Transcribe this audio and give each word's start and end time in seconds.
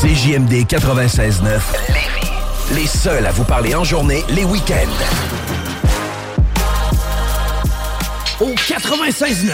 CJMD 0.00 0.64
96.9 0.64 1.60
Lévis. 1.88 2.30
Les 2.72 2.86
seuls 2.86 3.26
à 3.26 3.32
vous 3.32 3.42
parler 3.42 3.74
en 3.74 3.82
journée, 3.82 4.24
les 4.28 4.44
week-ends. 4.44 4.86
Au 8.38 8.50
96.9, 8.50 9.50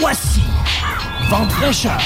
voici 0.00 0.42
Vente 1.30 1.52
fraîcheur. 1.52 2.00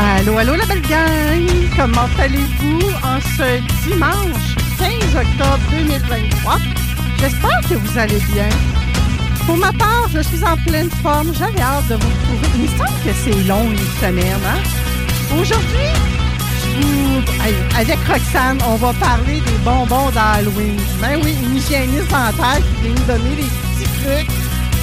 Allô, 0.00 0.36
allô 0.36 0.56
la 0.56 0.66
belle 0.66 0.82
gang! 0.82 1.46
Comment 1.76 2.08
allez-vous 2.18 2.80
en 3.04 3.20
ce 3.20 3.60
dimanche? 3.86 4.51
15 4.82 5.14
octobre 5.14 5.60
2023? 5.70 6.56
J'espère 7.20 7.60
que 7.68 7.74
vous 7.74 7.98
allez 7.98 8.18
bien. 8.32 8.48
Pour 9.46 9.56
ma 9.56 9.72
part, 9.72 10.08
je 10.12 10.20
suis 10.20 10.42
en 10.42 10.56
pleine 10.56 10.90
forme. 11.02 11.32
J'avais 11.38 11.60
hâte 11.60 11.86
de 11.88 11.94
vous 11.94 12.08
retrouver. 12.08 12.48
Il 12.56 12.62
me 12.62 12.66
semble 12.66 12.98
que 13.04 13.12
c'est 13.22 13.48
long 13.48 13.70
une 13.70 13.78
semaine. 14.00 14.42
Hein? 14.44 15.38
Aujourd'hui, 15.40 15.88
avec 17.78 17.98
Roxane, 18.08 18.58
on 18.66 18.74
va 18.74 18.92
parler 18.94 19.40
des 19.40 19.58
bonbons 19.64 20.10
d'Halloween. 20.10 20.80
Ben 21.00 21.20
oui, 21.22 21.36
une 21.44 21.56
hygiéniste 21.56 22.10
dentaire 22.10 22.58
qui 22.58 22.82
vient 22.82 22.94
nous 22.94 23.06
donner 23.06 23.36
des 23.36 23.42
petits 23.42 23.90
trucs 24.02 24.30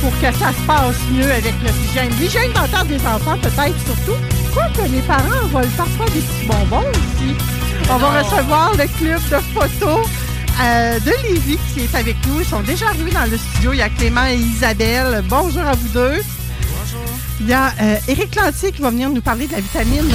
pour 0.02 0.11
que 0.22 0.38
ça 0.38 0.53
se 0.53 0.61
passe 0.66 0.95
mieux 1.11 1.30
avec 1.30 1.53
notre 1.61 1.78
hygiène. 1.89 2.11
L'hygiène 2.22 2.53
dentaire 2.53 2.86
des 2.86 3.06
enfants, 3.06 3.38
peut-être 3.41 3.80
surtout. 3.86 4.17
Quoique 4.53 4.89
les 4.89 5.02
parents 5.02 5.45
veulent 5.52 5.75
parfois 5.75 6.06
des 6.06 6.22
petits 6.22 6.47
bonbons 6.47 6.88
aussi. 6.89 7.58
On 7.91 7.97
va 7.97 8.21
recevoir 8.21 8.71
le 8.73 8.85
club 8.99 9.19
de 9.31 9.37
photos 9.53 10.07
euh, 10.61 10.99
de 10.99 11.11
Lévis 11.23 11.57
qui 11.73 11.81
est 11.81 11.95
avec 11.95 12.15
nous. 12.27 12.39
Ils 12.39 12.45
sont 12.45 12.61
déjà 12.61 12.87
arrivés 12.89 13.09
dans 13.09 13.25
le 13.25 13.35
studio. 13.35 13.73
Il 13.73 13.79
y 13.79 13.81
a 13.81 13.89
Clément 13.89 14.25
et 14.27 14.35
Isabelle. 14.35 15.23
Bonjour 15.27 15.63
à 15.63 15.73
vous 15.73 15.87
deux. 15.87 16.21
Bonjour. 16.21 17.01
Il 17.39 17.47
y 17.47 17.53
a 17.53 17.73
euh, 17.81 17.97
Éric 18.07 18.35
Lantier 18.35 18.72
qui 18.72 18.81
va 18.83 18.91
venir 18.91 19.09
nous 19.09 19.22
parler 19.22 19.47
de 19.47 19.53
la 19.53 19.61
vitamine 19.61 20.07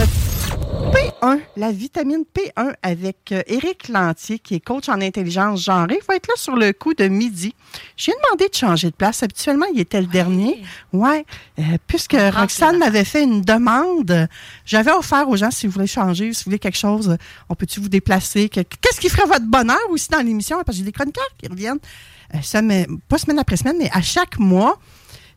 P1, 0.48 1.40
la 1.56 1.72
vitamine 1.72 2.24
P1 2.34 2.74
avec 2.82 3.32
euh, 3.32 3.42
Éric 3.46 3.88
Lantier, 3.88 4.38
qui 4.38 4.54
est 4.56 4.60
coach 4.60 4.88
en 4.88 5.00
intelligence 5.00 5.64
genrée. 5.64 5.98
Il 6.00 6.06
va 6.06 6.16
être 6.16 6.26
là 6.28 6.34
sur 6.36 6.54
le 6.56 6.72
coup 6.72 6.94
de 6.94 7.08
midi. 7.08 7.54
J'ai 7.96 8.12
demandé 8.12 8.48
de 8.48 8.54
changer 8.54 8.90
de 8.90 8.94
place. 8.94 9.22
Habituellement, 9.22 9.66
il 9.72 9.80
était 9.80 10.00
le 10.00 10.06
dernier. 10.06 10.62
Ouais, 10.92 11.24
euh, 11.58 11.62
puisque 11.86 12.16
Roxane 12.34 12.78
m'avait 12.78 13.04
fait 13.04 13.22
une 13.24 13.40
demande. 13.42 14.28
J'avais 14.66 14.92
offert 14.92 15.28
aux 15.28 15.36
gens, 15.36 15.50
si 15.50 15.66
vous 15.66 15.72
voulez 15.72 15.86
changer, 15.86 16.32
si 16.32 16.44
vous 16.44 16.50
voulez 16.50 16.58
quelque 16.58 16.78
chose, 16.78 17.10
euh, 17.10 17.16
on 17.48 17.54
peut-tu 17.54 17.80
vous 17.80 17.88
déplacer? 17.88 18.48
Que- 18.48 18.60
Qu'est-ce 18.60 19.00
qui 19.00 19.08
ferait 19.08 19.26
votre 19.26 19.46
bonheur 19.46 19.78
aussi 19.90 20.08
dans 20.10 20.20
l'émission? 20.20 20.56
Parce 20.64 20.76
que 20.76 20.84
j'ai 20.84 20.84
des 20.84 20.92
chroniqueurs 20.92 21.24
qui 21.38 21.48
reviennent, 21.48 21.78
euh, 22.34 22.38
semaine- 22.42 22.98
pas 23.08 23.18
semaine 23.18 23.38
après 23.38 23.56
semaine, 23.56 23.76
mais 23.78 23.90
à 23.92 24.02
chaque 24.02 24.38
mois. 24.38 24.78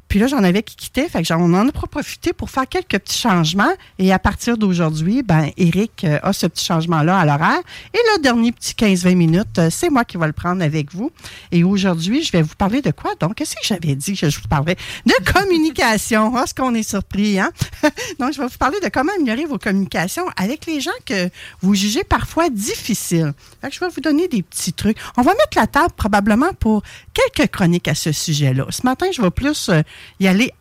Puis 0.08 0.20
là, 0.20 0.28
j'en 0.28 0.44
avais 0.44 0.64
qui 0.64 0.76
quittaient, 0.76 1.10
fait 1.10 1.22
que 1.22 1.28
j'en- 1.28 1.40
on 1.42 1.54
en 1.54 1.68
a 1.68 1.72
profité 1.72 2.34
pour 2.34 2.50
faire 2.50 2.68
quelques 2.68 2.98
petits 3.00 3.18
changements. 3.20 3.72
Et 4.00 4.12
à 4.14 4.20
partir 4.20 4.58
d'aujourd'hui, 4.58 5.24
ben, 5.24 5.50
Eric 5.58 6.04
euh, 6.04 6.20
a 6.24 6.34
ce 6.34 6.48
petit 6.48 6.64
changement-là 6.66 7.18
à 7.20 7.26
l'horaire. 7.26 7.60
Et 7.94 7.98
le 8.16 8.22
dernier 8.22 8.52
petit 8.52 8.74
15-20 8.74 9.16
minutes, 9.16 9.60
euh, 9.60 9.70
c'est 9.70 9.90
moi 9.90 10.06
qui 10.06 10.18
vais 10.18 10.28
le 10.28 10.34
prendre 10.34 10.64
avec 10.64 10.94
vous. 10.94 11.12
Et 11.52 11.64
aujourd'hui, 11.64 12.24
je 12.24 12.32
vais 12.32 12.42
vous 12.42 12.56
parler 12.56 12.82
de 12.82 12.92
quoi? 12.92 13.12
Donc, 13.20 13.36
qu'est-ce 13.36 13.56
que 13.56 13.62
j'avais 13.64 13.96
dit 13.96 14.16
que 14.16 14.30
je 14.30 14.40
vous 14.40 14.48
parlais? 14.48 14.76
De 15.06 15.14
communication. 15.34 16.36
Ah, 16.36 16.46
ce 16.48 16.54
qu'on 16.54 16.74
est 16.76 16.88
surpris, 16.88 17.40
hein? 17.40 17.52
Donc, 18.20 18.34
je 18.34 18.42
vais 18.42 18.48
vous 18.48 18.58
parler 18.58 18.80
de 18.84 18.90
comment 18.90 19.12
améliorer 19.16 19.46
vos 19.46 19.58
communications 19.58 20.26
avec 20.38 20.66
les 20.66 20.82
gens 20.82 20.92
que 21.06 21.30
vous 21.62 21.76
jugez 21.76 22.04
parfois 22.04 22.50
difficiles. 22.50 23.34
Fait 23.62 23.70
que 23.70 23.76
je 23.76 23.80
vais 23.80 23.90
vous 23.90 24.02
donner 24.02 24.28
des 24.28 24.44
petits 24.44 24.74
trucs. 24.74 24.98
On 25.18 25.22
va 25.22 25.32
mettre 25.34 25.58
la 25.58 25.68
table 25.68 25.94
probablement 25.96 26.54
pour 26.60 26.84
quelques 27.14 27.50
chroniques 27.52 27.88
à 27.88 27.96
ce 27.96 28.12
sujet-là. 28.12 28.66
Ce 28.70 28.84
matin, 28.84 29.08
je 29.14 29.22
vais 29.22 29.32
plus 29.32 29.70
euh, 29.70 29.82
y 30.20 30.28
aller 30.28 30.52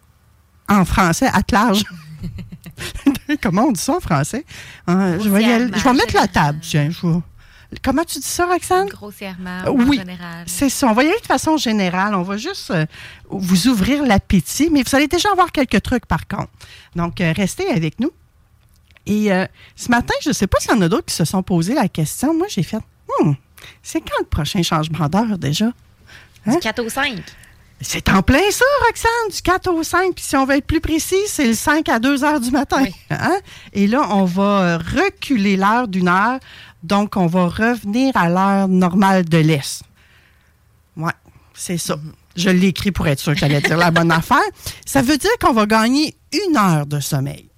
en 0.68 0.84
français, 0.84 1.26
à 1.32 1.40
large. 1.52 1.84
Comment 3.42 3.64
on 3.64 3.72
dit 3.72 3.80
ça 3.80 3.94
en 3.96 4.00
français? 4.00 4.44
Hein, 4.86 5.18
je, 5.22 5.28
vais 5.28 5.42
y 5.42 5.46
aller- 5.52 5.70
je 5.74 5.82
vais 5.84 5.92
mettre 5.92 6.14
la 6.14 6.28
table, 6.28 6.58
tiens. 6.62 6.90
je 6.90 7.06
vais- 7.06 7.20
Comment 7.82 8.04
tu 8.04 8.18
dis 8.20 8.26
ça, 8.26 8.46
Roxane? 8.46 8.88
Grossièrement, 8.88 9.64
ou 9.68 9.82
oui, 9.82 9.96
en 9.98 10.00
général. 10.02 10.44
c'est 10.46 10.68
ça. 10.68 10.86
On 10.86 10.92
va 10.92 11.02
y 11.02 11.08
aller 11.08 11.18
de 11.20 11.26
façon 11.26 11.56
générale. 11.56 12.14
On 12.14 12.22
va 12.22 12.36
juste 12.36 12.70
euh, 12.70 12.86
vous 13.28 13.66
ouvrir 13.66 14.04
l'appétit, 14.04 14.70
mais 14.70 14.82
vous 14.84 14.94
allez 14.94 15.08
déjà 15.08 15.30
avoir 15.32 15.50
quelques 15.50 15.82
trucs 15.82 16.06
par 16.06 16.28
contre. 16.28 16.48
Donc, 16.94 17.20
euh, 17.20 17.32
restez 17.36 17.68
avec 17.68 17.98
nous. 17.98 18.10
Et 19.04 19.32
euh, 19.32 19.46
ce 19.74 19.88
matin, 19.90 20.14
je 20.22 20.28
ne 20.30 20.32
sais 20.34 20.46
pas 20.46 20.58
s'il 20.60 20.70
y 20.70 20.74
en 20.74 20.80
a 20.80 20.88
d'autres 20.88 21.06
qui 21.06 21.14
se 21.14 21.24
sont 21.24 21.42
posé 21.42 21.74
la 21.74 21.88
question. 21.88 22.34
Moi, 22.34 22.46
j'ai 22.48 22.62
fait, 22.62 22.78
Hmm, 23.20 23.32
c'est 23.82 24.00
quand 24.00 24.18
le 24.20 24.26
prochain 24.26 24.62
changement 24.62 25.08
d'heure 25.08 25.36
déjà? 25.38 25.66
Hein? 26.46 26.52
Du 26.54 26.58
4 26.60 26.84
au 26.84 26.88
5. 26.88 27.20
C'est 27.80 28.08
en 28.08 28.22
plein 28.22 28.50
ça, 28.50 28.64
Roxane, 28.86 29.30
du 29.30 29.42
4 29.42 29.70
au 29.70 29.82
5. 29.82 30.14
Puis 30.14 30.24
si 30.24 30.36
on 30.36 30.46
veut 30.46 30.56
être 30.56 30.66
plus 30.66 30.80
précis, 30.80 31.20
c'est 31.26 31.46
le 31.46 31.54
5 31.54 31.88
à 31.88 31.98
2 31.98 32.24
heures 32.24 32.40
du 32.40 32.50
matin. 32.50 32.84
Hein? 33.10 33.38
Et 33.72 33.86
là, 33.86 34.08
on 34.10 34.24
va 34.24 34.42
euh, 34.42 34.78
reculer 34.78 35.56
l'heure 35.56 35.86
d'une 35.88 36.08
heure. 36.08 36.38
Donc, 36.82 37.16
on 37.16 37.26
va 37.26 37.46
revenir 37.46 38.16
à 38.16 38.28
l'heure 38.28 38.68
normale 38.68 39.24
de 39.24 39.38
l'Est. 39.38 39.82
Oui, 40.96 41.12
c'est 41.54 41.78
ça. 41.78 41.96
Je 42.34 42.50
l'ai 42.50 42.68
écrit 42.68 42.92
pour 42.92 43.06
être 43.08 43.20
sûr 43.20 43.32
que 43.32 43.38
j'allais 43.38 43.60
dire 43.60 43.76
la 43.76 43.90
bonne 43.90 44.10
affaire. 44.12 44.38
Ça 44.84 45.02
veut 45.02 45.16
dire 45.16 45.30
qu'on 45.40 45.52
va 45.52 45.66
gagner 45.66 46.16
une 46.32 46.56
heure 46.56 46.86
de 46.86 47.00
sommeil. 47.00 47.48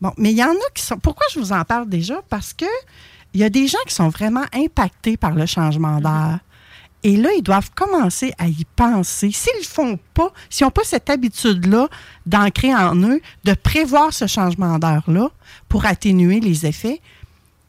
Bon, 0.00 0.12
mais 0.16 0.30
il 0.30 0.36
y 0.36 0.44
en 0.44 0.50
a 0.52 0.70
qui 0.74 0.82
sont. 0.82 0.98
Pourquoi 0.98 1.26
je 1.32 1.38
vous 1.38 1.52
en 1.52 1.64
parle 1.64 1.88
déjà? 1.88 2.20
Parce 2.28 2.52
que 2.52 2.66
il 3.34 3.40
y 3.40 3.44
a 3.44 3.50
des 3.50 3.66
gens 3.66 3.78
qui 3.86 3.94
sont 3.94 4.08
vraiment 4.08 4.44
impactés 4.54 5.16
par 5.16 5.32
le 5.32 5.46
changement 5.46 6.00
d'heure. 6.00 6.38
Et 7.02 7.16
là, 7.16 7.30
ils 7.36 7.42
doivent 7.42 7.70
commencer 7.74 8.32
à 8.38 8.46
y 8.46 8.64
penser. 8.76 9.30
S'ils 9.32 9.60
ne 9.60 9.64
font 9.64 9.98
pas, 10.14 10.32
s'ils 10.50 10.66
n'ont 10.66 10.70
pas 10.70 10.84
cette 10.84 11.08
habitude-là 11.08 11.88
d'ancrer 12.26 12.74
en 12.74 12.94
eux, 12.96 13.20
de 13.44 13.54
prévoir 13.54 14.12
ce 14.12 14.26
changement 14.26 14.78
d'heure-là 14.78 15.30
pour 15.68 15.86
atténuer 15.86 16.40
les 16.40 16.66
effets, 16.66 17.00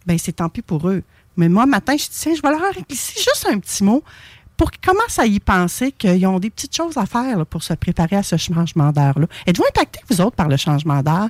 ben 0.06 0.18
c'est 0.18 0.34
tant 0.34 0.50
pis 0.50 0.62
pour 0.62 0.90
eux. 0.90 1.04
Mais 1.38 1.48
moi, 1.48 1.66
matin, 1.66 1.94
je 1.94 2.04
dis, 2.04 2.10
tiens, 2.12 2.34
je 2.36 2.42
vais 2.42 2.50
leur 2.50 2.74
glisser 2.88 3.14
juste 3.16 3.48
un 3.50 3.58
petit 3.60 3.84
mot 3.84 4.04
pour 4.58 4.70
qu'ils 4.70 4.82
commencent 4.82 5.18
à 5.18 5.26
y 5.26 5.40
penser 5.40 5.92
qu'ils 5.92 6.28
ont 6.28 6.40
des 6.40 6.50
petites 6.50 6.76
choses 6.76 6.98
à 6.98 7.06
faire 7.06 7.46
pour 7.46 7.64
se 7.64 7.74
préparer 7.74 8.18
à 8.18 8.24
ce 8.24 8.38
changement 8.38 8.92
d'heure-là. 8.92 9.28
Êtes-vous 9.48 9.64
impactés, 9.64 10.02
vous 10.10 10.22
autres, 10.22 10.36
par 10.36 10.50
le 10.50 10.58
changement 10.58 11.02
d'heure? 11.02 11.30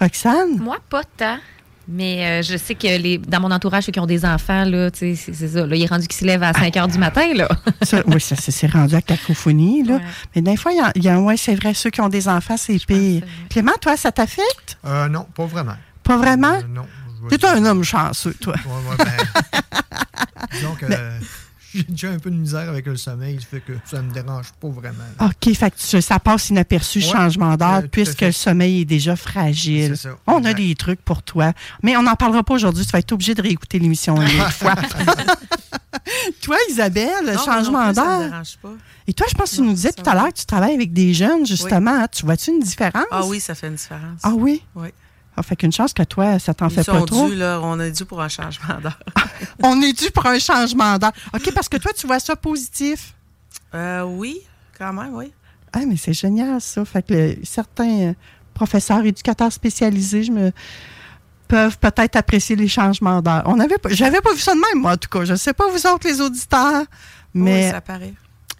Roxane? 0.00 0.58
Moi, 0.58 0.78
pas 0.88 1.04
tant. 1.04 1.38
Mais 1.92 2.24
euh, 2.24 2.42
je 2.42 2.56
sais 2.56 2.76
que 2.76 2.86
les, 2.86 3.18
dans 3.18 3.40
mon 3.40 3.50
entourage, 3.50 3.84
ceux 3.84 3.92
qui 3.92 3.98
ont 3.98 4.06
des 4.06 4.24
enfants, 4.24 4.64
là, 4.64 4.90
tu 4.90 4.98
sais, 4.98 5.14
c'est 5.16 5.34
c'est 5.34 5.48
ça. 5.48 5.66
Là, 5.66 5.74
il 5.74 5.82
est 5.82 5.86
rendu 5.86 6.06
qu'ils 6.06 6.20
se 6.20 6.24
lèvent 6.24 6.42
à 6.42 6.52
5 6.52 6.76
heures 6.76 6.88
du 6.88 6.98
matin. 6.98 7.34
Là. 7.34 7.48
Ça, 7.82 8.02
oui, 8.06 8.20
ça, 8.20 8.36
c'est 8.36 8.70
rendu 8.70 8.94
à 8.94 9.02
cacophonie, 9.02 9.82
là. 9.82 10.00
Mais 10.34 10.42
des 10.42 10.56
fois, 10.56 10.72
il 10.72 10.78
y 10.78 10.80
a, 10.80 10.92
il 10.94 11.02
y 11.02 11.08
a 11.08 11.18
ouais, 11.20 11.36
c'est 11.36 11.54
vrai, 11.54 11.74
ceux 11.74 11.90
qui 11.90 12.00
ont 12.00 12.08
des 12.08 12.28
enfants, 12.28 12.56
c'est 12.56 12.78
pire. 12.86 13.22
Clément, 13.48 13.72
toi, 13.80 13.96
ça 13.96 14.12
t'affecte? 14.12 14.78
Euh, 14.84 15.08
non, 15.08 15.26
pas 15.34 15.46
vraiment. 15.46 15.74
Pas 16.02 16.16
vraiment? 16.16 16.54
Euh, 16.54 16.62
non. 16.68 16.86
T'es 17.28 17.44
un 17.44 17.64
homme 17.64 17.82
chanceux, 17.82 18.34
toi. 18.40 18.54
Ouais, 18.64 18.90
ouais, 18.90 18.96
ben, 18.98 19.60
disons 20.52 20.74
que 20.74 20.86
euh, 20.90 21.18
j'ai 21.74 21.82
déjà 21.84 22.10
un 22.10 22.18
peu 22.18 22.30
de 22.30 22.36
misère 22.36 22.68
avec 22.68 22.86
le 22.86 22.96
sommeil, 22.96 23.38
ça 23.40 23.46
fait 23.46 23.60
que 23.60 23.72
ça 23.84 24.02
me 24.02 24.12
dérange 24.12 24.52
pas 24.60 24.68
vraiment. 24.68 25.04
OK, 25.20 25.54
fait 25.54 25.70
que 25.70 26.00
ça 26.00 26.18
passe 26.18 26.50
inaperçu, 26.50 26.98
Ouais, 26.98 27.04
changement 27.04 27.56
d'heure, 27.56 27.82
euh, 27.84 27.88
puisque 27.90 28.18
fait. 28.20 28.26
le 28.26 28.32
sommeil 28.32 28.80
est 28.82 28.84
déjà 28.84 29.16
fragile. 29.16 29.96
C'est 29.96 30.08
ça, 30.08 30.16
On 30.26 30.44
a 30.44 30.52
des 30.54 30.74
trucs 30.74 31.00
pour 31.02 31.22
toi. 31.22 31.52
Mais 31.82 31.96
on 31.96 32.02
n'en 32.02 32.16
parlera 32.16 32.42
pas 32.42 32.54
aujourd'hui. 32.54 32.84
Tu 32.84 32.90
vas 32.92 32.98
être 32.98 33.12
obligé 33.12 33.34
de 33.34 33.42
réécouter 33.42 33.78
l'émission 33.78 34.16
une 34.20 34.40
autre 34.40 34.52
fois. 34.52 34.74
toi, 36.42 36.56
Isabelle, 36.68 37.10
Non, 37.26 37.38
changement 37.44 37.92
d'heure. 37.92 38.20
dérange 38.28 38.56
pas. 38.62 38.72
Et 39.06 39.12
toi, 39.12 39.26
je 39.28 39.34
pense 39.34 39.50
que 39.50 39.56
tu 39.56 39.62
Non, 39.62 39.68
nous 39.68 39.74
disais 39.74 39.92
tout 39.92 40.08
à 40.08 40.14
l'heure 40.14 40.28
que 40.28 40.38
tu 40.38 40.46
travailles 40.46 40.74
avec 40.74 40.92
des 40.92 41.12
jeunes, 41.14 41.46
justement. 41.46 41.90
hein. 42.02 42.06
Tu 42.10 42.24
vois-tu 42.24 42.50
une 42.50 42.60
différence? 42.60 43.04
Ah 43.10 43.24
oui, 43.26 43.40
ça 43.40 43.54
fait 43.54 43.68
une 43.68 43.74
différence. 43.74 44.20
Ah 44.22 44.32
oui? 44.34 44.62
Oui. 44.74 44.88
Ah, 45.36 45.42
fait 45.42 45.56
qu'une 45.56 45.72
chance 45.72 45.92
que 45.92 46.02
toi, 46.02 46.38
ça 46.38 46.52
t'en 46.54 46.68
fait 46.68 46.84
pas 46.84 46.98
sont 46.98 47.04
trop. 47.06 47.28
dus, 47.28 47.36
là, 47.36 47.60
on 47.62 47.78
est 47.80 47.92
dû 47.92 48.04
pour 48.04 48.20
un 48.20 48.28
changement 48.28 48.78
d'heure. 48.82 48.98
On 49.62 49.80
est 49.80 49.92
dû 49.98 50.10
pour 50.10 50.26
un 50.26 50.38
changement 50.38 50.98
d'heure. 50.98 51.12
OK, 51.34 51.52
parce 51.54 51.68
que 51.68 51.76
toi, 51.78 51.92
tu 51.96 52.06
vois 52.06 52.18
ça 52.20 52.36
positif. 52.36 53.14
Euh, 53.74 54.02
oui, 54.02 54.40
quand 54.78 54.92
même, 54.92 55.14
oui. 55.14 55.32
Ah, 55.72 55.80
mais 55.86 55.96
c'est 55.96 56.12
génial, 56.12 56.60
ça. 56.60 56.84
Fait 56.84 57.02
que 57.06 57.12
le- 57.14 57.36
certains 57.44 58.08
euh, 58.08 58.12
professeurs, 58.54 59.04
éducateurs 59.04 59.52
spécialisés, 59.52 60.24
je 60.24 60.32
me 60.32 60.52
peuvent 61.48 61.78
peut-être 61.78 62.16
apprécier 62.16 62.54
les 62.56 62.68
changements 62.68 63.22
d'heure. 63.22 63.42
On 63.46 63.58
avait 63.60 63.78
pas, 63.78 63.88
j'avais 63.90 64.20
pas 64.20 64.32
vu 64.32 64.38
ça 64.40 64.52
de 64.54 64.58
même, 64.60 64.82
moi, 64.82 64.92
en 64.92 64.96
tout 64.96 65.08
cas. 65.08 65.24
Je 65.24 65.34
sais 65.36 65.52
pas 65.52 65.68
vous 65.68 65.86
autres, 65.86 66.06
les 66.06 66.20
auditeurs, 66.20 66.84
mais 67.34 67.64
Oui, 67.66 67.70
ça 67.70 67.80
paraît. 67.80 68.14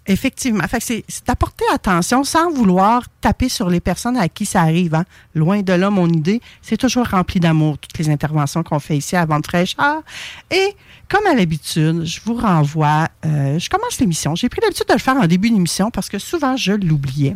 Effectivement. 0.07 0.63
C'est, 0.79 1.03
d'apporter 1.25 1.65
attention 1.73 2.23
sans 2.23 2.51
vouloir 2.51 3.03
taper 3.21 3.49
sur 3.49 3.69
les 3.69 3.79
personnes 3.79 4.17
à 4.17 4.27
qui 4.29 4.45
ça 4.45 4.61
arrive. 4.61 4.95
hein. 4.95 5.05
Loin 5.35 5.61
de 5.61 5.73
là, 5.73 5.89
mon 5.89 6.07
idée, 6.09 6.41
c'est 6.61 6.77
toujours 6.77 7.07
rempli 7.07 7.39
d'amour, 7.39 7.77
toutes 7.77 7.97
les 7.97 8.09
interventions 8.09 8.63
qu'on 8.63 8.79
fait 8.79 8.97
ici 8.97 9.15
à 9.15 9.25
Vente 9.25 9.45
fraîcheur. 9.47 10.01
Et 10.49 10.75
comme 11.09 11.25
à 11.27 11.33
l'habitude, 11.33 12.03
je 12.05 12.19
vous 12.25 12.35
renvoie, 12.35 13.07
euh, 13.25 13.59
je 13.59 13.69
commence 13.69 13.99
l'émission. 13.99 14.35
J'ai 14.35 14.49
pris 14.49 14.61
l'habitude 14.61 14.87
de 14.87 14.93
le 14.93 14.99
faire 14.99 15.15
en 15.17 15.27
début 15.27 15.49
d'émission 15.49 15.91
parce 15.91 16.09
que 16.09 16.19
souvent, 16.19 16.55
je 16.55 16.73
l'oubliais. 16.73 17.35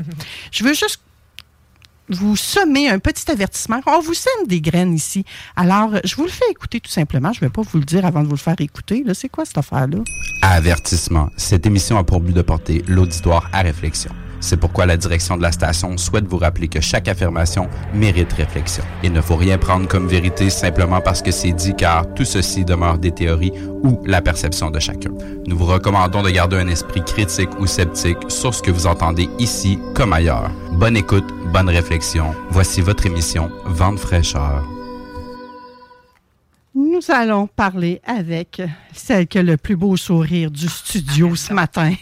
Je 0.52 0.64
veux 0.64 0.74
juste 0.74 1.00
vous 2.10 2.36
semer 2.36 2.90
un 2.90 3.00
petit 3.00 3.30
avertissement. 3.32 3.82
On 3.88 4.00
vous 4.00 4.14
sème 4.14 4.48
des 4.48 4.62
graines 4.62 4.94
ici. 4.94 5.26
Alors, 5.56 5.92
je 6.04 6.16
vous 6.16 6.24
le 6.24 6.30
fais 6.30 6.46
écouter 6.50 6.80
tout 6.80 6.92
simplement. 6.92 7.34
Je 7.34 7.40
ne 7.40 7.46
vais 7.46 7.52
pas 7.52 7.62
vous 7.62 7.80
le 7.80 7.86
dire 7.86 8.06
avant 8.06 8.22
de 8.22 8.28
vous 8.28 8.34
le 8.34 8.40
faire 8.40 8.56
écouter. 8.60 9.04
C'est 9.14 9.30
quoi 9.30 9.46
cette 9.46 9.58
affaire-là? 9.58 10.00
Avertissement. 10.42 11.30
Cette 11.38 11.66
émission 11.66 11.98
a 11.98 12.04
pour 12.04 12.20
but 12.20 12.34
de 12.34 12.42
porter 12.42 12.84
l'auditoire 12.88 13.50
à 13.54 13.62
réflexion. 13.62 14.12
C'est 14.46 14.58
pourquoi 14.58 14.86
la 14.86 14.96
direction 14.96 15.38
de 15.38 15.42
la 15.42 15.52
station 15.52 15.98
souhaite 15.98 16.28
vous 16.28 16.38
rappeler 16.38 16.68
que 16.68 16.80
chaque 16.80 17.08
affirmation 17.08 17.68
mérite 17.96 18.32
réflexion. 18.32 18.84
Il 19.02 19.12
ne 19.12 19.20
faut 19.20 19.38
rien 19.38 19.58
prendre 19.58 19.88
comme 19.88 20.08
vérité 20.08 20.52
simplement 20.52 21.02
parce 21.02 21.24
que 21.24 21.32
c'est 21.32 21.52
dit 21.52 21.74
car 21.76 22.06
tout 22.14 22.26
ceci 22.26 22.64
demeure 22.64 23.00
des 23.00 23.12
théories 23.12 23.54
ou 23.82 24.00
la 24.06 24.22
perception 24.22 24.70
de 24.70 24.80
chacun. 24.80 25.10
Nous 25.48 25.58
vous 25.58 25.66
recommandons 25.66 26.22
de 26.22 26.30
garder 26.30 26.58
un 26.58 26.68
esprit 26.68 27.04
critique 27.04 27.60
ou 27.60 27.66
sceptique 27.66 28.20
sur 28.28 28.54
ce 28.54 28.62
que 28.62 28.70
vous 28.70 28.86
entendez 28.86 29.28
ici 29.40 29.80
comme 29.96 30.14
ailleurs. 30.14 30.52
Bonne 30.74 30.96
écoute, 30.96 31.26
bonne 31.52 31.70
réflexion. 31.70 32.36
Voici 32.52 32.82
votre 32.82 33.08
émission 33.08 33.50
Vente 33.66 33.98
fraîcheur. 33.98 34.75
Nous 36.78 37.00
allons 37.08 37.48
parler 37.48 38.02
avec 38.04 38.62
celle 38.94 39.28
qui 39.28 39.38
a 39.38 39.44
le 39.44 39.56
plus 39.56 39.78
beau 39.78 39.96
sourire 39.96 40.52
du 40.52 40.68
studio 40.68 41.34
ce 41.34 41.54
matin. 41.54 41.94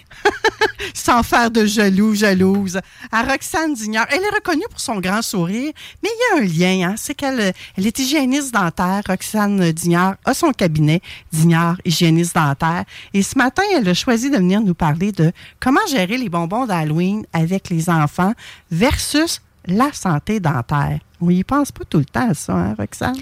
Sans 0.96 1.22
faire 1.22 1.52
de 1.52 1.64
jaloux, 1.64 2.16
jalouse. 2.16 2.80
À 3.12 3.22
Roxane 3.22 3.76
Dignard. 3.76 4.08
Elle 4.10 4.24
est 4.24 4.34
reconnue 4.34 4.66
pour 4.72 4.80
son 4.80 5.00
grand 5.00 5.22
sourire, 5.22 5.72
mais 6.02 6.10
il 6.10 6.18
y 6.18 6.40
a 6.40 6.44
un 6.44 6.48
lien. 6.48 6.90
Hein? 6.90 6.96
C'est 6.98 7.14
qu'elle 7.14 7.54
elle 7.78 7.86
est 7.86 8.00
hygiéniste 8.00 8.52
dentaire. 8.52 9.04
Roxane 9.08 9.72
Dignard 9.74 10.16
a 10.26 10.34
son 10.34 10.52
cabinet 10.52 11.02
Dignard 11.32 11.78
Hygiéniste 11.86 12.34
dentaire. 12.34 12.86
Et 13.14 13.22
ce 13.22 13.38
matin, 13.38 13.62
elle 13.76 13.88
a 13.88 13.94
choisi 13.94 14.32
de 14.32 14.38
venir 14.38 14.60
nous 14.60 14.74
parler 14.74 15.12
de 15.12 15.32
comment 15.60 15.86
gérer 15.88 16.18
les 16.18 16.30
bonbons 16.30 16.66
d'Halloween 16.66 17.28
avec 17.32 17.70
les 17.70 17.92
enfants 17.92 18.34
versus 18.72 19.40
la 19.68 19.94
santé 19.94 20.40
dentaire. 20.40 20.98
On 21.22 21.30
y 21.30 21.44
pense 21.44 21.72
pas 21.72 21.86
tout 21.86 22.00
le 22.00 22.06
temps 22.06 22.32
à 22.32 22.34
ça, 22.34 22.54
hein, 22.54 22.76
Roxane? 22.76 23.22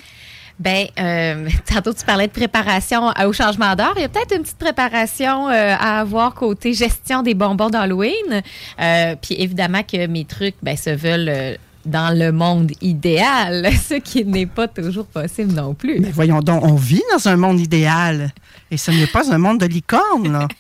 Ben, 0.60 0.88
euh, 1.00 1.48
tantôt 1.66 1.94
tu 1.94 2.06
parlais 2.06 2.28
de 2.28 2.32
préparation 2.32 3.08
à- 3.10 3.28
au 3.28 3.34
changement 3.34 3.76
d'heure. 3.76 3.94
Il 3.96 4.02
y 4.02 4.06
a 4.06 4.10
peut-être 4.10 4.36
une 4.36 4.44
petite 4.44 4.58
préparation 4.58 5.48
euh, 5.50 5.76
à 5.80 6.00
avoir 6.02 6.34
côté 6.34 6.74
gestion 6.74 7.24
des 7.24 7.34
bonbons 7.34 7.70
d'Halloween. 7.70 8.42
Euh, 8.80 9.16
Puis 9.22 9.36
évidemment 9.40 9.84
que 9.84 10.06
mes 10.08 10.26
trucs 10.26 10.56
ben, 10.62 10.78
se 10.78 10.90
veulent 10.92 11.30
euh, 11.30 11.56
dans 11.86 12.16
le 12.16 12.32
monde 12.32 12.72
idéal, 12.82 13.68
ce 13.90 13.96
qui 13.96 14.24
n'est 14.24 14.46
pas 14.46 14.68
toujours 14.68 15.08
possible 15.08 15.54
non 15.54 15.74
plus. 15.74 16.00
Mais 16.00 16.12
voyons 16.12 16.40
donc, 16.42 16.64
on 16.64 16.76
vit 16.76 17.02
dans 17.14 17.28
un 17.28 17.36
monde 17.38 17.60
idéal. 17.60 18.32
Et 18.70 18.78
ce 18.78 18.92
n'est 18.92 19.08
pas 19.08 19.34
un 19.34 19.38
monde 19.40 19.60
de 19.60 19.66
licorne, 19.66 20.32
là. 20.32 20.48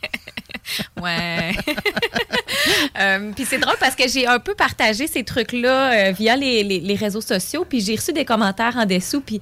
Ouais. 1.01 1.51
Euh, 2.99 3.31
puis 3.35 3.45
c'est 3.45 3.57
drôle 3.57 3.75
parce 3.79 3.95
que 3.95 4.07
j'ai 4.07 4.27
un 4.27 4.39
peu 4.39 4.53
partagé 4.53 5.07
ces 5.07 5.23
trucs-là 5.23 5.91
euh, 6.09 6.11
via 6.11 6.35
les, 6.35 6.63
les- 6.63 6.79
les 6.79 6.95
réseaux 6.95 7.21
sociaux, 7.21 7.65
puis 7.67 7.81
j'ai 7.81 7.95
reçu 7.95 8.13
des 8.13 8.25
commentaires 8.25 8.75
en 8.77 8.85
dessous, 8.85 9.21
puis 9.21 9.41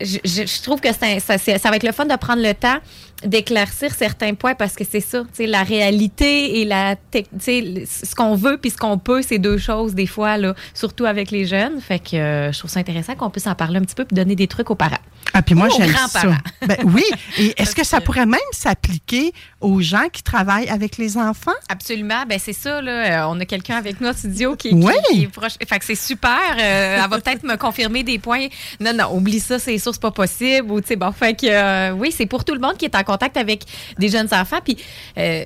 je, 0.00 0.18
je- 0.24 0.62
trouve 0.62 0.80
que 0.80 0.88
ça, 0.92 1.06
c'est- 1.38 1.58
ça 1.58 1.70
va 1.70 1.76
être 1.76 1.82
le 1.82 1.92
fun 1.92 2.06
de 2.06 2.16
prendre 2.16 2.42
le 2.42 2.54
temps 2.54 2.78
d'éclaircir 3.24 3.92
certains 3.94 4.34
points 4.34 4.54
parce 4.54 4.74
que 4.74 4.84
c'est 4.88 5.00
ça, 5.00 5.20
tu 5.20 5.28
sais, 5.32 5.46
la 5.46 5.62
réalité 5.62 6.60
et 6.60 6.64
la 6.64 6.96
ce 7.12 8.14
qu'on 8.14 8.34
veut 8.34 8.56
puis 8.56 8.70
ce 8.70 8.76
qu'on 8.76 8.98
peut, 8.98 9.22
c'est 9.22 9.38
deux 9.38 9.58
choses 9.58 9.94
des 9.94 10.06
fois 10.06 10.36
là, 10.36 10.54
surtout 10.74 11.04
avec 11.04 11.30
les 11.30 11.44
jeunes. 11.46 11.80
Fait 11.80 11.98
que 11.98 12.16
euh, 12.16 12.52
je 12.52 12.58
trouve 12.58 12.70
ça 12.70 12.80
intéressant 12.80 13.14
qu'on 13.14 13.30
puisse 13.30 13.46
en 13.46 13.54
parler 13.54 13.78
un 13.78 13.82
petit 13.82 13.94
peu 13.94 14.04
puis 14.04 14.14
donner 14.14 14.36
des 14.36 14.46
trucs 14.46 14.70
aux 14.70 14.74
parents. 14.74 14.96
Ah, 15.34 15.42
puis 15.42 15.54
moi, 15.54 15.68
j'aime 15.76 15.94
ça. 16.08 16.22
Ben, 16.66 16.76
oui. 16.84 17.04
Et 17.38 17.54
est-ce 17.60 17.74
que 17.74 17.84
ça 17.84 18.00
pourrait 18.00 18.26
même 18.26 18.40
s'appliquer 18.52 19.32
aux 19.60 19.80
gens 19.80 20.08
qui 20.12 20.22
travaillent 20.22 20.68
avec 20.68 20.96
les 20.96 21.18
enfants? 21.18 21.52
Absolument, 21.68 22.24
ben 22.28 22.38
c'est 22.42 22.52
ça 22.52 22.80
là. 22.80 23.24
Euh, 23.24 23.28
on 23.28 23.38
a 23.38 23.44
quelqu'un 23.44 23.76
avec 23.76 24.00
nous 24.00 24.08
en 24.08 24.12
studio 24.12 24.56
qui, 24.56 24.72
Oui. 24.72 24.92
qui, 25.08 25.14
qui 25.14 25.22
est 25.24 25.28
proche. 25.28 25.52
Fait 25.66 25.78
que 25.78 25.84
c'est 25.84 25.94
super. 25.94 26.38
Euh, 26.58 27.00
elle 27.02 27.10
va 27.10 27.20
peut-être 27.20 27.42
me 27.44 27.56
confirmer 27.56 28.02
des 28.02 28.18
points. 28.18 28.46
Non, 28.80 28.92
non, 28.94 29.14
oublie 29.14 29.40
ça, 29.40 29.58
c'est 29.58 29.78
sûr, 29.78 29.92
c'est 29.92 30.00
pas 30.00 30.10
possible. 30.10 30.70
Ou 30.72 30.80
tu 30.80 30.88
sais, 30.88 30.96
bon, 30.96 31.12
fait 31.12 31.34
que 31.38 31.46
euh, 31.46 31.92
oui, 31.92 32.12
c'est 32.16 32.26
pour 32.26 32.44
tout 32.44 32.54
le 32.54 32.60
monde 32.60 32.76
qui 32.76 32.86
est 32.86 32.94
en 32.94 33.04
contact 33.10 33.36
avec 33.36 33.64
des 33.98 34.08
jeunes 34.08 34.28
enfants. 34.32 34.60
Puis 34.64 34.76
euh, 35.18 35.44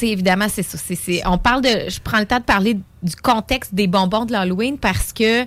évidemment, 0.00 0.46
c'est 0.48 0.62
ça. 0.62 0.78
On 1.26 1.38
parle 1.38 1.62
de. 1.62 1.88
Je 1.88 2.00
prends 2.00 2.18
le 2.18 2.26
temps 2.26 2.38
de 2.38 2.44
parler 2.44 2.74
du 3.02 3.16
contexte 3.16 3.74
des 3.74 3.86
bonbons 3.86 4.24
de 4.24 4.32
l'Halloween 4.32 4.78
parce 4.78 5.12
que. 5.12 5.46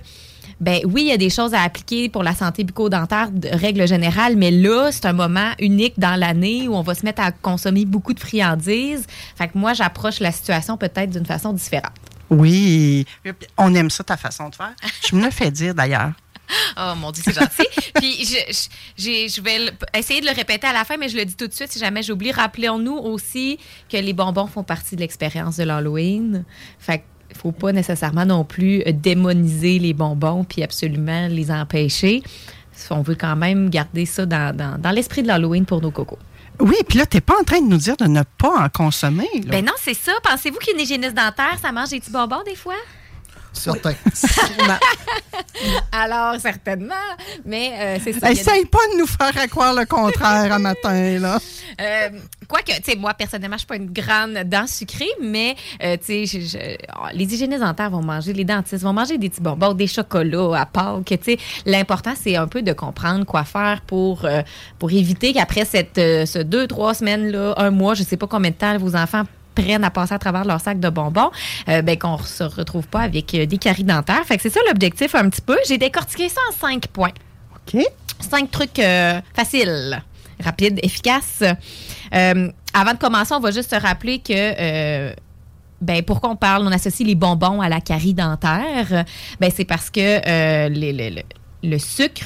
Ben 0.61 0.79
oui, 0.85 1.01
il 1.01 1.07
y 1.07 1.11
a 1.11 1.17
des 1.17 1.29
choses 1.29 1.53
à 1.53 1.63
appliquer 1.63 2.07
pour 2.07 2.23
la 2.23 2.33
santé 2.33 2.63
bucco-dentaire 2.63 3.29
de 3.29 3.49
règle 3.49 3.85
générale, 3.85 4.37
mais 4.37 4.51
là, 4.51 4.89
c'est 4.89 5.05
un 5.05 5.11
moment 5.11 5.51
unique 5.59 5.99
dans 5.99 6.17
l'année 6.17 6.69
où 6.69 6.75
on 6.75 6.81
va 6.81 6.95
se 6.95 7.03
mettre 7.03 7.21
à 7.21 7.33
consommer 7.33 7.83
beaucoup 7.83 8.13
de 8.13 8.21
friandises. 8.21 9.05
Fait 9.35 9.49
que 9.49 9.57
moi, 9.57 9.73
j'approche 9.73 10.21
la 10.21 10.31
situation 10.31 10.77
peut-être 10.77 11.09
d'une 11.09 11.25
façon 11.25 11.51
différente. 11.51 11.91
Oui. 12.29 13.05
On 13.57 13.75
aime 13.75 13.89
ça, 13.89 14.05
ta 14.05 14.15
façon 14.15 14.47
de 14.47 14.55
faire. 14.55 14.73
Je 15.09 15.15
me 15.17 15.25
le 15.25 15.31
fais 15.31 15.51
dire, 15.51 15.75
d'ailleurs. 15.75 16.13
Oh 16.77 16.93
mon 16.97 17.11
Dieu, 17.11 17.23
c'est 17.25 17.33
gentil. 17.33 17.67
Puis 17.95 18.25
je, 18.25 18.53
je, 18.53 18.67
j'ai- 18.97 19.29
je 19.29 19.41
vais 19.41 19.59
le- 19.59 19.71
essayer 19.97 20.21
de 20.21 20.25
le 20.25 20.31
répéter 20.33 20.67
à 20.67 20.73
la 20.73 20.83
fin, 20.85 20.97
mais 20.97 21.09
je 21.09 21.17
le 21.17 21.25
dis 21.25 21.35
tout 21.35 21.47
de 21.47 21.53
suite 21.53 21.71
si 21.71 21.79
jamais 21.79 22.03
j'oublie. 22.03 22.31
Rappelons-nous 22.31 22.95
aussi 22.97 23.57
que 23.89 23.97
les 23.97 24.13
bonbons 24.13 24.47
font 24.47 24.63
partie 24.63 24.95
de 24.95 25.01
l'expérience 25.01 25.57
de 25.57 25.63
l'Halloween. 25.63 26.43
Fait 26.79 27.03
qu'il 27.29 27.37
faut 27.37 27.51
pas 27.51 27.71
nécessairement 27.71 28.25
non 28.25 28.43
plus 28.43 28.83
démoniser 28.93 29.79
les 29.79 29.93
bonbons 29.93 30.43
puis 30.43 30.63
absolument 30.63 31.27
les 31.27 31.49
empêcher. 31.51 32.21
On 32.89 33.01
veut 33.01 33.15
quand 33.15 33.35
même 33.37 33.69
garder 33.69 34.05
ça 34.05 34.25
dans, 34.25 34.55
dans- 34.55 34.77
dans 34.79 34.91
l'esprit 34.91 35.21
de 35.23 35.27
l'Halloween 35.27 35.65
pour 35.65 35.81
nos 35.81 35.91
cocos. 35.91 36.19
Oui, 36.59 36.75
puis 36.87 36.97
là, 36.99 37.05
tu 37.05 37.17
n'es 37.17 37.21
pas 37.21 37.35
en 37.39 37.43
train 37.43 37.59
de 37.61 37.67
nous 37.67 37.77
dire 37.77 37.97
de 37.97 38.05
ne 38.05 38.21
pas 38.37 38.63
en 38.65 38.69
consommer. 38.69 39.27
là. 39.45 39.51
Ben 39.51 39.65
non, 39.65 39.73
c'est 39.77 39.93
ça. 39.93 40.11
Pensez-vous 40.23 40.57
qu'une 40.59 40.79
hygiéniste 40.79 41.13
dentaire, 41.15 41.57
ça 41.61 41.71
mange 41.71 41.89
des 41.89 41.99
petits 41.99 42.11
bonbons 42.11 42.43
des 42.45 42.55
fois? 42.55 42.75
Certain. 43.55 43.93
Alors, 45.91 46.39
certainement. 46.39 46.93
Mais 47.45 47.71
euh, 47.73 47.97
c'est 48.03 48.13
ça. 48.13 48.31
il 48.31 48.35
y 48.35 48.39
a- 48.39 48.41
Essaye 48.41 48.65
pas 48.65 48.79
de 48.93 48.99
nous 48.99 49.07
faire 49.07 49.31
croire 49.49 49.73
le 49.73 49.85
contraire 49.85 50.51
un 50.53 50.59
matin, 50.59 51.19
là. 51.19 51.39
Euh, 51.81 52.09
Quoique, 52.47 52.73
tu 52.73 52.91
sais, 52.91 52.95
moi, 52.95 53.13
personnellement, 53.15 53.55
je 53.55 53.59
suis 53.61 53.67
pas 53.67 53.75
une 53.77 53.91
grande 53.91 54.33
dent 54.47 54.67
sucrée, 54.67 55.09
mais, 55.19 55.55
euh, 55.83 55.97
tu 55.97 56.27
sais, 56.27 56.77
oh, 56.95 57.05
les 57.13 57.25
hygiénistes 57.33 57.61
dentaires 57.61 57.89
vont 57.89 58.03
manger, 58.03 58.33
les 58.33 58.43
dentistes 58.45 58.83
vont 58.83 58.93
manger 58.93 59.17
des 59.17 59.29
petits 59.29 59.41
bonbons, 59.41 59.73
des 59.73 59.87
chocolats 59.87 60.59
à 60.61 60.65
Pâques, 60.67 61.05
tu 61.05 61.17
sais. 61.23 61.37
L'important, 61.65 62.13
c'est 62.19 62.35
un 62.35 62.47
peu 62.47 62.61
de 62.61 62.71
comprendre 62.73 63.25
quoi 63.25 63.45
faire 63.45 63.81
pour, 63.87 64.25
euh, 64.25 64.43
pour 64.77 64.91
éviter 64.91 65.33
qu'après 65.33 65.65
cette, 65.65 65.97
euh, 65.97 66.25
ce 66.27 66.37
deux, 66.39 66.67
trois 66.67 66.93
semaines-là, 66.93 67.55
un 67.57 67.71
mois, 67.71 67.95
je 67.95 68.03
sais 68.03 68.17
pas 68.17 68.27
combien 68.27 68.51
de 68.51 68.55
temps 68.55 68.77
vos 68.77 68.95
enfants 68.95 69.23
prennent 69.55 69.83
à 69.83 69.89
passer 69.89 70.13
à 70.13 70.19
travers 70.19 70.45
leur 70.45 70.59
sac 70.61 70.79
de 70.79 70.89
bonbons, 70.89 71.31
euh, 71.69 71.81
ben, 71.81 71.97
qu'on 71.97 72.17
se 72.19 72.43
retrouve 72.43 72.87
pas 72.87 73.01
avec 73.01 73.33
euh, 73.33 73.45
des 73.45 73.57
caries 73.57 73.83
dentaires. 73.83 74.23
Fait 74.25 74.35
que 74.37 74.43
c'est 74.43 74.49
ça 74.49 74.59
l'objectif 74.67 75.15
un 75.15 75.29
petit 75.29 75.41
peu. 75.41 75.57
J'ai 75.67 75.77
décortiqué 75.77 76.29
ça 76.29 76.41
en 76.49 76.53
cinq 76.53 76.87
points. 76.87 77.13
OK. 77.55 77.81
Cinq 78.19 78.51
trucs 78.51 78.79
euh, 78.79 79.19
faciles, 79.33 80.01
rapides, 80.43 80.79
efficaces. 80.83 81.43
Euh, 82.13 82.51
avant 82.73 82.93
de 82.93 82.97
commencer, 82.97 83.33
on 83.33 83.39
va 83.39 83.51
juste 83.51 83.71
se 83.71 83.79
rappeler 83.79 84.19
que 84.19 85.13
ben, 85.81 86.01
pourquoi 86.03 86.29
on 86.29 86.35
parle, 86.35 86.63
on 86.65 86.71
associe 86.71 87.05
les 87.07 87.15
bonbons 87.15 87.61
à 87.61 87.69
la 87.69 87.81
carie 87.81 88.13
dentaire? 88.13 89.05
Ben, 89.39 89.51
c'est 89.53 89.65
parce 89.65 89.89
que 89.89 89.99
euh, 90.27 90.69
les- 90.69 90.93
le, 90.93 91.15
le- 91.15 91.69
le 91.69 91.79
sucre 91.79 92.23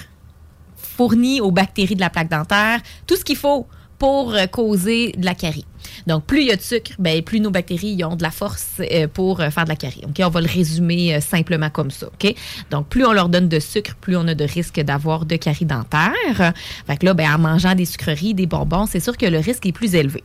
fournit 0.76 1.42
aux 1.42 1.52
bactéries 1.52 1.96
de 1.96 2.02
la 2.02 2.10
plaque 2.10 2.30
dentaire 2.30 2.80
tout 3.08 3.16
ce 3.16 3.24
qu'il 3.24 3.38
faut 3.38 3.68
pour 4.00 4.34
euh, 4.34 4.48
causer 4.48 5.12
de 5.18 5.26
la 5.26 5.36
carie. 5.36 5.66
Donc, 6.08 6.26
plus 6.26 6.42
il 6.42 6.48
y 6.48 6.52
a 6.52 6.56
de 6.56 6.62
sucre, 6.62 6.92
ben, 6.98 7.22
plus 7.22 7.40
nos 7.40 7.52
bactéries 7.52 8.04
ont 8.04 8.16
de 8.16 8.24
la 8.24 8.32
force 8.32 8.78
euh, 8.80 9.08
pour 9.08 9.42
euh, 9.42 9.50
faire 9.50 9.66
de 9.66 9.70
la 9.70 9.76
carie. 9.76 10.02
OK? 10.06 10.16
On 10.26 10.30
va 10.30 10.42
le 10.42 10.48
résumer 10.48 11.20
simplement 11.22 11.70
comme 11.70 11.92
ça. 11.92 12.08
OK? 12.08 12.34
Donc, 12.72 12.88
plus 12.88 13.06
on 13.06 13.12
leur 13.12 13.30
donne 13.30 13.50
de 13.50 13.60
sucre, 13.60 13.96
plus 14.00 14.16
on 14.18 14.28
a 14.28 14.34
de 14.34 14.46
risque 14.46 14.80
d'avoir 14.80 15.26
de 15.26 15.36
carie 15.36 15.66
dentaire. 15.66 16.54
Fait 16.88 16.98
que 16.98 17.06
là, 17.06 17.14
ben, 17.14 17.34
en 17.36 17.38
mangeant 17.38 17.76
des 17.76 17.86
sucreries, 17.86 18.34
des 18.34 18.46
bonbons, 18.48 18.86
c'est 18.86 19.00
sûr 19.02 19.18
que 19.18 19.26
le 19.26 19.40
risque 19.40 19.66
est 19.66 19.72
plus 19.74 19.94
élevé. 19.96 20.24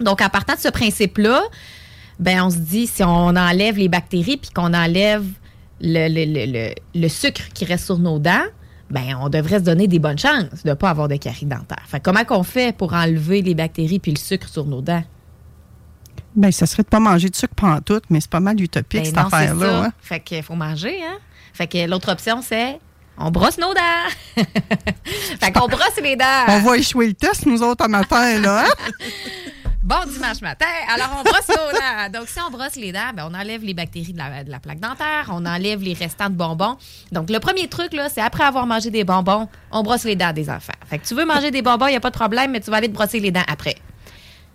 Donc, 0.00 0.20
en 0.22 0.28
partant 0.28 0.54
de 0.54 0.60
ce 0.60 0.68
principe-là, 0.68 1.42
ben, 2.18 2.42
on 2.44 2.50
se 2.50 2.56
dit, 2.58 2.86
si 2.86 3.04
on 3.04 3.36
enlève 3.36 3.76
les 3.78 3.88
bactéries 3.88 4.36
puis 4.38 4.50
qu'on 4.50 4.72
enlève 4.74 5.24
le- 5.80 6.08
le- 6.08 6.46
le- 6.52 6.74
le 6.94 7.08
sucre 7.08 7.42
qui 7.54 7.64
reste 7.64 7.84
sur 7.86 7.98
nos 7.98 8.18
dents, 8.18 8.44
ben, 8.90 9.18
on 9.20 9.28
devrait 9.28 9.58
se 9.58 9.64
donner 9.64 9.86
des 9.86 9.98
bonnes 9.98 10.18
chances 10.18 10.62
de 10.64 10.70
ne 10.70 10.74
pas 10.74 10.90
avoir 10.90 11.08
de 11.08 11.16
carie 11.16 11.46
dentaire. 11.46 11.82
Fait 11.86 11.98
que 12.00 12.04
comment 12.04 12.24
qu'on 12.24 12.42
fait 12.42 12.74
pour 12.76 12.94
enlever 12.94 13.42
les 13.42 13.54
bactéries 13.54 13.98
puis 13.98 14.12
le 14.12 14.18
sucre 14.18 14.48
sur 14.48 14.64
nos 14.64 14.80
dents? 14.80 15.04
Ben, 16.36 16.52
ça 16.52 16.66
serait 16.66 16.82
de 16.84 16.88
pas 16.88 17.00
manger 17.00 17.28
de 17.28 17.36
sucre 17.36 17.54
pantoute, 17.54 18.04
mais 18.10 18.20
c'est 18.20 18.30
pas 18.30 18.40
mal 18.40 18.60
utopique, 18.60 19.00
Ben 19.00 19.06
cette 19.06 19.18
affaire-là. 19.18 19.84
hein? 19.84 19.92
Fait 20.00 20.20
qu'il 20.20 20.42
faut 20.42 20.54
manger, 20.54 20.98
hein? 21.02 21.18
Fait 21.52 21.66
que 21.66 21.86
l'autre 21.88 22.12
option, 22.12 22.40
c'est 22.42 22.78
on 23.20 23.30
brosse 23.32 23.58
nos 23.58 23.74
dents. 23.74 24.44
fait 25.40 25.50
qu'on 25.52 25.66
brosse 25.66 26.00
les 26.02 26.14
dents. 26.14 26.44
On 26.48 26.60
va 26.60 26.76
échouer 26.76 27.08
le 27.08 27.14
test, 27.14 27.46
nous 27.46 27.62
autres, 27.62 27.84
à 27.84 27.88
matin, 27.88 28.38
là. 28.40 28.64
hein? 28.64 28.92
Bon 29.88 30.04
dimanche 30.06 30.42
matin. 30.42 30.66
Alors, 30.92 31.08
on 31.18 31.22
brosse 31.22 31.48
nos 31.48 31.54
dents. 31.72 32.20
Donc, 32.20 32.28
si 32.28 32.38
on 32.46 32.50
brosse 32.50 32.76
les 32.76 32.92
dents, 32.92 33.10
ben, 33.14 33.26
on 33.30 33.34
enlève 33.34 33.64
les 33.64 33.72
bactéries 33.72 34.12
de 34.12 34.18
la, 34.18 34.60
plaque 34.60 34.80
dentaire, 34.80 35.30
on 35.30 35.46
enlève 35.46 35.80
les 35.80 35.94
restants 35.94 36.28
de 36.28 36.34
bonbons. 36.34 36.76
Donc, 37.10 37.30
le 37.30 37.40
premier 37.40 37.68
truc, 37.68 37.94
là, 37.94 38.10
c'est 38.10 38.20
après 38.20 38.44
avoir 38.44 38.66
mangé 38.66 38.90
des 38.90 39.04
bonbons, 39.04 39.48
on 39.70 39.82
brosse 39.82 40.04
les 40.04 40.14
dents 40.14 40.34
des 40.34 40.50
enfants. 40.50 40.74
Fait 40.90 40.98
que 40.98 41.06
tu 41.06 41.14
veux 41.14 41.24
manger 41.24 41.50
des 41.50 41.62
bonbons, 41.62 41.86
il 41.86 41.92
n'y 41.92 41.96
a 41.96 42.00
pas 42.00 42.10
de 42.10 42.16
problème, 42.16 42.50
mais 42.50 42.60
tu 42.60 42.70
vas 42.70 42.76
aller 42.76 42.88
te 42.88 42.92
brosser 42.92 43.18
les 43.18 43.30
dents 43.30 43.44
après. 43.48 43.76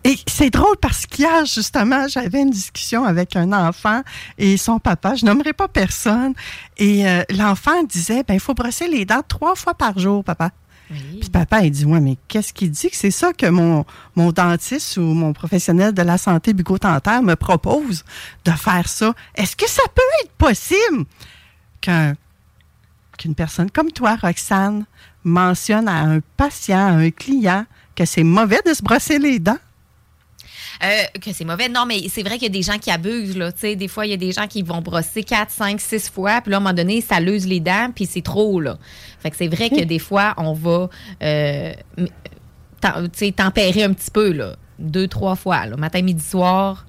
Et 0.04 0.18
c'est 0.28 0.52
drôle 0.52 0.78
parce 0.80 1.08
qu'hier, 1.08 1.48
justement, 1.48 2.08
j'avais 2.08 2.42
une 2.42 2.52
discussion 2.52 3.04
avec 3.04 3.36
un 3.36 3.54
enfant 3.54 4.04
et 4.38 4.58
son 4.58 4.78
papa. 4.78 5.16
Je 5.16 5.26
nommerai 5.26 5.54
pas 5.54 5.68
personne. 5.68 6.34
Et 6.78 7.08
euh, 7.08 7.24
l'enfant 7.32 7.82
disait, 7.82 8.22
ben, 8.22 8.36
il 8.36 8.40
faut 8.40 8.54
brosser 8.54 8.88
les 8.88 9.06
dents 9.06 9.24
trois 9.28 9.56
fois 9.56 9.74
par 9.74 9.98
jour, 9.98 10.24
papa. 10.24 10.52
Puis 10.90 11.30
papa, 11.32 11.62
il 11.62 11.72
dit, 11.72 11.86
ouais, 11.86 12.00
mais 12.00 12.18
qu'est-ce 12.28 12.54
qu'il 12.54 12.72
dit 12.72 12.90
que 12.90 12.96
c'est 12.96 13.12
ça 13.12 13.34
que 13.34 13.48
mon, 13.48 13.86
dentiste 14.16 14.98
ou 14.98 15.02
mon 15.02 15.34
professionnel 15.34 15.94
de 15.94 16.02
la 16.02 16.18
santé 16.18 16.54
bucco-dentaire 16.54 17.24
me 17.24 17.36
propose 17.36 18.04
de 18.46 18.52
faire 18.52 18.88
ça? 18.88 19.14
Est-ce 19.36 19.56
que 19.56 19.70
ça 19.70 19.84
peut 19.94 20.02
être 20.24 20.32
possible 20.34 21.06
qu'un 21.82 22.16
qu'une 23.18 23.36
personne 23.36 23.70
comme 23.70 23.92
toi, 23.92 24.16
Roxane, 24.16 24.86
mentionne 25.24 25.88
à 25.88 26.02
un 26.02 26.20
patient, 26.36 26.88
à 26.88 26.92
un 26.92 27.12
client, 27.12 27.66
que 27.96 28.06
c'est 28.06 28.24
mauvais 28.24 28.60
de 28.66 28.74
se 28.74 28.82
brosser 28.82 29.20
les 29.20 29.40
dents? 29.40 29.60
Euh, 30.84 31.04
que 31.22 31.32
c'est 31.32 31.46
mauvais. 31.46 31.70
Non, 31.70 31.86
mais 31.86 32.10
c'est 32.10 32.24
vrai 32.24 32.34
qu'il 32.34 32.44
y 32.44 32.46
a 32.48 32.50
des 32.50 32.62
gens 32.62 32.78
qui 32.78 32.92
abusent. 32.92 33.38
Là. 33.38 33.52
Tu 33.52 33.60
sais, 33.60 33.76
Des 33.76 33.88
fois, 33.88 34.06
il 34.06 34.10
y 34.10 34.14
a 34.14 34.18
des 34.18 34.32
gens 34.32 34.48
qui 34.48 34.64
vont 34.64 34.82
brosser 34.82 35.24
4, 35.24 35.50
5, 35.50 35.80
6 35.80 36.10
fois, 36.10 36.42
puis 36.42 36.52
là, 36.52 36.58
à 36.58 36.60
un 36.60 36.64
moment 36.64 36.74
donné, 36.74 37.00
ça 37.02 37.20
luse 37.20 37.48
les 37.48 37.60
dents, 37.60 37.90
puis 37.94 38.06
c'est 38.06 38.22
trop. 38.22 38.60
Là. 38.60 38.78
Fait 39.20 39.32
que 39.32 39.38
c'est 39.38 39.48
vrai 39.48 39.70
que 39.70 39.84
des 39.84 40.00
fois, 40.00 40.34
on 40.38 40.54
va 40.54 40.90
euh, 41.24 41.74
tempérer 43.36 43.84
un 43.84 43.94
petit 43.94 44.12
peu, 44.12 44.32
là, 44.32 44.56
deux, 44.78 45.08
trois 45.08 45.36
fois, 45.36 45.66
là, 45.66 45.78
matin, 45.78 46.02
midi, 46.02 46.24
soir. 46.24 46.86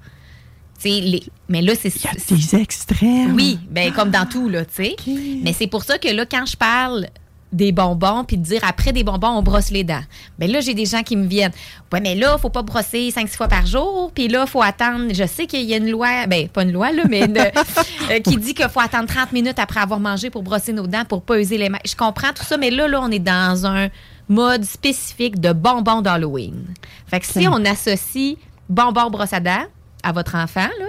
Les... 0.83 1.23
Mais 1.47 1.61
là, 1.61 1.73
c'est 1.79 1.93
Il 1.95 2.03
y 2.03 2.07
a 2.07 2.37
des 2.37 2.55
extrêmes. 2.55 3.33
oui, 3.33 3.57
ben 3.69 3.93
comme 3.93 4.11
dans 4.11 4.25
tout, 4.25 4.49
là, 4.49 4.65
tu 4.65 4.85
sais. 4.85 4.95
Mais 5.41 5.53
c'est 5.53 5.67
pour 5.67 5.83
ça 5.83 5.97
que 5.97 6.09
là, 6.09 6.25
quand 6.25 6.45
je 6.45 6.57
parle 6.57 7.07
des 7.55 7.71
bonbons, 7.71 8.23
puis 8.23 8.37
de 8.37 8.43
dire 8.43 8.61
après 8.67 8.91
des 8.93 9.03
bonbons, 9.03 9.29
on 9.29 9.41
brosse 9.41 9.71
les 9.71 9.83
dents. 9.83 10.03
Ben 10.37 10.51
là, 10.51 10.59
j'ai 10.59 10.73
des 10.73 10.85
gens 10.85 11.01
qui 11.03 11.15
me 11.15 11.25
viennent. 11.25 11.51
Ouais, 11.91 12.01
mais 12.01 12.13
là, 12.15 12.37
faut 12.37 12.49
pas 12.49 12.61
brosser 12.61 13.09
5-6 13.09 13.37
fois 13.37 13.47
par 13.47 13.65
jour, 13.65 14.11
puis 14.13 14.27
là, 14.27 14.45
faut 14.45 14.61
attendre. 14.61 15.13
Je 15.13 15.25
sais 15.25 15.45
qu'il 15.47 15.61
y 15.63 15.73
a 15.73 15.77
une 15.77 15.89
loi, 15.89 16.27
ben 16.27 16.47
pas 16.49 16.63
une 16.63 16.71
loi, 16.73 16.91
là, 16.91 17.03
mais 17.09 17.21
une- 17.25 17.37
euh, 18.11 18.19
qui 18.23 18.37
dit 18.37 18.53
qu'il 18.53 18.67
faut 18.69 18.79
attendre 18.81 19.07
30 19.07 19.31
minutes 19.31 19.57
après 19.59 19.79
avoir 19.79 19.99
mangé 19.99 20.29
pour 20.29 20.43
brosser 20.43 20.73
nos 20.73 20.87
dents, 20.87 21.05
pour 21.07 21.21
pas 21.21 21.39
user 21.39 21.57
les 21.57 21.69
mains. 21.69 21.79
Je 21.85 21.95
comprends 21.95 22.33
tout 22.33 22.43
ça, 22.43 22.57
mais 22.57 22.69
là, 22.69 22.87
là, 22.87 22.99
on 23.01 23.09
est 23.11 23.19
dans 23.19 23.65
un 23.65 23.87
mode 24.27 24.63
spécifique 24.65 25.39
de 25.39 25.53
bonbons 25.53 26.01
d'Halloween. 26.01 26.65
Fait 27.07 27.19
que 27.19 27.25
si 27.25 27.47
on 27.47 27.63
associe 27.65 28.35
bonbons 28.67 29.09
brosse 29.09 29.33
à 29.33 29.39
dents 29.39 29.65
à 30.03 30.11
votre 30.11 30.35
enfant, 30.35 30.67
là, 30.79 30.85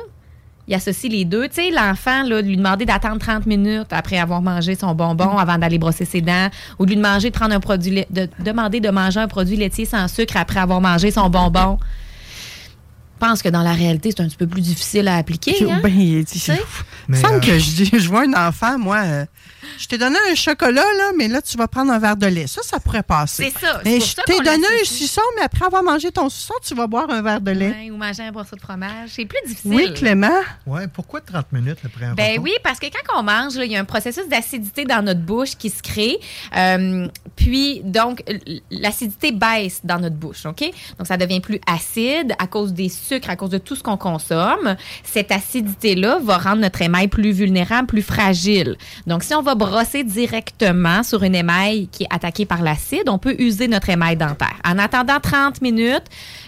il 0.68 0.74
associe 0.74 1.10
les 1.12 1.24
deux. 1.24 1.48
Tu 1.48 1.54
sais, 1.54 1.70
l'enfant, 1.70 2.22
là, 2.24 2.42
de 2.42 2.46
lui 2.48 2.56
demander 2.56 2.84
d'attendre 2.84 3.18
30 3.18 3.46
minutes 3.46 3.86
après 3.92 4.18
avoir 4.18 4.42
mangé 4.42 4.74
son 4.74 4.94
bonbon 4.94 5.38
avant 5.38 5.58
d'aller 5.58 5.78
brosser 5.78 6.04
ses 6.04 6.20
dents, 6.20 6.48
ou 6.78 6.84
de 6.86 6.90
lui 6.90 6.96
demander 6.96 7.30
de 7.30 7.34
prendre 7.34 7.54
un 7.54 7.60
produit, 7.60 8.04
de 8.10 8.28
demander 8.40 8.80
de 8.80 8.90
manger 8.90 9.20
un 9.20 9.28
produit 9.28 9.56
laitier 9.56 9.84
sans 9.84 10.08
sucre 10.08 10.36
après 10.36 10.60
avoir 10.60 10.80
mangé 10.80 11.10
son 11.10 11.28
bonbon. 11.30 11.78
Je 13.18 13.26
pense 13.26 13.42
que 13.42 13.48
dans 13.48 13.62
la 13.62 13.72
réalité, 13.72 14.10
c'est 14.14 14.22
un 14.22 14.26
petit 14.28 14.36
peu 14.36 14.46
plus 14.46 14.60
difficile 14.60 15.08
à 15.08 15.16
appliquer. 15.16 15.54
hein? 15.70 15.80
Ben, 17.08 17.16
il 17.16 17.20
semble 17.22 17.36
euh, 17.36 17.40
que 17.40 17.58
je, 17.58 17.70
dis- 17.70 17.90
je 17.98 18.08
vois 18.08 18.24
un 18.24 18.48
enfant, 18.48 18.78
moi, 18.78 18.98
euh, 19.04 19.24
je 19.78 19.86
t'ai 19.86 19.98
donné 19.98 20.16
un 20.30 20.34
chocolat, 20.34 20.82
là, 20.82 21.12
mais 21.16 21.28
là, 21.28 21.40
tu 21.42 21.56
vas 21.56 21.68
prendre 21.68 21.92
un 21.92 21.98
verre 21.98 22.16
de 22.16 22.26
lait. 22.26 22.46
Ça, 22.46 22.62
ça 22.62 22.80
pourrait 22.80 23.02
passer. 23.02 23.50
C'est 23.52 23.66
ça. 23.66 23.80
Mais 23.84 24.00
je 24.00 24.14
t'ai 24.16 24.38
donné 24.40 24.66
un 24.80 24.84
suçon, 24.84 25.22
mais 25.36 25.42
après 25.42 25.66
avoir 25.66 25.82
mangé 25.82 26.10
ton 26.10 26.28
suçon, 26.28 26.54
tu 26.66 26.74
vas 26.74 26.86
boire 26.86 27.08
un 27.10 27.22
verre 27.22 27.40
de 27.40 27.50
lait. 27.50 27.70
Ouais, 27.70 27.90
ou 27.90 27.96
manger 27.96 28.22
un 28.24 28.32
morceau 28.32 28.56
de 28.56 28.60
fromage. 28.60 29.10
C'est 29.14 29.24
plus 29.26 29.38
difficile. 29.46 29.74
Oui, 29.74 29.92
Clément. 29.94 30.30
Ouais, 30.66 30.86
pourquoi 30.88 31.20
30 31.20 31.52
minutes 31.52 31.78
après 31.84 32.06
un 32.06 32.14
Ben 32.14 32.32
repas? 32.32 32.42
oui, 32.42 32.52
parce 32.62 32.78
que 32.78 32.86
quand 32.86 33.18
on 33.18 33.22
mange, 33.22 33.54
il 33.56 33.70
y 33.72 33.76
a 33.76 33.80
un 33.80 33.84
processus 33.84 34.28
d'acidité 34.28 34.84
dans 34.84 35.02
notre 35.04 35.20
bouche 35.20 35.56
qui 35.56 35.70
se 35.70 35.82
crée. 35.82 36.18
Euh, 36.56 37.08
puis, 37.36 37.80
donc, 37.84 38.22
l'acidité 38.70 39.32
baisse 39.32 39.80
dans 39.84 39.98
notre 39.98 40.16
bouche, 40.16 40.46
OK? 40.46 40.60
Donc, 40.98 41.06
ça 41.06 41.16
devient 41.16 41.40
plus 41.40 41.60
acide 41.66 42.34
à 42.38 42.46
cause 42.46 42.72
des 42.72 42.88
sucres, 42.88 43.30
à 43.30 43.36
cause 43.36 43.50
de 43.50 43.58
tout 43.58 43.74
ce 43.76 43.82
qu'on 43.82 43.96
consomme. 43.96 44.76
Cette 45.04 45.32
acidité-là 45.32 46.18
va 46.22 46.38
rendre 46.38 46.58
notre 46.62 46.82
émail 46.82 47.08
plus 47.08 47.32
vulnérable, 47.32 47.86
plus 47.88 48.02
fragile. 48.02 48.76
Donc, 49.06 49.22
si 49.24 49.34
on 49.34 49.42
va 49.42 49.54
brosser 49.56 50.04
directement 50.04 51.02
sur 51.02 51.22
une 51.22 51.34
émail 51.34 51.88
qui 51.88 52.04
est 52.04 52.08
attaquée 52.10 52.46
par 52.46 52.62
l'acide, 52.62 53.08
on 53.08 53.18
peut 53.18 53.34
user 53.38 53.68
notre 53.68 53.90
émail 53.90 54.16
dentaire. 54.16 54.56
En 54.64 54.78
attendant 54.78 55.20
30 55.20 55.62
minutes, 55.62 56.04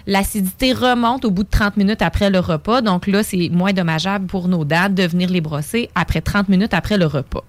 l'acidité 0.06 0.72
remonte 0.72 1.24
au 1.24 1.30
bout 1.30 1.44
de 1.44 1.50
30 1.50 1.76
minutes 1.76 2.02
après 2.02 2.30
le 2.30 2.38
repas. 2.38 2.80
Donc 2.80 3.06
là, 3.06 3.22
c'est 3.22 3.48
moins 3.50 3.72
dommageable 3.72 4.26
pour 4.26 4.48
nos 4.48 4.64
dents 4.64 4.88
de 4.90 5.02
venir 5.02 5.30
les 5.30 5.40
brosser 5.40 5.90
après 5.94 6.20
30 6.20 6.48
minutes 6.48 6.74
après 6.74 6.98
le 6.98 7.06
repas. 7.06 7.44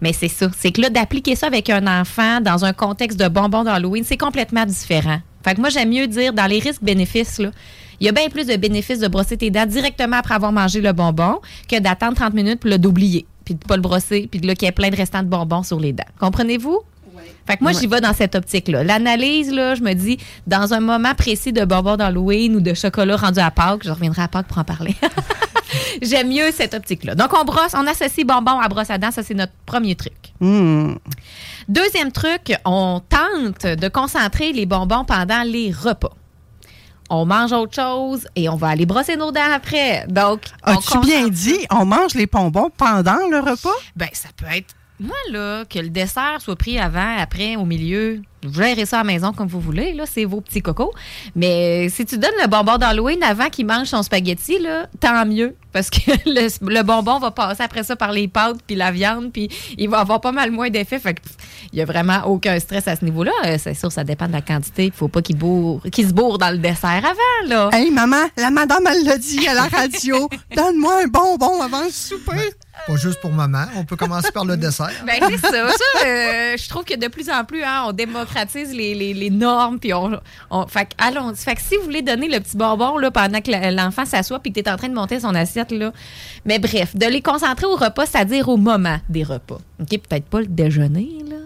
Mais 0.00 0.12
c'est 0.12 0.28
ça. 0.28 0.48
C'est 0.56 0.72
que 0.72 0.80
là, 0.80 0.90
d'appliquer 0.90 1.36
ça 1.36 1.46
avec 1.46 1.70
un 1.70 1.86
enfant 2.00 2.40
dans 2.40 2.64
un 2.64 2.72
contexte 2.72 3.18
de 3.18 3.28
bonbons 3.28 3.64
d'Halloween, 3.64 4.04
c'est 4.04 4.16
complètement 4.16 4.64
différent. 4.64 5.18
Fait 5.44 5.54
que 5.54 5.60
moi, 5.60 5.70
j'aime 5.70 5.90
mieux 5.90 6.06
dire 6.06 6.32
dans 6.32 6.46
les 6.46 6.58
risques-bénéfices, 6.58 7.40
il 8.00 8.06
y 8.06 8.08
a 8.08 8.12
bien 8.12 8.28
plus 8.28 8.46
de 8.46 8.56
bénéfices 8.56 8.98
de 8.98 9.08
brosser 9.08 9.36
tes 9.36 9.50
dents 9.50 9.66
directement 9.66 10.16
après 10.16 10.34
avoir 10.34 10.52
mangé 10.52 10.80
le 10.80 10.92
bonbon 10.92 11.40
que 11.68 11.78
d'attendre 11.78 12.16
30 12.16 12.34
minutes 12.34 12.60
puis 12.60 12.70
là, 12.70 12.78
d'oublier, 12.78 13.26
puis 13.46 13.54
de 13.54 13.64
pas 13.64 13.76
le 13.76 13.82
brosser, 13.82 14.28
puis 14.30 14.40
de 14.40 14.46
là, 14.46 14.54
qu'il 14.54 14.66
y 14.66 14.68
ait 14.68 14.72
plein 14.72 14.90
de 14.90 14.96
restants 14.96 15.22
de 15.22 15.28
bonbons 15.28 15.62
sur 15.62 15.80
les 15.80 15.94
dents. 15.94 16.04
Comprenez-vous? 16.20 16.80
Fait 17.46 17.56
que 17.56 17.62
moi, 17.62 17.72
j'y 17.72 17.86
vais 17.86 18.00
dans 18.00 18.12
cette 18.12 18.34
optique-là. 18.34 18.82
L'analyse, 18.82 19.52
là, 19.52 19.76
je 19.76 19.82
me 19.82 19.94
dis, 19.94 20.18
dans 20.46 20.74
un 20.74 20.80
moment 20.80 21.14
précis 21.14 21.52
de 21.52 21.64
bonbons 21.64 21.96
d'Halloween 21.96 22.56
ou 22.56 22.60
de 22.60 22.74
chocolat 22.74 23.16
rendu 23.16 23.38
à 23.38 23.50
Pâques, 23.52 23.84
je 23.84 23.90
reviendrai 23.90 24.22
à 24.22 24.28
Pâques 24.28 24.48
pour 24.48 24.58
en 24.58 24.64
parler. 24.64 24.96
J'aime 26.02 26.28
mieux 26.28 26.50
cette 26.52 26.74
optique-là. 26.74 27.14
Donc, 27.14 27.32
on 27.40 27.44
brosse, 27.44 27.72
on 27.74 27.86
associe 27.86 28.26
bonbons 28.26 28.58
à 28.58 28.68
brosse 28.68 28.90
à 28.90 28.98
dents. 28.98 29.12
Ça, 29.12 29.22
c'est 29.22 29.34
notre 29.34 29.52
premier 29.64 29.94
truc. 29.94 30.34
Hum. 30.40 30.98
Deuxième 31.68 32.10
truc, 32.10 32.52
on 32.64 33.00
tente 33.08 33.66
de 33.66 33.88
concentrer 33.88 34.52
les 34.52 34.66
bonbons 34.66 35.04
pendant 35.04 35.42
les 35.44 35.70
repas. 35.70 36.12
On 37.08 37.24
mange 37.24 37.52
autre 37.52 37.74
chose 37.74 38.26
et 38.34 38.48
on 38.48 38.56
va 38.56 38.68
aller 38.68 38.86
brosser 38.86 39.16
nos 39.16 39.30
dents 39.30 39.52
après. 39.54 40.04
Donc, 40.08 40.40
on 40.64 40.72
As-tu 40.72 40.98
bien 41.00 41.28
dit, 41.28 41.58
on 41.70 41.84
mange 41.84 42.14
les 42.14 42.26
bonbons 42.26 42.70
pendant 42.76 43.28
le 43.30 43.38
repas? 43.38 43.76
Ben, 43.94 44.08
ça 44.12 44.28
peut 44.36 44.46
être. 44.52 44.74
Moi, 44.98 45.16
là, 45.30 45.64
que 45.68 45.78
le 45.78 45.90
dessert 45.90 46.38
soit 46.40 46.56
pris 46.56 46.78
avant, 46.78 47.16
après, 47.18 47.56
au 47.56 47.64
milieu, 47.66 48.22
vous 48.42 48.62
gérez 48.62 48.86
ça 48.86 49.00
à 49.00 49.04
la 49.04 49.12
maison 49.12 49.32
comme 49.32 49.48
vous 49.48 49.60
voulez, 49.60 49.92
là, 49.92 50.04
c'est 50.06 50.24
vos 50.24 50.40
petits 50.40 50.62
cocos. 50.62 50.92
Mais 51.34 51.88
si 51.90 52.06
tu 52.06 52.16
donnes 52.16 52.30
le 52.40 52.48
bonbon 52.48 52.78
d'Halloween 52.78 53.22
avant 53.22 53.50
qu'il 53.50 53.66
mange 53.66 53.88
son 53.88 54.02
spaghetti, 54.02 54.58
là, 54.58 54.86
tant 55.00 55.26
mieux. 55.26 55.54
Parce 55.72 55.90
que 55.90 55.98
le, 56.26 56.48
le 56.72 56.82
bonbon 56.82 57.18
va 57.18 57.30
passer 57.30 57.62
après 57.62 57.82
ça 57.82 57.96
par 57.96 58.12
les 58.12 58.28
pâtes 58.28 58.56
puis 58.66 58.76
la 58.76 58.90
viande, 58.90 59.32
puis 59.32 59.50
il 59.76 59.88
va 59.90 59.98
avoir 59.98 60.20
pas 60.20 60.32
mal 60.32 60.50
moins 60.50 60.70
d'effet. 60.70 60.98
Fait 60.98 61.16
il 61.72 61.78
y 61.78 61.82
a 61.82 61.84
vraiment 61.84 62.22
aucun 62.26 62.58
stress 62.58 62.88
à 62.88 62.96
ce 62.96 63.04
niveau-là. 63.04 63.32
Euh, 63.44 63.58
C'est 63.60 63.74
sûr, 63.74 63.92
ça 63.92 64.04
dépend 64.04 64.28
de 64.28 64.32
la 64.32 64.40
quantité. 64.40 64.86
Il 64.86 64.92
faut 64.92 65.08
pas 65.08 65.20
qu'il 65.20 65.36
bourre, 65.36 65.82
qu'il 65.92 66.08
se 66.08 66.12
bourre 66.14 66.38
dans 66.38 66.50
le 66.50 66.58
dessert 66.58 67.02
avant, 67.04 67.48
là. 67.48 67.68
Hey, 67.72 67.90
maman, 67.90 68.24
la 68.38 68.50
madame, 68.50 68.84
elle 68.90 69.04
l'a 69.04 69.18
dit 69.18 69.46
à 69.46 69.54
la 69.54 69.64
radio. 69.64 70.28
Donne-moi 70.56 71.02
un 71.04 71.06
bonbon 71.08 71.60
avant 71.60 71.84
le 71.84 71.90
souper. 71.90 72.52
Pas 72.86 72.96
juste 72.96 73.20
pour 73.20 73.32
maman. 73.32 73.64
On 73.76 73.84
peut 73.84 73.96
commencer 73.96 74.30
par 74.32 74.44
le 74.44 74.56
dessert. 74.66 74.90
Ben, 75.04 75.14
c'est 75.28 75.38
ça. 75.38 75.50
Ça, 75.50 76.06
euh, 76.06 76.56
je 76.56 76.68
trouve 76.68 76.84
que 76.84 76.94
de 76.96 77.08
plus 77.08 77.28
en 77.30 77.44
plus, 77.44 77.62
hein, 77.64 77.84
on 77.86 77.92
démocratise 77.92 78.72
les, 78.72 78.94
les- 78.94 79.12
les 79.14 79.30
normes. 79.30 79.78
Puis 79.80 79.92
on, 79.92 80.12
on- 80.50 80.66
fait 80.68 80.84
que, 80.86 80.90
allons 80.98 81.34
Fait 81.34 81.56
que 81.56 81.62
si 81.62 81.76
vous 81.76 81.82
voulez 81.84 82.02
donner 82.02 82.28
le 82.28 82.38
petit 82.38 82.56
bonbon 82.56 82.98
là, 82.98 83.10
pendant 83.10 83.40
que 83.40 83.50
l'enfant 83.74 84.04
s'assoit 84.04 84.38
puis 84.38 84.52
que 84.52 84.60
tu 84.60 84.66
es 84.66 84.70
en 84.72 84.76
train 84.76 84.88
de 84.88 84.94
monter 84.94 85.18
son 85.20 85.34
assiette, 85.34 85.72
là. 85.72 85.92
Mais 86.44 86.58
bref, 86.60 86.94
de 86.94 87.06
les 87.06 87.22
concentrer 87.22 87.66
au 87.66 87.74
repas, 87.76 88.06
c'est-à-dire 88.06 88.48
au 88.48 88.56
moment 88.56 88.98
des 89.08 89.24
repas. 89.24 89.58
OK? 89.80 89.88
Peut-être 89.88 90.26
pas 90.26 90.40
le 90.40 90.46
déjeuner, 90.46 91.08
là. 91.28 91.36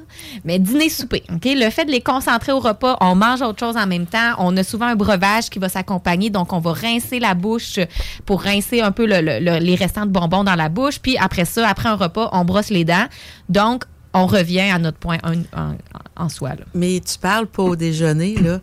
Mais 0.45 0.59
dîner-souper, 0.59 1.23
OK? 1.33 1.45
Le 1.47 1.71
fait 1.71 1.85
de 1.85 1.91
les 1.91 2.01
concentrer 2.01 2.53
au 2.53 2.61
repas, 2.61 2.97
on 3.01 3.15
mange 3.15 3.43
autre 3.43 3.59
chose 3.61 3.77
en 3.77 3.87
même 3.87 4.07
temps. 4.07 4.35
On 4.39 4.57
a 4.57 4.63
souvent 4.63 4.87
un 4.87 4.97
breuvage 4.97 5.51
qui 5.51 5.59
va 5.59 5.69
s'accompagner, 5.69 6.31
donc 6.31 6.53
on 6.53 6.59
va 6.61 6.73
rincer 6.73 7.19
la 7.19 7.35
bouche 7.35 7.79
pour 8.27 8.43
rincer 8.43 8.81
un 8.81 8.93
peu 8.93 9.07
le- 9.07 9.21
le- 9.21 9.41
le- 9.41 9.59
les 9.59 9.75
restants 9.75 10.07
de 10.07 10.11
bonbons 10.11 10.45
dans 10.45 10.57
la 10.57 10.69
bouche. 10.69 10.99
Puis 10.99 11.17
après 11.19 11.45
ça, 11.45 11.69
après 11.69 11.89
un 11.89 11.97
repas, 11.97 12.29
on 12.33 12.45
brosse 12.45 12.71
les 12.71 12.85
dents. 12.85 13.07
Donc, 13.49 13.85
on 14.13 14.27
revient 14.27 14.61
à 14.71 14.79
notre 14.79 14.99
point 14.99 15.19
en, 15.23 15.75
en 16.17 16.29
soi. 16.29 16.51
là. 16.51 16.65
Mais 16.75 17.01
tu 17.01 17.19
parles 17.19 17.47
pas 17.47 17.63
au 17.63 17.77
déjeuner, 17.77 18.35
là. 18.37 18.59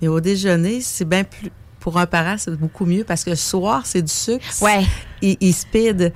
Mais 0.00 0.08
au 0.08 0.20
déjeuner, 0.20 0.80
c'est 0.80 1.04
bien 1.04 1.24
plus. 1.24 1.50
Pour 1.80 1.98
un 1.98 2.06
parent, 2.06 2.36
c'est 2.38 2.54
beaucoup 2.56 2.84
mieux 2.86 3.02
parce 3.02 3.24
que 3.24 3.30
le 3.30 3.36
soir, 3.36 3.82
c'est 3.84 4.02
du 4.02 4.12
sucre. 4.12 4.44
Ouais. 4.60 4.84
Il, 5.20 5.36
il 5.40 5.52
speed. 5.52 6.12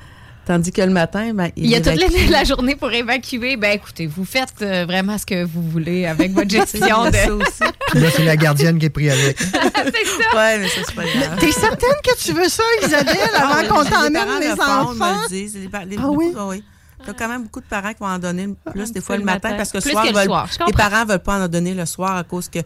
Tandis 0.46 0.70
que 0.70 0.80
le 0.80 0.90
matin, 0.92 1.32
ben, 1.34 1.50
Il 1.56 1.66
y 1.66 1.74
a 1.74 1.80
toute 1.80 2.00
évacue. 2.00 2.30
la, 2.30 2.38
la 2.38 2.44
journée 2.44 2.76
pour 2.76 2.92
évacuer. 2.92 3.56
Ben 3.56 3.72
écoutez, 3.72 4.06
vous 4.06 4.24
faites 4.24 4.54
euh, 4.62 4.84
vraiment 4.86 5.18
ce 5.18 5.26
que 5.26 5.42
vous 5.44 5.60
voulez 5.60 6.06
avec 6.06 6.32
votre 6.32 6.48
gestion 6.62 7.06
Il 7.06 7.10
de. 7.10 7.16
ça 7.16 7.34
aussi. 7.34 7.72
Puis 7.90 8.00
là, 8.00 8.08
c'est 8.14 8.24
la 8.24 8.36
gardienne 8.36 8.78
qui 8.78 8.86
est 8.86 8.90
prise 8.90 9.10
avec. 9.10 9.36
C'est 9.40 9.50
ça. 9.52 10.36
Ouais, 10.36 10.58
mais 10.58 10.68
ça, 10.68 10.80
c'est 10.86 10.94
pas 10.94 11.02
grave. 11.04 11.38
T'es 11.40 11.50
certaine 11.52 11.90
que 12.04 12.16
tu 12.18 12.32
veux 12.32 12.48
ça, 12.48 12.62
Isabelle, 12.84 13.16
Ah 13.34 13.48
avant 13.48 13.60
oui, 13.62 13.68
qu'on 13.68 13.82
les 13.82 13.90
t'emmène 13.90 14.12
parents 14.12 14.38
les 14.38 14.48
le 14.48 14.56
font, 14.56 14.94
me 14.94 15.02
enfants? 15.02 15.20
le 15.24 15.28
disent. 15.28 15.54
Les- 15.56 15.68
Ah 15.72 15.84
beaucoup- 16.02 16.16
oui? 16.16 16.32
oui? 16.36 16.64
T'as 17.04 17.12
quand 17.12 17.28
même 17.28 17.42
beaucoup 17.42 17.60
de 17.60 17.66
parents 17.66 17.92
qui 17.92 18.00
vont 18.00 18.06
en 18.06 18.18
donner 18.18 18.48
plus 18.72 18.90
des 18.92 19.00
fois 19.00 19.16
le 19.16 19.20
le 19.20 19.26
matin, 19.26 19.48
matin. 19.50 19.56
parce 19.58 19.70
que 19.70 19.76
le 19.78 19.82
Plus 19.82 19.90
soir, 19.92 20.04
que 20.04 20.08
le 20.08 20.14
veulent- 20.14 20.24
soir, 20.26 20.48
les 20.66 20.72
parents 20.72 21.04
veulent 21.04 21.18
pas 21.22 21.38
en 21.44 21.46
donner 21.48 21.74
le 21.74 21.86
soir 21.86 22.16
à 22.16 22.24
cause 22.24 22.48
que 22.48 22.60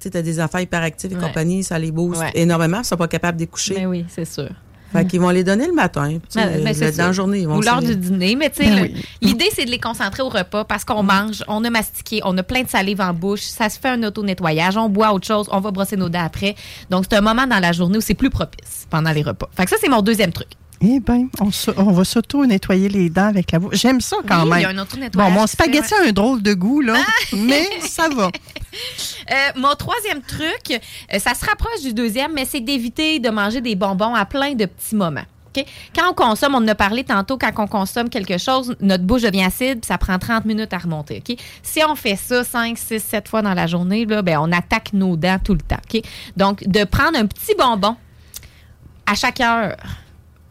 tu 0.00 0.16
as 0.16 0.22
des 0.22 0.40
enfants 0.40 0.58
hyperactifs 0.58 1.10
et 1.10 1.14
Ouais. 1.14 1.20
compagnie, 1.20 1.64
ça 1.64 1.78
les 1.78 1.90
booste 1.90 2.20
Ouais. 2.20 2.30
énormément, 2.34 2.78
ils 2.78 2.84
sont 2.84 2.96
pas 2.96 3.08
capables 3.08 3.36
d'écoucher. 3.38 3.74
Ben 3.74 3.86
oui, 3.86 4.06
c'est 4.08 4.24
sûr. 4.24 4.50
Fait 4.98 5.06
qu'ils 5.06 5.20
vont 5.20 5.30
les 5.30 5.44
donner 5.44 5.66
le 5.66 5.72
matin, 5.72 6.18
sais, 6.28 6.40
Ben, 6.44 6.62
ben, 6.64 6.76
le- 6.78 6.96
dans 6.96 7.06
la 7.06 7.12
journée. 7.12 7.38
Ils 7.40 7.48
vont 7.48 7.56
Ou 7.56 7.60
l'heure 7.62 7.80
se- 7.80 7.86
du 7.86 7.96
dîner. 7.96 8.36
Mais 8.36 8.50
tu 8.50 8.62
sais, 8.64 8.70
Ben 8.70 8.82
oui. 8.82 9.02
l'idée, 9.22 9.48
c'est 9.54 9.64
de 9.64 9.70
les 9.70 9.78
concentrer 9.78 10.22
au 10.22 10.28
repas 10.28 10.64
parce 10.64 10.84
qu'on 10.84 11.02
mange, 11.02 11.42
on 11.48 11.62
a 11.64 11.70
mastiqué, 11.70 12.20
on 12.24 12.36
a 12.38 12.42
plein 12.42 12.62
de 12.62 12.68
salive 12.68 13.00
en 13.00 13.12
bouche, 13.12 13.40
ça 13.42 13.68
se 13.68 13.78
fait 13.78 13.88
un 13.90 14.02
auto-nettoyage, 14.02 14.76
on 14.76 14.88
boit 14.88 15.12
autre 15.12 15.26
chose, 15.26 15.48
on 15.50 15.60
va 15.60 15.70
brosser 15.70 15.96
nos 15.96 16.08
dents 16.08 16.24
après. 16.24 16.54
Donc, 16.90 17.04
c'est 17.08 17.16
un 17.16 17.20
moment 17.20 17.46
dans 17.46 17.58
la 17.60 17.72
journée 17.72 17.98
où 17.98 18.00
c'est 18.00 18.14
plus 18.14 18.30
propice 18.30 18.86
pendant 18.90 19.10
les 19.12 19.22
repas. 19.22 19.48
Fait 19.56 19.64
que 19.64 19.70
ça, 19.70 19.76
c'est 19.80 19.88
mon 19.88 20.02
deuxième 20.02 20.32
truc. 20.32 20.48
Eh 20.82 21.00
bien, 21.00 21.28
on, 21.40 21.90
va 21.92 22.04
s'auto-nettoyer 22.04 22.88
les 22.88 23.08
dents 23.08 23.28
avec 23.28 23.50
la 23.52 23.58
bouche. 23.58 23.76
J'aime 23.76 24.00
ça 24.00 24.16
quand 24.28 24.42
Oui, 24.44 24.50
même. 24.50 24.58
il 24.58 24.62
y 24.62 24.64
a 24.66 24.68
un 24.68 24.78
auto-nettoyage 24.78 25.32
Bon, 25.32 25.40
mon 25.40 25.46
spaghetti 25.46 25.94
a 25.94 26.08
un 26.08 26.12
drôle 26.12 26.42
de 26.42 26.52
goût, 26.54 26.80
là, 26.82 26.96
Ah! 26.98 27.36
mais 27.36 27.66
ça 27.80 28.08
va. 28.08 28.30
Euh, 29.30 29.34
mon 29.56 29.74
troisième 29.74 30.20
truc, 30.20 30.70
euh, 30.70 31.18
ça 31.18 31.32
se 31.32 31.46
rapproche 31.46 31.80
du 31.82 31.94
deuxième, 31.94 32.34
mais 32.34 32.44
c'est 32.44 32.60
d'éviter 32.60 33.18
de 33.20 33.30
manger 33.30 33.62
des 33.62 33.74
bonbons 33.74 34.14
à 34.14 34.26
plein 34.26 34.52
de 34.52 34.66
petits 34.66 34.94
moments. 34.94 35.24
Quand 35.94 36.10
on 36.10 36.12
consomme, 36.14 36.54
on 36.54 36.58
en 36.58 36.68
a 36.68 36.74
parlé 36.74 37.02
tantôt, 37.02 37.38
quand 37.38 37.50
on 37.56 37.66
consomme 37.66 38.10
quelque 38.10 38.36
chose, 38.36 38.76
notre 38.82 39.04
bouche 39.04 39.22
devient 39.22 39.44
acide, 39.44 39.80
puis 39.80 39.86
ça 39.88 39.96
prend 39.96 40.18
30 40.18 40.44
minutes 40.44 40.74
à 40.74 40.78
remonter. 40.78 41.22
Si 41.62 41.80
on 41.88 41.94
fait 41.96 42.16
ça 42.16 42.44
5, 42.44 42.76
6, 42.76 43.00
7 43.02 43.28
fois 43.28 43.40
dans 43.40 43.54
la 43.54 43.66
journée, 43.66 44.04
là, 44.04 44.20
ben, 44.20 44.38
on 44.40 44.52
attaque 44.52 44.92
nos 44.92 45.16
dents 45.16 45.38
tout 45.42 45.54
le 45.54 45.60
temps. 45.60 45.80
Donc, 46.36 46.62
de 46.68 46.84
prendre 46.84 47.18
un 47.18 47.24
petit 47.26 47.54
bonbon 47.58 47.96
à 49.06 49.14
chaque 49.14 49.40
heure, 49.40 49.74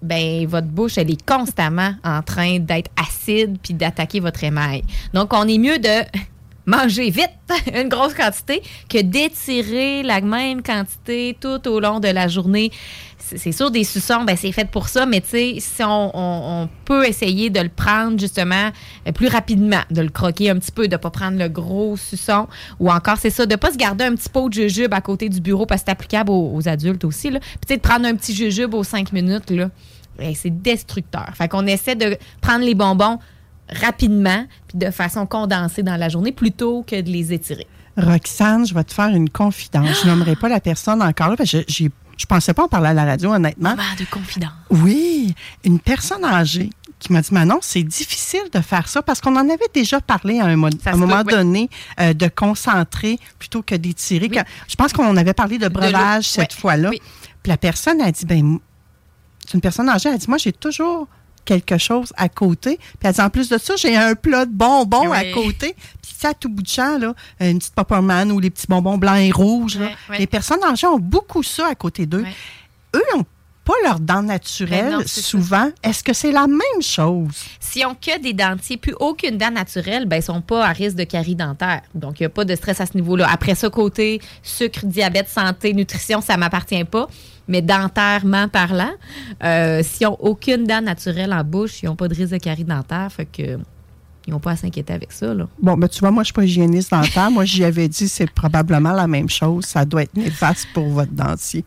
ben 0.06 0.48
votre 0.48 0.68
bouche, 0.68 0.98
elle 0.98 1.12
est 1.12 1.26
constamment 1.26 1.94
en 2.04 2.22
train 2.22 2.60
d'être 2.60 2.92
acide 2.96 3.58
puis 3.62 3.74
d'attaquer 3.74 4.20
votre 4.20 4.44
émail. 4.44 4.84
Donc, 5.14 5.34
on 5.34 5.48
est 5.48 5.58
mieux 5.58 5.80
de 5.80 6.04
manger 6.66 7.10
vite 7.10 7.30
une 7.74 7.90
grosse 7.90 8.14
quantité 8.14 8.62
que 8.90 9.02
d'étirer 9.02 10.04
la 10.04 10.22
même 10.22 10.62
quantité 10.62 11.38
tout 11.40 11.68
au 11.68 11.80
long 11.80 12.00
de 12.00 12.08
la 12.08 12.28
journée. 12.28 12.72
C'est 13.18 13.52
sûr, 13.52 13.72
des 13.72 13.84
suçons, 13.84 14.24
ben, 14.24 14.38
c'est 14.38 14.52
fait 14.52 14.70
pour 14.70 14.88
ça, 14.88 15.08
mais 15.08 15.20
tu 15.20 15.30
sais, 15.30 15.56
si 15.58 15.82
on, 15.84 16.70
peut 16.86 17.08
essayer 17.08 17.50
de 17.50 17.60
le 17.60 17.70
prendre 17.70 18.20
justement 18.20 18.70
euh, 19.08 19.12
plus 19.12 19.28
rapidement, 19.28 19.82
de 19.90 20.04
le 20.04 20.10
croquer 20.10 20.52
un 20.52 20.58
petit 20.58 20.72
peu, 20.72 20.88
de 20.88 20.94
ne 20.94 20.98
pas 20.98 21.10
prendre 21.10 21.40
le 21.40 21.50
gros 21.50 21.98
suçon, 21.98 22.48
ou 22.80 22.92
encore, 22.92 23.18
c'est 23.18 23.32
ça, 23.32 23.48
de 23.48 23.52
ne 23.52 23.56
pas 23.56 23.72
se 23.72 23.78
garder 23.78 24.04
un 24.04 24.14
petit 24.14 24.30
pot 24.30 24.48
de 24.50 24.54
jujube 24.54 24.94
à 24.94 25.02
côté 25.02 25.30
du 25.30 25.42
bureau 25.42 25.66
parce 25.66 25.82
que 25.82 25.86
c'est 25.88 25.92
applicable 25.92 26.30
aux, 26.30 26.52
aux 26.54 26.70
adultes 26.70 27.04
aussi. 27.04 27.32
Là. 27.32 27.40
Puis 27.40 27.50
tu 27.66 27.68
sais, 27.70 27.78
de 27.78 27.82
prendre 27.82 28.06
un 28.06 28.14
petit 28.14 28.36
jujube 28.36 28.76
aux 28.76 28.84
cinq 28.84 29.12
minutes, 29.12 29.50
là, 29.50 29.72
c'est 30.36 30.62
destructeur. 30.62 31.30
Fait 31.36 31.48
qu'on 31.48 31.66
essaie 31.68 31.96
de 31.96 32.18
prendre 32.42 32.64
les 32.66 32.76
bonbons 32.76 33.20
rapidement, 33.70 34.46
puis 34.68 34.78
de 34.78 34.92
façon 34.92 35.26
condensée 35.26 35.84
dans 35.84 35.98
la 35.98 36.10
journée, 36.10 36.32
plutôt 36.32 36.84
que 36.84 37.02
de 37.02 37.10
les 37.10 37.34
étirer. 37.34 37.68
Roxane, 37.98 38.66
je 38.68 38.74
vais 38.74 38.84
te 38.84 38.94
faire 38.94 39.08
une 39.08 39.30
confidence. 39.30 40.02
Je 40.04 40.08
nommerai 40.08 40.36
pas 40.36 40.50
la 40.50 40.60
personne 40.60 41.02
encore 41.02 41.30
là, 41.30 41.36
parce 41.38 41.52
que 41.52 41.60
je, 41.60 41.64
j'ai- 41.68 41.92
je 42.18 42.26
pensais 42.26 42.54
pas 42.54 42.64
en 42.64 42.68
parler 42.70 42.88
à 42.90 42.94
la 42.94 43.04
radio, 43.06 43.34
honnêtement. 43.34 43.72
Moment 43.72 43.84
de 44.00 44.06
confidence. 44.06 44.52
Oui, 44.70 45.34
une 45.66 45.80
personne 45.80 46.24
âgée 46.24 46.70
qui 47.00 47.12
m'a 47.12 47.22
dit 47.22 47.34
Manon, 47.34 47.60
c'est 47.62 47.84
difficile 47.84 48.44
de 48.54 48.62
faire 48.62 48.88
ça 48.88 49.02
parce 49.02 49.20
qu'on 49.20 49.36
en 49.36 49.50
avait 49.50 49.68
déjà 49.74 50.00
parlé 50.00 50.40
à 50.40 50.46
un, 50.46 50.56
mo- 50.56 50.70
Ça 50.82 50.92
à 50.92 50.94
un 50.94 50.94
se 50.94 51.00
moment 51.00 51.24
peut, 51.24 51.32
oui. 51.32 51.34
donné 51.34 51.70
de 52.00 52.14
de 52.14 52.28
concentrer 52.30 53.20
plutôt 53.38 53.62
que 53.64 53.76
d'étirer. 53.76 54.30
Oui. 54.32 54.40
Je 54.70 54.76
pense 54.76 54.94
qu'on 54.94 55.18
avait 55.18 55.34
parlé 55.34 55.58
de 55.58 55.68
breuvage 55.68 56.24
cette 56.30 56.54
fois-là. 56.54 56.90
Oui. 56.92 57.02
Puis 57.44 57.50
la 57.50 57.58
personne 57.58 58.00
a 58.00 58.10
dit 58.14 58.26
ben 58.26 58.60
c'est 59.46 59.54
une 59.54 59.62
personne 59.62 59.90
âgée, 59.90 60.10
elle 60.10 60.18
dit 60.18 60.28
moi 60.28 60.38
j'ai 60.38 60.54
toujours 60.54 61.08
quelque 61.46 61.78
chose 61.78 62.12
à 62.18 62.28
côté. 62.28 62.78
Puis 62.78 62.98
elle 63.04 63.14
dit 63.14 63.22
en 63.22 63.30
plus 63.30 63.50
de 63.50 63.58
ça, 63.58 63.76
j'ai 63.76 63.96
un 63.96 64.16
plat 64.16 64.46
de 64.46 64.52
bonbons 64.52 65.12
à 65.12 65.24
côté. 65.26 65.76
Puis 66.02 66.14
ça, 66.20 66.30
à 66.30 66.34
tout 66.34 66.50
bout 66.50 66.64
de 66.64 66.68
champ, 66.68 66.98
là, 66.98 67.14
une 67.40 67.60
petite 67.60 67.76
Popperman 67.76 68.32
ou 68.32 68.40
les 68.40 68.50
petits 68.50 68.68
bonbons 68.68 68.98
blancs 68.98 69.20
et 69.20 69.32
rouges. 69.32 69.78
là. 69.78 69.90
Les 70.18 70.28
personnes 70.28 70.64
âgées 70.64 70.88
ont 70.88 71.00
beaucoup 71.00 71.44
ça 71.44 71.68
à 71.68 71.76
côté 71.76 72.06
d'eux. 72.06 72.26
Eux 72.96 73.04
n'ont 73.16 73.26
pas 73.64 73.74
leurs 73.84 74.00
dents 74.00 74.22
naturelles 74.22 74.92
Ben 74.92 74.98
non, 75.00 75.04
souvent. 75.08 75.72
Est-ce 75.84 76.04
que 76.04 76.14
c'est 76.14 76.32
la 76.32 76.46
même 76.46 76.82
chose? 76.82 77.46
Si 77.60 77.84
on 77.84 77.96
que 77.96 78.20
des 78.20 78.34
dentiers, 78.34 78.78
plus 78.78 78.94
aucune 79.00 79.38
dent 79.38 79.52
naturelle, 79.52 80.06
ben, 80.06 80.18
ils 80.18 80.24
sont 80.24 80.42
pas 80.42 80.66
à 80.66 80.72
risque 80.72 80.96
de 80.96 81.04
carie 81.04 81.36
dentaire. 81.36 81.82
Donc, 81.96 82.20
il 82.20 82.24
n'y 82.24 82.28
a 82.28 82.30
pas 82.30 82.46
de 82.46 82.56
stress 82.56 82.80
à 82.80 82.86
ce 82.86 82.96
niveau-là. 82.96 83.28
Après 83.30 83.56
ça, 83.56 83.70
côté 83.72 84.22
sucre, 84.44 84.86
diabète, 84.86 85.30
santé, 85.30 85.74
nutrition, 85.74 86.22
ça 86.22 86.38
m'appartient 86.38 86.84
pas. 86.84 87.08
Mais 87.48 87.62
dentairement 87.62 88.48
parlant, 88.48 88.94
euh, 89.44 89.84
s'ils 89.84 90.08
n'ont 90.08 90.18
aucune 90.20 90.66
dent 90.66 90.84
naturelle 90.84 91.34
en 91.34 91.44
bouche, 91.44 91.84
ils 91.84 91.86
n'ont 91.86 91.96
pas 91.96 92.08
de 92.08 92.16
risque 92.16 92.34
de 92.34 92.38
carie 92.38 92.64
dentaire. 92.64 93.12
Fait 93.12 93.26
que 93.26 93.60
ils 94.28 94.32
n'ont 94.32 94.40
pas 94.40 94.52
à 94.52 94.56
s'inquiéter 94.56 94.94
avec 94.94 95.12
ça. 95.12 95.34
Bon, 95.62 95.78
ben 95.78 95.88
tu 95.88 96.00
vois, 96.00 96.10
moi, 96.10 96.24
je 96.24 96.28
suis 96.28 96.34
pas 96.34 96.44
hygiéniste 96.44 96.92
dentaire. 96.92 97.30
moi, 97.30 97.46
j'y 97.46 97.64
avais 97.64 97.88
dit, 97.88 98.08
c'est 98.08 98.30
probablement 98.30 98.94
la 98.94 99.08
même 99.08 99.30
chose. 99.30 99.66
Ça 99.66 99.86
doit 99.86 100.04
être 100.04 100.16
néfaste 100.16 100.68
pour 100.74 100.88
votre 100.90 101.12
dentier. 101.12 101.64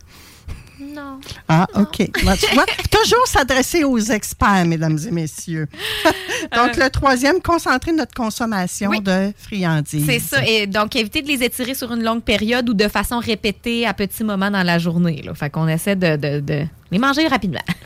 Ah, 1.47 1.67
OK. 1.75 2.09
Tu 2.13 2.23
vois, 2.23 2.65
toujours 2.91 3.27
s'adresser 3.27 3.83
aux 3.83 3.99
experts, 3.99 4.65
mesdames 4.65 4.97
et 5.07 5.11
messieurs. 5.11 5.67
Donc, 6.55 6.77
le 6.77 6.89
troisième, 6.89 7.41
concentrer 7.41 7.91
notre 7.91 8.13
consommation 8.13 8.89
Oui. 8.91 9.01
de 9.01 9.31
friandises. 9.37 10.05
C'est 10.05 10.19
ça. 10.19 10.45
Et 10.45 10.67
donc, 10.67 10.95
éviter 10.95 11.21
de 11.21 11.27
les 11.27 11.43
étirer 11.43 11.73
sur 11.75 11.91
une 11.93 12.03
longue 12.03 12.23
période 12.23 12.69
ou 12.69 12.73
de 12.73 12.87
façon 12.87 13.19
répétée 13.19 13.85
à 13.85 13.93
petits 13.93 14.23
moments 14.23 14.49
dans 14.51 14.63
la 14.63 14.79
journée. 14.79 15.21
Là. 15.23 15.33
Fait 15.35 15.49
qu'on 15.49 15.67
essaie 15.67 15.95
de, 15.95 16.15
de- 16.15 16.39
de 16.39 16.63
les 16.91 16.97
manger 16.97 17.27
rapidement. 17.27 17.59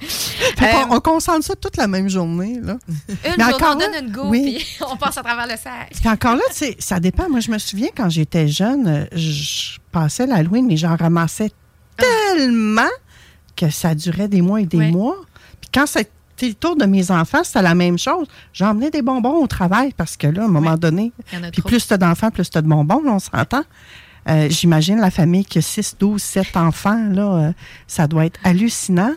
Fait 0.00 0.70
qu'on- 0.72 0.96
on 0.96 1.00
concentre 1.00 1.44
ça 1.44 1.54
toute 1.56 1.76
la 1.76 1.86
même 1.86 2.08
journée. 2.08 2.58
Là. 2.62 2.76
Une 3.08 3.16
Mais 3.38 3.44
journée, 3.50 3.64
on 3.64 3.78
là, 3.78 3.86
donne 3.86 4.06
une 4.06 4.12
go, 4.12 4.22
oui. 4.26 4.56
puis 4.58 4.76
on 4.90 4.96
passe 4.96 5.18
à 5.18 5.22
travers 5.22 5.46
le 5.46 5.56
sac. 5.56 5.90
Puis 5.98 6.08
encore 6.08 6.36
là, 6.36 6.42
ça 6.78 7.00
dépend. 7.00 7.28
Moi, 7.28 7.40
je 7.40 7.50
me 7.50 7.58
souviens 7.58 7.88
quand 7.96 8.08
j'étais 8.10 8.48
jeune, 8.48 8.86
euh, 8.86 9.04
je 9.16 9.78
passais 9.90 10.26
l'Halloween, 10.26 10.66
mais 10.66 10.76
j'en 10.76 10.96
ramassais 10.96 11.50
tellement 12.36 12.88
que 13.56 13.70
ça 13.70 13.94
durait 13.94 14.28
des 14.28 14.40
mois 14.42 14.60
et 14.60 14.66
des 14.66 14.78
Ouais. 14.78 14.90
mois. 14.90 15.16
Puis 15.60 15.70
quand 15.72 15.86
c'était 15.86 16.10
le 16.42 16.54
tour 16.54 16.74
de 16.76 16.86
mes 16.86 17.10
enfants, 17.10 17.44
c'était 17.44 17.62
la 17.62 17.74
même 17.74 17.98
chose. 17.98 18.26
J'emmenais 18.52 18.90
des 18.90 19.02
bonbons 19.02 19.42
au 19.42 19.46
travail 19.46 19.92
parce 19.96 20.16
que 20.16 20.26
là, 20.26 20.42
à 20.42 20.44
un 20.46 20.48
moment 20.48 20.72
Ouais. 20.72 20.78
donné, 20.78 21.12
Il 21.32 21.50
puis 21.52 21.62
plus 21.62 21.86
tu 21.86 21.92
as 21.92 21.98
d'enfants, 21.98 22.30
plus 22.30 22.48
tu 22.50 22.58
as 22.58 22.62
de 22.62 22.66
bonbons, 22.68 23.02
là, 23.02 23.12
on 23.12 23.18
s'entend. 23.18 23.62
Euh, 24.28 24.48
J'imagine 24.50 25.00
la 25.00 25.10
famille 25.10 25.44
qui 25.44 25.58
a 25.58 25.62
6, 25.62 25.96
12, 25.98 26.20
7 26.22 26.56
enfants, 26.56 27.08
là, 27.12 27.22
euh, 27.48 27.52
ça 27.86 28.06
doit 28.06 28.24
être 28.26 28.38
hallucinant. 28.44 29.12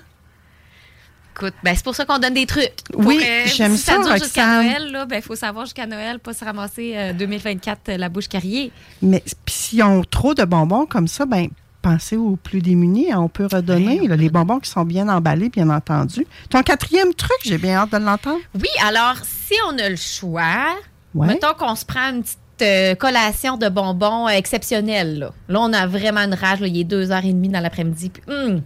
Écoute, 1.36 1.54
ben, 1.64 1.76
c'est 1.76 1.84
pour 1.84 1.96
ça 1.96 2.06
qu'on 2.06 2.18
donne 2.18 2.34
des 2.34 2.46
trucs. 2.46 2.72
Oui, 2.96 3.20
euh, 3.22 3.44
j'aime 3.46 3.76
si 3.76 3.84
ça, 3.84 4.02
ça 4.02 4.04
dure 4.04 4.24
jusqu'à. 4.24 4.64
Noël, 4.64 4.92
là, 4.92 5.06
ben, 5.06 5.22
faut 5.22 5.36
savoir 5.36 5.66
jusqu'à 5.66 5.86
Noël, 5.86 6.20
pas 6.20 6.34
se 6.34 6.46
ramasser 6.46 6.94
euh, 6.96 7.14
2024 7.14 7.90
euh, 7.90 7.98
la 7.98 8.08
bouche 8.08 8.30
carriée. 8.30 8.72
Mais 9.02 9.22
puis 9.46 9.54
s'ils 9.54 9.84
ont 9.84 10.02
trop 10.04 10.34
de 10.34 10.46
bonbons 10.46 10.86
comme 10.86 11.08
ça, 11.10 11.26
ben 11.26 11.48
pensez 11.90 12.18
aux 12.18 12.36
plus 12.36 12.62
démunis. 12.62 13.12
hein, 13.12 13.20
on 13.20 13.30
peut 13.30 13.48
redonner 13.52 14.00
Ouais, 14.00 14.06
on 14.06 14.08
là, 14.10 14.16
les 14.16 14.30
bonbons 14.30 14.60
qui 14.60 14.70
sont 14.70 14.84
bien 14.86 15.08
emballés, 15.08 15.50
bien 15.50 15.70
entendu. 15.70 16.26
Ton 16.50 16.62
quatrième 16.64 17.14
truc, 17.14 17.38
j'ai 17.44 17.58
bien 17.58 17.76
hâte 17.78 17.92
de 17.92 17.98
l'entendre. 17.98 18.40
Oui, 18.56 18.68
alors, 18.84 19.16
si 19.24 19.54
on 19.70 19.78
a 19.78 19.90
le 19.90 19.96
choix, 19.96 20.76
Ouais. 21.14 21.28
mettons 21.28 21.54
qu'on 21.58 21.76
se 21.76 21.86
prend 21.86 22.10
une 22.10 22.24
petite 22.24 22.40
euh, 22.62 22.96
collation 22.96 23.56
de 23.58 23.70
bonbons 23.70 24.28
euh, 24.28 24.32
exceptionnelle. 24.32 25.20
Là. 25.20 25.30
Là, 25.48 25.60
on 25.62 25.72
a 25.74 25.88
vraiment 25.88 26.22
une 26.22 26.34
rage. 26.34 26.60
là, 26.60 26.68
il 26.68 26.78
est 26.80 26.84
2h30 26.84 27.52
dans 27.52 27.60
l'après-midi. 27.62 28.12
hum, 28.28 28.62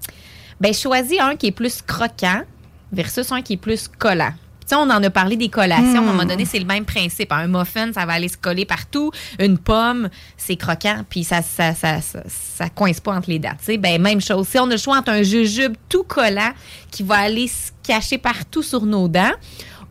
ben, 0.61 0.73
choisis 0.73 1.19
un 1.19 1.35
qui 1.35 1.47
est 1.47 1.51
plus 1.51 1.81
croquant 1.81 2.41
versus 2.91 3.31
un 3.31 3.41
qui 3.41 3.53
est 3.53 3.57
plus 3.57 3.87
collant. 3.87 4.33
Sais, 4.69 4.75
on 4.75 4.81
en 4.81 5.03
a 5.03 5.09
parlé 5.09 5.35
des 5.35 5.49
collations. 5.49 5.95
À 5.95 5.97
un 5.97 6.01
moment 6.01 6.25
donné, 6.25 6.45
c'est 6.45 6.59
le 6.59 6.65
même 6.65 6.85
principe. 6.85 7.31
Un 7.31 7.47
muffin, 7.47 7.91
ça 7.91 8.05
va 8.05 8.13
aller 8.13 8.27
se 8.27 8.37
coller 8.37 8.65
partout. 8.65 9.11
Une 9.39 9.57
pomme, 9.57 10.09
c'est 10.37 10.55
croquant, 10.57 11.03
puis 11.09 11.23
ça 11.23 11.41
ça, 11.41 11.73
ça, 11.73 12.01
ça, 12.01 12.19
ça 12.27 12.69
coince 12.69 12.99
pas 12.99 13.13
entre 13.13 13.29
les 13.29 13.39
dents. 13.39 13.55
tu 13.59 13.65
sais. 13.65 13.77
Ben, 13.77 14.01
même 14.01 14.21
chose. 14.21 14.47
Si 14.47 14.59
on 14.59 14.65
a 14.65 14.71
le 14.71 14.77
choix 14.77 14.97
entre 14.97 15.11
un 15.11 15.23
jujube 15.23 15.73
tout 15.89 16.03
collant 16.03 16.51
qui 16.91 17.03
va 17.03 17.15
aller 17.15 17.47
se 17.47 17.71
cacher 17.83 18.17
partout 18.17 18.61
sur 18.61 18.85
nos 18.85 19.07
dents, 19.07 19.33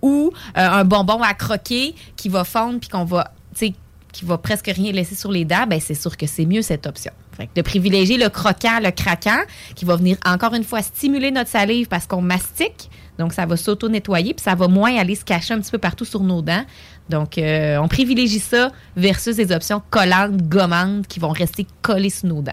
ou 0.03 0.31
euh, 0.57 0.69
un 0.69 0.85
bonbon 0.85 1.23
à 1.23 1.35
croquer 1.35 1.95
qui 2.17 2.29
va 2.29 2.45
fondre 2.45 2.79
puis 2.81 2.88
qu'on 2.88 3.05
va, 3.05 3.33
tu 3.55 3.67
sais, 3.67 3.75
qui 4.12 4.25
va 4.25 4.38
presque 4.38 4.67
rien 4.67 4.93
laisser 4.93 5.14
sur 5.14 5.31
les 5.31 5.45
dents, 5.45 5.67
ben 5.69 5.81
c'est 5.81 5.95
sûr 5.95 6.17
que 6.17 6.27
c'est 6.27 6.47
mieux 6.47 6.62
cette 6.62 6.87
option. 6.87 7.12
Fait 7.37 7.49
de 7.55 7.62
privilégier 7.62 8.17
le 8.17 8.29
croquant, 8.29 8.81
le 8.83 8.91
craquant, 8.91 9.43
qui 9.77 9.85
va 9.85 9.97
venir 9.97 10.17
encore 10.25 10.55
une 10.55 10.64
fois 10.64 10.83
stimuler 10.83 11.31
notre 11.31 11.51
salive 11.51 11.87
parce 11.87 12.07
qu'on 12.07 12.23
mastique. 12.23 12.91
Donc, 13.19 13.33
ça 13.33 13.47
va 13.47 13.57
s'auto-nettoyer, 13.57 14.35
puis 14.35 14.43
ça 14.45 14.55
va 14.55 14.69
moins 14.69 14.97
aller 14.97 15.15
se 15.17 15.25
cacher 15.25 15.55
un 15.55 15.61
petit 15.61 15.71
peu 15.73 15.79
partout 15.79 16.05
sur 16.05 16.21
nos 16.21 16.41
dents. 16.43 16.65
Donc, 17.09 17.37
euh, 17.39 17.77
on 17.79 17.89
privilégie 17.89 18.39
ça 18.39 18.71
versus 18.97 19.37
des 19.37 19.51
options 19.53 19.83
collantes, 19.91 20.37
gommantes, 20.43 21.07
qui 21.09 21.19
vont 21.21 21.31
rester 21.31 21.67
collées 21.83 22.11
sur 22.11 22.29
nos 22.29 22.43
dents. 22.43 22.53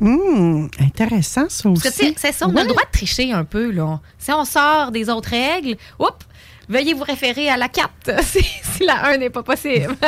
Hum, 0.00 0.68
intéressant, 0.80 1.46
ça 1.48 1.68
aussi. 1.68 2.14
c'est 2.16 2.32
ça, 2.32 2.46
on 2.48 2.56
a 2.56 2.62
le 2.62 2.68
droit 2.68 2.82
de 2.82 2.90
tricher 2.90 3.32
un 3.32 3.44
peu, 3.44 3.70
là. 3.70 4.00
Si 4.18 4.32
on 4.32 4.44
sort 4.44 4.90
des 4.90 5.08
autres 5.08 5.30
règles, 5.30 5.76
oups, 5.98 6.10
veuillez 6.68 6.92
vous 6.94 7.04
référer 7.04 7.48
à 7.48 7.56
la 7.56 7.68
4 7.68 7.88
si, 8.22 8.42
si 8.42 8.84
la 8.84 9.06
1 9.12 9.18
n'est 9.18 9.30
pas 9.30 9.42
possible. 9.42 9.94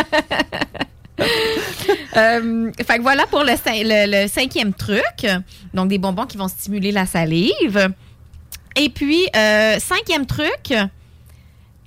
Euh, 2.16 2.70
fait 2.86 2.96
que 2.98 3.02
voilà 3.02 3.26
pour 3.26 3.40
le, 3.44 3.52
cin- 3.52 3.82
le- 3.84 4.22
le 4.24 4.28
cinquième 4.28 4.72
truc. 4.72 5.26
Donc, 5.72 5.88
des 5.88 5.98
bonbons 5.98 6.26
qui 6.26 6.36
vont 6.36 6.48
stimuler 6.48 6.92
la 6.92 7.06
salive. 7.06 7.88
Et 8.76 8.88
puis, 8.88 9.26
euh, 9.36 9.78
cinquième 9.78 10.26
truc, 10.26 10.74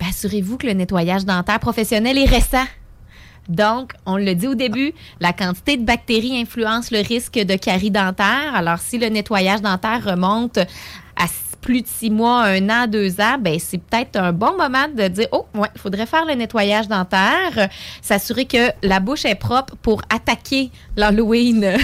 assurez-vous 0.06 0.56
que 0.56 0.66
le 0.66 0.72
nettoyage 0.72 1.24
dentaire 1.24 1.60
professionnel 1.60 2.16
est 2.18 2.24
récent. 2.24 2.64
Donc, 3.48 3.92
on 4.04 4.16
le 4.16 4.34
dit 4.34 4.46
au 4.46 4.54
début, 4.54 4.92
la 5.20 5.32
quantité 5.32 5.76
de 5.76 5.84
bactéries 5.84 6.38
influence 6.40 6.90
le 6.90 7.00
risque 7.00 7.38
de 7.38 7.56
carie 7.56 7.90
dentaire. 7.90 8.54
Alors, 8.54 8.78
si 8.78 8.98
le 8.98 9.08
nettoyage 9.08 9.62
dentaire 9.62 10.04
remonte 10.04 10.58
à 10.58 11.26
plus 11.60 11.82
de 11.82 11.86
six 11.88 12.10
mois, 12.10 12.44
un 12.44 12.68
an, 12.70 12.86
deux 12.86 13.20
ans, 13.20 13.36
ben 13.40 13.58
c'est 13.58 13.78
peut-être 13.78 14.16
un 14.16 14.32
bon 14.32 14.56
moment 14.56 14.86
de 14.94 15.08
dire 15.08 15.26
oh 15.32 15.46
ouais, 15.54 15.68
il 15.74 15.80
faudrait 15.80 16.06
faire 16.06 16.24
le 16.24 16.34
nettoyage 16.34 16.88
dentaire, 16.88 17.52
euh, 17.56 17.66
s'assurer 18.00 18.44
que 18.46 18.70
la 18.82 19.00
bouche 19.00 19.24
est 19.24 19.34
propre 19.34 19.74
pour 19.82 20.00
attaquer 20.08 20.70
l'Halloween 20.96 21.76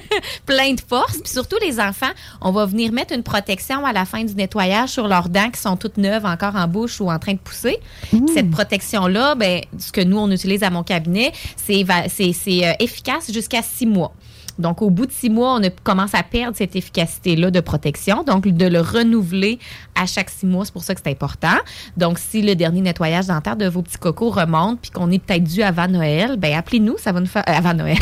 plein 0.46 0.72
de 0.74 0.80
force. 0.80 1.18
Puis 1.18 1.32
surtout 1.32 1.56
les 1.60 1.80
enfants, 1.80 2.10
on 2.40 2.52
va 2.52 2.66
venir 2.66 2.92
mettre 2.92 3.14
une 3.14 3.22
protection 3.22 3.84
à 3.84 3.92
la 3.92 4.04
fin 4.04 4.24
du 4.24 4.34
nettoyage 4.34 4.90
sur 4.90 5.08
leurs 5.08 5.28
dents 5.28 5.50
qui 5.50 5.60
sont 5.60 5.76
toutes 5.76 5.96
neuves 5.96 6.24
encore 6.24 6.56
en 6.56 6.68
bouche 6.68 7.00
ou 7.00 7.10
en 7.10 7.18
train 7.18 7.32
de 7.34 7.38
pousser. 7.38 7.78
Puis 8.10 8.20
Cette 8.34 8.50
protection-là, 8.50 9.34
ben, 9.34 9.60
ce 9.78 9.92
que 9.92 10.00
nous, 10.00 10.18
on 10.18 10.30
utilise 10.30 10.62
à 10.62 10.70
mon 10.70 10.82
cabinet, 10.82 11.32
c'est 11.56 11.82
va- 11.82 12.08
c'est- 12.08 12.32
c'est, 12.32 12.66
euh, 12.66 12.72
efficace 12.78 13.30
jusqu'à 13.32 13.62
six 13.62 13.86
mois. 13.86 14.12
Donc, 14.58 14.82
au 14.82 14.90
bout 14.90 15.06
de 15.06 15.12
six 15.12 15.30
mois, 15.30 15.58
on 15.58 15.62
commence 15.82 16.14
à 16.14 16.22
perdre 16.22 16.56
cette 16.56 16.76
efficacité-là 16.76 17.50
de 17.50 17.60
protection. 17.60 18.22
Donc, 18.22 18.46
de 18.46 18.66
le 18.66 18.80
renouveler 18.80 19.58
à 19.94 20.06
chaque 20.06 20.30
six 20.30 20.46
mois, 20.46 20.64
c'est 20.64 20.72
pour 20.72 20.84
ça 20.84 20.94
que 20.94 21.00
c'est 21.04 21.10
important. 21.10 21.56
Donc, 21.96 22.18
si 22.18 22.42
le 22.42 22.54
dernier 22.54 22.80
nettoyage 22.80 23.26
dentaire 23.26 23.56
de 23.56 23.66
vos 23.66 23.82
petits 23.82 23.98
cocos 23.98 24.30
remonte 24.30 24.80
puis 24.80 24.90
qu'on 24.90 25.10
est 25.10 25.18
peut-être 25.18 25.44
dû 25.44 25.62
avant 25.62 25.88
Noël, 25.88 26.36
ben 26.36 26.54
appelez-nous, 26.54 26.98
ça 26.98 27.12
va 27.12 27.20
nous 27.20 27.26
faire... 27.26 27.44
euh, 27.48 27.52
avant 27.52 27.74
Noël. 27.74 27.98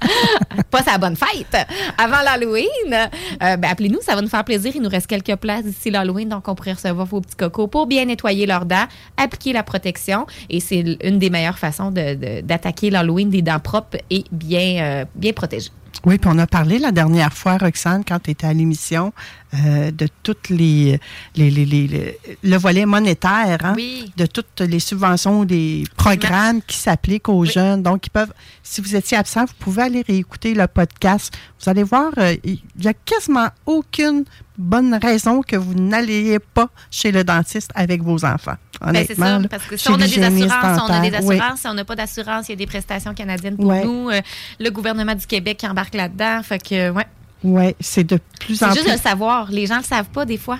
pas 0.70 0.82
sa 0.82 0.98
bonne 0.98 1.16
fête. 1.16 1.56
Avant 1.96 2.22
l'Halloween, 2.22 2.66
euh, 2.92 3.56
ben, 3.56 3.64
appelez-nous, 3.64 4.00
ça 4.02 4.14
va 4.14 4.22
nous 4.22 4.28
faire 4.28 4.44
plaisir. 4.44 4.72
Il 4.74 4.82
nous 4.82 4.88
reste 4.88 5.06
quelques 5.06 5.36
places 5.36 5.64
d'ici 5.64 5.90
l'Halloween, 5.90 6.28
donc 6.28 6.46
on 6.48 6.54
pourrait 6.54 6.72
recevoir 6.72 7.06
vos 7.06 7.20
petits 7.20 7.36
cocos 7.36 7.66
pour 7.66 7.86
bien 7.86 8.04
nettoyer 8.04 8.46
leurs 8.46 8.64
dents, 8.64 8.86
appliquer 9.16 9.52
la 9.52 9.62
protection. 9.62 10.26
Et 10.50 10.60
c'est 10.60 10.98
une 11.02 11.18
des 11.18 11.30
meilleures 11.30 11.58
façons 11.58 11.90
d'attaquer 11.90 12.90
l'Halloween 12.90 13.30
des 13.30 13.42
dents 13.42 13.60
propres 13.60 13.98
et 14.10 14.24
bien, 14.30 14.82
euh, 14.82 15.04
bien 15.14 15.32
protégées. 15.32 15.70
Oui, 16.04 16.18
puis 16.18 16.30
on 16.32 16.38
a 16.38 16.46
parlé 16.46 16.78
la 16.78 16.92
dernière 16.92 17.32
fois, 17.32 17.58
Roxane, 17.58 18.04
quand 18.04 18.20
tu 18.20 18.30
étais 18.30 18.46
à 18.46 18.52
l'émission, 18.52 19.12
euh, 19.54 19.90
de 19.90 20.08
toutes 20.22 20.50
les, 20.50 21.00
les, 21.36 21.50
les- 21.50 22.18
le 22.42 22.56
volet 22.58 22.84
monétaire, 22.84 23.58
hein, 23.64 23.72
Oui. 23.76 24.12
de 24.16 24.26
toutes 24.26 24.60
les 24.60 24.78
subventions, 24.80 25.44
des 25.44 25.84
programmes 25.96 26.60
qui 26.62 26.76
s'appliquent 26.76 27.28
aux 27.28 27.44
jeunes. 27.44 27.82
Donc, 27.82 28.06
ils 28.06 28.10
peuvent, 28.10 28.32
si 28.62 28.80
vous 28.80 28.94
étiez 28.94 29.16
absent, 29.16 29.46
vous 29.46 29.54
pouvez 29.58 29.82
aller 29.82 30.04
réécouter 30.06 30.54
le 30.54 30.66
podcast. 30.66 31.32
Vous 31.62 31.68
allez 31.70 31.82
voir, 31.82 32.12
euh, 32.18 32.34
il 32.44 32.58
n'y 32.78 32.88
a 32.88 32.92
quasiment 32.94 33.48
aucune 33.66 34.24
bonne 34.58 34.94
raison 35.00 35.40
que 35.40 35.56
vous 35.56 35.74
n'alliez 35.74 36.38
pas 36.40 36.68
chez 36.90 37.12
le 37.12 37.22
dentiste 37.24 37.70
avec 37.74 38.02
vos 38.02 38.24
enfants. 38.24 38.56
Ben, 38.80 39.04
c'est 39.06 39.18
Honnêtement, 39.18 39.42
ça, 39.42 39.48
parce 39.48 39.64
que 39.66 39.76
si 39.76 39.88
on 39.88 39.94
a 39.94 39.98
des 40.06 40.22
assurances, 40.22 40.80
on 40.88 40.92
a 40.92 41.00
des 41.00 41.16
oui. 41.24 41.36
assurances. 41.38 41.60
Si 41.60 41.66
on 41.68 41.74
n'a 41.74 41.84
pas 41.84 41.96
d'assurance, 41.96 42.48
il 42.48 42.52
y 42.52 42.54
a 42.54 42.56
des 42.56 42.66
prestations 42.66 43.14
canadiennes 43.14 43.56
pour 43.56 43.72
nous. 43.72 44.10
Euh, 44.10 44.20
le 44.60 44.70
gouvernement 44.70 45.14
du 45.14 45.26
Québec 45.26 45.58
qui 45.58 45.66
embarque 45.66 45.94
là-dedans. 45.94 46.42
Fait 46.42 46.58
que, 46.62 46.90
ouais. 46.90 47.06
Oui, 47.44 47.74
c'est 47.80 48.04
de 48.04 48.18
plus 48.40 48.56
C'est 48.56 48.64
en 48.64 48.68
juste 48.70 48.82
plus. 48.82 48.90
de 48.90 48.96
le 48.96 49.00
savoir. 49.02 49.50
Les 49.50 49.66
gens 49.66 49.76
ne 49.76 49.80
le 49.80 49.86
savent 49.86 50.10
pas 50.10 50.24
des 50.24 50.38
fois. 50.38 50.58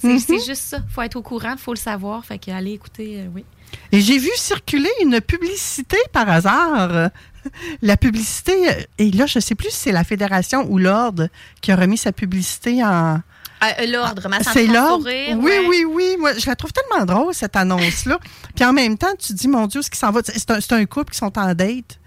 C'est 0.00 0.08
Mhm. 0.08 0.18
c'est 0.18 0.44
juste 0.44 0.62
ça. 0.62 0.78
Il 0.88 0.92
faut 0.92 1.02
être 1.02 1.16
au 1.16 1.22
courant, 1.22 1.52
il 1.52 1.58
faut 1.58 1.72
le 1.74 1.78
savoir. 1.78 2.24
Fait 2.24 2.38
que 2.38 2.50
allez 2.50 2.72
écouter, 2.72 3.20
euh, 3.20 3.26
oui. 3.34 3.44
Et 3.92 4.00
j'ai 4.00 4.18
vu 4.18 4.30
circuler 4.36 4.90
une 5.02 5.20
publicité 5.20 5.96
par 6.12 6.28
hasard. 6.28 7.10
La 7.82 7.96
publicité, 7.96 8.52
et 8.98 9.10
là, 9.10 9.26
je 9.26 9.38
ne 9.38 9.42
sais 9.42 9.54
plus 9.54 9.68
si 9.70 9.76
c'est 9.76 9.92
la 9.92 10.04
Fédération 10.04 10.66
ou 10.70 10.78
l'Ordre 10.78 11.28
qui 11.60 11.72
a 11.72 11.76
remis 11.76 11.98
sa 11.98 12.10
publicité 12.12 12.82
en. 12.82 13.20
Euh, 13.62 13.86
L'ordre, 13.86 14.28
ma 14.28 14.42
santé, 14.42 14.66
C'est 14.66 14.72
l'Ordre? 14.72 15.06
Oui, 15.06 15.34
ouais. 15.34 15.66
oui, 15.68 15.84
oui. 15.84 16.16
Moi, 16.18 16.32
je 16.38 16.46
la 16.46 16.56
trouve 16.56 16.72
tellement 16.72 17.04
drôle, 17.04 17.34
cette 17.34 17.54
annonce-là. 17.56 18.18
Puis 18.54 18.64
en 18.64 18.72
même 18.72 18.96
temps, 18.96 19.12
tu 19.18 19.28
te 19.28 19.32
dis, 19.34 19.48
mon 19.48 19.66
Dieu, 19.66 19.82
ce 19.82 19.90
qui 19.90 19.98
s'en 19.98 20.10
va. 20.10 20.20
C'est 20.24 20.50
un, 20.50 20.60
c'est 20.60 20.72
un 20.72 20.84
couple 20.86 21.12
qui 21.12 21.18
sont 21.18 21.36
en 21.38 21.54
date. 21.54 21.98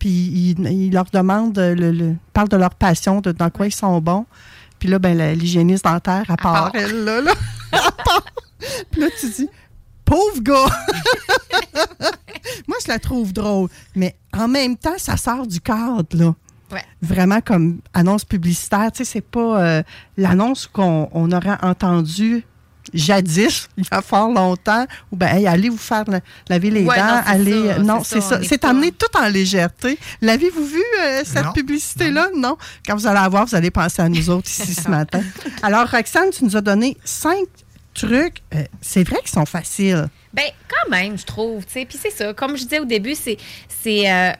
Puis 0.00 0.08
ils 0.58 0.66
il 0.68 0.92
leur 0.92 1.04
demandent, 1.12 1.56
le, 1.56 1.92
le- 1.92 2.16
parlent 2.32 2.48
de 2.48 2.56
leur 2.56 2.74
passion, 2.74 3.20
de 3.20 3.30
dans 3.30 3.50
quoi 3.50 3.66
ils 3.68 3.72
sont 3.74 4.00
bons. 4.00 4.26
Puis 4.80 4.88
là, 4.88 4.98
ben, 4.98 5.16
l'hygiéniste 5.38 5.84
dentaire, 5.84 6.24
à 6.28 6.36
part, 6.36 6.72
part. 6.72 6.72
elle, 6.74 7.04
là, 7.04 7.20
là. 7.20 7.32
À 7.72 7.92
part. 7.92 8.24
Puis 8.90 9.00
là, 9.00 9.06
tu 9.20 9.28
dis, 9.30 9.48
pauvre 10.04 10.40
gars! 10.40 10.66
Moi, 12.66 12.76
je 12.84 12.88
la 12.88 12.98
trouve 12.98 13.32
drôle. 13.32 13.68
Mais 13.94 14.16
en 14.36 14.48
même 14.48 14.76
temps, 14.76 14.96
ça 14.98 15.16
sort 15.16 15.46
du 15.46 15.60
cadre, 15.60 16.06
là. 16.16 16.34
Ouais. 16.72 16.84
Vraiment 17.02 17.40
comme 17.40 17.80
annonce 17.94 18.24
publicitaire. 18.24 18.90
Tu 18.92 18.98
sais, 18.98 19.04
c'est 19.04 19.20
pas 19.20 19.60
euh, 19.62 19.82
l'annonce 20.16 20.66
qu'on 20.66 21.08
on 21.12 21.30
aurait 21.32 21.58
entendue 21.62 22.44
jadis, 22.94 23.68
il 23.76 23.84
y 23.84 23.88
a 23.90 24.02
fort 24.02 24.30
longtemps, 24.30 24.86
ou 25.12 25.16
ben 25.16 25.28
hey, 25.36 25.46
allez 25.46 25.68
vous 25.68 25.76
faire 25.78 26.04
la- 26.08 26.20
laver 26.48 26.70
les 26.70 26.84
Ouais, 26.84 26.96
dents, 26.96 27.04
non, 27.06 27.22
c'est 27.24 27.30
allez. 27.30 27.66
ça, 27.68 27.78
non, 27.78 28.04
c'est 28.04 28.20
ça, 28.20 28.40
C'est 28.42 28.64
amené 28.64 28.92
tout 28.92 29.06
en 29.18 29.28
légèreté. 29.28 29.98
L'avez-vous 30.20 30.64
vu, 30.66 30.82
euh, 31.02 31.22
cette 31.24 31.52
publicité-là? 31.54 32.28
Non. 32.36 32.56
Quand 32.86 32.94
vous 32.96 33.06
allez 33.06 33.20
la 33.20 33.28
voir, 33.28 33.46
vous 33.46 33.54
allez 33.54 33.70
penser 33.70 34.02
à 34.02 34.08
nous 34.08 34.30
autres 34.30 34.48
ici 34.48 34.74
ce 34.74 34.88
matin. 34.88 35.22
Alors, 35.62 35.88
Roxane, 35.90 36.30
tu 36.30 36.44
nous 36.44 36.56
as 36.56 36.60
donné 36.60 36.96
cinq 37.04 37.44
trucs. 37.94 38.42
Euh, 38.54 38.62
c'est 38.80 39.02
vrai 39.04 39.18
qu'ils 39.20 39.30
sont 39.30 39.46
faciles. 39.46 40.08
Ben, 40.32 40.44
quand 40.68 40.90
même, 40.90 41.18
je 41.18 41.24
trouve. 41.24 41.64
tu 41.66 41.72
sais. 41.72 41.84
Puis 41.86 41.98
c'est 42.00 42.10
ça. 42.10 42.32
Comme 42.34 42.56
je 42.56 42.62
disais 42.62 42.78
au 42.80 42.84
début, 42.84 43.14
c'est. 43.14 43.36
c'est 43.82 44.10
euh, 44.10 44.30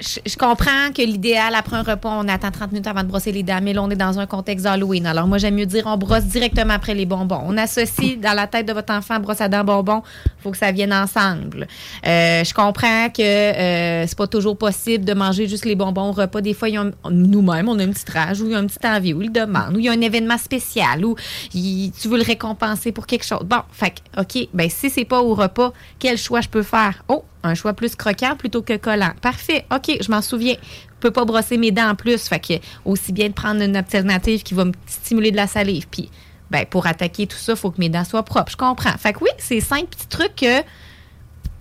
je, 0.00 0.18
je 0.26 0.36
comprends 0.36 0.90
que 0.94 1.02
l'idéal, 1.02 1.54
après 1.54 1.76
un 1.76 1.82
repas, 1.82 2.10
on 2.10 2.26
attend 2.28 2.50
30 2.50 2.72
minutes 2.72 2.86
avant 2.88 3.02
de 3.04 3.08
brosser 3.08 3.30
les 3.30 3.42
dents, 3.44 3.60
mais 3.62 3.72
là, 3.72 3.82
on 3.82 3.90
est 3.90 3.96
dans 3.96 4.18
un 4.18 4.26
contexte 4.26 4.64
d'Halloween. 4.64 5.06
Alors, 5.06 5.28
moi, 5.28 5.38
j'aime 5.38 5.54
mieux 5.54 5.66
dire 5.66 5.84
on 5.86 5.96
brosse 5.96 6.24
directement 6.24 6.74
après 6.74 6.94
les 6.94 7.06
bonbons. 7.06 7.40
On 7.44 7.56
associe 7.56 8.18
dans 8.20 8.32
la 8.32 8.46
tête 8.48 8.66
de 8.66 8.72
votre 8.72 8.92
enfant 8.92 9.20
brosse 9.20 9.40
à 9.40 9.48
dents 9.48 9.62
bonbons. 9.62 10.02
faut 10.42 10.50
que 10.50 10.56
ça 10.56 10.72
vienne 10.72 10.92
ensemble. 10.92 11.68
Euh, 12.06 12.42
je 12.42 12.52
comprends 12.52 13.08
que 13.10 13.22
euh, 13.22 14.06
c'est 14.06 14.18
pas 14.18 14.26
toujours 14.26 14.58
possible 14.58 15.04
de 15.04 15.14
manger 15.14 15.46
juste 15.46 15.64
les 15.64 15.76
bonbons 15.76 16.08
au 16.08 16.12
repas. 16.12 16.40
Des 16.40 16.54
fois, 16.54 16.68
il 16.68 16.92
nous-mêmes, 17.10 17.68
on 17.68 17.78
a 17.78 17.84
une 17.84 17.92
petite 17.92 18.10
rage 18.10 18.40
ou 18.40 18.46
il 18.46 18.52
y 18.52 18.54
a 18.56 18.58
une 18.58 18.66
petite 18.66 18.84
envie 18.84 19.14
ou 19.14 19.22
il 19.22 19.30
demande 19.30 19.76
ou 19.76 19.78
il 19.78 19.84
y 19.84 19.88
a 19.88 19.92
un 19.92 20.00
événement 20.00 20.38
spécial 20.38 21.04
ou 21.04 21.14
il- 21.54 21.92
tu 21.92 22.08
veux 22.08 22.16
le 22.18 22.24
récompenser 22.24 22.90
pour 22.90 23.06
quelque 23.06 23.24
chose. 23.24 23.44
Bon, 23.44 23.60
fait 23.70 23.94
OK, 24.18 24.48
ben 24.52 24.68
si 24.68 24.90
c'est 24.90 25.04
pas 25.04 25.20
au 25.22 25.34
repas, 25.34 25.72
quel 26.00 26.18
choix 26.18 26.40
je 26.40 26.48
peux 26.48 26.62
faire? 26.64 27.02
Oh, 27.08 27.24
un 27.44 27.54
choix 27.54 27.72
plus 27.74 27.94
croquant 27.94 28.34
plutôt 28.36 28.62
que 28.62 28.76
collant. 28.76 29.12
Parfait. 29.20 29.64
OK, 29.74 29.96
je 30.00 30.10
m'en 30.10 30.22
souviens. 30.22 30.56
Je 30.62 30.94
peux 31.00 31.10
pas 31.10 31.24
brosser 31.24 31.58
mes 31.58 31.70
dents 31.70 31.90
en 31.90 31.94
plus. 31.94 32.26
Fait 32.28 32.40
que 32.40 32.54
aussi 32.84 33.12
bien 33.12 33.28
de 33.28 33.32
prendre 33.34 33.60
une 33.62 33.76
alternative 33.76 34.42
qui 34.42 34.54
va 34.54 34.64
me 34.64 34.72
stimuler 34.86 35.30
de 35.30 35.36
la 35.36 35.46
salive. 35.46 35.86
Puis, 35.90 36.10
ben, 36.50 36.64
pour 36.66 36.86
attaquer 36.86 37.26
tout 37.26 37.36
ça, 37.36 37.52
il 37.52 37.58
faut 37.58 37.70
que 37.70 37.78
mes 37.80 37.88
dents 37.88 38.04
soient 38.04 38.22
propres. 38.24 38.50
Je 38.52 38.56
comprends. 38.56 38.96
Fait 38.98 39.12
que 39.12 39.18
oui, 39.20 39.30
c'est 39.38 39.60
cinq 39.60 39.86
petits 39.88 40.06
trucs 40.08 40.34
que 40.36 40.62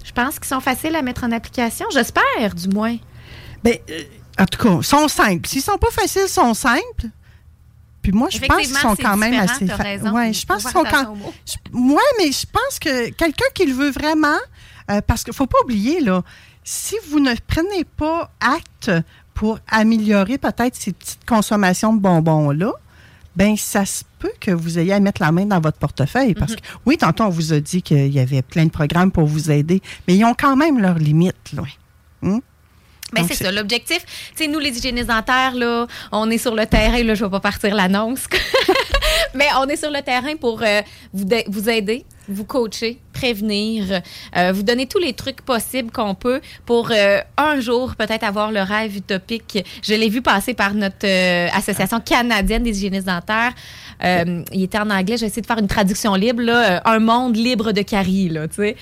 je 0.05 0.11
pense 0.11 0.39
qu'ils 0.39 0.47
sont 0.47 0.59
faciles 0.61 0.95
à 0.95 1.01
mettre 1.01 1.23
en 1.23 1.31
application. 1.31 1.85
J'espère, 1.91 2.53
du 2.55 2.67
moins. 2.69 2.97
Ben, 3.63 3.77
euh, 3.89 4.01
en 4.39 4.45
tout 4.45 4.61
cas, 4.61 4.75
ils 4.79 4.83
sont 4.83 5.07
simples. 5.07 5.47
S'ils 5.47 5.61
sont 5.61 5.77
pas 5.77 5.91
faciles, 5.91 6.23
ils 6.25 6.29
sont 6.29 6.53
simples. 6.53 7.07
Puis 8.01 8.11
moi, 8.11 8.27
je 8.29 8.37
pense 8.39 8.57
qu'ils 8.67 8.75
sont 8.75 8.95
quand 8.97 9.15
même 9.15 9.33
assez 9.39 9.65
fa- 9.65 9.77
raison. 9.77 10.11
Ouais, 10.11 10.33
je 10.33 10.45
pense 10.45 10.63
Faut 10.63 10.67
qu'ils 10.69 10.77
sont 10.77 10.83
faire 10.83 10.91
quand 10.91 10.99
attention 11.03 11.13
aux 11.13 11.15
mots. 11.27 11.33
je- 11.45 11.93
ouais, 11.95 12.01
mais 12.19 12.31
je 12.33 12.45
pense 12.51 12.77
que 12.79 13.09
quelqu'un 13.11 13.45
qui 13.53 13.65
le 13.65 13.73
veut 13.73 13.91
vraiment, 13.91 14.37
euh, 14.91 15.01
parce 15.05 15.23
qu'il 15.23 15.33
faut 15.33 15.47
pas 15.47 15.57
oublier 15.63 15.99
là, 16.01 16.21
si 16.63 16.95
vous 17.09 17.19
ne 17.19 17.33
prenez 17.47 17.83
pas 17.83 18.31
acte 18.39 18.91
pour 19.33 19.59
améliorer 19.69 20.37
peut-être 20.37 20.75
ces 20.75 20.93
petites 20.93 21.25
consommations 21.25 21.93
de 21.93 21.99
bonbons 21.99 22.51
là, 22.51 22.71
ben 23.35 23.57
ça 23.57 23.85
se 23.85 24.03
peut 24.19 24.31
que 24.39 24.51
vous 24.51 24.77
ayez 24.77 24.93
à 24.93 24.99
mettre 24.99 25.21
la 25.21 25.31
main 25.31 25.45
dans 25.45 25.59
votre 25.59 25.77
portefeuille 25.79 26.35
parce 26.35 26.51
Mhm. 26.51 26.57
que 26.59 26.61
oui, 26.85 26.97
tantôt 26.97 27.23
on 27.23 27.29
vous 27.29 27.51
a 27.53 27.59
dit 27.59 27.81
qu'il 27.81 28.13
y 28.13 28.19
avait 28.19 28.41
plein 28.43 28.65
de 28.65 28.69
programmes 28.71 29.11
pour 29.11 29.25
vous 29.25 29.49
aider, 29.51 29.81
mais 30.07 30.15
ils 30.15 30.23
ont 30.23 30.35
quand 30.35 30.55
même 30.55 30.79
leurs 30.79 30.99
limites 30.99 31.51
là. 31.53 31.63
Hum? 32.21 32.41
Ben, 33.11 33.25
c'est 33.27 33.35
ça. 33.35 33.51
L'objectif, 33.51 34.03
tu 34.35 34.43
sais, 34.43 34.47
nous, 34.47 34.57
les 34.57 34.75
hygiénistes 34.75 35.07
dentaires, 35.07 35.53
là, 35.53 35.85
on 36.11 36.31
est 36.31 36.39
sur 36.39 36.55
le 36.55 36.65
terrain. 36.65 37.03
Là, 37.03 37.13
je 37.13 37.23
vais 37.23 37.29
pas 37.29 37.39
partir 37.39 37.75
l'annonce. 37.75 38.21
Mais 39.35 39.45
on 39.59 39.67
est 39.67 39.75
sur 39.75 39.91
le 39.91 40.01
terrain 40.01 40.35
pour 40.35 40.63
euh, 40.63 40.81
vous 41.13 41.69
aider, 41.69 42.05
vous 42.27 42.45
coacher, 42.45 42.99
prévenir, 43.11 44.01
euh, 44.35 44.51
vous 44.53 44.63
donner 44.63 44.85
tous 44.87 44.99
les 44.99 45.13
trucs 45.13 45.41
possibles 45.41 45.91
qu'on 45.91 46.15
peut 46.15 46.41
pour 46.65 46.89
euh, 46.91 47.19
un 47.37 47.59
jour 47.59 47.95
peut-être 47.95 48.23
avoir 48.23 48.51
le 48.51 48.61
rêve 48.61 48.97
utopique. 48.97 49.63
Je 49.81 49.93
l'ai 49.93 50.09
vu 50.09 50.21
passer 50.21 50.53
par 50.53 50.73
notre 50.73 51.05
euh, 51.05 51.47
association 51.53 51.99
canadienne 51.99 52.63
des 52.63 52.77
hygiénistes 52.77 53.07
dentaires. 53.07 53.53
Euh, 54.03 54.43
il 54.51 54.63
était 54.63 54.79
en 54.79 54.89
anglais. 54.89 55.17
J'ai 55.17 55.27
essayé 55.27 55.41
de 55.41 55.47
faire 55.47 55.59
une 55.59 55.67
traduction 55.67 56.15
libre. 56.15 56.41
Là, 56.41 56.77
euh, 56.77 56.79
un 56.85 56.99
monde 56.99 57.35
libre 57.35 57.71
de 57.71 57.81
caries. 57.81 58.29
Là, 58.29 58.47
tu 58.47 58.55
sais. 58.55 58.75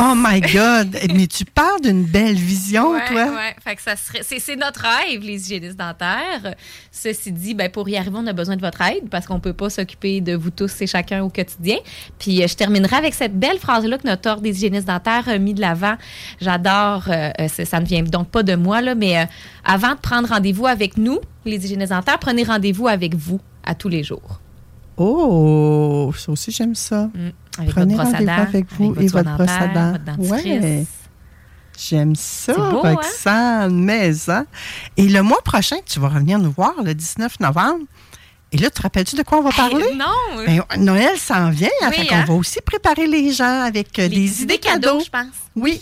Oh 0.00 0.14
my 0.16 0.40
God! 0.40 0.96
Mais 1.14 1.26
tu 1.26 1.44
parles 1.44 1.80
d'une 1.80 2.04
belle 2.04 2.36
vision, 2.36 2.92
Ouais, 2.92 3.04
toi. 3.08 3.24
ouais. 3.24 3.56
Fait 3.64 3.74
que 3.74 3.82
ça 3.82 3.96
serait, 3.96 4.20
c'est, 4.22 4.54
notre 4.54 4.82
rêve, 4.82 5.22
les 5.22 5.42
hygiénistes 5.44 5.76
dentaires. 5.76 6.54
Ceci 6.92 7.32
dit, 7.32 7.54
ben, 7.54 7.68
pour 7.68 7.88
y 7.88 7.96
arriver, 7.96 8.16
on 8.16 8.26
a 8.28 8.32
besoin 8.32 8.54
de 8.54 8.60
votre 8.60 8.80
aide 8.82 9.08
parce 9.10 9.26
qu'on 9.26 9.40
peut 9.40 9.52
pas 9.52 9.70
s'occuper 9.70 10.20
de 10.20 10.36
vous 10.36 10.50
tous 10.50 10.80
et 10.82 10.86
chacun 10.86 11.24
au 11.24 11.30
quotidien. 11.30 11.78
Puis 12.18 12.42
euh, 12.42 12.46
je 12.46 12.54
terminerai 12.54 12.94
avec 12.94 13.14
cette 13.14 13.36
belle 13.36 13.58
phrase-là 13.58 13.98
que 13.98 14.06
notre 14.06 14.30
ordre 14.30 14.42
des 14.42 14.50
hygiénistes 14.56 14.86
dentaires 14.86 15.28
a 15.28 15.36
mis 15.38 15.52
de 15.54 15.60
l'avant. 15.60 15.96
J'adore, 16.40 17.04
euh, 17.08 17.30
euh, 17.40 17.48
ça 17.48 17.80
ne 17.80 17.84
vient 17.84 18.04
donc 18.04 18.28
pas 18.28 18.44
de 18.44 18.54
moi, 18.54 18.80
là, 18.80 18.94
mais 18.94 19.18
euh, 19.18 19.24
avant 19.64 19.94
de 19.94 20.00
prendre 20.00 20.28
rendez-vous 20.28 20.66
avec 20.66 20.96
nous, 20.96 21.18
les 21.44 21.56
hygiénistes 21.64 21.92
dentaires, 21.92 22.20
prenez 22.20 22.44
rendez-vous 22.44 22.86
avec 22.86 23.16
vous 23.16 23.40
à 23.64 23.74
tous 23.74 23.88
les 23.88 24.04
jours. 24.04 24.40
Oh, 24.96 26.12
ça 26.16 26.30
aussi, 26.32 26.50
j'aime 26.52 26.74
ça. 26.74 27.10
Mm. 27.14 27.30
Avec 27.58 27.70
Prenez 27.74 27.94
votre 27.94 28.10
brosse 28.10 28.14
à 28.14 28.18
rendez-vous 28.18 28.40
avec 28.48 28.66
vous 28.72 28.88
votre 28.88 29.02
et 29.02 29.08
soin 29.08 29.22
votre 29.22 29.36
brosse 29.36 29.50
dents. 29.74 29.92
votre. 30.16 30.32
Ouais. 30.32 30.86
J'aime 31.78 32.16
ça, 32.16 32.54
beau, 32.54 32.80
hein? 32.84 32.94
Roxane, 32.94 33.84
mais 33.84 34.10
hein? 34.30 34.46
Et 34.96 35.08
le 35.08 35.22
mois 35.22 35.40
prochain, 35.44 35.76
tu 35.86 36.00
vas 36.00 36.08
revenir 36.08 36.38
nous 36.40 36.50
voir, 36.50 36.74
le 36.82 36.92
19 36.92 37.38
novembre. 37.40 37.84
Et 38.50 38.56
là, 38.58 38.70
te 38.70 38.80
rappelles-tu 38.82 39.14
de 39.14 39.22
quoi 39.22 39.38
on 39.38 39.42
va 39.42 39.52
parler? 39.52 39.84
Hey, 39.84 39.96
non! 39.96 40.44
Ben, 40.44 40.62
Noël 40.78 41.16
s'en 41.18 41.50
vient, 41.50 41.68
hein, 41.82 41.88
Oui, 41.90 41.96
fait 41.98 42.06
qu'on 42.06 42.14
hein? 42.16 42.24
va 42.26 42.34
aussi 42.34 42.60
préparer 42.64 43.06
les 43.06 43.30
gens 43.32 43.60
avec 43.62 43.96
euh, 43.98 44.08
Les 44.08 44.08
des 44.08 44.42
idées 44.42 44.58
cadeaux. 44.58 45.00
je 45.04 45.10
pense. 45.10 45.26
Oui, 45.54 45.80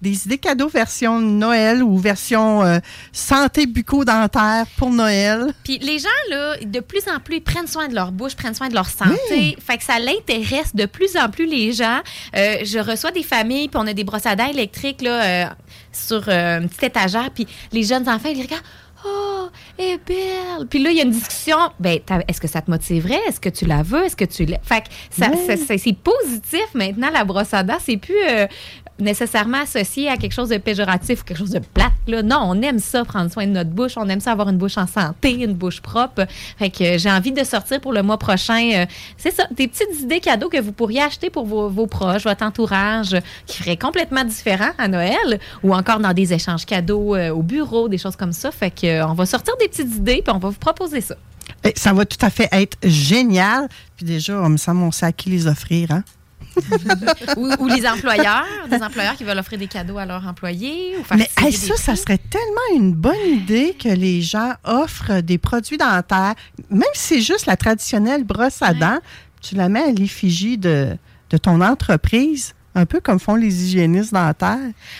des 0.00 0.26
idées 0.26 0.38
cadeaux 0.38 0.68
version 0.68 1.18
Noël 1.18 1.82
ou 1.82 1.98
version 1.98 2.62
euh, 2.62 2.78
santé 3.12 3.66
bucco-dentaire 3.66 4.64
pour 4.76 4.90
Noël. 4.90 5.52
Puis 5.64 5.78
les 5.78 5.98
gens, 5.98 6.08
là, 6.30 6.56
de 6.64 6.80
plus 6.80 7.02
en 7.14 7.18
plus, 7.20 7.36
ils 7.36 7.42
prennent 7.42 7.66
soin 7.66 7.88
de 7.88 7.94
leur 7.94 8.12
bouche, 8.12 8.34
prennent 8.36 8.54
soin 8.54 8.68
de 8.68 8.74
leur 8.74 8.88
santé. 8.88 9.56
Fait 9.64 9.76
que 9.78 9.84
ça 9.84 9.98
l'intéresse 9.98 10.74
de 10.74 10.86
plus 10.86 11.16
en 11.16 11.28
plus 11.28 11.46
les 11.46 11.72
gens. 11.72 11.98
Euh, 12.36 12.58
je 12.62 12.78
reçois 12.78 13.10
des 13.10 13.22
familles, 13.22 13.68
puis 13.68 13.80
on 13.82 13.86
a 13.86 13.92
des 13.92 14.04
brosses 14.04 14.26
à 14.26 14.36
dents 14.36 14.48
électriques 14.48 15.02
là, 15.02 15.22
euh, 15.22 15.44
sur 15.92 16.28
une 16.28 16.68
petite 16.68 16.84
étagère, 16.84 17.30
puis 17.34 17.46
les 17.72 17.82
jeunes 17.82 18.08
enfants, 18.08 18.28
ils 18.32 18.42
regardent. 18.42 18.62
Oh, 19.06 19.46
elle 19.78 19.84
est 19.90 20.00
belle. 20.04 20.66
Puis 20.68 20.82
là, 20.82 20.90
il 20.90 20.96
y 20.96 21.00
a 21.00 21.04
une 21.04 21.12
discussion. 21.12 21.56
Ben, 21.78 22.00
est-ce 22.26 22.40
que 22.40 22.48
ça 22.48 22.60
te 22.60 22.68
motiverait? 22.68 23.20
Est-ce 23.28 23.38
que 23.38 23.48
tu 23.48 23.64
la 23.64 23.84
veux? 23.84 24.04
Est-ce 24.04 24.16
que 24.16 24.24
tu 24.24 24.44
l'aimes? 24.44 24.58
Fait 24.64 24.80
que 24.80 24.88
ça, 25.10 25.28
Ouais. 25.30 25.36
ça- 25.46 25.56
ça- 25.56 25.78
c'est 25.78 25.92
positif 25.96 26.66
maintenant, 26.74 27.08
la 27.12 27.22
brosse 27.24 27.54
à 27.54 27.62
dents. 27.62 27.78
C'est 27.80 27.96
plus 27.96 28.16
euh, 28.28 28.48
nécessairement 28.98 29.62
associé 29.62 30.08
à 30.08 30.16
quelque 30.16 30.32
chose 30.32 30.48
de 30.48 30.58
péjoratif 30.58 31.20
ou 31.20 31.24
quelque 31.24 31.38
chose 31.38 31.50
de 31.50 31.60
plate. 31.60 31.92
Non, 32.06 32.40
on 32.44 32.62
aime 32.62 32.78
ça, 32.78 33.04
prendre 33.04 33.30
soin 33.30 33.46
de 33.46 33.52
notre 33.52 33.70
bouche. 33.70 33.92
On 33.96 34.08
aime 34.08 34.20
ça 34.20 34.32
avoir 34.32 34.48
une 34.48 34.56
bouche 34.56 34.78
en 34.78 34.86
santé, 34.86 35.34
une 35.34 35.54
bouche 35.54 35.80
propre. 35.80 36.26
Fait 36.58 36.70
que 36.70 36.82
euh, 36.84 36.98
j'ai 36.98 37.10
envie 37.10 37.32
de 37.32 37.44
sortir 37.44 37.80
pour 37.80 37.92
le 37.92 38.02
mois 38.02 38.18
prochain. 38.18 38.70
euh, 38.74 38.86
c'est 39.16 39.30
ça, 39.30 39.46
des 39.50 39.68
petites 39.68 40.00
idées 40.00 40.20
cadeaux 40.20 40.48
que 40.48 40.60
vous 40.60 40.72
pourriez 40.72 41.02
acheter 41.02 41.30
pour 41.30 41.46
vos, 41.46 41.86
proches, 41.86 42.24
votre 42.24 42.44
entourage, 42.44 43.16
qui 43.46 43.62
feraient 43.62 43.76
complètement 43.76 44.24
différent 44.24 44.70
à 44.78 44.88
Noël 44.88 45.38
ou 45.62 45.74
encore 45.74 46.00
dans 46.00 46.12
des 46.12 46.32
échanges 46.32 46.66
cadeaux 46.66 47.14
euh, 47.14 47.30
au 47.30 47.42
bureau, 47.42 47.88
des 47.88 47.98
choses 47.98 48.16
comme 48.16 48.32
ça. 48.32 48.50
Fait 48.50 48.70
que 48.70 49.04
on 49.04 49.14
va 49.14 49.26
sortir 49.26 49.54
des 49.60 49.68
petites 49.68 49.94
idées 49.94 50.22
puis 50.24 50.34
on 50.34 50.38
va 50.38 50.48
vous 50.48 50.58
proposer 50.58 51.00
ça. 51.00 51.16
Ça 51.76 51.92
va 51.92 52.04
tout 52.04 52.24
à 52.24 52.30
fait 52.30 52.48
être 52.52 52.76
génial. 52.82 53.68
Puis 53.96 54.06
déjà, 54.06 54.40
on 54.40 54.48
me 54.48 54.56
semble 54.56 54.82
on 54.82 54.92
sait 54.92 55.06
à 55.06 55.12
qui 55.12 55.30
les 55.30 55.46
offrir. 55.46 55.90
Hein? 55.90 56.04
ou, 57.36 57.50
ou 57.58 57.66
les 57.68 57.86
employeurs, 57.86 58.46
des 58.70 58.82
employeurs 58.82 59.14
qui 59.16 59.24
veulent 59.24 59.38
offrir 59.38 59.58
des 59.58 59.66
cadeaux 59.66 59.98
à 59.98 60.06
leurs 60.06 60.26
employés. 60.26 60.94
Ou 60.98 61.04
faire 61.04 61.16
Mais 61.16 61.28
hey, 61.38 61.52
ça, 61.52 61.76
ça 61.76 61.96
serait 61.96 62.18
tellement 62.18 62.76
une 62.76 62.92
bonne 62.94 63.14
idée 63.26 63.74
que 63.78 63.88
les 63.88 64.22
gens 64.22 64.52
offrent 64.64 65.20
des 65.20 65.38
produits 65.38 65.78
dentaires, 65.78 66.34
même 66.70 66.82
si 66.94 67.14
c'est 67.14 67.20
juste 67.20 67.46
la 67.46 67.56
traditionnelle 67.56 68.24
brosse 68.24 68.62
à 68.62 68.68
Ouais. 68.72 68.74
dents, 68.78 68.98
tu 69.40 69.54
la 69.54 69.68
mets 69.68 69.82
à 69.82 69.90
l'effigie 69.92 70.58
de, 70.58 70.96
de 71.30 71.36
ton 71.38 71.60
entreprise, 71.60 72.54
un 72.78 72.86
peu 72.86 73.00
comme 73.00 73.18
font 73.18 73.34
les 73.34 73.64
hygiénistes 73.64 74.12
dentaires. 74.12 74.56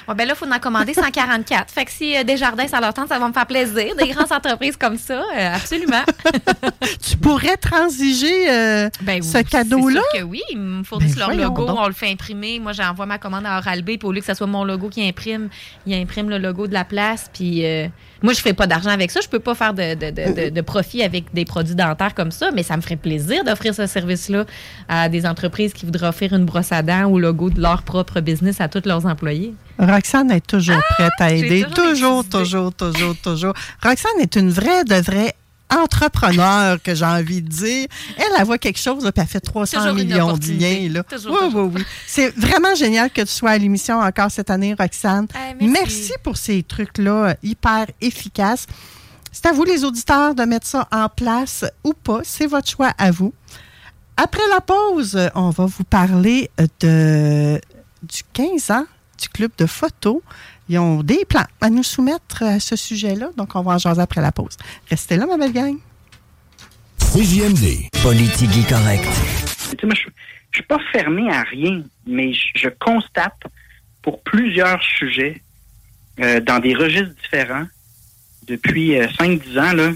Ouais, 0.09 0.15
ben 0.15 0.27
là, 0.27 0.35
il 0.35 0.37
faut 0.37 0.51
en 0.53 0.59
commander 0.59 0.95
144. 0.95 1.71
fait 1.71 1.85
que 1.85 1.91
si 1.91 2.17
euh, 2.17 2.25
Desjardins, 2.25 2.67
ça 2.69 2.81
leur 2.81 2.93
tente, 2.93 3.09
ça 3.09 3.19
va 3.19 3.29
me 3.29 3.33
faire 3.33 3.47
plaisir. 3.47 3.95
Des 3.97 4.09
grandes 4.09 4.33
entreprises 4.33 4.77
comme 4.77 4.97
ça, 4.99 5.23
euh, 5.37 5.55
absolument. 5.55 6.03
Tu 7.01 7.17
pourrais 7.17 7.57
transiger 7.57 8.51
euh, 8.51 8.89
Ben 9.03 9.23
ce 9.23 9.39
cadeau-là? 9.39 10.01
Que 10.15 10.23
oui, 10.23 10.41
ils 10.51 10.59
me 10.59 10.83
fournissent 10.83 11.15
Ben 11.17 11.37
leur 11.37 11.49
logo, 11.49 11.67
donc. 11.67 11.79
on 11.81 11.87
le 11.87 11.93
fait 11.93 12.11
imprimer. 12.11 12.59
Moi, 12.61 12.73
j'envoie 12.73 13.07
ma 13.07 13.19
commande 13.19 13.47
à 13.47 13.59
Oral-B, 13.59 13.85
puis 13.85 13.99
au 14.05 14.13
lieu 14.13 14.21
que 14.21 14.27
ce 14.27 14.35
soit 14.35 14.47
mon 14.47 14.65
logo 14.65 14.89
qui 14.89 15.07
imprime, 15.07 15.49
il 15.87 15.95
imprime 15.95 16.29
le 16.31 16.39
logo 16.39 16.67
de 16.67 16.73
la 16.75 16.85
place. 16.85 17.31
Puis 17.33 17.65
euh, 17.65 17.87
moi, 18.23 18.33
je 18.33 18.41
fais 18.41 18.53
pas 18.53 18.67
d'argent 18.67 18.91
avec 18.91 19.11
ça. 19.11 19.21
Je 19.23 19.29
peux 19.29 19.39
pas 19.39 19.55
faire 19.55 19.75
de, 19.75 19.95
de- 19.95 20.11
de- 20.11 20.45
de- 20.45 20.51
de 20.51 20.61
profit 20.61 21.03
avec 21.03 21.33
des 21.35 21.45
produits 21.45 21.75
dentaires 21.75 22.15
comme 22.15 22.31
ça, 22.31 22.51
mais 22.51 22.63
ça 22.63 22.77
me 22.77 22.83
ferait 22.83 22.97
plaisir 22.97 23.45
d'offrir 23.45 23.75
ce 23.75 23.87
service-là 23.87 24.45
à 24.89 25.09
des 25.09 25.27
entreprises 25.27 25.73
qui 25.73 25.85
voudraient 25.85 26.09
offrir 26.09 26.33
une 26.33 26.45
brosse 26.45 26.73
à 26.73 26.83
dents 26.83 27.07
au 27.11 27.19
logo 27.19 27.51
de 27.51 27.61
leur 27.61 27.68
propre 27.77 28.21
business 28.21 28.61
à 28.61 28.69
tous 28.69 28.83
leurs 28.87 29.07
employés. 29.07 29.55
Roxane 29.79 30.31
est 30.31 30.47
toujours 30.47 30.81
prête 30.91 31.13
à 31.19 31.25
Ah, 31.27 31.33
aider. 31.33 31.65
toujours 31.75 32.25
Toujours, 32.29 32.73
toujours, 32.73 33.15
toujours. 33.23 33.55
Roxane 33.83 34.21
est 34.21 34.37
une 34.37 34.51
vraie 34.51 34.85
de 34.85 34.95
vraie 34.97 35.35
entrepreneur, 35.71 36.81
que 36.83 36.95
j'ai 36.95 37.05
envie 37.05 37.43
de 37.43 37.49
dire. 37.49 37.87
Elle, 38.17 38.25
elle 38.39 38.45
voit 38.47 38.59
quelque 38.59 38.79
chose, 38.79 39.05
là, 39.05 39.13
puis 39.13 39.21
elle 39.23 39.29
fait 39.29 39.41
300 39.41 39.77
Toujours 39.79 39.97
une 39.99 40.07
millions 40.09 40.37
de 40.37 40.47
liens. 40.53 40.89
Là. 40.91 41.03
Toujours, 41.03 41.33
oui, 41.33 41.39
toujours. 41.47 41.67
oui, 41.67 41.73
oui. 41.77 41.85
C'est 42.07 42.35
vraiment 42.37 42.75
génial 42.75 43.11
que 43.11 43.21
tu 43.21 43.27
sois 43.29 43.51
à 43.51 43.59
l'émission 43.59 44.01
encore 44.01 44.31
cette 44.31 44.51
année, 44.51 44.75
Roxane. 44.79 45.27
Ah, 45.35 45.53
merci. 45.61 45.69
merci. 45.73 46.13
pour 46.23 46.37
ces 46.37 46.63
trucs-là 46.63 47.11
euh, 47.31 47.35
hyper 47.43 47.87
efficaces. 48.01 48.67
C'est 49.31 49.47
à 49.47 49.53
vous, 49.53 49.65
les 49.65 49.85
auditeurs, 49.85 50.35
de 50.35 50.43
mettre 50.45 50.67
ça 50.67 50.89
en 50.91 51.09
place 51.09 51.65
ou 51.85 51.93
pas. 51.93 52.21
C'est 52.25 52.47
votre 52.47 52.69
choix 52.69 52.93
à 52.97 53.11
vous. 53.11 53.33
Après 54.21 54.43
la 54.51 54.61
pause, 54.61 55.15
euh, 55.15 55.29
on 55.37 55.51
va 55.51 55.67
vous 55.67 55.85
parler 55.85 56.51
euh, 56.61 56.67
de, 56.81 57.61
du 58.03 58.23
15 58.33 58.73
ans 58.73 58.85
du 59.21 59.29
club 59.29 59.53
de 59.57 59.67
photo. 59.67 60.25
Ils 60.69 60.79
ont 60.81 61.05
des 61.05 61.25
plans 61.25 61.47
à 61.61 61.71
nous 61.71 61.85
soumettre 61.85 62.43
à 62.43 62.59
ce 62.59 62.75
sujet-là, 62.75 63.31
donc 63.37 63.55
on 63.55 63.63
va 63.63 63.75
en 63.75 63.79
jaser 63.79 64.03
après 64.03 64.21
la 64.21 64.33
pause. 64.33 64.57
Restez 64.91 65.17
là, 65.17 65.27
ma 65.27 65.37
belle 65.37 65.53
gang. 65.53 65.77
CJMD. 66.99 67.91
Politique 68.03 68.69
correct. 68.69 69.05
Tu 69.71 69.77
sais, 69.81 69.87
moi, 69.87 69.95
je, 69.95 70.09
je 70.51 70.59
suis 70.59 70.67
pas 70.67 70.79
fermé 70.91 71.31
à 71.33 71.43
rien, 71.43 71.85
mais 72.05 72.33
je, 72.33 72.49
je 72.57 72.69
constate 72.69 73.41
pour 74.03 74.21
plusieurs 74.23 74.83
sujets 74.83 75.41
euh, 76.19 76.41
dans 76.41 76.59
des 76.59 76.75
registres 76.75 77.15
différents 77.23 77.67
depuis 78.49 78.99
euh, 78.99 79.07
5-10 79.07 79.61
ans, 79.61 79.73
là, 79.75 79.93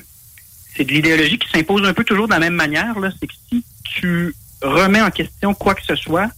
c'est 0.76 0.84
de 0.84 0.92
l'idéologie 0.92 1.38
qui 1.38 1.48
s'impose 1.50 1.86
un 1.86 1.92
peu 1.92 2.04
toujours 2.04 2.26
de 2.26 2.32
la 2.32 2.38
même 2.38 2.54
manière. 2.54 2.94
C'est 3.20 3.26
que 3.26 3.34
si 3.50 3.64
tu 3.84 4.34
remets 4.62 5.02
en 5.02 5.10
question 5.10 5.54
quoi 5.54 5.74
que 5.74 5.84
ce 5.84 5.94
soit, 5.96 6.28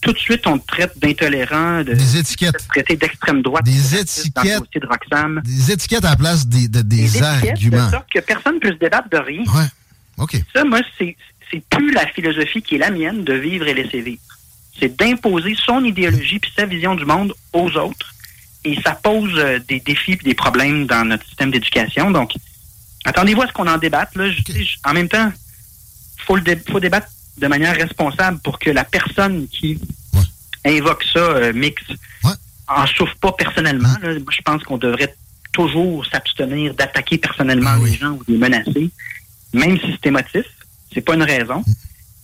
tout 0.00 0.12
de 0.12 0.18
suite, 0.18 0.46
on 0.46 0.58
te 0.58 0.66
traite 0.66 0.98
d'intolérant, 0.98 1.82
de 1.82 1.92
Des 1.92 2.16
étiquettes. 2.16 2.54
de 2.54 2.68
traiter 2.68 2.96
d'extrême 2.96 3.42
droite. 3.42 3.64
Des 3.64 3.96
étiquettes. 3.96 4.62
de 4.74 4.86
Roxham. 4.86 5.42
Des 5.44 5.72
étiquettes 5.72 6.04
à 6.04 6.10
la 6.10 6.16
place 6.16 6.46
des, 6.46 6.68
de- 6.68 6.82
des, 6.82 7.22
arguments. 7.22 7.86
De 7.86 7.90
sorte 7.90 8.10
que 8.12 8.20
personne 8.20 8.54
ne 8.54 8.60
peut 8.60 8.72
se 8.72 8.78
débattre 8.78 9.08
de 9.10 9.18
rien. 9.18 9.42
Ouais. 9.42 9.66
OK. 10.18 10.36
Ça, 10.54 10.64
moi, 10.64 10.80
c'est 10.98 11.16
c'est 11.50 11.62
plus 11.68 11.90
la 11.90 12.06
philosophie 12.06 12.62
qui 12.62 12.76
est 12.76 12.78
la 12.78 12.90
mienne 12.90 13.24
de 13.24 13.32
vivre 13.34 13.66
et 13.66 13.74
laisser 13.74 14.00
vivre. 14.00 14.22
C'est 14.78 14.96
d'imposer 14.96 15.56
son 15.56 15.84
idéologie 15.84 16.38
puis 16.38 16.52
sa 16.56 16.64
vision 16.64 16.94
du 16.94 17.04
monde 17.04 17.34
aux 17.52 17.70
autres. 17.76 18.14
Et 18.64 18.80
ça 18.82 18.92
pose 18.92 19.32
euh, 19.36 19.58
des 19.68 19.80
défis 19.80 20.12
et 20.12 20.16
des 20.16 20.34
problèmes 20.34 20.86
dans 20.86 21.04
notre 21.04 21.26
système 21.26 21.50
d'éducation. 21.50 22.10
Donc, 22.10 22.32
attendez-vous 23.04 23.42
à 23.42 23.46
ce 23.46 23.52
qu'on 23.52 23.66
en 23.66 23.78
débatte. 23.78 24.14
Là. 24.16 24.30
Je- 24.30 24.42
je- 24.52 24.76
en 24.84 24.92
même 24.92 25.08
temps, 25.08 25.32
faut 26.26 26.36
le 26.36 26.42
dé- 26.42 26.60
faut 26.70 26.80
débattre 26.80 27.08
de 27.38 27.46
manière 27.46 27.74
responsable 27.74 28.38
pour 28.40 28.58
que 28.58 28.70
la 28.70 28.84
personne 28.84 29.46
qui 29.48 29.78
invoque 30.64 31.04
ça, 31.12 31.18
euh, 31.20 31.52
mix, 31.52 31.82
Ouais. 32.24 32.32
en 32.68 32.86
souffre 32.86 33.16
pas 33.20 33.32
personnellement. 33.32 33.94
là. 34.02 34.12
Moi, 34.14 34.32
je 34.36 34.42
pense 34.42 34.62
qu'on 34.64 34.76
devrait 34.78 35.14
toujours 35.52 36.04
s'abstenir 36.06 36.74
d'attaquer 36.74 37.18
personnellement 37.18 37.70
Ah 37.74 37.78
oui. 37.80 37.90
les 37.92 37.96
gens 37.96 38.10
ou 38.12 38.24
de 38.24 38.32
les 38.32 38.38
menacer, 38.38 38.90
même 39.52 39.78
si 39.80 39.86
c'est 39.92 40.06
émotif. 40.08 40.44
C'est 40.92 41.00
pas 41.00 41.14
une 41.14 41.22
raison. 41.22 41.64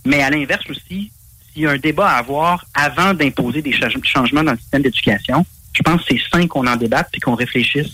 Mais 0.05 0.23
à 0.23 0.31
l'inverse 0.31 0.65
aussi, 0.69 1.11
s'il 1.53 1.63
y 1.63 1.67
a 1.67 1.71
un 1.71 1.79
débat 1.79 2.09
à 2.11 2.19
avoir 2.19 2.65
avant 2.75 3.15
d'imposer 3.15 3.63
des 3.63 3.73
cha- 3.73 3.89
changements 4.05 4.45
dans 4.45 4.53
le 4.53 4.59
système 4.59 4.83
d'éducation, 4.83 5.45
je 5.73 5.83
pense 5.83 6.03
que 6.03 6.09
c'est 6.11 6.21
sain 6.31 6.47
qu'on 6.47 6.67
en 6.67 6.77
débatte 6.77 7.09
et 7.15 7.21
qu'on 7.21 7.35
réfléchisse 7.35 7.93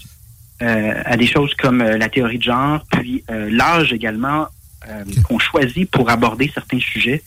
à 1.04 1.16
des 1.16 1.26
choses 1.26 1.52
comme 1.54 1.80
euh, 1.80 1.96
la 1.98 2.08
théorie 2.08 2.38
de 2.38 2.42
genre, 2.44 2.84
puis 2.90 3.24
euh, 3.30 3.48
l'âge 3.50 3.92
également 3.92 4.46
euh, 4.88 5.04
qu'on 5.24 5.38
choisit 5.38 5.90
pour 5.90 6.10
aborder 6.10 6.50
certains 6.52 6.80
sujets 6.80 7.22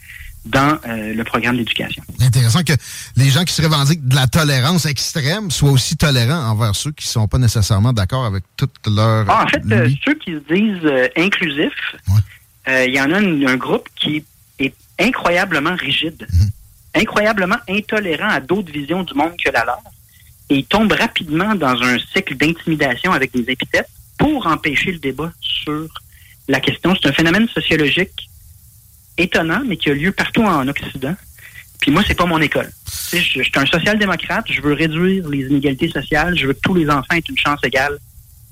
dans 0.46 0.78
euh, 0.88 1.14
le 1.14 1.24
programme 1.24 1.58
d'éducation. 1.58 2.04
Intéressant 2.22 2.62
que 2.64 2.74
les 3.18 3.30
gens 3.32 3.44
qui 3.44 3.54
se 3.54 3.62
revendiquent 3.64 4.08
de 4.08 4.16
la 4.16 4.28
tolérance 4.28 4.86
extrême 4.86 5.50
soient 5.50 5.72
aussi 5.72 5.98
tolérants 5.98 6.52
envers 6.52 6.76
ceux 6.76 6.92
qui 6.92 7.08
ne 7.08 7.12
sont 7.12 7.28
pas 7.28 7.40
nécessairement 7.40 7.94
d'accord 7.94 8.26
avec 8.26 8.44
toute 8.56 8.76
leur. 8.86 9.26
Ah, 9.28 9.44
en 9.44 9.48
fait, 9.48 9.62
euh, 9.72 9.90
ceux 10.06 10.14
qui 10.16 10.34
se 10.34 10.54
disent 10.54 10.86
euh, 10.86 11.08
inclusifs, 11.18 11.96
Ouais. 12.10 12.20
euh, 12.70 12.86
il 12.88 12.94
y 12.94 13.02
en 13.02 13.12
a 13.12 13.18
un 13.18 13.56
groupe 13.58 13.88
qui 13.96 14.24
est 14.60 14.74
incroyablement 15.00 15.76
rigide. 15.76 16.28
incroyablement 16.94 17.58
intolérants 17.68 18.30
à 18.30 18.40
d'autres 18.40 18.72
visions 18.72 19.04
du 19.04 19.14
monde 19.16 19.34
que 19.44 19.52
la 19.52 19.66
leur. 19.66 19.80
Et 20.50 20.58
ils 20.58 20.66
tombent 20.66 20.94
rapidement 20.94 21.56
dans 21.56 21.82
un 21.82 21.98
cycle 22.14 22.36
d'intimidation 22.36 23.12
avec 23.12 23.32
des 23.32 23.52
épithètes 23.52 23.90
pour 24.18 24.46
empêcher 24.48 24.92
le 24.92 25.00
débat 25.00 25.32
sur 25.42 25.88
la 26.48 26.60
question. 26.60 26.96
C'est 26.96 27.10
un 27.10 27.14
phénomène 27.14 27.48
sociologique 27.50 28.30
étonnant, 29.18 29.62
mais 29.66 29.78
qui 29.78 29.90
a 29.90 29.94
lieu 29.94 30.12
partout 30.12 30.44
en 30.44 30.68
Occident. 30.68 31.16
Puis 31.80 31.92
moi, 31.92 32.04
c'est 32.08 32.16
pas 32.16 32.26
mon 32.26 32.42
école. 32.42 32.72
Je, 33.12 33.18
je 33.18 33.42
suis 33.42 33.52
un 33.56 33.66
social-démocrate, 33.66 34.46
je 34.50 34.62
veux 34.62 34.74
réduire 34.74 35.28
les 35.30 35.42
inégalités 35.48 35.90
sociales, 35.90 36.38
je 36.38 36.48
veux 36.48 36.54
que 36.54 36.62
tous 36.62 36.74
les 36.74 36.90
enfants 36.90 37.16
aient 37.16 37.24
une 37.30 37.38
chance 37.38 37.60
égale 37.64 37.98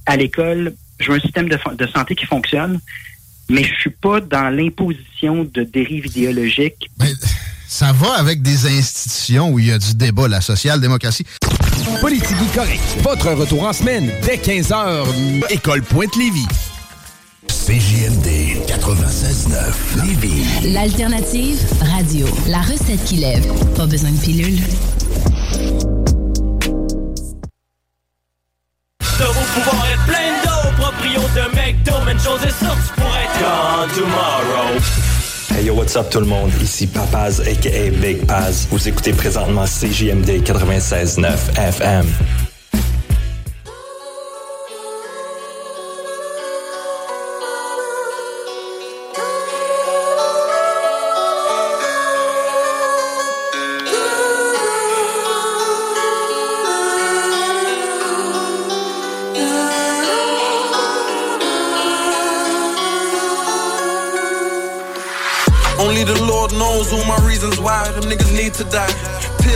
à 0.06 0.18
l'école, 0.18 0.74
je 1.00 1.12
veux 1.12 1.18
un 1.18 1.22
système 1.22 1.50
de 1.50 1.88
santé 1.88 2.16
qui 2.16 2.26
fonctionne, 2.26 2.80
mais 3.50 3.64
je 3.64 3.74
suis 3.76 3.90
pas 3.90 4.20
dans 4.20 4.50
l'imposition 4.50 5.44
de 5.44 5.64
dérives 5.64 6.08
idéologiques. 6.08 6.90
Ça 7.68 7.92
va 7.92 8.14
avec 8.14 8.42
des 8.42 8.68
institutions 8.68 9.50
où 9.50 9.60
il 9.60 9.68
y 9.68 9.72
a 9.72 9.80
du 9.80 9.96
débat, 9.96 10.28
la 10.28 10.42
social-démocratie. 10.42 11.26
Politique 12.02 12.38
correct. 12.54 12.82
Votre 13.02 13.32
retour 13.34 13.64
en 13.64 13.74
semaine 13.74 14.12
dès 14.24 14.38
15h. 14.38 15.06
École 15.50 15.82
Pointe-Lévis. 15.82 16.48
CJMD 17.48 18.28
96.9 18.68 20.06
Lévis. 20.06 20.74
L'alternative 20.74 21.60
radio. 21.96 22.28
La 22.48 22.62
recette 22.62 23.04
qui 23.06 23.16
lève. 23.18 23.46
Pas 23.76 23.86
besoin 23.86 24.12
de 24.12 24.18
pilule. 24.18 24.60
De 29.20 29.26
vous 29.26 29.60
pouvoir 29.60 29.86
être 29.92 30.06
plein 30.06 30.42
d'eau, 30.44 30.72
proprio 30.78 31.22
de 31.22 31.56
McDo, 31.56 32.06
même 32.06 32.20
chose 32.20 32.42
est 32.44 32.64
sûre, 32.64 32.76
tu 32.76 33.02
pourrais 33.02 33.24
être 33.24 33.40
gone 33.40 33.90
tomorrow. 33.96 35.13
Hey 35.56 35.66
yo, 35.66 35.76
what's 35.76 35.96
up 35.96 36.10
tout 36.10 36.20
le 36.20 36.26
monde? 36.26 36.52
Ici 36.64 36.88
Papaz 36.88 37.40
aka 37.40 37.92
Big 38.02 38.26
Paz. 38.26 38.68
Vous 38.72 38.88
écoutez 38.88 39.14
présentement 39.14 39.66
CJMD 39.66 40.42
96.9 40.42 41.28
FM. 41.56 42.06
To 68.54 68.64
die. 68.66 69.03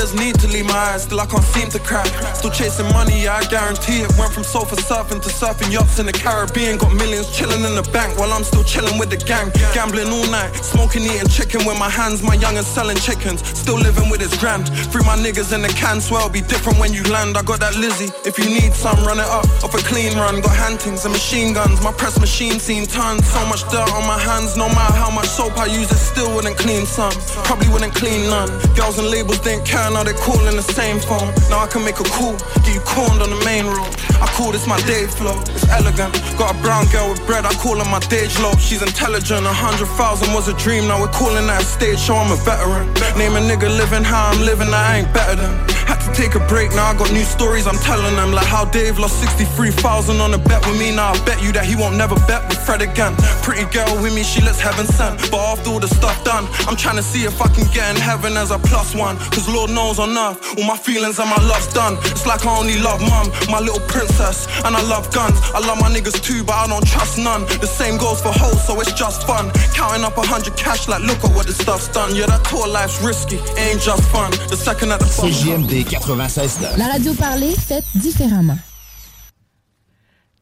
Tears 0.07 0.19
need 0.19 0.39
to 0.39 0.47
leave 0.47 0.65
my 0.65 0.73
eyes, 0.73 1.03
still 1.03 1.19
I 1.19 1.25
can't 1.25 1.43
seem 1.43 1.69
to 1.69 1.79
cry. 1.79 2.03
Still 2.33 2.51
chasing 2.51 2.87
money, 2.93 3.27
I 3.27 3.43
guarantee 3.45 4.01
it. 4.01 4.11
Went 4.17 4.31
from 4.31 4.43
sofa 4.43 4.75
surfing 4.75 5.21
to 5.21 5.29
surfing 5.29 5.71
yachts 5.71 5.99
in 5.99 6.05
the 6.05 6.13
Caribbean. 6.13 6.77
Got 6.77 6.93
millions 6.95 7.35
chilling 7.35 7.63
in 7.63 7.75
the 7.75 7.83
bank 7.91 8.17
while 8.17 8.31
I'm 8.31 8.43
still 8.43 8.63
chilling 8.63 8.97
with 8.97 9.09
the 9.09 9.17
gang. 9.17 9.51
Gambling 9.73 10.07
all 10.07 10.27
night, 10.31 10.53
smoking, 10.63 11.03
eating 11.03 11.27
chicken 11.27 11.65
with 11.65 11.77
my 11.79 11.89
hands. 11.89 12.23
My 12.23 12.37
youngin' 12.37 12.63
selling 12.63 12.97
chickens, 12.97 13.45
still 13.47 13.75
living 13.75 14.09
with 14.09 14.21
his 14.21 14.35
grand. 14.37 14.69
Free 14.91 15.03
my 15.03 15.17
niggas 15.17 15.51
in 15.53 15.61
the 15.61 15.69
can, 15.69 15.99
swear 15.99 16.21
it'll 16.21 16.31
be 16.31 16.41
different 16.41 16.79
when 16.79 16.93
you 16.93 17.03
land. 17.03 17.37
I 17.37 17.41
got 17.41 17.59
that 17.59 17.75
Lizzie, 17.75 18.11
if 18.23 18.37
you 18.39 18.45
need 18.45 18.73
some, 18.73 19.03
run 19.03 19.19
it 19.19 19.27
up. 19.27 19.45
Off 19.63 19.73
a 19.73 19.83
clean 19.83 20.15
run, 20.17 20.39
got 20.41 20.55
hantings 20.55 21.03
and 21.03 21.11
machine 21.13 21.53
guns. 21.53 21.81
My 21.83 21.91
press 21.91 22.19
machine 22.19 22.59
seen 22.59 22.85
tons. 22.85 23.27
So 23.27 23.45
much 23.47 23.63
dirt 23.71 23.91
on 23.91 24.07
my 24.07 24.19
hands, 24.19 24.55
no 24.55 24.69
matter 24.69 24.93
how 24.93 25.11
much 25.11 25.27
soap 25.27 25.57
I 25.57 25.65
use, 25.65 25.91
it 25.91 25.99
still 25.99 26.33
wouldn't 26.33 26.57
clean 26.57 26.85
some. 26.85 27.11
Probably 27.43 27.67
wouldn't 27.69 27.95
clean 27.95 28.29
none. 28.29 28.47
Girls 28.75 28.97
and 28.99 29.09
labels 29.09 29.39
didn't 29.39 29.65
care, 29.65 29.96
now 29.97 30.03
they 30.03 30.13
calling 30.13 30.55
the 30.55 30.61
same 30.61 30.99
phone. 30.99 31.33
Now 31.49 31.65
I 31.65 31.67
can 31.67 31.83
make 31.83 31.99
a 31.99 32.03
call, 32.03 32.37
get 32.61 32.73
you 32.77 32.81
corned 32.81 33.19
on 33.19 33.31
the 33.33 33.41
main 33.43 33.65
road. 33.65 33.89
I 34.21 34.29
call 34.37 34.51
this 34.51 34.67
my 34.67 34.77
day 34.85 35.07
flow, 35.07 35.41
it's 35.49 35.67
elegant. 35.69 36.13
Got 36.37 36.53
a 36.53 36.57
brown 36.61 36.85
girl 36.93 37.09
with 37.09 37.25
bread, 37.25 37.45
I 37.45 37.53
call 37.53 37.77
her 37.81 37.89
my 37.89 37.99
day 38.05 38.29
low. 38.43 38.53
She's 38.61 38.83
intelligent, 38.83 39.47
a 39.47 39.53
hundred 39.53 39.89
thousand 39.97 40.33
was 40.35 40.47
a 40.49 40.53
dream. 40.53 40.87
Now 40.87 41.01
we're 41.01 41.17
calling 41.21 41.47
that 41.47 41.61
a 41.63 41.65
stage 41.65 41.99
show, 41.99 42.15
I'm 42.15 42.31
a 42.31 42.37
veteran. 42.45 42.85
Name 43.17 43.33
a 43.33 43.41
nigga 43.41 43.69
living 43.75 44.03
how 44.03 44.29
I'm 44.29 44.41
living, 44.45 44.69
I 44.69 44.99
ain't 44.99 45.13
better 45.13 45.35
than. 45.41 45.76
To 46.07 46.13
take 46.13 46.35
a 46.35 46.47
break, 46.47 46.71
now 46.71 46.87
I 46.87 46.93
got 46.95 47.11
new 47.11 47.23
stories, 47.23 47.67
I'm 47.67 47.77
telling 47.83 48.15
them. 48.15 48.31
Like 48.31 48.47
how 48.47 48.63
Dave 48.63 48.97
lost 48.97 49.19
63,000 49.19 50.21
on 50.21 50.33
a 50.33 50.37
bet 50.37 50.65
with 50.65 50.79
me. 50.79 50.95
Now 50.95 51.11
I 51.11 51.19
bet 51.25 51.43
you 51.43 51.51
that 51.51 51.65
he 51.65 51.75
won't 51.75 51.97
never 51.97 52.15
bet 52.31 52.47
with 52.47 52.57
Fred 52.63 52.81
again. 52.81 53.13
Pretty 53.43 53.65
girl 53.75 53.91
with 54.01 54.15
me, 54.15 54.23
she 54.23 54.39
lets 54.41 54.59
heaven 54.59 54.85
sent. 54.85 55.19
But 55.29 55.43
after 55.43 55.69
all 55.69 55.79
the 55.79 55.87
stuff 55.89 56.23
done, 56.23 56.47
I'm 56.63 56.77
trying 56.77 56.95
to 56.95 57.03
see 57.03 57.25
if 57.25 57.41
I 57.41 57.49
can 57.49 57.67
get 57.75 57.83
in 57.91 57.99
heaven 57.99 58.37
as 58.37 58.51
a 58.51 58.59
plus 58.59 58.95
one. 58.95 59.17
Cause 59.35 59.49
Lord 59.49 59.69
knows 59.71 59.99
on 59.99 60.15
earth, 60.17 60.39
all 60.57 60.63
my 60.63 60.77
feelings 60.77 61.19
and 61.19 61.29
my 61.29 61.41
love's 61.43 61.73
done. 61.73 61.97
It's 62.15 62.25
like 62.25 62.45
I 62.45 62.57
only 62.57 62.79
love 62.79 63.01
mum, 63.01 63.27
my 63.51 63.59
little 63.59 63.83
princess. 63.91 64.47
And 64.63 64.77
I 64.77 64.83
love 64.87 65.11
guns. 65.13 65.35
I 65.53 65.59
love 65.59 65.79
my 65.81 65.91
niggas 65.91 66.23
too, 66.23 66.43
but 66.43 66.55
I 66.55 66.67
don't 66.67 66.87
trust 66.87 67.17
none. 67.17 67.43
The 67.59 67.67
same 67.67 67.97
goes 67.97 68.21
for 68.21 68.31
hoes, 68.31 68.63
so 68.65 68.79
it's 68.79 68.93
just 68.93 69.27
fun. 69.27 69.51
Counting 69.75 70.05
up 70.05 70.15
a 70.17 70.23
hundred 70.23 70.55
cash, 70.55 70.87
like 70.87 71.03
look 71.03 71.19
at 71.27 71.35
what 71.35 71.47
this 71.47 71.57
stuff's 71.57 71.89
done. 71.89 72.15
Yeah, 72.15 72.27
that 72.27 72.45
tour 72.45 72.65
life's 72.67 73.03
risky, 73.03 73.35
it 73.59 73.59
ain't 73.59 73.81
just 73.81 74.07
fun. 74.07 74.31
The 74.47 74.55
second 74.55 74.91
at 74.93 74.99
the 74.99 75.11
bus. 75.11 75.96
CJMD 75.99 76.19
96.9 76.19 76.77
La 76.77 76.87
radio 76.87 77.13
parlée, 77.13 77.53
faite 77.55 77.85
différemment. 77.95 78.57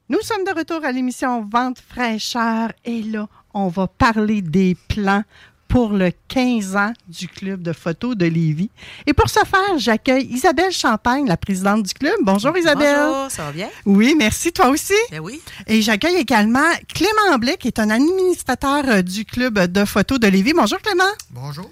Nous 0.10 0.20
sommes 0.22 0.44
de 0.44 0.58
retour 0.58 0.84
à 0.84 0.92
l'émission 0.92 1.48
Vente 1.50 1.78
fraîcheur 1.80 2.72
et 2.84 3.02
là, 3.02 3.28
on 3.54 3.70
va 3.70 3.88
parler 3.88 4.42
des 4.42 4.76
plans 4.88 5.24
pour 5.68 5.90
le 5.90 6.12
15 6.28 6.76
ans 6.76 6.94
du 7.08 7.28
club 7.28 7.62
de 7.62 7.74
photo 7.74 8.16
de 8.16 8.26
Lévis. 8.26 8.70
Et 9.08 9.14
pour 9.14 9.30
ce 9.30 9.40
faire, 9.40 9.78
j'accueille 9.78 10.26
Isabelle 10.26 10.72
Champagne, 10.72 11.26
la 11.26 11.38
présidente 11.38 11.84
du 11.84 11.94
club. 11.94 12.14
Bonjour 12.22 12.56
Isabelle. 12.56 12.96
Bonjour, 12.98 13.32
ça 13.32 13.44
va 13.46 13.52
bien? 13.52 13.70
Oui, 13.86 14.16
merci. 14.18 14.52
Toi 14.54 14.70
aussi? 14.70 14.94
Ben 15.12 15.20
oui. 15.20 15.42
Et 15.68 15.82
j'accueille 15.82 16.18
également 16.18 16.70
Clément 16.94 17.38
Blais, 17.40 17.58
qui 17.58 17.68
est 17.68 17.80
un 17.80 17.90
administrateur 17.90 18.84
euh, 18.88 19.02
du 19.02 19.26
club 19.26 19.60
de 19.60 19.86
photo 19.86 20.18
de 20.18 20.28
Lévis. 20.28 20.54
Bonjour 20.54 20.80
Clément. 20.80 21.04
Bonjour. 21.32 21.70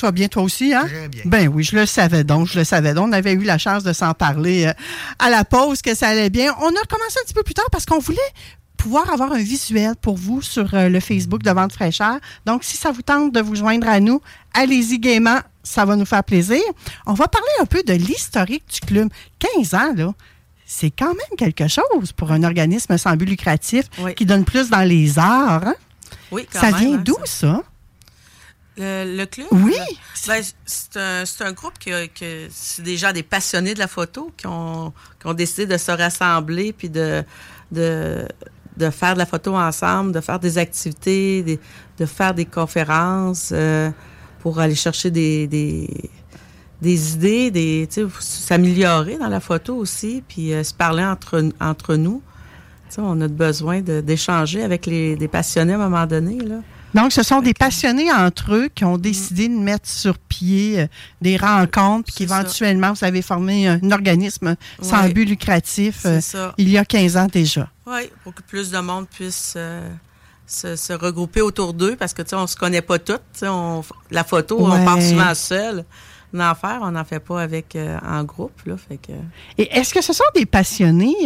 Tu 0.00 0.06
vas 0.06 0.12
bien 0.12 0.28
toi 0.28 0.42
aussi, 0.44 0.72
hein? 0.72 0.86
Très 0.86 1.08
bien. 1.08 1.22
Ben 1.26 1.48
oui, 1.48 1.62
je 1.62 1.76
le 1.76 1.84
savais 1.84 2.24
donc, 2.24 2.46
je 2.46 2.58
le 2.58 2.64
savais 2.64 2.94
donc. 2.94 3.08
On 3.08 3.12
avait 3.12 3.34
eu 3.34 3.42
la 3.42 3.58
chance 3.58 3.84
de 3.84 3.92
s'en 3.92 4.14
parler 4.14 4.64
euh, 4.64 4.72
à 5.18 5.28
la 5.28 5.44
pause, 5.44 5.82
que 5.82 5.94
ça 5.94 6.08
allait 6.08 6.30
bien. 6.30 6.54
On 6.58 6.68
a 6.68 6.86
commencé 6.88 7.18
un 7.20 7.24
petit 7.26 7.34
peu 7.34 7.42
plus 7.42 7.52
tard 7.52 7.66
parce 7.70 7.84
qu'on 7.84 7.98
voulait 7.98 8.16
pouvoir 8.78 9.12
avoir 9.12 9.30
un 9.32 9.42
visuel 9.42 9.94
pour 10.00 10.16
vous 10.16 10.40
sur 10.40 10.72
euh, 10.72 10.88
le 10.88 11.00
Facebook 11.00 11.42
de 11.42 11.50
Vente 11.50 11.74
Fraîcheur. 11.74 12.16
Donc, 12.46 12.64
si 12.64 12.78
ça 12.78 12.92
vous 12.92 13.02
tente 13.02 13.30
de 13.34 13.42
vous 13.42 13.54
joindre 13.56 13.86
à 13.90 14.00
nous, 14.00 14.22
allez-y 14.54 14.98
gaiement, 15.00 15.40
ça 15.62 15.84
va 15.84 15.96
nous 15.96 16.06
faire 16.06 16.24
plaisir. 16.24 16.62
On 17.04 17.12
va 17.12 17.28
parler 17.28 17.46
un 17.60 17.66
peu 17.66 17.82
de 17.82 17.92
l'historique 17.92 18.64
du 18.72 18.80
club. 18.80 19.10
15 19.58 19.74
ans, 19.74 19.92
là, 19.94 20.14
c'est 20.64 20.90
quand 20.90 21.08
même 21.12 21.36
quelque 21.36 21.68
chose 21.68 22.12
pour 22.16 22.32
un 22.32 22.42
organisme 22.42 22.96
sans 22.96 23.16
but 23.16 23.26
lucratif 23.26 23.84
qui 24.16 24.24
donne 24.24 24.46
plus 24.46 24.70
dans 24.70 24.88
les 24.88 25.18
arts. 25.18 25.66
hein? 25.66 25.74
Oui, 26.32 26.46
quand 26.50 26.60
Ça 26.60 26.70
même, 26.70 26.76
vient 26.76 26.94
hein, 26.94 27.02
d'où, 27.04 27.16
ça? 27.26 27.60
Le, 28.80 29.16
le 29.18 29.26
club? 29.26 29.46
Oui. 29.52 29.74
ben, 30.26 30.42
c'est 30.64 30.96
un, 30.96 31.24
un 31.48 31.52
groupe 31.52 31.78
que, 31.78 32.06
que 32.06 32.48
c'est 32.50 32.82
déjà 32.82 33.12
des 33.12 33.22
passionnés 33.22 33.74
de 33.74 33.78
la 33.78 33.88
photo 33.88 34.30
qui 34.36 34.46
ont, 34.46 34.92
qui 35.20 35.26
ont 35.26 35.34
décidé 35.34 35.66
de 35.66 35.76
se 35.76 35.90
rassembler 35.92 36.72
puis 36.72 36.88
de, 36.88 37.22
de, 37.72 38.26
de 38.76 38.90
faire 38.90 39.14
de 39.14 39.18
la 39.18 39.26
photo 39.26 39.54
ensemble, 39.56 40.12
de 40.12 40.20
faire 40.20 40.38
des 40.40 40.56
activités, 40.56 41.42
des- 41.42 41.60
de 41.98 42.06
faire 42.06 42.32
des 42.32 42.46
conférences 42.46 43.50
euh, 43.52 43.90
pour 44.40 44.58
aller 44.60 44.74
chercher 44.74 45.10
des, 45.10 45.46
des, 45.46 45.88
des 46.80 47.12
idées, 47.14 47.50
des, 47.50 47.88
s'améliorer 48.20 49.18
dans 49.18 49.28
la 49.28 49.40
photo 49.40 49.76
aussi, 49.76 50.22
puis 50.26 50.54
euh, 50.54 50.64
se 50.64 50.72
parler 50.72 51.04
entre, 51.04 51.44
entre 51.60 51.96
nous. 51.96 52.22
On 52.98 53.20
a 53.20 53.28
besoin 53.28 53.82
d'échanger 53.82 54.64
avec 54.64 54.86
les, 54.86 55.14
des 55.16 55.28
passionnés 55.28 55.74
à 55.74 55.76
un 55.76 55.88
moment 55.88 56.06
donné. 56.06 56.38
Là. 56.40 56.56
Donc, 56.94 57.12
ce 57.12 57.22
sont 57.22 57.40
des 57.40 57.54
passionnés 57.54 58.12
entre 58.12 58.54
eux 58.54 58.68
qui 58.74 58.84
ont 58.84 58.98
décidé 58.98 59.48
de 59.48 59.54
mettre 59.54 59.88
sur 59.88 60.18
pied 60.18 60.80
euh, 60.80 60.86
des 61.20 61.36
rencontres, 61.36 62.04
puis 62.06 62.14
qu'éventuellement, 62.26 62.92
vous 62.92 63.04
avez 63.04 63.22
formé 63.22 63.68
un 63.68 63.90
organisme 63.92 64.56
sans 64.82 65.08
but 65.08 65.24
lucratif 65.24 66.02
euh, 66.06 66.20
ça. 66.20 66.54
il 66.58 66.68
y 66.68 66.78
a 66.78 66.84
15 66.84 67.16
ans 67.16 67.26
déjà. 67.26 67.68
Oui, 67.86 68.10
pour 68.24 68.34
que 68.34 68.42
plus 68.42 68.70
de 68.70 68.78
monde 68.78 69.06
puisse 69.08 69.54
euh, 69.56 69.88
se, 70.46 70.74
se 70.76 70.92
regrouper 70.92 71.40
autour 71.42 71.74
d'eux, 71.74 71.96
parce 71.96 72.12
que, 72.12 72.22
tu 72.22 72.30
sais, 72.30 72.36
on 72.36 72.46
se 72.46 72.56
connaît 72.56 72.82
pas 72.82 72.98
toutes. 72.98 73.22
On, 73.42 73.82
la 74.10 74.24
photo, 74.24 74.58
Ouais. 74.60 74.78
on 74.80 74.84
part 74.84 75.00
souvent 75.00 75.34
seul. 75.34 75.84
En 76.32 76.54
faire, 76.54 76.78
on 76.82 76.92
n'en 76.92 77.04
fait 77.04 77.18
pas 77.18 77.42
avec 77.42 77.76
en 78.06 78.22
groupe, 78.22 78.62
là, 78.64 78.76
fait 78.76 78.98
que... 78.98 79.10
Et 79.58 79.68
est-ce 79.76 79.92
que 79.92 80.00
ce 80.00 80.12
sont 80.12 80.22
des 80.32 80.46
passionnés 80.46 81.16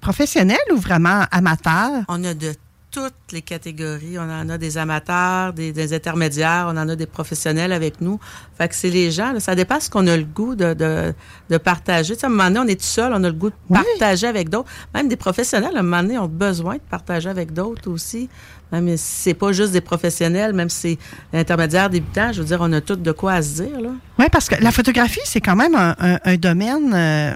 professionnels 0.00 0.58
ou 0.72 0.76
vraiment 0.76 1.24
amateurs? 1.32 2.04
On 2.06 2.22
a 2.22 2.32
de 2.32 2.54
toutes 2.92 3.14
les 3.32 3.40
catégories. 3.42 4.18
On 4.18 4.22
en 4.30 4.48
a 4.50 4.58
des 4.58 4.76
amateurs, 4.76 5.52
des, 5.54 5.72
des 5.72 5.94
intermédiaires, 5.94 6.66
on 6.68 6.76
en 6.76 6.88
a 6.88 6.94
des 6.94 7.06
professionnels 7.06 7.72
avec 7.72 8.00
nous. 8.02 8.20
Fait 8.58 8.68
que 8.68 8.74
c'est 8.74 8.90
les 8.90 9.10
gens, 9.10 9.32
là, 9.32 9.40
ça 9.40 9.54
dépasse 9.54 9.86
ce 9.86 9.90
qu'on 9.90 10.06
a 10.06 10.16
le 10.16 10.24
goût 10.24 10.54
de, 10.54 10.74
de, 10.74 11.14
de 11.48 11.56
partager. 11.56 12.14
Tu 12.14 12.20
sais, 12.20 12.26
à 12.26 12.28
un 12.28 12.32
moment 12.32 12.44
donné, 12.50 12.60
on 12.60 12.66
est 12.68 12.76
tout 12.80 12.86
seul, 12.86 13.12
on 13.14 13.24
a 13.24 13.28
le 13.28 13.32
goût 13.32 13.48
de 13.50 13.54
partager 13.74 14.26
avec 14.26 14.50
d'autres. 14.50 14.68
Même 14.94 15.08
des 15.08 15.16
professionnels, 15.16 15.74
à 15.74 15.80
un 15.80 15.82
moment 15.82 16.02
donné, 16.02 16.18
ont 16.18 16.28
besoin 16.28 16.74
de 16.74 16.80
partager 16.90 17.30
avec 17.30 17.52
d'autres 17.52 17.90
aussi. 17.90 18.28
Même 18.70 18.88
si 18.96 19.04
c'est 19.22 19.34
pas 19.34 19.52
juste 19.52 19.72
des 19.72 19.80
professionnels, 19.80 20.52
même 20.52 20.68
si 20.70 20.98
c'est 21.32 21.38
intermédiaire 21.38 21.88
débutant, 21.90 22.32
je 22.32 22.40
veux 22.40 22.46
dire, 22.46 22.58
on 22.60 22.72
a 22.72 22.80
tout 22.82 22.96
de 22.96 23.12
quoi 23.12 23.32
à 23.34 23.42
se 23.42 23.62
dire, 23.62 23.80
là. 23.80 23.90
Oui, 24.18 24.26
parce 24.30 24.48
que 24.48 24.54
la 24.62 24.70
photographie, 24.70 25.20
c'est 25.24 25.40
quand 25.40 25.56
même 25.56 25.74
un, 25.74 25.94
un- 25.98 26.18
un 26.24 26.36
domaine 26.36 26.92
euh, 26.94 27.34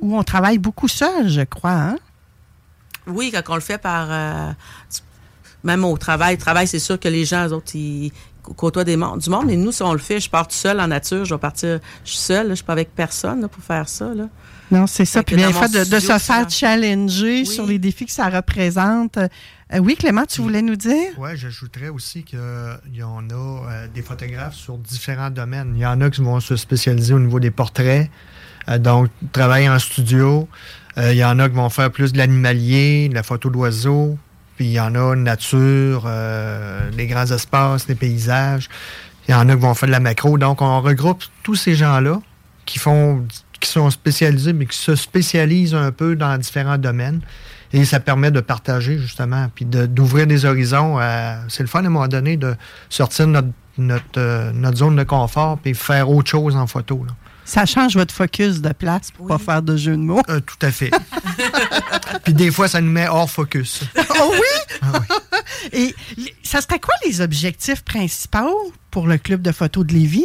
où 0.00 0.16
on 0.16 0.22
travaille 0.22 0.58
beaucoup 0.58 0.88
seul, 0.88 1.28
je 1.28 1.42
crois. 1.42 1.70
Hein? 1.72 1.96
Oui, 3.06 3.32
quand 3.32 3.42
on 3.52 3.54
le 3.54 3.60
fait 3.60 3.78
par. 3.78 4.06
euh, 4.10 4.52
même 5.62 5.84
au 5.84 5.96
travail, 5.96 6.36
travail, 6.36 6.68
c'est 6.68 6.78
sûr 6.78 7.00
que 7.00 7.08
les 7.08 7.24
gens, 7.24 7.48
eux 7.48 7.52
autres, 7.52 7.74
ils 7.74 8.12
côtoient 8.56 8.84
des 8.84 8.96
du 8.96 9.30
monde. 9.30 9.50
Et 9.50 9.56
nous, 9.56 9.72
si 9.72 9.82
on 9.82 9.92
le 9.92 9.98
fait, 9.98 10.20
je 10.20 10.28
pars 10.28 10.46
tout 10.46 10.54
seul 10.54 10.78
en 10.80 10.88
nature, 10.88 11.24
je 11.24 11.34
vais 11.34 11.40
partir, 11.40 11.80
je 12.04 12.10
suis 12.10 12.18
seule, 12.18 12.50
je 12.50 12.56
suis 12.56 12.64
pas 12.64 12.74
avec 12.74 12.94
personne 12.94 13.40
là, 13.40 13.48
pour 13.48 13.62
faire 13.62 13.88
ça. 13.88 14.12
Là. 14.14 14.28
Non, 14.70 14.86
c'est 14.86 15.04
ça. 15.04 15.20
Fait 15.20 15.36
Puis 15.36 15.42
fois, 15.52 15.68
mon 15.68 15.84
de, 15.84 15.98
se 15.98 16.18
faire 16.18 16.50
challenger 16.50 17.44
sur 17.44 17.66
les 17.66 17.78
défis 17.78 18.06
que 18.06 18.12
ça 18.12 18.28
représente. 18.28 19.16
Euh, 19.18 19.78
oui, 19.78 19.96
Clément, 19.96 20.24
tu 20.26 20.40
voulais 20.40 20.62
nous 20.62 20.76
dire? 20.76 21.12
Oui, 21.18 21.30
j'ajouterais 21.34 21.88
aussi 21.88 22.22
qu'il 22.22 22.38
y 22.92 23.02
en 23.02 23.28
a 23.30 23.34
euh, 23.34 23.88
des 23.92 24.02
photographes 24.02 24.54
sur 24.54 24.78
différents 24.78 25.30
domaines. 25.30 25.72
Il 25.74 25.80
y 25.80 25.86
en 25.86 26.00
a 26.00 26.10
qui 26.10 26.22
vont 26.22 26.40
se 26.40 26.56
spécialiser 26.56 27.14
au 27.14 27.18
niveau 27.18 27.40
des 27.40 27.50
portraits, 27.50 28.10
euh, 28.68 28.78
donc 28.78 29.08
travailler 29.32 29.68
en 29.68 29.78
studio. 29.78 30.48
Euh, 30.98 31.12
il 31.12 31.18
y 31.18 31.24
en 31.24 31.38
a 31.38 31.48
qui 31.48 31.56
vont 31.56 31.70
faire 31.70 31.90
plus 31.90 32.12
de 32.12 32.18
l'animalier, 32.18 33.08
de 33.08 33.14
la 33.14 33.22
photo 33.22 33.50
d'oiseaux. 33.50 34.16
Puis 34.56 34.66
il 34.66 34.72
y 34.72 34.80
en 34.80 34.94
a 34.94 35.16
nature, 35.16 36.04
euh, 36.06 36.90
les 36.96 37.06
grands 37.06 37.26
espaces, 37.26 37.88
les 37.88 37.96
paysages. 37.96 38.68
Il 39.26 39.32
y 39.32 39.34
en 39.34 39.48
a 39.48 39.54
qui 39.54 39.60
vont 39.60 39.74
faire 39.74 39.88
de 39.88 39.92
la 39.92 40.00
macro. 40.00 40.38
Donc, 40.38 40.62
on 40.62 40.80
regroupe 40.80 41.24
tous 41.42 41.56
ces 41.56 41.74
gens-là 41.74 42.20
qui 42.66 42.78
font 42.78 43.24
qui 43.60 43.70
sont 43.70 43.90
spécialisés, 43.90 44.52
mais 44.52 44.66
qui 44.66 44.76
se 44.76 44.94
spécialisent 44.94 45.74
un 45.74 45.90
peu 45.90 46.16
dans 46.16 46.36
différents 46.36 46.76
domaines. 46.76 47.22
Et 47.72 47.84
ça 47.86 47.98
permet 47.98 48.30
de 48.30 48.40
partager, 48.40 48.98
justement, 48.98 49.48
puis 49.54 49.64
d'ouvrir 49.64 50.26
des 50.26 50.44
horizons. 50.44 50.98
C'est 51.48 51.62
le 51.62 51.68
fun, 51.68 51.82
à 51.82 51.86
un 51.86 51.88
moment 51.88 52.06
donné, 52.06 52.36
de 52.36 52.54
sortir 52.90 53.26
notre, 53.26 53.48
notre, 53.78 54.04
euh, 54.18 54.52
notre 54.52 54.76
zone 54.76 54.96
de 54.96 55.02
confort 55.02 55.58
puis 55.58 55.74
faire 55.74 56.10
autre 56.10 56.30
chose 56.30 56.56
en 56.56 56.66
photo. 56.66 57.04
Ça 57.44 57.66
change 57.66 57.94
votre 57.96 58.14
focus 58.14 58.60
de 58.60 58.72
place 58.72 59.10
pour 59.10 59.26
pas 59.26 59.38
faire 59.38 59.62
de 59.62 59.76
jeu 59.76 59.92
de 59.92 59.96
mots. 60.02 60.22
Euh, 60.30 60.40
tout 60.40 60.56
à 60.62 60.70
fait. 60.70 60.90
puis 62.24 62.32
des 62.34 62.50
fois, 62.50 62.68
ça 62.68 62.80
nous 62.80 62.90
met 62.90 63.06
hors 63.08 63.30
focus. 63.30 63.82
oh 64.20 64.32
oui? 64.32 64.88
Et 65.72 65.94
y- 66.16 66.34
ça 66.42 66.60
serait 66.60 66.80
quoi 66.80 66.94
les 67.04 67.20
objectifs 67.20 67.82
principaux 67.82 68.72
pour 68.90 69.06
le 69.06 69.18
club 69.18 69.42
de 69.42 69.52
photo 69.52 69.84
de 69.84 69.92
Lévis? 69.92 70.24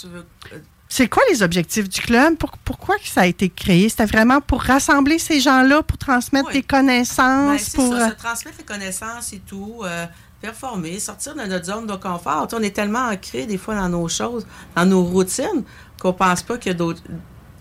Tu 0.00 0.06
veux- 0.06 0.26
euh, 0.52 0.58
C'est 0.88 1.08
quoi 1.08 1.22
les 1.30 1.42
objectifs 1.42 1.88
du 1.88 2.00
club? 2.00 2.36
Pour- 2.36 2.56
pourquoi 2.58 2.96
que 2.96 3.06
ça 3.08 3.22
a 3.22 3.26
été 3.26 3.48
créé? 3.48 3.88
C'était 3.88 4.06
vraiment 4.06 4.40
pour 4.40 4.62
rassembler 4.62 5.18
ces 5.18 5.40
gens-là, 5.40 5.82
pour 5.82 5.98
transmettre 5.98 6.50
des 6.52 6.60
Ben, 6.62 6.66
connaissances, 6.78 7.60
c'est 7.62 7.76
pour... 7.76 7.94
ça, 7.94 8.10
se 8.10 8.14
transmettre 8.14 8.58
les 8.58 8.64
connaissances 8.64 9.32
et 9.32 9.40
tout, 9.40 9.80
euh, 9.84 10.06
performer, 10.40 10.98
sortir 10.98 11.34
de 11.34 11.42
notre 11.42 11.64
zone 11.66 11.86
de 11.86 11.94
confort. 11.94 12.48
On 12.52 12.62
est 12.62 12.74
tellement 12.74 13.08
ancré 13.08 13.46
des 13.46 13.58
fois 13.58 13.74
dans 13.74 13.88
nos 13.88 14.08
choses, 14.08 14.46
dans 14.76 14.84
nos 14.86 15.04
routines, 15.04 15.62
qu'on 16.00 16.12
pense 16.12 16.42
pas 16.42 16.58
qu'il 16.58 16.72
y 16.72 16.74
a 16.74 16.78
d'autres 16.78 17.02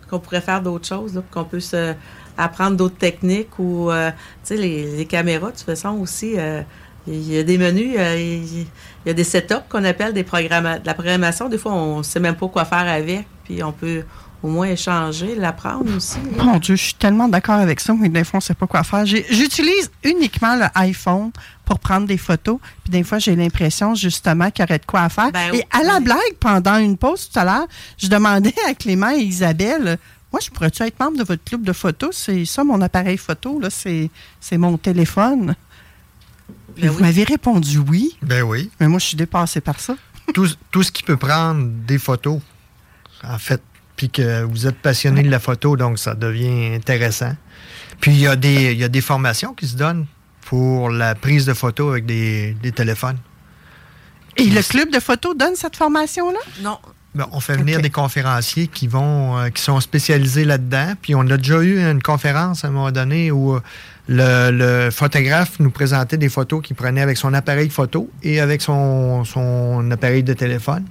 qu'on 0.10 0.20
pourrait 0.20 0.42
faire 0.42 0.62
d'autres 0.62 0.88
choses, 0.88 1.24
qu'on 1.32 1.46
peut 1.46 1.62
se 1.62 1.94
apprendre 2.38 2.76
d'autres 2.76 2.98
techniques 2.98 3.58
ou 3.60 3.90
euh, 3.90 4.12
tu 4.44 4.56
sais 4.56 4.58
les, 4.58 5.06
caméras 5.06 5.52
de 5.52 5.56
toute 5.56 5.66
façon 5.66 5.92
aussi 6.00 6.34
euh, 6.38 6.62
il 7.08 7.34
y 7.34 7.38
a 7.40 7.44
des 7.44 7.58
menus, 7.58 7.96
euh, 7.98 8.16
il 8.18 8.68
y 9.06 9.10
a- 9.10 9.14
des 9.14 9.24
setups 9.24 9.68
qu'on 9.70 9.84
appelle 9.84 10.14
des 10.14 10.24
programma 10.24 10.78
de 10.78 10.86
la 10.86 10.94
programmation. 10.94 11.50
Des 11.50 11.58
fois, 11.58 11.74
on 11.74 12.04
sait 12.04 12.20
même 12.20 12.36
pas 12.36 12.48
quoi 12.48 12.64
faire 12.66 12.88
avec, 12.88 13.26
puis 13.44 13.64
on 13.64 13.72
peut 13.72 14.04
au 14.44 14.48
moins 14.48 14.68
échanger, 14.68 15.36
l'apprendre 15.36 15.96
aussi. 15.96 16.18
là. 16.36 16.44
Mon 16.44 16.58
Dieu, 16.58 16.76
je 16.76 16.84
suis 16.84 16.94
tellement 16.96 17.28
d'accord 17.28 17.60
avec 17.60 17.80
ça, 17.80 17.94
mais 17.94 18.10
des 18.10 18.24
fois, 18.24 18.36
on 18.36 18.38
ne 18.38 18.42
sait 18.44 18.54
pas 18.56 18.66
quoi 18.68 18.84
faire. 18.84 19.06
J'ai- 19.06 19.26
J'utilise 19.30 19.92
uniquement 20.04 20.56
le 20.56 20.66
iPhone 20.76 21.32
pour 21.66 21.80
prendre 21.80 22.08
des 22.08 22.18
photos. 22.18 22.58
Puis 22.84 22.92
des 22.92 23.04
fois, 23.04 23.20
j'ai 23.20 23.36
l'impression 23.36 23.94
justement 23.96 24.50
qu'il 24.52 24.64
y 24.64 24.68
aurait 24.68 24.80
de 24.80 24.86
quoi 24.86 25.02
à 25.02 25.10
faire. 25.10 25.32
Ben 25.32 25.54
et 25.54 25.64
à 25.72 25.84
la 25.84 26.00
blague, 26.00 26.18
pendant 26.40 26.78
une 26.78 26.98
pause 26.98 27.30
tout 27.30 27.38
à 27.40 27.46
l'heure, 27.46 27.68
je 27.98 28.08
demandais 28.08 28.54
à 28.68 28.74
Clément 28.74 29.12
et 29.12 29.20
Isabelle, 29.22 29.98
moi, 30.34 30.40
je 30.44 30.50
pourrais-tu 30.50 30.82
être 30.84 31.00
membre 31.00 31.18
de 31.18 31.24
votre 31.24 31.44
club 31.44 31.64
de 31.64 31.74
photos? 31.74 32.16
C'est 32.16 32.46
ça, 32.46 32.64
mon 32.64 32.82
appareil 32.82 33.18
photo, 33.18 33.60
là, 33.60 33.70
c'est 33.70 34.10
c'est 34.40 34.58
mon 34.58 34.78
téléphone. 34.78 35.56
Puis 36.76 36.88
vous 36.88 37.00
m'avez 37.02 37.26
répondu 37.26 37.78
oui. 37.80 38.18
Ben 38.22 38.42
oui. 38.44 38.72
Mais 38.80 38.88
moi, 38.88 38.98
je 39.00 39.06
suis 39.08 39.18
dépassée 39.18 39.62
par 39.62 39.80
ça. 39.80 39.96
tout, 40.34 40.48
tout 40.72 40.84
ce 40.84 40.92
qui 40.92 41.04
peut 41.04 41.18
prendre 41.18 41.68
des 41.86 41.98
photos, 42.00 42.40
en 43.24 43.38
fait, 43.38 43.62
puis 44.02 44.10
que 44.10 44.42
vous 44.42 44.66
êtes 44.66 44.78
passionné 44.78 45.22
de 45.22 45.30
la 45.30 45.38
photo, 45.40 45.78
donc 45.78 46.00
ça 46.00 46.16
devient 46.16 46.74
intéressant. 46.74 47.36
Puis 48.00 48.14
il 48.14 48.20
y, 48.22 48.26
a 48.26 48.36
des- 48.36 48.72
il 48.72 48.80
y 48.80 48.84
a 48.84 48.88
des 48.90 49.00
formations 49.02 49.54
qui 49.54 49.68
se 49.68 49.76
donnent 49.78 50.08
pour 50.48 50.90
la 50.90 51.14
prise 51.14 51.46
de 51.46 51.54
photos 51.54 51.92
avec 51.92 52.08
des, 52.08 52.58
des 52.64 52.72
téléphones. 52.72 53.18
Et 54.38 54.46
le 54.46 54.64
club 54.68 54.90
de 54.92 55.00
photos 55.00 55.38
donne 55.38 55.56
cette 55.56 55.76
formation-là? 55.76 56.40
Non. 56.64 56.80
Ben, 57.14 57.28
on 57.32 57.40
fait 57.42 57.58
venir 57.58 57.80
des 57.80 57.92
conférenciers 57.92 58.66
qui 58.66 58.88
vont 58.88 59.38
euh, 59.38 59.50
qui 59.50 59.62
sont 59.62 59.80
spécialisés 59.82 60.46
là-dedans. 60.46 60.94
Puis 61.00 61.14
on 61.14 61.22
a 61.30 61.38
déjà 61.38 61.62
eu 61.62 61.80
une 61.80 62.02
conférence 62.02 62.66
à 62.66 62.70
un 62.70 62.72
moment 62.72 62.92
donné 62.92 63.30
où 63.30 63.54
euh, 63.54 63.60
le, 64.08 64.50
le 64.86 64.90
photographe 64.90 65.60
nous 65.60 65.70
présentait 65.70 66.18
des 66.18 66.30
photos 66.30 66.64
qu'il 66.64 66.76
prenait 66.76 67.02
avec 67.02 67.18
son 67.18 67.36
appareil 67.36 67.70
photo 67.70 68.10
et 68.24 68.40
avec 68.40 68.64
son, 68.64 69.26
son 69.26 69.92
appareil 69.92 70.24
de 70.24 70.34
téléphone. 70.34 70.86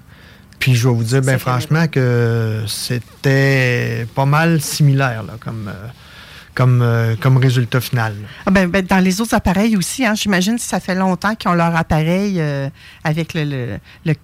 Puis 0.60 0.74
je 0.76 0.86
vais 0.88 0.94
vous 0.94 1.02
dire, 1.02 1.22
ben 1.22 1.38
franchement, 1.38 1.88
que 1.88 2.62
c'était 2.68 4.06
pas 4.14 4.26
mal 4.26 4.60
similaire 4.60 5.22
là, 5.24 5.32
comme, 5.40 5.68
euh, 5.68 5.86
comme, 6.54 6.82
euh, 6.82 7.16
comme 7.20 7.38
résultat 7.38 7.80
final. 7.80 8.14
Ah 8.46 8.50
ben, 8.50 8.68
ben, 8.68 8.84
dans 8.84 8.98
les 9.02 9.20
autres 9.20 9.34
appareils 9.34 9.76
aussi, 9.76 10.04
hein, 10.04 10.14
j'imagine 10.14 10.56
que 10.56 10.60
ça 10.62 10.78
fait 10.78 10.94
longtemps 10.94 11.34
qu'ils 11.34 11.50
ont 11.50 11.54
leur 11.54 11.74
appareil 11.74 12.40
euh, 12.40 12.68
avec 13.04 13.32
le, 13.34 13.44
le- 13.44 13.78
le- 14.04 14.14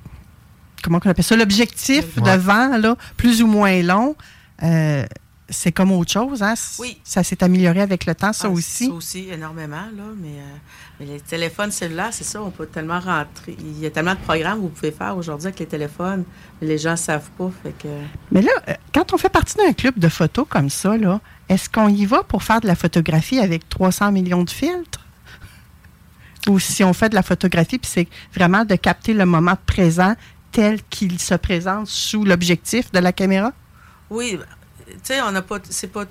comment 0.83 1.01
on 1.05 1.09
appelle 1.11 1.25
ça, 1.25 1.37
l'objectif 1.37 2.05
Ouais. 2.19 2.37
devant, 2.37 2.77
là, 2.77 2.97
plus 3.17 3.43
ou 3.43 3.47
moins 3.47 3.83
long. 3.83 4.15
Euh, 4.63 5.05
c'est 5.49 5.71
comme 5.71 5.93
autre 5.93 6.11
chose, 6.11 6.43
hein? 6.43 6.55
Oui. 6.81 6.99
Ça 7.05 7.23
s'est 7.23 7.43
amélioré 7.45 7.81
avec 7.81 8.05
le 8.05 8.15
temps, 8.15 8.33
ça 8.33 8.49
Ah, 8.49 8.51
aussi? 8.51 8.87
Ça 8.87 8.93
aussi, 8.93 9.29
énormément, 9.31 9.87
là. 9.97 10.05
Mais, 10.17 10.29
euh, 10.41 10.57
mais 10.99 11.07
les 11.07 11.21
téléphones 11.21 11.71
cellulaires, 11.71 12.13
c'est 12.13 12.25
ça, 12.25 12.43
on 12.43 12.51
peut 12.51 12.67
tellement 12.67 12.99
rentrer. 12.99 13.57
Il 13.61 13.79
y 13.79 13.87
a 13.87 13.91
tellement 13.91 14.15
de 14.15 14.21
programmes 14.21 14.57
que 14.59 14.63
vous 14.63 14.69
pouvez 14.71 14.91
faire 14.91 15.17
aujourd'hui 15.17 15.47
avec 15.47 15.61
les 15.61 15.67
téléphones, 15.67 16.25
mais 16.61 16.67
les 16.67 16.79
gens 16.79 16.93
ne 16.93 16.97
savent 16.97 17.31
pas. 17.39 17.51
Fait 17.63 17.73
que... 17.79 17.89
Mais 18.33 18.43
là, 18.43 18.51
euh, 18.69 18.75
quand 18.93 19.13
on 19.13 19.19
fait 19.19 19.29
partie 19.29 19.57
d'un 19.57 19.73
club 19.73 19.99
de 19.99 20.09
photos 20.09 20.47
comme 20.49 20.69
ça, 20.71 20.97
là, 20.97 21.21
est-ce 21.49 21.71
qu'on 21.71 21.89
y 21.89 22.07
va 22.07 22.25
pour 22.25 22.43
faire 22.43 22.61
de 22.61 22.67
la 22.67 22.75
photographie 22.75 23.39
avec 23.39 23.69
300 23.69 24.11
millions 24.11 24.43
de 24.43 24.51
filtres? 24.51 25.01
Ou 26.49 26.59
si 26.59 26.83
on 26.85 26.93
fait 26.93 27.09
de 27.09 27.15
la 27.15 27.23
photographie, 27.23 27.79
puis 27.79 27.91
c'est 27.93 28.09
vraiment 28.35 28.65
de 28.65 28.75
capter 28.77 29.15
le 29.15 29.27
moment 29.27 29.57
présent 29.67 30.15
tel 30.53 30.83
qu'il 30.85 31.19
se 31.21 31.35
présente 31.35 31.87
sous 31.87 32.25
l'objectif 32.25 32.91
de 32.93 32.99
la 32.99 33.13
caméra? 33.13 33.53
Oui, 34.11 34.39
tu 34.87 34.95
sais, 35.03 35.21
on 35.23 35.33
n'a 35.33 35.43
pas. 35.43 35.59
C'est 35.69 35.89
pas. 35.89 36.05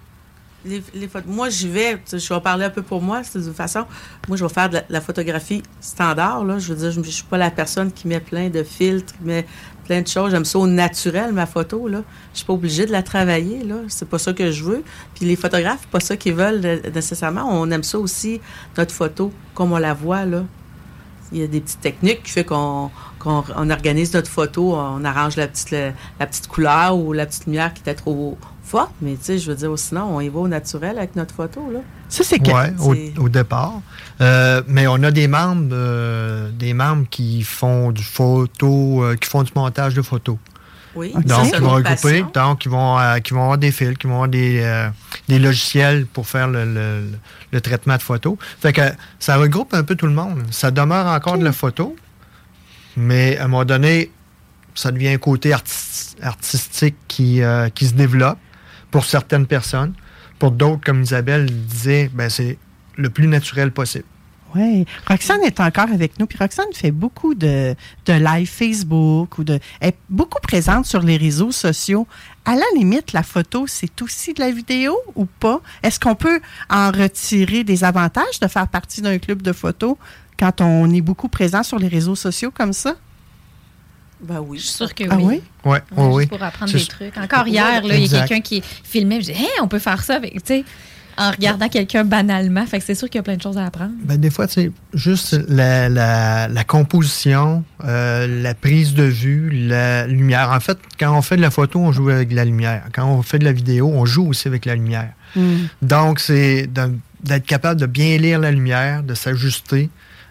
Les, 0.68 0.84
les 0.96 1.08
moi, 1.28 1.50
j'y 1.50 1.70
vais, 1.70 2.02
je 2.12 2.34
vais 2.34 2.40
parler 2.42 2.66
un 2.66 2.72
peu 2.72 2.82
pour 2.82 3.00
moi, 3.00 3.22
de 3.22 3.28
toute 3.28 3.54
façon. 3.56 3.86
Moi, 4.28 4.36
je 4.36 4.44
vais 4.44 4.52
faire 4.52 4.68
de 4.68 4.80
la, 4.90 5.00
photographie 5.00 5.62
standard. 5.80 6.44
Je 6.60 6.74
veux 6.74 6.80
dire, 6.80 6.92
je 6.92 7.00
ne 7.00 7.06
suis 7.06 7.24
pas 7.24 7.38
la 7.38 7.52
personne 7.52 7.92
qui 7.92 8.08
met 8.08 8.20
plein 8.20 8.50
de 8.50 8.64
filtres, 8.64 9.14
qui 9.16 9.24
met 9.24 9.46
plein 9.86 10.02
de 10.02 10.08
choses. 10.08 10.32
J'aime 10.32 10.44
ça 10.44 10.58
au 10.58 10.66
naturel, 10.66 11.34
ma 11.34 11.46
photo, 11.46 11.88
là. 11.88 12.02
Je 12.34 12.38
suis 12.40 12.48
pas 12.48 12.54
obligée 12.54 12.88
de 12.88 12.92
la 12.92 13.04
travailler, 13.04 13.64
là. 13.64 13.76
C'est 13.90 14.10
pas 14.10 14.18
ça 14.18 14.34
que 14.34 14.50
je 14.50 14.64
veux. 14.64 14.84
Puis 15.14 15.26
les 15.28 15.36
photographes, 15.36 15.86
pas 15.92 16.00
ça 16.00 16.18
qu'ils 16.18 16.34
veulent 16.34 16.66
euh, 16.66 16.80
nécessairement. 16.90 17.48
On 17.48 17.70
aime 17.70 17.84
ça 17.84 18.00
aussi, 18.00 18.42
notre 18.76 18.94
photo, 18.94 19.32
comme 19.54 19.72
on 19.72 19.78
la 19.78 19.94
voit, 19.94 20.26
là. 20.26 20.46
Il 21.32 21.40
y 21.40 21.44
a 21.44 21.48
des 21.48 21.62
petites 21.62 21.82
techniques 21.82 22.24
qui 22.24 22.32
fait 22.32 22.44
qu'on 22.44 22.90
qu'on- 23.20 23.44
on 23.56 23.70
organise 23.70 24.14
notre 24.14 24.30
photo, 24.30 24.76
on 24.76 25.04
arrange 25.04 25.36
la 25.36 25.48
petite, 25.48 25.72
la, 25.72 25.92
la 26.20 26.28
petite 26.28 26.48
couleur 26.48 26.96
ou 26.98 27.14
la 27.14 27.26
petite 27.26 27.46
lumière 27.46 27.74
qui 27.74 27.82
était 27.82 27.96
trop 27.96 28.38
forte, 28.66 28.92
mais 29.02 29.12
tu 29.16 29.24
sais, 29.24 29.38
je 29.38 29.50
veux 29.52 29.56
dire, 29.58 29.72
sinon, 29.78 30.16
on 30.18 30.20
y 30.22 30.28
va 30.30 30.40
au 30.40 30.48
naturel 30.48 30.98
avec 30.98 31.16
notre 31.16 31.34
photo, 31.36 31.70
là. 31.72 31.80
Ça, 32.10 32.24
c'est 32.24 32.42
Ouais, 32.52 32.74
au, 32.80 33.24
au 33.24 33.30
départ. 33.30 33.82
Euh, 34.22 34.62
mais 34.68 34.88
on 34.88 35.02
a 35.04 35.12
des 35.12 35.28
membres, 35.28 35.70
euh, 35.72 36.50
des 36.52 36.74
membres 36.74 37.06
qui 37.10 37.44
font 37.44 37.92
du 37.92 38.04
photo, 38.04 39.04
euh, 39.04 39.16
qui 39.16 39.30
font 39.30 39.44
du 39.44 39.52
montage 39.56 39.94
de 39.94 40.02
photos. 40.02 40.38
Oui, 40.96 41.12
Donc, 41.14 41.26
ils 41.54 41.60
vont 41.60 41.72
regrouper, 41.72 42.22
passion. 42.24 42.32
donc 42.34 42.66
ils 42.66 42.70
vont, 42.72 42.98
euh, 42.98 43.18
qui 43.20 43.34
vont 43.34 43.42
avoir 43.42 43.58
des 43.58 43.72
fils, 43.72 43.98
qui 43.98 44.08
vont 44.08 44.14
avoir 44.14 44.30
des, 44.30 44.62
euh, 44.64 44.90
des 45.28 45.40
logiciels 45.40 46.06
pour 46.06 46.26
faire 46.28 46.48
le, 46.48 46.64
le- 46.64 47.10
le 47.52 47.62
traitement 47.62 47.98
de 47.98 48.02
photos. 48.02 48.38
Fait 48.62 48.72
que 48.72 48.82
ça 49.20 49.36
regroupe 49.36 49.74
un 49.74 49.84
peu 49.84 49.96
tout 49.96 50.08
le 50.08 50.14
monde. 50.14 50.42
Ça 50.52 50.72
demeure 50.72 51.08
encore 51.08 51.38
de 51.38 51.44
la 51.44 51.52
photo, 51.52 51.96
mais 52.96 53.38
à 53.38 53.44
un 53.46 53.48
moment 53.50 53.66
donné, 53.66 54.10
ça 54.74 54.92
devient 54.92 55.10
un 55.10 55.18
côté 55.18 55.52
artis- 55.52 56.16
artistique 56.22 56.96
qui, 57.10 57.42
euh, 57.42 57.68
qui 57.70 57.88
se 57.88 57.94
développe 57.94 58.38
pour 58.96 59.04
certaines 59.04 59.46
personnes. 59.46 59.94
Pour 60.40 60.52
d'autres, 60.52 60.80
comme 60.86 61.02
Isabelle 61.02 61.48
disait, 61.48 62.10
ben, 62.14 62.30
c'est 62.30 62.58
le 62.96 63.10
plus 63.10 63.28
naturel 63.28 63.74
possible. 63.74 64.06
Oui. 64.56 64.86
Roxane 65.06 65.44
est 65.44 65.60
encore 65.60 65.92
avec 65.92 66.18
nous. 66.18 66.26
Puis 66.28 66.38
Roxane 66.38 66.72
fait 66.74 66.92
beaucoup 66.92 67.36
de, 67.36 67.76
de 68.06 68.14
live 68.14 68.48
Facebook 68.48 69.38
ou 69.38 69.44
de. 69.44 69.60
Est 69.82 69.98
beaucoup 70.10 70.40
présente 70.40 70.86
sur 70.86 71.02
les 71.02 71.18
réseaux 71.18 71.52
sociaux. 71.52 72.08
À 72.46 72.56
la 72.56 72.64
limite, 72.78 73.12
la 73.12 73.24
photo, 73.24 73.66
c'est 73.68 74.02
aussi 74.02 74.34
de 74.34 74.40
la 74.40 74.52
vidéo 74.52 74.96
ou 75.16 75.26
pas? 75.26 75.60
Est-ce 75.84 76.00
qu'on 76.00 76.16
peut 76.16 76.40
en 76.70 76.90
retirer 76.92 77.66
des 77.66 77.84
avantages 77.84 78.40
de 78.42 78.48
faire 78.48 78.70
partie 78.70 79.02
d'un 79.02 79.18
club 79.18 79.42
de 79.42 79.52
photo 79.52 79.98
quand 80.40 80.62
on 80.62 80.90
est 80.90 81.02
beaucoup 81.02 81.28
présent 81.28 81.64
sur 81.64 81.80
les 81.80 81.90
réseaux 81.90 82.16
sociaux 82.16 82.50
comme 82.50 82.72
ça? 82.72 82.96
Ben 84.26 84.40
oui. 84.46 84.58
Je 84.60 84.64
suis 84.66 84.74
sûre 84.74 84.94
que 84.94 85.04
Ah 85.10 85.16
oui. 85.18 85.24
oui? 85.26 85.42
Ouais, 85.64 85.72
Ouais, 85.72 85.82
oui, 85.98 86.06
juste 86.06 86.16
oui. 86.18 86.26
pour 86.28 86.44
apprendre 86.44 86.72
des 86.74 86.86
trucs. 86.86 87.18
Encore 87.18 87.48
hier, 87.48 87.82
là, 87.84 87.96
il 87.96 88.06
y 88.06 88.16
a 88.16 88.20
quelqu'un 88.20 88.42
qui 88.42 88.62
filmait. 88.84 89.22
Je 89.22 89.26
dis, 89.26 89.32
Hey, 89.32 89.48
on 89.62 89.68
peut 89.68 89.80
faire 89.80 90.04
ça 90.04 90.16
avec, 90.16 90.34
tu 90.34 90.40
sais, 90.46 90.66
en 91.18 91.32
regardant 91.32 91.70
quelqu'un 91.70 92.04
banalement. 92.04 92.66
Fait 92.66 92.80
que 92.80 92.84
c'est 92.86 92.94
sûr 92.96 93.10
qu'il 93.10 93.20
y 93.20 93.22
a 93.22 93.24
plein 93.24 93.38
de 93.38 93.42
choses 93.42 93.58
à 93.58 93.66
apprendre. 93.66 93.92
Ben, 94.04 94.18
des 94.20 94.30
fois, 94.30 94.48
c'est 94.50 94.70
juste 94.94 95.38
la, 95.48 95.88
la, 95.88 96.48
la 96.50 96.64
composition, 96.66 97.64
euh, 97.86 98.28
la 98.42 98.54
prise 98.54 98.94
de 98.94 99.04
vue, 99.04 99.50
la 99.50 100.08
lumière. 100.08 100.52
En 100.52 100.60
fait, 100.60 100.78
quand 101.00 101.18
on 101.18 101.22
fait 101.22 101.38
de 101.38 101.42
la 101.42 101.52
photo, 101.52 101.80
on 101.80 101.92
joue 101.94 102.10
avec 102.10 102.34
la 102.34 102.44
lumière. 102.44 102.84
Quand 102.94 103.06
on 103.08 103.22
fait 103.22 103.40
de 103.40 103.46
la 103.46 103.54
vidéo, 103.54 103.90
on 103.94 104.06
joue 104.06 104.28
aussi 104.28 104.48
avec 104.50 104.66
la 104.66 104.76
lumière. 104.76 105.12
Donc, 105.82 106.20
c'est 106.20 106.68
d'être 107.24 107.46
capable 107.46 107.80
de 107.80 107.86
bien 107.86 108.18
lire 108.18 108.40
la 108.40 108.52
lumière, 108.52 109.04
de 109.04 109.14
s'ajuster. 109.14 109.90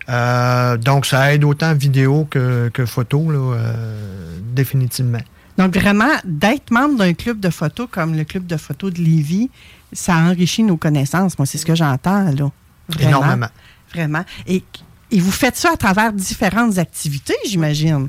Euh, 0.09 0.77
donc, 0.77 1.07
ça 1.07 1.33
aide 1.35 1.45
autant 1.45 1.75
vidéo 1.75 2.27
que, 2.31 2.69
que 2.73 2.85
photo, 2.87 3.31
là, 3.31 3.39
euh, 3.57 4.39
définitivement. 4.53 5.21
Donc, 5.57 5.75
vraiment, 5.77 6.11
d'être 6.25 6.71
membre 6.71 6.99
d'un 6.99 7.15
club 7.15 7.41
de 7.41 7.49
photo 7.51 7.87
comme 7.87 8.15
le 8.17 8.25
club 8.25 8.47
de 8.47 8.57
photo 8.57 8.91
de 8.91 8.99
Lévis, 8.99 9.51
ça 9.93 10.17
enrichit 10.17 10.63
nos 10.63 10.77
connaissances. 10.77 11.39
Moi, 11.39 11.47
c'est 11.47 11.59
ce 11.59 11.65
que 11.67 11.75
j'entends, 11.75 12.25
là. 12.33 12.51
Vraiment. 12.89 13.09
Énormément. 13.09 13.47
Vraiment. 13.93 14.25
Et, 14.47 14.63
et 15.11 15.21
vous 15.21 15.31
faites 15.31 15.57
ça 15.57 15.71
à 15.73 15.77
travers 15.77 16.13
différentes 16.13 16.77
activités, 16.79 17.37
j'imagine? 17.47 18.09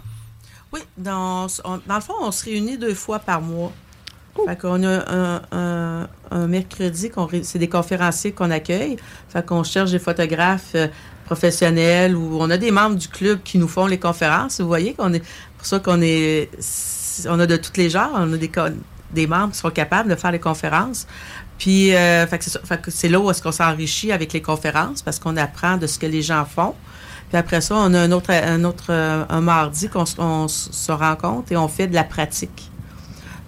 Oui, 0.74 0.82
dans, 0.98 1.48
on- 1.64 1.80
dans 1.88 1.96
le 1.96 2.02
fond, 2.02 2.14
on 2.22 2.32
se 2.32 2.44
réunit 2.46 2.78
deux 2.78 2.96
fois 2.96 3.20
par 3.20 3.42
mois. 3.42 3.72
Fait 4.46 4.60
qu'on 4.60 4.84
a 4.84 5.10
un, 5.10 5.42
un- 5.54 6.08
un 6.32 6.48
mercredi, 6.48 7.10
c'est 7.44 7.60
des 7.60 7.70
conférenciers 7.70 8.34
qu'on 8.34 8.52
accueille. 8.52 8.98
Fait 9.30 9.46
qu'on 9.46 9.64
cherche 9.64 9.92
des 9.92 10.00
photographes 10.00 10.72
euh, 10.76 10.88
professionnels 11.26 12.16
ou 12.16 12.38
on 12.40 12.50
a 12.50 12.58
des 12.58 12.72
membres 12.72 12.96
du 12.96 13.08
club 13.08 13.40
qui 13.44 13.58
nous 13.58 13.68
font 13.68 13.88
les 13.88 14.00
conférences. 14.00 14.62
Vous 14.62 14.68
voyez 14.68 14.94
qu'on 14.94 15.14
est 15.14 15.24
pour 15.58 15.66
ça 15.66 15.80
qu'on 15.80 16.02
est 16.02 16.50
on 17.28 17.40
a 17.40 17.46
de 17.46 17.58
tous 17.58 17.78
les 17.78 17.90
genres, 17.90 18.12
on 18.14 18.34
a 18.34 18.38
des, 18.38 18.52
des 19.14 19.28
membres 19.28 19.54
qui 19.54 19.60
sont 19.60 19.70
capables 19.70 20.10
de 20.10 20.16
faire 20.16 20.32
les 20.32 20.40
conférences. 20.40 21.08
Puis 21.58 21.96
euh, 21.96 22.26
c'est 22.90 23.10
là 23.10 23.20
où 23.20 23.30
est-ce 23.32 23.42
qu'on 23.42 23.52
s'enrichit 23.52 24.12
avec 24.12 24.34
les 24.34 24.42
conférences 24.42 25.02
parce 25.02 25.20
qu'on 25.20 25.38
apprend 25.38 25.78
de 25.78 25.88
ce 25.88 25.98
que 25.98 26.06
les 26.06 26.22
gens 26.22 26.46
font. 26.46 26.76
Puis 27.30 27.38
après 27.38 27.62
ça, 27.62 27.76
on 27.76 27.94
a 27.94 28.02
un 28.02 28.12
autre, 28.12 28.32
un 28.32 28.64
autre 28.64 28.92
un 28.92 29.42
mardi 29.42 29.90
qu'on 29.90 30.06
se 30.48 30.92
rencontre 30.92 31.52
et 31.52 31.58
on 31.58 31.68
fait 31.68 31.88
de 31.88 31.96
la 31.96 32.04
pratique. 32.04 32.72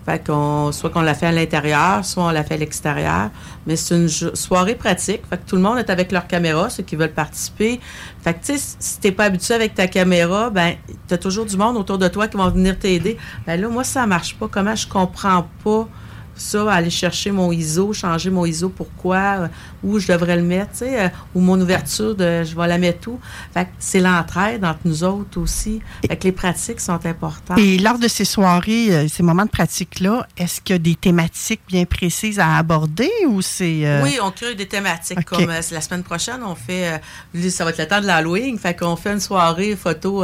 Fait 0.08 0.26
soit 0.72 0.90
qu'on 0.90 1.02
la 1.02 1.14
fait 1.14 1.26
à 1.26 1.34
l'intérieur, 1.34 2.06
soit 2.06 2.24
on 2.24 2.30
la 2.30 2.46
fait 2.46 2.54
à 2.54 2.58
l'extérieur. 2.58 3.30
Mais 3.66 3.76
c'est 3.76 3.94
une 3.94 4.08
soirée 4.08 4.76
pratique. 4.76 5.22
Fait 5.30 5.36
que 5.36 5.46
tout 5.46 5.58
le 5.58 5.62
monde 5.62 5.80
est 5.80 5.90
avec 5.90 6.14
leur 6.14 6.28
caméra, 6.28 6.70
ceux 6.70 6.84
qui 6.84 6.96
veulent 6.96 7.12
participer. 7.12 7.82
Fait 8.22 8.34
que, 8.34 8.40
tu 8.46 8.58
sais, 8.58 8.76
si 8.80 9.00
t'es 9.02 9.12
pas 9.12 9.26
habitué 9.26 9.54
avec 9.54 9.76
ta 9.76 9.88
caméra, 9.88 10.50
ben, 10.50 10.76
t'as 11.08 11.18
toujours 11.18 11.46
du 11.46 11.58
monde 11.58 11.76
autour 11.76 11.98
de 11.98 12.08
toi 12.08 12.30
qui 12.30 12.38
vont 12.38 12.50
venir 12.50 12.80
t'aider. 12.80 13.18
Ben 13.46 13.60
là, 13.60 13.68
moi, 13.68 13.84
ça 13.84 14.08
marche 14.08 14.36
pas. 14.36 14.48
Comment 14.50 14.76
je 14.76 14.88
comprends 14.88 15.46
pas 15.66 15.90
ça, 16.38 16.72
aller 16.72 16.90
chercher 16.90 17.32
mon 17.32 17.52
ISO, 17.52 17.94
changer 17.94 18.30
mon 18.30 18.46
ISO, 18.46 18.70
pourquoi, 18.70 19.50
où 19.84 20.00
je 20.00 20.08
devrais 20.12 20.36
le 20.36 20.44
mettre, 20.44 20.72
tu 20.72 20.78
sais, 20.80 21.02
euh, 21.06 21.10
ou 21.36 21.42
mon 21.42 21.60
ouverture, 21.60 22.16
de, 22.16 22.44
je 22.44 22.56
vais 22.56 22.68
la 22.68 22.78
mettre 22.78 23.10
où. 23.10 23.20
Fait 23.54 23.66
que 23.66 23.70
c'est 23.80 24.00
l'entraide 24.00 24.64
entre 24.66 24.80
nous 24.86 25.04
autres 25.04 25.40
aussi. 25.40 25.82
Fait 26.08 26.16
que 26.16 26.24
les 26.26 26.32
pratiques 26.32 26.80
sont 26.80 27.06
importantes. 27.06 27.58
Et 27.60 27.78
lors 27.78 27.98
de 28.00 28.08
ces 28.08 28.26
soirées, 28.26 28.94
euh, 28.96 29.08
ces 29.08 29.24
moments 29.24 29.46
de 29.46 29.50
pratique-là, 29.50 30.28
est-ce 30.38 30.62
qu'il 30.62 30.76
y 30.76 30.78
a 30.78 30.80
des 30.80 30.96
thématiques 30.96 31.62
bien 31.68 31.86
précises 31.86 32.40
à 32.40 32.58
aborder 32.58 33.12
ou 33.28 33.42
c'est. 33.42 33.82
euh, 33.86 34.02
Oui, 34.04 34.18
on 34.22 34.32
crée 34.32 34.56
des 34.56 34.68
thématiques. 34.68 35.24
Comme 35.26 35.50
euh, 35.50 35.62
la 35.72 35.82
semaine 35.82 36.04
prochaine, 36.04 36.42
on 36.46 36.56
fait. 36.56 37.00
euh, 37.36 37.50
ça 37.50 37.64
va 37.64 37.72
être 37.72 37.80
le 37.80 37.88
temps 37.88 38.02
de 38.02 38.06
l'Halloween. 38.08 38.58
Fait 38.58 38.76
qu'on 38.78 38.96
fait 38.96 39.14
une 39.14 39.20
soirée 39.20 39.76
photo 39.76 40.24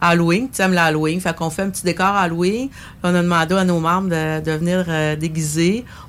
Halloween. 0.00 0.48
Tu 0.50 0.62
aimes 0.62 0.72
l'Halloween. 0.72 1.20
Fait 1.20 1.34
qu'on 1.34 1.50
fait 1.50 1.62
un 1.62 1.70
petit 1.70 1.84
décor 1.84 2.06
Halloween. 2.06 2.68
On 3.02 3.14
a 3.14 3.22
demandé 3.22 3.54
à 3.54 3.64
nos 3.64 3.80
membres 3.80 4.08
de, 4.08 4.40
de 4.40 4.52
venir 4.52 4.84
euh, 4.88 5.16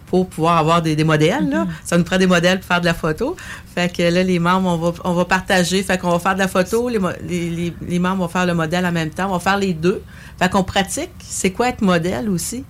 pour 0.07 0.27
pouvoir 0.29 0.57
avoir 0.57 0.81
des, 0.81 0.95
des 0.95 1.03
modèles. 1.03 1.49
là. 1.49 1.65
Ça 1.83 1.97
nous 1.97 2.03
prend 2.03 2.17
des 2.17 2.27
modèles 2.27 2.59
pour 2.59 2.67
faire 2.67 2.81
de 2.81 2.85
la 2.85 2.93
photo. 2.93 3.35
Fait 3.73 3.91
que 3.91 4.03
là, 4.03 4.21
les 4.23 4.37
membres, 4.39 4.69
on 4.69 4.77
va, 4.77 4.93
on 5.05 5.13
va 5.13 5.25
partager. 5.25 5.81
Fait 5.81 5.97
qu'on 5.97 6.11
va 6.11 6.19
faire 6.19 6.35
de 6.35 6.39
la 6.39 6.47
photo. 6.47 6.87
Les, 6.89 6.99
les, 7.27 7.49
les- 7.49 7.73
les 7.87 7.99
membres 7.99 8.21
vont 8.23 8.27
faire 8.27 8.45
le 8.45 8.53
modèle 8.53 8.85
en 8.85 8.91
même 8.91 9.09
temps. 9.09 9.27
On 9.29 9.33
va 9.33 9.39
faire 9.39 9.57
les 9.57 9.73
deux. 9.73 10.03
Fait 10.39 10.49
qu'on 10.49 10.63
pratique. 10.63 11.09
C'est 11.19 11.51
quoi 11.51 11.69
être 11.69 11.81
modèle 11.81 12.29
aussi? 12.29 12.63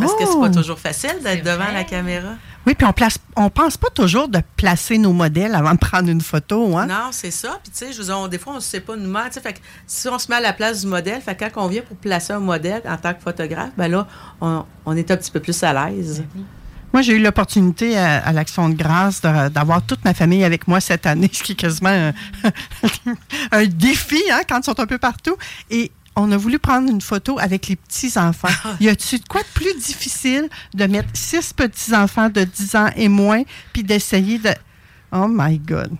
Parce 0.00 0.12
que 0.14 0.20
c'est 0.26 0.38
pas 0.40 0.48
Oh! 0.50 0.54
toujours 0.54 0.78
facile 0.78 1.16
d'être 1.22 1.44
devant 1.44 1.70
la 1.72 1.84
caméra. 1.84 2.30
Oui, 2.66 2.74
puis 2.74 2.86
on 2.86 2.92
place, 2.92 3.18
on 3.36 3.50
pense 3.50 3.76
pas 3.76 3.90
toujours 3.90 4.28
de 4.28 4.40
placer 4.56 4.96
nos 4.96 5.12
modèles 5.12 5.54
avant 5.54 5.72
de 5.72 5.78
prendre 5.78 6.08
une 6.08 6.20
photo, 6.20 6.76
hein? 6.76 6.86
Non, 6.86 7.08
c'est 7.10 7.32
ça. 7.32 7.58
Puis, 7.62 7.72
tu 7.72 7.78
sais, 7.86 7.92
je 7.92 7.98
veux 7.98 8.04
dire, 8.04 8.16
on- 8.18 8.28
des 8.28 8.38
fois, 8.38 8.52
on 8.52 8.56
ne 8.56 8.60
sait 8.60 8.80
pas 8.80 8.94
nous-mêmes. 8.94 9.26
tu 9.28 9.32
sais, 9.34 9.40
Fait 9.40 9.54
que 9.54 9.58
si 9.86 10.08
on 10.08 10.18
se 10.18 10.28
met 10.30 10.36
à 10.36 10.40
la 10.40 10.52
place 10.52 10.82
du 10.82 10.86
modèle, 10.86 11.20
fait 11.20 11.34
que 11.34 11.44
quand 11.46 11.64
on 11.64 11.68
vient 11.68 11.82
pour 11.82 11.96
placer 11.96 12.32
un 12.32 12.38
modèle 12.38 12.82
en 12.88 12.96
tant 12.96 13.14
que 13.14 13.20
photographe, 13.22 13.70
ben 13.76 13.88
là, 13.90 14.06
on, 14.40 14.64
on 14.86 14.96
est 14.96 15.10
un 15.10 15.16
petit 15.16 15.30
peu 15.32 15.40
plus 15.40 15.60
à 15.64 15.72
l'aise. 15.72 16.22
Moi, 16.92 17.00
j'ai 17.02 17.14
eu 17.14 17.22
l'opportunité 17.22 17.96
à, 17.98 18.18
à 18.18 18.32
l'Action 18.32 18.68
de 18.68 18.74
grâce 18.74 19.20
d'avoir 19.22 19.82
toute 19.82 20.04
ma 20.04 20.12
famille 20.14 20.44
avec 20.44 20.68
moi 20.68 20.78
cette 20.80 21.06
année, 21.06 21.28
ce 21.32 21.42
qui 21.42 21.52
est 21.52 21.56
quasiment 21.56 21.88
un, 21.88 22.12
un 23.52 23.66
défi 23.66 24.22
hein, 24.30 24.42
quand 24.48 24.58
ils 24.60 24.64
sont 24.64 24.78
un 24.78 24.86
peu 24.86 24.98
partout. 24.98 25.36
Et 25.70 25.90
on 26.16 26.30
a 26.32 26.36
voulu 26.36 26.58
prendre 26.58 26.90
une 26.90 27.00
photo 27.00 27.38
avec 27.38 27.68
les 27.68 27.76
petits-enfants. 27.76 28.48
y 28.80 28.88
a-tu 28.88 29.18
de 29.18 29.24
quoi 29.28 29.42
de 29.42 29.46
plus 29.54 29.74
difficile 29.74 30.48
de 30.74 30.84
mettre 30.86 31.08
six 31.14 31.52
petits-enfants 31.52 32.28
de 32.28 32.44
10 32.44 32.76
ans 32.76 32.90
et 32.96 33.08
moins, 33.08 33.42
puis 33.72 33.82
d'essayer 33.82 34.38
de... 34.38 34.50
Oh 35.12 35.26
my 35.28 35.58
God. 35.58 35.90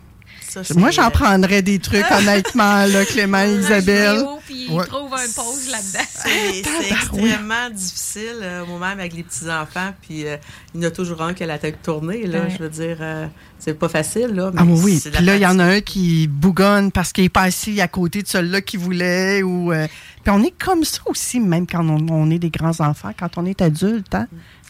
Ça, 0.52 0.74
Moi, 0.76 0.90
j'en 0.90 1.10
prendrais 1.10 1.62
des 1.62 1.78
trucs, 1.78 2.04
honnêtement, 2.10 2.84
là, 2.86 3.04
Clément 3.06 3.42
et 3.42 3.54
Isabelle. 3.54 4.24
puis 4.46 4.66
il 4.68 4.72
Ouais. 4.74 4.84
trouve 4.86 5.12
un 5.14 5.16
pause 5.34 5.68
là-dedans. 5.70 6.06
C'est 6.14 6.90
extrêmement 6.92 7.70
difficile, 7.70 8.36
euh, 8.42 8.64
moi-même, 8.66 9.00
avec 9.00 9.14
les 9.14 9.22
petits-enfants. 9.22 9.92
Puis, 10.02 10.26
euh, 10.26 10.36
il 10.74 10.82
y 10.82 10.84
en 10.84 10.88
a 10.88 10.90
toujours 10.90 11.22
un 11.22 11.32
qui 11.34 11.42
a 11.42 11.46
la 11.46 11.58
tête 11.58 11.82
tournée, 11.82 12.26
là. 12.26 12.40
Ouais. 12.42 12.50
Je 12.50 12.62
veux 12.62 12.68
dire, 12.68 12.96
euh, 13.00 13.26
c'est 13.58 13.74
pas 13.78 13.88
facile, 13.88 14.28
là. 14.34 14.50
Ah 14.56 14.64
oui, 14.66 15.00
puis 15.12 15.24
là, 15.24 15.36
il 15.36 15.42
y 15.42 15.46
en 15.46 15.58
a 15.58 15.64
un 15.64 15.80
qui 15.80 16.26
bougonne 16.26 16.92
parce 16.92 17.12
qu'il 17.12 17.24
est 17.24 17.28
pas 17.28 17.42
assis 17.42 17.80
à 17.80 17.88
côté 17.88 18.22
de 18.22 18.28
celui-là 18.28 18.60
qu'il 18.60 18.80
voulait. 18.80 19.42
Ou, 19.42 19.72
euh, 19.72 19.86
puis 20.22 20.32
on 20.34 20.42
est 20.42 20.54
comme 20.58 20.84
ça 20.84 21.00
aussi, 21.06 21.40
même 21.40 21.66
quand 21.66 21.86
on, 21.88 22.06
on 22.10 22.30
est 22.30 22.38
des 22.38 22.50
grands-enfants, 22.50 23.12
quand 23.18 23.30
on 23.38 23.46
est 23.46 23.60
adulte. 23.62 24.14
Hein? 24.14 24.26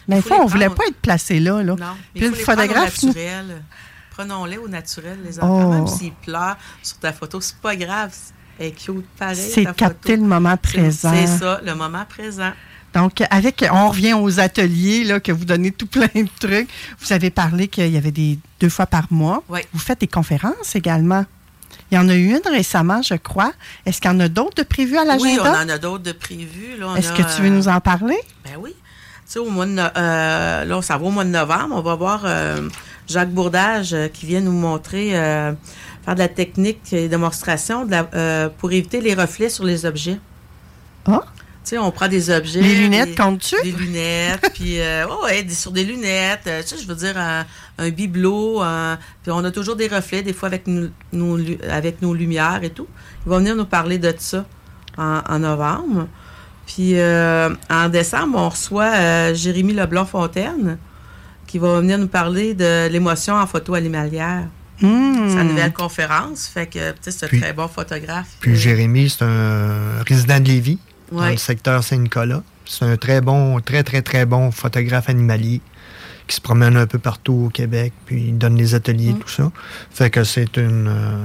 Mais 0.07 0.17
des 0.17 0.21
faut 0.21 0.35
on 0.35 0.45
voulait 0.45 0.65
prendre- 0.65 0.77
pas 0.81 0.87
être 0.87 0.97
placé 1.01 1.39
là. 1.39 1.63
là. 1.63 1.75
Non, 1.75 1.93
Puis 2.13 2.23
mais 2.23 2.27
il 2.27 2.29
faut 2.29 2.35
le 2.35 2.41
au 2.41 2.45
photographe, 2.45 3.03
nous- 3.03 3.07
naturel. 3.09 3.63
Prenons-les 4.13 4.57
au 4.57 4.67
naturel, 4.67 5.19
les 5.23 5.39
enfants. 5.39 5.67
Oh. 5.67 5.73
Même 5.73 5.87
s'ils 5.87 6.13
pleurent 6.13 6.57
sur 6.81 6.97
ta 6.97 7.11
photo, 7.13 7.41
c'est 7.41 7.57
pas 7.57 7.75
grave. 7.75 8.13
Elle 8.59 8.67
est 8.67 8.71
cute 8.71 9.05
pareil. 9.17 9.35
c'est 9.35 9.65
capter 9.75 10.11
photo. 10.13 10.21
le 10.23 10.27
moment 10.27 10.57
présent. 10.57 11.13
C'est 11.13 11.27
ça, 11.27 11.59
le 11.65 11.73
moment 11.73 12.05
présent. 12.07 12.51
Donc, 12.93 13.23
avec, 13.31 13.65
on 13.71 13.89
revient 13.89 14.13
aux 14.13 14.39
ateliers, 14.39 15.03
là, 15.03 15.19
que 15.19 15.31
vous 15.31 15.45
donnez 15.45 15.71
tout 15.71 15.87
plein 15.87 16.07
de 16.13 16.29
trucs. 16.39 16.69
Vous 16.99 17.11
avez 17.11 17.31
parlé 17.31 17.67
qu'il 17.67 17.89
y 17.89 17.97
avait 17.97 18.11
des 18.11 18.37
deux 18.59 18.69
fois 18.69 18.85
par 18.85 19.07
mois. 19.11 19.43
Oui. 19.49 19.61
Vous 19.73 19.79
faites 19.79 20.01
des 20.01 20.07
conférences 20.07 20.75
également. 20.75 21.25
Il 21.91 21.95
y 21.95 21.97
en 21.97 22.07
a 22.09 22.15
eu 22.15 22.29
une 22.29 22.41
récemment, 22.51 23.01
je 23.01 23.15
crois. 23.15 23.51
Est-ce 23.85 23.99
qu'il 23.99 24.11
y 24.11 24.13
en 24.13 24.19
a 24.19 24.27
d'autres 24.27 24.55
de 24.55 24.63
prévues 24.63 24.97
à 24.97 25.03
Oui, 25.03 25.37
on 25.39 25.43
l'agenda? 25.43 25.63
en 25.63 25.69
a 25.69 25.77
d'autres 25.77 26.03
de. 26.03 26.15
On 26.83 26.95
Est-ce 26.95 27.13
que 27.13 27.35
tu 27.35 27.41
veux 27.41 27.49
nous 27.49 27.67
en 27.67 27.79
parler? 27.79 28.17
Ben 28.45 28.53
oui. 28.59 28.71
Tu 29.25 29.33
sais, 29.33 29.39
au 29.39 29.49
mois 29.49 29.65
de 29.65 29.77
euh, 29.77 30.65
là, 30.65 30.81
ça 30.81 30.97
va 30.97 31.05
au 31.05 31.11
mois 31.11 31.23
de 31.23 31.29
novembre. 31.29 31.75
On 31.75 31.81
va 31.81 31.95
voir 31.95 32.21
euh, 32.25 32.67
Jacques 33.07 33.31
Bourdage 33.31 33.93
euh, 33.93 34.07
qui 34.07 34.25
vient 34.25 34.41
nous 34.41 34.51
montrer 34.51 35.17
euh, 35.17 35.53
faire 36.05 36.13
de 36.15 36.19
la 36.19 36.27
technique 36.27 36.93
et 36.93 37.07
démonstration 37.09 37.85
de 37.85 37.91
la- 37.91 38.09
euh, 38.13 38.49
pour 38.57 38.71
éviter 38.71 39.01
les 39.01 39.13
reflets 39.13 39.49
sur 39.49 39.63
les 39.65 39.85
objets. 39.85 40.19
Ah? 41.05 41.21
Tu 41.65 41.69
sais, 41.69 41.77
on 41.77 41.91
prend 41.91 42.09
des 42.09 42.29
objets. 42.29 42.59
Les 42.61 42.75
lunettes, 42.75 43.15
comptes-tu? 43.17 43.55
Des 43.63 43.71
lunettes, 43.71 44.49
puis 44.53 44.81
euh, 44.81 45.05
oh, 45.09 45.23
ouais, 45.25 45.45
sur 45.49 45.71
des 45.71 45.83
lunettes. 45.85 46.41
euh, 46.47 46.61
tu 46.61 46.69
sais, 46.75 46.77
je 46.81 46.85
veux 46.87 46.95
dire, 46.95 47.17
un, 47.17 47.45
un 47.77 47.89
bibelot. 47.89 48.61
un- 48.61 48.97
puis 49.21 49.31
on 49.31 49.43
a 49.45 49.51
toujours 49.51 49.75
des 49.77 49.87
reflets, 49.87 50.23
des 50.23 50.33
fois 50.33 50.47
avec, 50.47 50.67
nous- 50.67 50.89
nos, 51.13 51.37
avec 51.69 52.01
nos 52.01 52.13
lumières 52.13 52.59
et 52.63 52.69
tout. 52.69 52.87
Il 53.25 53.29
va 53.29 53.37
venir 53.37 53.55
nous 53.55 53.65
parler 53.65 53.97
de 53.97 54.13
ça 54.17 54.45
en, 54.97 55.21
en 55.27 55.39
novembre. 55.39 56.07
Puis 56.65 56.97
euh, 56.99 57.49
en 57.69 57.87
décembre, 57.89 58.37
on 58.39 58.49
reçoit 58.49 59.33
Jérémy 59.33 59.73
Leblanc-Fontaine 59.73 60.77
qui 61.53 61.59
va 61.59 61.81
venir 61.81 61.99
nous 61.99 62.07
parler 62.07 62.55
de 62.55 62.87
l'émotion 62.87 63.35
en 63.35 63.45
photo 63.45 63.75
animalière. 63.75 64.47
Hmm. 64.81 65.29
C'est 65.29 65.39
une 65.39 65.49
nouvelle 65.49 65.71
conférence. 65.71 66.47
Fait 66.47 66.65
que, 66.65 66.79
c'est 66.99 67.25
un 67.25 67.27
Puis- 67.27 67.39
très 67.39 67.53
bon 67.53 67.67
photographe. 67.67 68.29
Puis 68.39 68.55
Jérémy, 68.55 69.07
c'est 69.07 69.23
un 69.23 70.01
résident 70.07 70.39
de 70.39 70.47
Lévis, 70.47 70.79
dans 71.11 71.29
le 71.29 71.37
secteur 71.37 71.83
Saint-Nicolas. 71.83 72.41
C'est 72.65 72.85
un 72.85 72.97
très 72.97 73.21
bon, 73.21 73.59
très, 73.59 73.83
très, 73.83 74.01
très 74.01 74.25
bon 74.25 74.49
photographe 74.49 75.09
animalier 75.09 75.61
qui 76.27 76.35
se 76.35 76.41
promènent 76.41 76.77
un 76.77 76.87
peu 76.87 76.99
partout 76.99 77.45
au 77.45 77.49
Québec, 77.49 77.93
puis 78.05 78.27
ils 78.29 78.37
donnent 78.37 78.55
des 78.55 78.75
ateliers, 78.75 79.13
tout 79.19 79.29
ça. 79.29 79.51
Fait 79.91 80.09
que 80.09 80.23
c'est 80.23 80.57
une, 80.57 80.87
euh, 80.87 81.17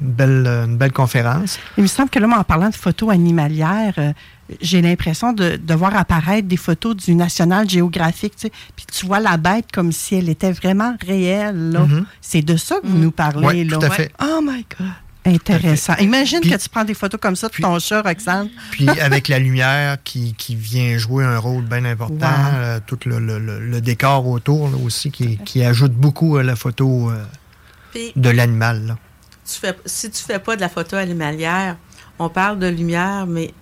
belle, 0.00 0.46
une 0.46 0.76
belle 0.76 0.92
conférence. 0.92 1.58
Il 1.76 1.82
me 1.82 1.88
semble 1.88 2.10
que 2.10 2.18
là, 2.18 2.28
en 2.28 2.44
parlant 2.44 2.70
de 2.70 2.74
photos 2.74 3.10
animalières, 3.10 3.94
euh, 3.98 4.12
j'ai 4.60 4.80
l'impression 4.80 5.32
de, 5.32 5.56
de, 5.56 5.74
voir 5.74 5.94
apparaître 5.96 6.48
des 6.48 6.56
photos 6.56 6.96
du 6.96 7.14
National 7.14 7.68
Geographic, 7.68 8.34
tu 8.36 8.46
sais, 8.46 8.52
puis 8.74 8.86
tu 8.90 9.06
vois 9.06 9.20
la 9.20 9.36
bête 9.36 9.66
comme 9.72 9.92
si 9.92 10.14
elle 10.14 10.28
était 10.28 10.52
vraiment 10.52 10.96
réelle. 11.06 11.72
là. 11.72 11.80
Mhm. 11.80 12.06
C'est 12.20 12.42
de 12.42 12.56
ça 12.56 12.76
que 12.80 12.86
vous 12.86 12.98
nous 12.98 13.10
parlez. 13.10 13.64
Là. 13.64 13.76
tout 13.76 13.84
à 13.84 13.90
fait. 13.90 14.10
Oh 14.22 14.40
my 14.42 14.64
God! 14.78 14.88
Intéressant. 15.34 15.94
Imagine 15.96 16.40
que 16.40 16.56
tu 16.56 16.68
prends 16.68 16.84
des 16.84 16.94
photos 16.94 17.20
comme 17.20 17.36
ça 17.36 17.48
de 17.48 17.54
ton 17.60 17.78
chat, 17.78 18.02
Roxane. 18.02 18.48
Puis 18.70 18.88
avec 18.88 19.28
la 19.28 19.38
lumière 19.38 19.98
qui, 20.02 20.34
qui 20.34 20.54
vient 20.56 20.96
jouer 20.98 21.24
un 21.24 21.38
rôle 21.38 21.64
bien 21.64 21.84
important, 21.84 22.14
Wow. 22.28 22.54
euh, 22.56 22.80
tout 22.86 22.98
le, 23.06 23.18
le- 23.18 23.38
le- 23.38 23.60
le 23.60 23.80
décor 23.80 24.26
autour 24.26 24.68
là, 24.70 24.76
aussi 24.84 25.10
qui, 25.10 25.36
qui 25.38 25.62
ajoute 25.64 25.92
beaucoup 25.92 26.36
à 26.36 26.42
la 26.42 26.56
photo 26.56 27.10
euh, 27.10 27.22
Puis- 27.92 28.12
de 28.16 28.30
l'animal. 28.30 28.86
là. 28.86 28.96
tu 29.46 29.58
fais, 29.60 29.76
si 29.86 30.10
tu 30.10 30.22
fais 30.22 30.38
pas 30.38 30.56
de 30.56 30.60
la 30.60 30.68
photo 30.68 30.96
animalière, 30.96 31.76
on 32.18 32.28
parle 32.28 32.58
de 32.58 32.66
lumière, 32.66 33.26
mais 33.26 33.52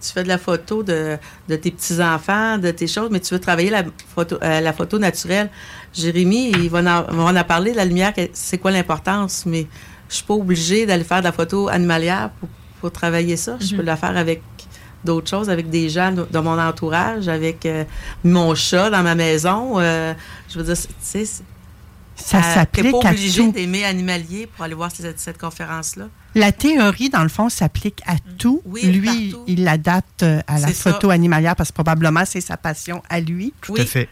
tu 0.00 0.12
fais 0.12 0.22
de 0.22 0.28
la 0.28 0.38
photo 0.38 0.82
de, 0.82 1.16
de 1.48 1.56
tes 1.56 1.70
petits-enfants, 1.70 2.58
de 2.58 2.70
tes 2.70 2.86
choses, 2.86 3.08
mais 3.10 3.20
tu 3.20 3.32
veux 3.32 3.40
travailler 3.40 3.70
la 3.70 3.82
photo, 4.14 4.38
euh, 4.42 4.60
la 4.60 4.72
photo 4.72 4.98
naturelle. 4.98 5.50
Jérémy, 5.94 6.50
il 6.50 6.68
va 6.68 6.80
en, 6.80 7.02
va 7.12 7.40
en 7.40 7.44
parler 7.44 7.72
de 7.72 7.76
la 7.76 7.84
lumière, 7.86 8.12
c'est 8.34 8.58
quoi 8.58 8.70
l'importance, 8.70 9.44
mais 9.46 9.66
je 10.08 10.14
suis 10.16 10.24
pas 10.24 10.34
obligée 10.34 10.86
d'aller 10.86 11.04
faire 11.04 11.18
de 11.20 11.24
la 11.24 11.32
photo 11.32 11.68
animalière 11.68 12.30
pour, 12.40 12.48
pour 12.80 12.92
travailler 12.92 13.36
ça. 13.36 13.56
Je 13.60 13.74
peux 13.76 13.82
la 13.82 13.96
faire 13.96 14.16
avec 14.16 14.42
d'autres 15.04 15.28
choses, 15.30 15.50
avec 15.50 15.70
des 15.70 15.88
gens 15.88 16.12
de, 16.12 16.26
de 16.30 16.38
mon 16.38 16.58
entourage, 16.58 17.28
avec 17.28 17.64
euh, 17.66 17.84
mon 18.24 18.54
chat 18.54 18.90
dans 18.90 19.02
ma 19.02 19.14
maison. 19.14 19.78
euh, 19.78 20.14
je 20.48 20.58
veux 20.58 20.64
dire, 20.64 20.76
tu 20.76 20.82
sais, 21.00 21.24
c'est- 21.24 21.44
Ça 22.16 22.42
s'applique 22.42 22.90
pas 22.92 23.10
obligé 23.10 23.52
d'aimer 23.52 23.84
animalier 23.84 24.46
pour 24.46 24.64
aller 24.64 24.74
voir 24.74 24.90
cette, 24.90 25.20
cette 25.20 25.38
conférence-là. 25.38 26.06
La 26.34 26.50
théorie, 26.50 27.08
dans 27.10 27.22
le 27.22 27.28
fond, 27.28 27.48
s'applique 27.50 28.00
à 28.06 28.14
tout. 28.38 28.62
Oui, 28.64 28.82
lui, 28.84 29.30
partout. 29.30 29.44
il 29.46 29.64
l'adapte 29.64 30.22
euh, 30.22 30.40
à 30.46 30.58
la 30.58 30.68
ça. 30.68 30.92
photo 30.92 31.10
animalière 31.10 31.54
parce 31.56 31.70
que 31.70 31.74
probablement 31.74 32.24
c'est 32.26 32.40
sa 32.40 32.56
passion 32.56 33.02
à 33.10 33.20
lui. 33.20 33.52
Tout 33.60 33.74
à 33.78 33.84
fait. 33.84 34.08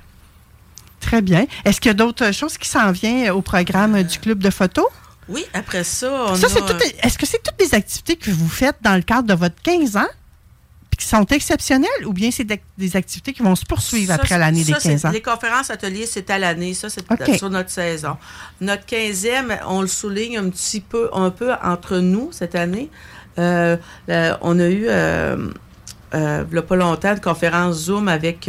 Très 1.00 1.22
bien. 1.22 1.46
Est-ce 1.64 1.80
qu'il 1.80 1.90
y 1.90 1.92
a 1.92 1.94
d'autres 1.94 2.32
choses 2.32 2.56
qui 2.56 2.68
s'en 2.68 2.92
viennent 2.92 3.30
au 3.30 3.42
programme 3.42 4.02
du 4.02 4.18
club 4.18 4.38
de 4.38 4.50
photo? 4.50 4.86
Oui, 5.28 5.44
après 5.54 5.84
ça, 5.84 6.26
on 6.30 6.34
Ça, 6.34 6.46
a... 6.48 6.72
les- 6.78 6.96
Est-ce 7.02 7.16
que 7.18 7.26
c'est 7.26 7.42
toutes 7.42 7.58
des 7.58 7.74
activités 7.74 8.16
que 8.16 8.30
vous 8.30 8.48
faites 8.48 8.76
dans 8.82 8.94
le 8.96 9.02
cadre 9.02 9.26
de 9.28 9.34
votre 9.34 9.56
15 9.62 9.96
ans 9.96 10.06
qui 10.98 11.06
sont 11.06 11.24
exceptionnelles 11.26 12.06
ou 12.06 12.12
bien 12.12 12.30
c'est 12.30 12.46
des 12.78 12.96
activités 12.96 13.32
qui 13.32 13.42
vont 13.42 13.56
se 13.56 13.64
poursuivre 13.64 14.08
Ça, 14.08 14.14
après 14.14 14.38
l'année 14.38 14.62
des 14.62 14.72
ça, 14.74 14.80
c'est- 14.80 14.90
15 14.90 15.04
ans? 15.06 15.10
Les 15.10 15.22
conférences, 15.22 15.70
ateliers, 15.70 16.06
c'est 16.06 16.30
à 16.30 16.38
l'année. 16.38 16.72
Ça, 16.74 16.88
c'est 16.88 17.04
OK. 17.10 17.36
sur 17.36 17.50
notre 17.50 17.70
saison. 17.70 18.16
Notre 18.60 18.84
15e, 18.86 19.58
on 19.66 19.80
le 19.80 19.88
souligne 19.88 20.38
un 20.38 20.48
petit 20.50 20.80
peu, 20.80 21.10
un 21.12 21.30
peu 21.30 21.52
entre 21.62 21.98
nous 21.98 22.28
cette 22.30 22.54
année. 22.54 22.90
Euh, 23.38 23.76
euh, 24.08 24.36
on 24.42 24.60
a 24.60 24.66
eu, 24.68 24.84
euh, 24.86 25.48
euh, 26.14 26.44
il 26.48 26.54
y 26.54 26.58
a 26.58 26.62
pas 26.62 26.76
longtemps, 26.76 27.12
une 27.14 27.20
conférence 27.20 27.76
Zoom 27.86 28.06
avec, 28.06 28.46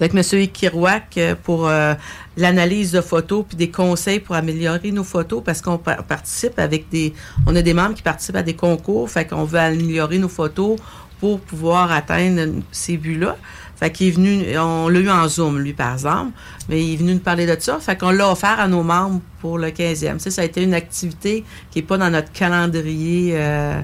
avec 0.00 0.14
M. 0.14 0.40
Ikirouac 0.40 1.16
euh, 1.16 1.34
pour 1.42 1.68
euh, 1.68 1.94
l'analyse 2.36 2.92
de 2.92 3.00
photos 3.00 3.44
puis 3.48 3.56
des 3.56 3.70
conseils 3.70 4.20
pour 4.20 4.34
améliorer 4.34 4.92
nos 4.92 5.04
photos 5.04 5.42
parce 5.44 5.62
qu'on 5.62 5.78
par- 5.78 6.04
participe 6.04 6.58
avec 6.58 6.88
des... 6.90 7.14
On 7.46 7.56
a 7.56 7.62
des 7.62 7.74
membres 7.74 7.94
qui 7.94 8.02
participent 8.02 8.36
à 8.36 8.42
des 8.42 8.54
concours, 8.54 9.08
fait 9.10 9.26
qu'on 9.26 9.44
veut 9.44 9.58
améliorer 9.58 10.18
nos 10.18 10.28
photos 10.28 10.78
pour 11.20 11.40
pouvoir 11.40 11.90
atteindre 11.92 12.62
ces 12.72 12.96
buts-là. 12.96 13.36
Fait 13.76 13.90
qu'il 13.90 14.08
est 14.08 14.10
venu, 14.12 14.58
on 14.58 14.88
l'a 14.88 15.00
eu 15.00 15.10
en 15.10 15.28
Zoom, 15.28 15.58
lui, 15.58 15.74
par 15.74 15.92
exemple, 15.92 16.32
mais 16.68 16.82
il 16.82 16.94
est 16.94 16.96
venu 16.96 17.12
nous 17.14 17.20
parler 17.20 17.46
de 17.46 17.56
ça. 17.60 17.78
Fait 17.78 17.96
qu'on 17.98 18.10
l'a 18.10 18.30
offert 18.30 18.58
à 18.58 18.68
nos 18.68 18.82
membres 18.82 19.20
pour 19.40 19.58
le 19.58 19.68
15e. 19.68 20.18
Ça, 20.18 20.30
ça 20.30 20.42
a 20.42 20.44
été 20.46 20.62
une 20.62 20.72
activité 20.72 21.44
qui 21.70 21.78
n'est 21.78 21.86
pas 21.86 21.98
dans 21.98 22.08
notre 22.08 22.32
calendrier 22.32 23.32
euh, 23.34 23.80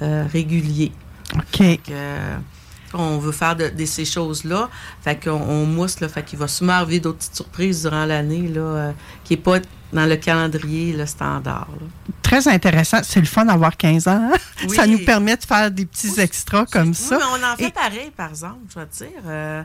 euh, 0.00 0.24
régulier. 0.32 0.92
OK. 1.34 1.80
On 2.94 3.18
veut 3.18 3.32
faire 3.32 3.56
de, 3.56 3.68
de 3.68 3.84
ces 3.84 4.04
choses-là. 4.04 4.68
Fait 5.02 5.22
qu'on 5.22 5.30
on 5.32 5.66
mousse, 5.66 6.00
là. 6.00 6.08
Fait 6.08 6.22
qu'il 6.24 6.38
va 6.38 6.48
sûrement 6.48 6.74
arriver 6.74 7.00
d'autres 7.00 7.18
petites 7.18 7.36
surprises 7.36 7.82
durant 7.82 8.04
l'année, 8.04 8.48
là, 8.48 8.60
euh, 8.60 8.92
qui 9.24 9.34
n'est 9.34 9.42
pas 9.42 9.58
dans 9.92 10.06
le 10.06 10.16
calendrier, 10.16 10.92
le 10.94 11.04
standard, 11.06 11.68
là. 11.80 11.86
Très 12.22 12.48
intéressant. 12.48 12.98
C'est 13.02 13.20
le 13.20 13.26
fun 13.26 13.44
d'avoir 13.44 13.76
15 13.76 14.08
ans. 14.08 14.30
hein? 14.32 14.38
Oui. 14.68 14.74
Ça 14.76 14.86
nous 14.86 14.98
permet 15.04 15.36
de 15.36 15.44
faire 15.44 15.70
des 15.70 15.84
petits 15.84 16.18
extras 16.20 16.64
comme 16.66 16.94
ça. 16.94 17.16
Oui, 17.18 17.22
mais 17.38 17.46
on 17.46 17.52
en 17.52 17.56
fait 17.56 17.64
Et- 17.66 17.70
pareil, 17.70 18.10
par 18.16 18.30
exemple, 18.30 18.58
je 18.74 18.78
vais 18.80 18.86
te 18.86 18.96
dire. 18.96 19.22
euh, 19.26 19.62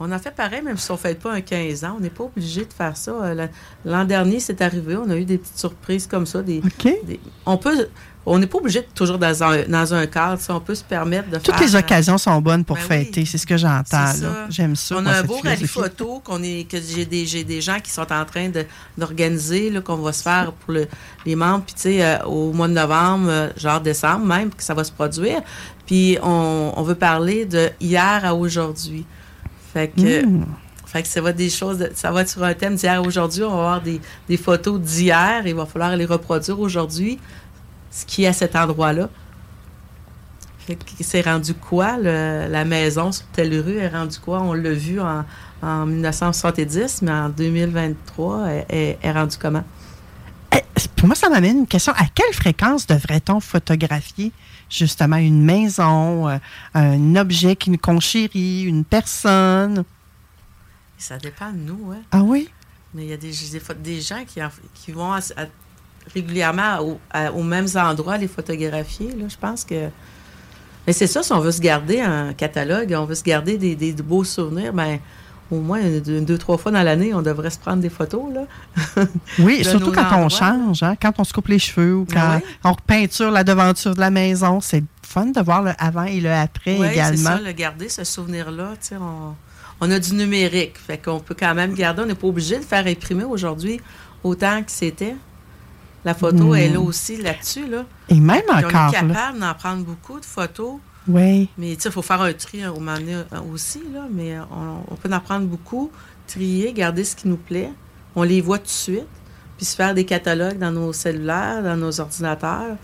on 0.00 0.12
en 0.12 0.18
fait 0.18 0.30
pareil, 0.30 0.60
même 0.62 0.76
si 0.76 0.90
on 0.90 0.94
ne 0.94 0.98
fait 0.98 1.14
pas 1.14 1.32
un 1.32 1.40
15 1.40 1.84
ans. 1.84 1.94
On 1.96 2.00
n'est 2.00 2.10
pas 2.10 2.24
obligé 2.24 2.64
de 2.66 2.72
faire 2.72 2.96
ça. 2.96 3.10
Euh, 3.12 3.34
la- 3.34 3.48
L'an 3.84 4.04
dernier, 4.04 4.40
c'est 4.40 4.60
arrivé. 4.62 4.96
On 4.96 5.08
a 5.10 5.16
eu 5.16 5.24
des 5.24 5.38
petites 5.38 5.58
surprises 5.58 6.06
comme 6.06 6.26
ça. 6.26 6.42
Des, 6.42 6.62
des- 7.04 7.20
on 7.46 7.56
peut. 7.58 7.88
On 8.28 8.40
n'est 8.40 8.48
pas 8.48 8.58
obligé 8.58 8.80
de 8.80 8.86
toujours 8.92 9.18
dans 9.18 9.42
un, 9.44 9.62
dans 9.68 9.94
un 9.94 10.04
cadre. 10.06 10.40
on 10.48 10.58
peut 10.60 10.74
se 10.74 10.82
permettre 10.82 11.30
de 11.30 11.36
Toutes 11.38 11.54
faire. 11.54 11.60
les 11.64 11.76
euh, 11.76 11.78
occasions 11.78 12.18
sont 12.18 12.40
bonnes 12.40 12.64
pour 12.64 12.74
ben 12.76 12.82
oui. 12.82 12.88
fêter. 13.04 13.24
C'est 13.24 13.38
ce 13.38 13.46
que 13.46 13.56
j'entends. 13.56 14.12
J'aime 14.50 14.74
ça. 14.74 14.96
On 14.98 15.06
a 15.06 15.18
un 15.18 15.22
beau 15.22 15.38
rallye 15.44 15.66
photo 15.68 16.20
qu'on 16.24 16.42
est, 16.42 16.68
que 16.68 16.76
j'ai 16.78 17.04
des, 17.04 17.44
des 17.44 17.60
gens 17.60 17.78
qui 17.80 17.90
sont 17.92 18.12
en 18.12 18.24
train 18.24 18.50
d'organiser, 18.98 19.72
qu'on 19.84 19.96
va 19.96 20.12
se 20.12 20.22
faire 20.22 20.52
pour 20.52 20.72
le- 20.74 20.88
les 21.24 21.36
membres. 21.36 21.64
Puis, 21.64 21.74
tu 21.74 21.80
sais, 21.82 22.04
euh, 22.04 22.18
au 22.24 22.52
mois 22.52 22.68
de 22.68 22.72
novembre, 22.72 23.26
euh, 23.28 23.48
genre 23.56 23.80
décembre 23.80 24.26
même, 24.26 24.50
que 24.50 24.62
ça 24.62 24.74
va 24.74 24.84
se 24.84 24.92
produire. 24.92 25.40
Puis, 25.86 26.18
on, 26.22 26.72
on 26.76 26.82
veut 26.82 26.94
parler 26.96 27.44
de 27.46 27.70
hier 27.80 28.20
à 28.24 28.34
aujourd'hui. 28.34 29.04
Fait 29.72 29.88
que. 29.88 30.24
Mm. 30.26 30.44
Fait 30.86 31.02
que 31.02 31.08
ça 31.08 31.20
va 31.20 31.32
des 31.32 31.50
choses, 31.50 31.78
de- 31.78 31.90
ça 31.94 32.10
va 32.12 32.22
être 32.22 32.28
sur 32.30 32.42
un 32.44 32.54
thème 32.54 32.76
d'hier 32.76 32.94
à 32.98 33.02
aujourd'hui. 33.02 33.42
On 33.42 33.50
va 33.50 33.54
avoir 33.56 33.82
des, 33.82 34.00
des 34.28 34.36
photos 34.36 34.80
d'hier. 34.80 35.42
Il 35.44 35.54
va 35.54 35.66
falloir 35.66 35.94
les 35.96 36.06
reproduire 36.06 36.58
aujourd'hui. 36.60 37.18
Ce 37.90 38.04
qui 38.06 38.24
est 38.24 38.28
à 38.28 38.32
cet 38.32 38.56
endroit-là. 38.56 39.08
C'est 41.00 41.20
rendu 41.20 41.54
quoi, 41.54 41.96
le- 41.96 42.48
la 42.50 42.64
maison 42.64 43.12
sur 43.12 43.24
telle 43.26 43.58
rue? 43.60 43.76
Est 43.76 43.88
rendu 43.88 44.18
quoi? 44.18 44.40
On 44.42 44.52
l'a 44.52 44.72
vu 44.72 45.00
en, 45.00 45.24
en 45.62 45.86
1970, 45.86 47.02
mais 47.02 47.12
en 47.12 47.28
2023, 47.28 48.46
elle, 48.48 48.66
elle 48.68 48.96
est 49.00 49.12
rendue 49.12 49.36
comment? 49.40 49.62
Pour 50.96 51.06
moi, 51.06 51.14
ça 51.14 51.28
m'amène 51.30 51.58
une 51.58 51.66
question. 51.66 51.92
À 51.92 52.06
quelle 52.12 52.32
fréquence 52.34 52.86
devrait-on 52.86 53.38
photographier 53.40 54.32
justement 54.68 55.16
une 55.16 55.42
maison, 55.44 56.28
euh, 56.28 56.38
un 56.74 57.16
objet 57.16 57.54
qui 57.54 57.70
nous 57.70 57.78
conchérit, 57.78 58.62
une 58.62 58.84
personne? 58.84 59.84
Ça 60.98 61.16
dépend 61.18 61.50
de 61.52 61.58
nous, 61.58 61.92
hein? 61.92 62.00
Ah 62.10 62.22
oui? 62.22 62.48
Mais 62.94 63.04
il 63.04 63.10
y 63.10 63.12
a 63.12 63.16
des, 63.16 63.32
des, 63.82 64.00
gens 64.00 64.24
qui, 64.26 64.42
en- 64.42 64.50
qui 64.74 64.90
vont 64.92 65.12
à- 65.12 65.18
à- 65.36 65.46
régulièrement 66.14 66.78
au- 66.80 67.00
à- 67.10 67.32
aux 67.32 67.42
mêmes 67.42 67.66
endroits 67.76 68.16
les 68.18 68.28
photographier. 68.28 69.08
Là, 69.12 69.26
je 69.28 69.36
pense 69.36 69.64
que. 69.64 69.88
Mais 70.86 70.92
c'est 70.92 71.06
ça, 71.08 71.22
si 71.22 71.32
on 71.32 71.40
veut 71.40 71.50
se 71.52 71.60
garder 71.60 72.00
un 72.00 72.32
catalogue, 72.32 72.94
on 72.96 73.04
veut 73.04 73.16
se 73.16 73.24
garder 73.24 73.58
des, 73.58 73.74
des 73.74 73.92
beaux 73.92 74.22
souvenirs, 74.24 74.72
ben, 74.72 74.98
au 75.50 75.56
moins 75.60 75.80
une- 75.80 76.00
deux, 76.00 76.20
deux, 76.20 76.38
trois 76.38 76.58
fois 76.58 76.70
dans 76.72 76.82
l'année, 76.82 77.12
on 77.12 77.22
devrait 77.22 77.50
se 77.50 77.58
prendre 77.58 77.82
des 77.82 77.88
photos. 77.90 78.22
Là, 78.32 78.44
Oui, 79.40 79.64
surtout 79.64 79.90
quand 79.92 80.06
on 80.18 80.28
change, 80.28 80.82
hein, 80.82 80.94
quand 81.00 81.12
on 81.18 81.24
se 81.24 81.32
coupe 81.32 81.48
les 81.48 81.58
cheveux 81.58 81.94
ou 81.96 82.06
quand 82.12 82.40
on 82.64 82.72
repeinture 82.72 83.30
la 83.32 83.42
devanture 83.44 83.94
de 83.94 84.00
la 84.00 84.10
maison. 84.10 84.60
C'est 84.60 84.84
fun 85.02 85.26
de 85.26 85.40
voir 85.40 85.62
le 85.62 85.72
avant 85.78 86.04
et 86.04 86.20
le 86.20 86.30
après 86.32 86.76
Oui, 86.78 86.86
c'est 86.86 86.92
également. 86.92 87.36
ça, 87.36 87.40
le 87.40 87.52
garder, 87.52 87.88
ce 87.88 88.04
souvenir-là. 88.04 88.74
On, 89.00 89.34
on 89.80 89.90
a 89.90 89.98
du 89.98 90.14
numérique, 90.14 90.74
fait 90.78 90.98
qu'on 90.98 91.18
peut 91.20 91.36
quand 91.38 91.54
même 91.54 91.74
garder. 91.74 92.02
On 92.02 92.06
n'est 92.06 92.14
pas 92.14 92.26
obligé 92.28 92.58
de 92.58 92.64
faire 92.64 92.86
imprimer 92.86 93.24
aujourd'hui 93.24 93.80
autant 94.24 94.62
que 94.62 94.70
c'était. 94.70 95.16
La 96.06 96.14
photo 96.14 96.52
Mm. 96.52 96.56
est 96.56 96.68
là 96.70 96.80
aussi, 96.80 97.16
là-dessus. 97.20 97.66
Là. 97.66 97.84
Et 98.08 98.20
même 98.20 98.40
Puis 98.48 98.64
encore, 98.64 98.86
On 98.86 98.88
est 98.88 98.92
capable 98.92 99.38
d'en 99.40 99.54
prendre 99.54 99.84
beaucoup 99.84 100.18
de 100.18 100.24
photos. 100.24 100.76
Oui. 101.08 101.48
Mais 101.58 101.74
tu 101.76 101.82
sais, 101.82 101.88
il 101.88 101.92
faut 101.92 102.00
faire 102.02 102.22
un 102.22 102.32
tri 102.32 102.62
hein, 102.62 102.70
au 102.70 102.80
moment 102.80 102.96
donné, 102.98 103.14
euh, 103.14 103.22
aussi, 103.52 103.82
là, 103.92 104.06
mais 104.10 104.38
on, 104.38 104.84
on 104.92 104.94
peut 104.96 105.12
en 105.12 105.20
prendre 105.20 105.46
beaucoup, 105.46 105.90
trier, 106.26 106.72
garder 106.72 107.04
ce 107.04 107.14
qui 107.14 107.28
nous 107.28 107.36
plaît. 107.36 107.70
On 108.14 108.22
les 108.22 108.40
voit 108.40 108.58
tout 108.58 108.64
de 108.64 108.68
suite, 108.70 109.06
puis 109.56 109.66
se 109.66 109.76
faire 109.76 109.94
des 109.94 110.04
catalogues 110.04 110.58
dans 110.58 110.70
nos 110.72 110.92
cellulaires, 110.92 111.62
dans 111.62 111.76
nos 111.76 112.00
ordinateurs. 112.00 112.76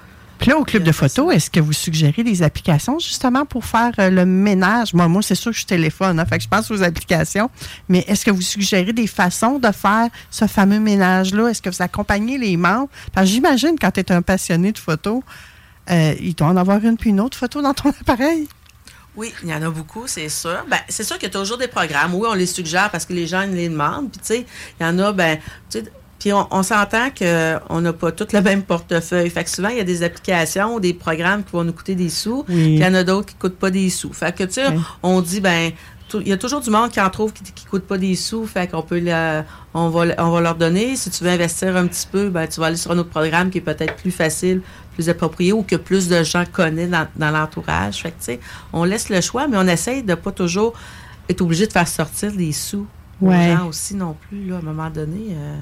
Puis 0.43 0.51
là, 0.51 0.59
au 0.59 0.64
club 0.64 0.82
de 0.82 0.90
photo, 0.90 1.30
est-ce 1.30 1.49
que 1.49 1.61
vous 1.61 1.72
suggérez 1.72 2.24
des 2.24 2.43
applications 2.43 2.99
justement 2.99 3.47
pour 3.47 3.64
faire 3.64 3.93
euh, 4.01 4.11
le 4.11 4.26
ménage? 4.26 4.93
Moi, 4.93 5.07
moi 5.07 5.22
c'est 5.22 5.36
sûr 5.36 5.53
que 5.53 5.57
je 5.57 5.64
téléphone, 5.64 6.18
hein, 6.18 6.26
fait 6.26 6.38
que 6.38 6.43
je 6.43 6.49
pense 6.49 6.68
aux 6.72 6.82
applications. 6.82 7.49
Mais 7.88 8.05
est-ce 8.09 8.24
que 8.24 8.32
vous 8.32 8.43
suggérez 8.43 8.93
des 8.93 9.07
façons 9.07 9.61
de 9.61 9.70
faire 9.70 10.09
ce 10.32 10.49
fameux 10.49 10.80
ménage-là? 10.80 11.47
Est-ce 11.47 11.62
que 11.62 11.70
vous 11.70 11.80
accompagnez 11.80 12.38
les 12.38 12.57
membres? 12.57 12.88
Parce 13.12 13.28
que 13.28 13.34
j'imagine, 13.34 13.76
quand 13.80 13.93
tu 13.93 14.01
es 14.01 14.11
un 14.11 14.20
passionné 14.20 14.72
de 14.72 14.78
photo, 14.78 15.22
euh, 15.93 16.14
il 16.18 16.34
doit 16.34 16.49
en 16.49 16.57
avoir 16.57 16.84
une 16.84 16.97
puis 16.97 17.11
une 17.11 17.20
autre 17.20 17.38
photo 17.38 17.62
dans 17.62 17.72
ton 17.72 17.90
appareil. 18.01 18.49
Oui, 19.14 19.32
il 19.45 19.49
y 19.49 19.55
en 19.55 19.62
a 19.62 19.70
beaucoup, 19.70 20.09
c'est 20.09 20.28
sûr. 20.28 20.64
Ben, 20.68 20.78
c'est 20.88 21.05
sûr 21.05 21.18
qu'il 21.18 21.28
y 21.28 21.36
a 21.36 21.38
toujours 21.38 21.59
des 21.59 21.68
programmes. 21.68 22.16
Oui, 22.16 22.26
on 22.28 22.34
les 22.34 22.47
suggère 22.47 22.90
parce 22.90 23.07
que 23.07 23.12
les 23.12 23.28
gens 23.28 23.43
les 23.43 23.68
demandent. 23.68 24.11
Puis, 24.11 24.20
tu 24.20 24.26
sais, 24.26 24.47
il 24.80 24.82
y 24.82 24.86
en 24.86 24.99
a, 24.99 25.12
ben, 25.12 25.38
tu 25.70 25.78
sais, 25.78 25.84
puis 26.23 26.33
on, 26.33 26.47
on 26.53 26.62
s'entend 26.62 27.09
qu'on 27.11 27.81
n'a 27.81 27.93
pas 27.93 28.12
tous 28.12 28.33
le 28.33 28.41
même 28.43 28.62
portefeuille. 28.62 29.29
Fait 29.29 29.43
que 29.43 29.51
souvent, 29.51 29.68
il 29.70 29.79
y 29.79 29.81
a 29.81 29.85
des 29.85 30.05
applications, 30.05 30.79
des 30.79 30.95
programmes 30.95 31.43
qui 31.43 31.51
vont 31.53 31.64
nous 31.64 31.73
coûter 31.73 31.97
des 31.97 32.09
sous. 32.11 32.45
Oui. 32.49 32.55
Puis 32.55 32.75
il 32.75 32.79
y 32.79 32.87
en 32.87 32.95
a 32.95 33.03
d'autres 33.03 33.27
qui 33.27 33.35
ne 33.35 33.41
coûtent 33.41 33.59
pas 33.59 33.70
des 33.73 33.91
sous. 33.91 34.12
Fait 34.12 34.33
que, 34.33 34.45
tu 34.45 34.53
sais, 34.55 34.68
Oui. 34.68 34.81
on 35.03 35.20
dit, 35.20 35.41
ben, 35.41 35.73
il 36.14 36.29
y 36.29 36.33
a 36.33 36.37
toujours 36.37 36.61
du 36.61 36.70
monde 36.70 36.91
qui 36.91 37.01
en 37.01 37.11
trouve 37.11 37.33
qui, 37.33 37.43
qui 37.43 37.64
coûte 37.64 37.85
pas 37.85 37.99
des 37.99 38.14
sous, 38.14 38.47
fait 38.47 38.70
qu'on 38.70 38.83
peut 38.83 39.01
la- 39.01 39.45
on 39.75 39.89
va, 39.89 40.05
on 40.18 40.31
va 40.31 40.41
leur 40.43 40.55
donner. 40.55 40.95
Si 40.95 41.09
tu 41.11 41.25
veux 41.25 41.31
investir 41.31 41.75
un 41.77 41.87
petit 41.89 42.07
peu, 42.07 42.29
ben, 42.29 42.47
tu 42.47 42.61
vas 42.61 42.66
aller 42.66 42.77
sur 42.77 42.91
un 42.93 42.99
autre 42.99 43.09
programme 43.11 43.51
qui 43.51 43.59
est 43.59 43.62
peut-être 43.62 43.97
plus 43.97 44.11
facile, 44.11 44.61
plus 44.95 45.09
approprié 45.09 45.53
ou 45.53 45.62
que 45.62 45.75
plus 45.77 46.09
de 46.09 46.23
gens 46.23 46.45
connaissent 46.53 46.91
dans, 46.91 47.09
dans 47.16 47.31
l'entourage. 47.31 48.03
Fait 48.03 48.11
que, 48.11 48.18
tu 48.18 48.25
sais, 48.25 48.41
on 48.73 48.85
laisse 48.85 49.09
le 49.09 49.20
choix, 49.23 49.49
mais 49.49 49.57
on 49.57 49.66
essaye 49.66 50.03
de 50.03 50.14
pas 50.14 50.31
toujours 50.33 50.75
être 51.31 51.41
obligé 51.41 51.66
de 51.66 51.73
faire 51.73 51.89
sortir 51.89 52.31
des 52.31 52.53
sous 52.53 52.87
aux 53.20 53.27
Ouais. 53.29 53.55
gens 53.57 53.66
aussi 53.68 53.95
non 53.95 54.14
plus, 54.29 54.47
là, 54.49 54.57
à 54.57 54.59
un 54.59 54.62
moment 54.62 54.91
donné. 54.91 55.29
euh, 55.31 55.57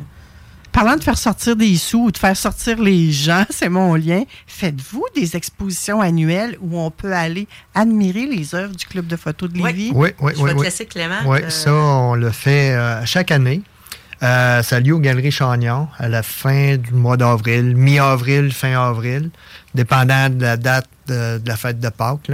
Parlant 0.72 0.96
de 0.96 1.02
faire 1.02 1.18
sortir 1.18 1.56
des 1.56 1.76
sous 1.76 2.04
ou 2.06 2.10
de 2.12 2.18
faire 2.18 2.36
sortir 2.36 2.80
les 2.80 3.10
gens, 3.10 3.44
c'est 3.50 3.68
mon 3.68 3.94
lien. 3.96 4.22
Faites-vous 4.46 5.04
des 5.14 5.36
expositions 5.36 6.00
annuelles 6.00 6.56
où 6.60 6.78
on 6.78 6.90
peut 6.90 7.12
aller 7.12 7.48
admirer 7.74 8.26
les 8.26 8.54
œuvres 8.54 8.74
du 8.74 8.86
Club 8.86 9.06
de 9.06 9.16
photo 9.16 9.48
de 9.48 9.54
Lévis? 9.58 9.90
Oui, 9.94 10.10
oui, 10.20 10.32
Je 10.36 10.40
oui. 10.42 10.46
vais 10.48 10.54
te 10.54 10.58
oui. 10.58 10.64
laisser 10.64 10.86
Clément, 10.86 11.16
Oui, 11.26 11.38
euh, 11.42 11.50
ça, 11.50 11.72
on 11.74 12.14
le 12.14 12.30
fait 12.30 12.70
euh, 12.72 13.04
chaque 13.04 13.30
année. 13.30 13.62
Euh, 14.22 14.62
ça 14.62 14.76
a 14.76 14.80
lieu 14.80 14.94
aux 14.94 14.98
Galeries 14.98 15.30
Chagnon 15.30 15.88
à 15.98 16.08
la 16.08 16.22
fin 16.22 16.76
du 16.76 16.92
mois 16.92 17.16
d'avril, 17.16 17.74
mi-avril, 17.74 18.52
fin 18.52 18.78
avril, 18.78 19.30
dépendant 19.74 20.28
de 20.28 20.42
la 20.42 20.56
date 20.58 20.88
de, 21.06 21.40
la 21.44 21.56
fête 21.56 21.80
de 21.80 21.88
Pâques. 21.88 22.30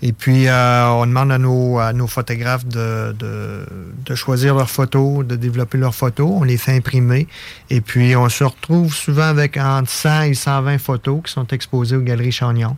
Et 0.00 0.12
puis, 0.12 0.48
euh, 0.48 0.88
on 0.88 1.06
demande 1.06 1.30
à 1.30 1.38
nos, 1.38 2.06
photographes 2.06 2.66
de 2.66 4.14
choisir 4.14 4.54
leurs 4.54 4.70
photos, 4.70 5.26
de 5.26 5.36
développer 5.36 5.76
leurs 5.76 5.94
photos. 5.94 6.30
On 6.30 6.44
les 6.44 6.56
fait 6.56 6.76
imprimer. 6.76 7.28
Et 7.68 7.80
puis, 7.80 8.16
on 8.16 8.28
se 8.28 8.44
retrouve 8.44 8.94
souvent 8.94 9.28
avec 9.28 9.56
entre 9.58 9.90
100 9.90 10.22
et 10.22 10.34
120 10.34 10.78
photos 10.78 11.20
qui 11.24 11.32
sont 11.32 11.46
exposées 11.48 11.96
aux 11.96 12.02
Galeries 12.02 12.32
Chagnon 12.32 12.76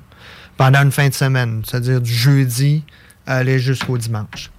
pendant 0.56 0.82
une 0.82 0.92
fin 0.92 1.08
de 1.08 1.14
semaine, 1.14 1.62
c'est-à-dire 1.64 2.00
du 2.00 2.12
jeudi 2.12 2.84
à 3.26 3.36
aller 3.36 3.58
jusqu'au 3.58 3.96
dimanche. 3.96 4.50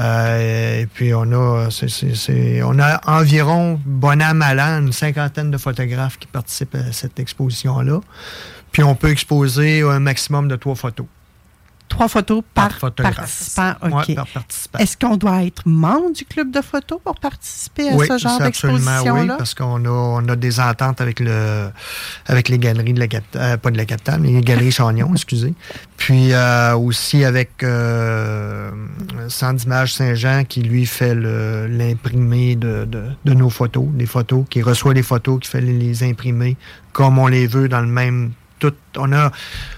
Euh, 0.00 0.82
et 0.82 0.86
puis 0.86 1.14
on 1.14 1.32
a, 1.32 3.00
environ, 3.06 3.80
bon 3.84 4.22
an, 4.22 4.40
une 4.42 4.92
cinquantaine 4.92 5.50
de 5.50 5.58
photographes 5.58 6.18
qui 6.18 6.26
participent 6.26 6.74
à 6.74 6.92
cette 6.92 7.20
exposition-là. 7.20 8.00
Puis 8.72 8.82
on 8.82 8.96
peut 8.96 9.10
exposer 9.10 9.82
un 9.82 10.00
maximum 10.00 10.48
de 10.48 10.56
trois 10.56 10.74
photos. 10.74 11.06
Trois 11.88 12.08
photos 12.08 12.42
par, 12.54 12.72
photographe. 12.72 13.16
participant. 13.16 13.72
OK. 13.82 14.08
Ouais, 14.08 14.14
par 14.14 14.26
participant. 14.26 14.78
Est-ce 14.78 14.96
qu'on 14.96 15.16
doit 15.16 15.44
être 15.44 15.62
membre 15.66 16.12
du 16.12 16.24
club 16.24 16.50
de 16.50 16.60
photo 16.60 17.00
pour 17.04 17.14
participer 17.20 17.90
à 17.90 17.94
oui, 17.94 18.08
ce 18.08 18.18
genre 18.18 18.38
c'est 18.38 18.44
absolument 18.44 19.00
oui, 19.04 19.28
parce 19.38 19.54
qu'on 19.54 19.84
a, 19.84 19.88
on 19.88 20.28
a 20.28 20.34
des 20.36 20.58
ententes 20.58 21.00
avec 21.00 21.20
le 21.20 21.70
avec 22.26 22.48
les 22.48 22.58
galeries 22.58 22.94
de 22.94 23.00
la 23.00 23.06
capitale, 23.06 23.58
pas 23.58 23.70
de 23.70 23.76
la 23.76 23.84
capitale, 23.84 24.20
mais 24.20 24.30
les 24.30 24.40
galeries 24.40 24.72
Chagnon, 24.72 25.10
excusez. 25.12 25.54
Puis 25.96 26.32
euh, 26.32 26.74
aussi 26.74 27.24
avec 27.24 27.62
euh, 27.62 28.70
Centre 29.28 29.60
d'image 29.60 29.94
Saint-Jean 29.94 30.44
qui 30.44 30.62
lui 30.62 30.86
fait 30.86 31.14
l'imprimé 31.14 32.56
de, 32.56 32.86
de, 32.86 33.04
de 33.24 33.34
nos 33.34 33.50
photos, 33.50 33.86
des 33.92 34.06
photos, 34.06 34.44
qui 34.50 34.62
reçoit 34.62 34.94
les 34.94 35.02
photos, 35.02 35.38
qui 35.40 35.48
fait 35.48 35.60
les, 35.60 35.72
les 35.72 36.02
imprimer 36.02 36.56
comme 36.92 37.18
on 37.18 37.26
les 37.26 37.46
veut 37.46 37.68
dans 37.68 37.80
le 37.80 37.86
même 37.88 38.32
on 38.96 39.12
a 39.12 39.30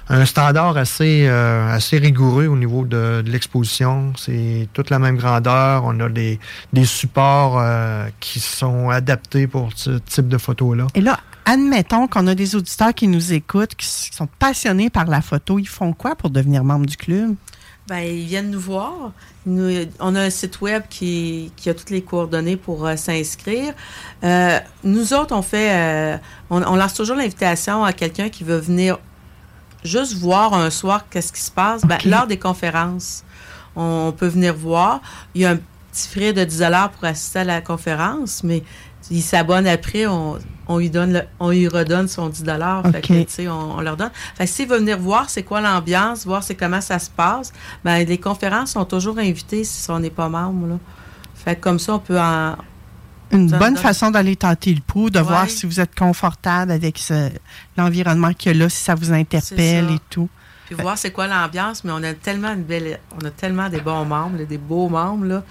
un 0.08 0.24
standard 0.24 0.76
assez, 0.76 1.26
euh, 1.26 1.74
assez 1.74 1.98
rigoureux 1.98 2.46
au 2.46 2.56
niveau 2.56 2.84
de, 2.84 3.22
l'exposition. 3.26 4.12
C'est 4.16 4.68
toute 4.72 4.90
la 4.90 4.98
même 4.98 5.16
grandeur. 5.16 5.84
On 5.84 5.98
a 6.00 6.08
des, 6.08 6.38
supports 6.84 7.58
euh, 7.58 8.06
qui 8.20 8.40
sont 8.40 8.90
adaptés 8.90 9.46
pour 9.46 9.70
ce 9.74 9.98
type 9.98 10.28
de 10.28 10.38
photos-là. 10.38 10.86
Et 10.94 11.00
là, 11.00 11.18
admettons 11.44 12.06
qu'on 12.06 12.26
a 12.26 12.34
des 12.34 12.54
auditeurs 12.54 12.94
qui 12.94 13.08
nous 13.08 13.32
écoutent, 13.32 13.74
qui 13.74 13.86
sont 13.86 14.28
passionnés 14.38 14.90
par 14.90 15.06
la 15.06 15.20
photo. 15.20 15.58
Ils 15.58 15.68
font 15.68 15.92
quoi 15.92 16.14
pour 16.14 16.30
devenir 16.30 16.64
membre 16.64 16.86
du 16.86 16.96
club? 16.96 17.34
Ben, 17.88 18.00
ils 18.00 18.24
viennent 18.26 18.50
nous 18.50 18.60
voir. 18.60 19.12
Nous- 19.44 19.86
on 20.00 20.14
a 20.16 20.22
un 20.22 20.30
site 20.30 20.60
web 20.60 20.82
qui, 20.90 21.52
qui 21.56 21.70
a 21.70 21.74
toutes 21.74 21.90
les 21.90 22.02
coordonnées 22.02 22.56
pour 22.56 22.84
euh, 22.84 22.96
s'inscrire. 22.96 23.74
Euh, 24.24 24.58
nous 24.82 25.12
autres, 25.14 25.34
on 25.34 25.42
fait, 25.42 25.70
euh, 25.70 26.18
on, 26.50 26.62
on 26.62 26.74
lance 26.74 26.94
toujours 26.94 27.16
l'invitation 27.16 27.84
à 27.84 27.92
quelqu'un 27.92 28.28
qui 28.28 28.42
veut 28.42 28.58
venir 28.58 28.98
juste 29.84 30.14
voir 30.14 30.52
un 30.54 30.70
soir 30.70 31.06
qu'est-ce 31.08 31.32
qui 31.32 31.40
se 31.40 31.50
passe. 31.50 31.82
Ben, 31.82 31.98
lors 32.04 32.26
des 32.26 32.38
conférences, 32.38 33.24
on, 33.76 34.12
peut 34.16 34.26
venir 34.26 34.54
voir. 34.54 35.00
Il 35.34 35.42
y 35.42 35.44
a 35.44 35.50
un 35.50 35.58
petit 35.92 36.08
frais 36.08 36.32
de 36.32 36.42
10 36.44 36.64
pour 36.94 37.04
assister 37.04 37.40
à 37.40 37.44
la 37.44 37.60
conférence, 37.60 38.42
mais 38.42 38.64
il 39.10 39.22
s'abonne 39.22 39.66
après, 39.66 40.06
on, 40.06 40.38
on 40.68 40.78
lui 40.78 40.90
donne 40.90 41.12
le- 41.12 41.22
on 41.40 41.50
lui 41.50 41.68
redonne 41.68 42.08
son 42.08 42.28
10 42.28 42.44
Fait 42.44 43.00
que, 43.00 43.12
OK. 43.20 43.26
tu 43.26 43.32
sais, 43.32 43.48
on, 43.48 43.76
on 43.76 43.80
leur 43.80 43.96
donne. 43.96 44.10
Fait 44.34 44.44
que 44.46 44.50
s'il 44.50 44.68
veut 44.68 44.78
venir 44.78 44.98
voir 44.98 45.30
c'est 45.30 45.42
quoi 45.42 45.60
l'ambiance, 45.60 46.24
voir 46.26 46.42
c'est 46.42 46.54
comment 46.56 46.80
ça 46.80 46.98
se 46.98 47.10
passe, 47.10 47.52
ben 47.84 48.04
les 48.06 48.18
conférences 48.18 48.72
sont 48.72 48.84
toujours 48.84 49.18
invitées 49.18 49.64
si 49.64 49.90
on 49.90 49.98
n'est 50.00 50.10
pas 50.10 50.28
membre. 50.28 50.66
Là. 50.66 50.78
Fait 51.34 51.54
que 51.56 51.60
comme 51.60 51.78
ça, 51.78 51.94
on 51.94 51.98
peut 52.00 52.18
en. 52.20 52.56
Une 53.32 53.48
bonne 53.50 53.58
donne- 53.74 53.76
façon 53.76 54.10
d'aller 54.12 54.36
tenter 54.36 54.72
le 54.72 54.80
pouls, 54.80 55.10
de 55.10 55.18
Ouais. 55.18 55.24
voir 55.24 55.48
si 55.50 55.66
vous 55.66 55.80
êtes 55.80 55.94
confortable 55.98 56.70
avec 56.70 56.96
ce- 56.98 57.30
l'environnement 57.76 58.32
qu'il 58.32 58.52
y 58.52 58.54
a 58.54 58.58
là, 58.58 58.68
si 58.68 58.82
ça 58.82 58.94
vous 58.94 59.12
interpelle 59.12 59.86
ça. 59.88 59.92
et 59.94 59.98
tout. 60.10 60.28
Puis 60.66 60.74
voir 60.74 60.96
c'est 60.98 61.10
quoi 61.12 61.26
l'ambiance, 61.28 61.84
mais 61.84 61.92
on 61.92 62.02
a 62.02 62.12
tellement 62.14 62.52
une 62.52 62.62
belle. 62.64 62.98
On 63.20 63.24
a 63.24 63.30
tellement 63.30 63.68
des 63.68 63.80
bons 63.80 64.04
membres, 64.04 64.38
des 64.44 64.58
beaux 64.58 64.88
membres, 64.88 65.24
là. 65.24 65.42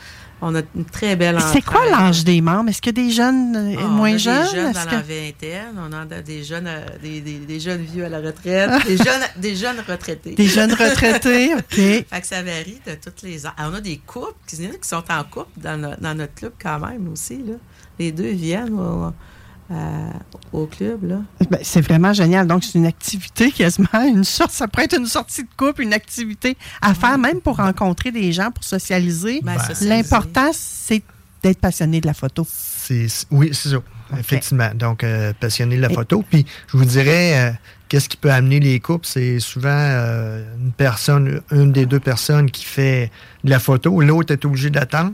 On 0.41 0.53
a 0.53 0.61
une 0.75 0.85
très 0.85 1.15
belle 1.15 1.39
C'est 1.53 1.63
quoi 1.63 1.85
l'âge 1.89 2.23
des 2.25 2.41
membres? 2.41 2.69
Est-ce 2.69 2.81
qu'il 2.81 2.95
y 2.97 3.01
a 3.01 3.03
des 3.05 3.11
jeunes 3.11 3.55
euh, 3.55 3.75
Ah, 3.79 3.87
moins 3.87 4.11
on 4.11 4.15
a 4.15 4.17
jeunes? 4.17 4.43
Des 4.43 4.51
jeunes 4.55 4.73
dans 4.73 4.85
que- 4.85 4.91
la 4.95 5.01
vingtaine, 5.01 5.75
on 5.77 5.93
a 5.93 6.05
des 6.21 6.43
jeunes, 6.43 6.67
euh, 6.67 6.85
des, 7.01 7.21
des- 7.21 7.39
des 7.39 7.59
jeunes 7.59 7.81
vieux 7.83 8.05
à 8.05 8.09
la 8.09 8.19
retraite, 8.19 8.69
des 8.85 8.97
jeunes, 8.97 9.21
des 9.37 9.55
jeunes 9.55 9.79
retraités. 9.87 10.35
Des 10.35 10.47
jeunes 10.47 10.73
retraités, 10.73 11.53
OK. 11.57 11.75
Fait 11.75 12.05
que 12.21 12.27
ça 12.27 12.43
varie 12.43 12.79
de 12.85 12.95
toutes 12.95 13.21
les. 13.23 13.45
Ah, 13.45 13.53
on 13.71 13.73
a 13.75 13.81
des 13.81 13.97
couples 14.05 14.33
qui, 14.45 14.57
qui 14.57 14.87
sont 14.87 15.03
en 15.09 15.23
couple 15.23 15.51
dans, 15.57 15.79
no- 15.79 15.95
dans 15.99 16.15
notre 16.15 16.33
club 16.35 16.53
quand 16.61 16.79
même 16.79 17.07
aussi. 17.11 17.37
Là. 17.37 17.53
Les 17.97 18.11
deux 18.11 18.31
viennent 18.31 18.77
euh, 19.71 20.09
au 20.53 20.65
club. 20.67 21.03
Là. 21.03 21.17
Ben, 21.49 21.59
c'est 21.63 21.81
vraiment 21.81 22.13
génial. 22.13 22.47
Donc, 22.47 22.63
c'est 22.63 22.77
une 22.77 22.85
activité 22.85 23.51
quasiment, 23.51 23.87
une 24.07 24.23
sorte, 24.23 24.51
ça 24.51 24.67
pourrait 24.67 24.85
être 24.85 24.97
une 24.97 25.07
sortie 25.07 25.43
de 25.43 25.49
couple, 25.57 25.81
une 25.81 25.93
activité 25.93 26.57
à 26.81 26.93
faire 26.93 27.17
même 27.17 27.41
pour 27.41 27.57
rencontrer 27.57 28.11
des 28.11 28.31
gens, 28.31 28.51
pour 28.51 28.63
socialiser. 28.63 29.41
Ben, 29.43 29.57
socialiser. 29.57 29.89
L'important, 29.89 30.51
c'est 30.53 31.03
d'être 31.43 31.59
passionné 31.59 32.01
de 32.01 32.07
la 32.07 32.13
photo. 32.13 32.47
Oui, 33.31 33.49
c'est 33.53 33.69
ça. 33.69 33.77
Effectivement. 34.17 34.69
Donc, 34.75 35.03
euh, 35.03 35.33
passionné 35.39 35.77
de 35.77 35.81
la 35.81 35.89
photo. 35.89 36.23
Puis, 36.29 36.45
je 36.67 36.77
vous 36.77 36.85
dirais, 36.85 37.37
euh, 37.37 37.51
qu'est-ce 37.89 38.09
qui 38.09 38.17
peut 38.17 38.31
amener 38.31 38.59
les 38.59 38.79
couples? 38.79 39.05
C'est 39.07 39.39
souvent 39.39 39.69
euh, 39.71 40.43
une 40.59 40.71
personne, 40.71 41.41
une 41.51 41.71
des 41.71 41.85
deux 41.85 41.99
personnes 41.99 42.51
qui 42.51 42.65
fait 42.65 43.11
de 43.43 43.49
la 43.49 43.59
photo. 43.59 44.01
L'autre 44.01 44.33
est 44.33 44.45
obligé 44.45 44.69
d'attendre. 44.69 45.13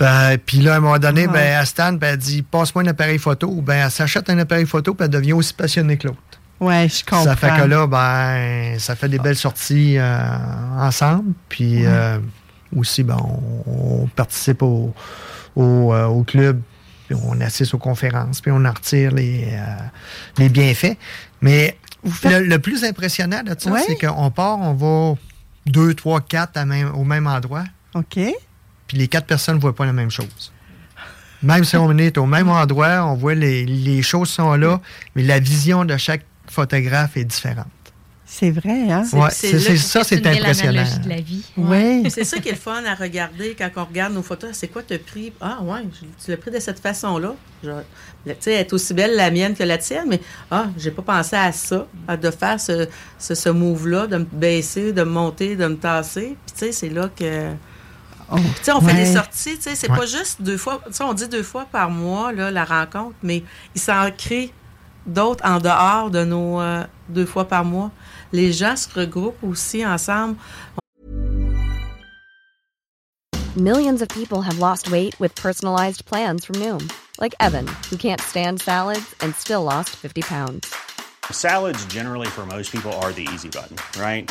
Ben, 0.00 0.38
puis 0.44 0.58
là, 0.58 0.74
à 0.74 0.76
un 0.78 0.80
moment 0.80 0.98
donné, 0.98 1.26
Ah. 1.28 1.32
ben, 1.32 1.58
elle 1.60 1.66
se 1.66 1.74
tanne, 1.74 1.98
ben, 1.98 2.12
elle 2.14 2.16
dit 2.18 2.42
Passe-moi 2.42 2.82
un 2.84 2.86
appareil 2.88 3.18
photo. 3.18 3.50
Ben, 3.60 3.84
elle 3.84 3.90
s'achète 3.90 4.28
un 4.30 4.38
appareil 4.38 4.66
photo, 4.66 4.94
puis 4.94 5.04
elle 5.04 5.10
devient 5.10 5.34
aussi 5.34 5.52
passionnée 5.54 5.96
que 5.98 6.08
l'autre. 6.08 6.18
Ouais, 6.58 6.88
je 6.88 7.04
comprends. 7.04 7.24
Ça 7.24 7.36
fait 7.36 7.50
que 7.56 7.66
là, 7.66 7.86
ben, 7.86 8.78
ça 8.78 8.96
fait 8.96 9.08
des 9.08 9.18
belles 9.18 9.36
sorties 9.36 9.96
euh, 9.98 10.18
ensemble. 10.78 11.32
Puis 11.48 11.84
euh, 11.86 12.18
aussi, 12.76 13.02
ben, 13.02 13.16
on, 13.22 14.02
on 14.02 14.06
participe 14.08 14.62
au, 14.62 14.94
au, 15.56 15.94
euh, 15.94 16.06
au 16.06 16.22
club, 16.24 16.60
puis 17.06 17.16
on 17.22 17.40
assiste 17.40 17.74
aux 17.74 17.78
conférences, 17.78 18.40
puis 18.40 18.50
on 18.52 18.64
en 18.64 18.72
retire 18.72 19.12
les, 19.12 19.48
les 20.38 20.48
bienfaits. 20.48 20.96
Mais 21.42 21.76
le, 22.24 22.40
le 22.40 22.58
plus 22.58 22.84
impressionnant 22.84 23.42
de 23.42 23.54
ça, 23.58 23.70
Ouais. 23.70 23.80
c'est 23.86 23.96
qu'on 23.96 24.30
part, 24.30 24.58
on 24.58 24.74
va 24.74 25.18
deux, 25.66 25.92
trois, 25.94 26.20
quatre 26.22 26.56
à 26.56 26.64
même- 26.64 26.94
au 26.94 27.04
même 27.04 27.26
endroit. 27.26 27.64
OK. 27.94 28.18
Puis 28.90 28.98
les 28.98 29.06
quatre 29.06 29.26
personnes 29.26 29.54
ne 29.54 29.60
voient 29.60 29.72
pas 29.76 29.86
la 29.86 29.92
même 29.92 30.10
chose. 30.10 30.52
Même 31.44 31.62
si 31.62 31.76
on 31.76 31.96
est 31.96 32.18
au 32.18 32.26
même 32.26 32.48
endroit, 32.48 33.04
on 33.06 33.14
voit 33.14 33.36
les, 33.36 33.64
les 33.64 34.02
choses 34.02 34.28
sont 34.30 34.54
là, 34.56 34.80
mais 35.14 35.22
la 35.22 35.38
vision 35.38 35.84
de 35.84 35.96
chaque 35.96 36.22
photographe 36.48 37.16
est 37.16 37.24
différente. 37.24 37.68
C'est 38.26 38.50
vrai, 38.50 38.90
hein? 38.90 39.04
Ouais, 39.12 39.30
c'est- 39.30 39.58
c'est- 39.60 39.76
ça, 39.76 40.02
c'est 40.02 40.16
impressionnant. 40.26 40.82
Oui. 41.56 42.10
C'est 42.10 42.24
ça 42.24 42.38
qui 42.40 42.48
est 42.48 42.52
le 42.52 42.58
fun 42.58 42.82
à 42.84 42.96
regarder 42.96 43.54
quand 43.56 43.70
on 43.76 43.84
regarde 43.84 44.12
nos 44.12 44.22
photos. 44.24 44.50
C'est 44.54 44.66
quoi 44.68 44.82
tu 44.82 44.94
as 44.94 44.98
pris? 44.98 45.32
Ah 45.40 45.58
ouais, 45.62 45.82
je- 45.92 46.24
tu 46.24 46.30
l'as 46.32 46.36
pris 46.36 46.50
de 46.50 46.58
cette 46.58 46.80
façon-là. 46.80 47.34
Tu 47.62 47.68
sais, 48.40 48.52
elle 48.54 48.60
est 48.62 48.72
aussi 48.72 48.92
belle 48.92 49.14
la 49.14 49.30
mienne 49.30 49.54
que 49.54 49.62
la 49.62 49.78
tienne, 49.78 50.06
mais 50.08 50.20
ah, 50.50 50.66
j'ai 50.76 50.90
pas 50.90 51.02
pensé 51.02 51.36
à 51.36 51.52
ça, 51.52 51.86
à 52.08 52.16
de 52.16 52.30
faire 52.32 52.58
ce, 52.60 52.88
ce, 53.20 53.36
ce 53.36 53.48
move-là, 53.50 54.08
de 54.08 54.16
me 54.18 54.24
baisser, 54.24 54.92
de 54.92 55.04
me 55.04 55.10
monter, 55.10 55.54
de 55.54 55.66
me 55.68 55.76
tasser. 55.76 56.36
Puis 56.44 56.54
tu 56.54 56.66
sais, 56.66 56.72
c'est 56.72 56.90
là 56.90 57.08
que... 57.14 57.52
Sais, 58.62 58.72
on 58.72 58.80
fait 58.80 58.86
ouais. 58.88 59.04
des 59.04 59.12
sorties, 59.14 59.56
tu 59.56 59.62
sais, 59.62 59.74
c'est 59.74 59.90
Ouais. 59.90 59.96
pas 59.96 60.06
juste 60.06 60.40
deux 60.42 60.56
fois, 60.56 60.80
tu 60.86 60.92
sais, 60.92 61.02
on 61.04 61.12
dit 61.14 61.28
deux 61.28 61.42
fois 61.42 61.66
par 61.70 61.90
mois, 61.90 62.32
là, 62.32 62.50
la 62.50 62.64
rencontre, 62.64 63.16
mais 63.22 63.42
il 63.74 63.80
s'en 63.80 64.10
crée 64.16 64.52
d'autres 65.06 65.44
en 65.44 65.58
dehors 65.58 66.10
de 66.10 66.24
nos 66.24 66.60
euh, 66.60 66.84
deux 67.08 67.26
fois 67.26 67.46
par 67.46 67.64
mois. 67.64 67.90
Les 68.32 68.52
gens 68.52 68.76
se 68.76 68.88
regroupent 68.94 69.42
aussi 69.42 69.84
ensemble. 69.84 70.36
Millions 73.56 74.00
of 74.00 74.08
people 74.08 74.42
have 74.42 74.58
lost 74.60 74.90
weight 74.90 75.18
with 75.18 75.34
personalized 75.34 76.04
plans 76.04 76.44
from 76.44 76.56
Noom, 76.56 76.88
like 77.20 77.34
Evan, 77.40 77.66
who 77.90 77.96
can't 77.96 78.20
stand 78.20 78.60
salads 78.62 79.14
and 79.20 79.34
still 79.34 79.64
lost 79.64 79.90
50 79.90 80.22
pounds. 80.22 80.72
Salads, 81.32 81.84
generally, 81.86 82.28
for 82.28 82.46
most 82.46 82.70
people, 82.70 82.92
are 83.02 83.12
the 83.12 83.26
easy 83.34 83.48
button, 83.48 83.76
right? 84.00 84.30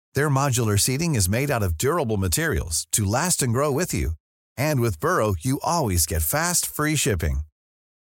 Their 0.13 0.29
modular 0.29 0.77
seating 0.79 1.15
is 1.15 1.29
made 1.29 1.49
out 1.51 1.63
of 1.63 1.77
durable 1.77 2.17
materials 2.17 2.85
to 2.91 3.05
last 3.05 3.41
and 3.43 3.53
grow 3.53 3.71
with 3.71 3.93
you. 3.93 4.11
And 4.57 4.81
with 4.81 4.99
Burrow, 4.99 5.35
you 5.39 5.59
always 5.63 6.05
get 6.05 6.21
fast, 6.23 6.65
free 6.65 6.95
shipping. 6.95 7.41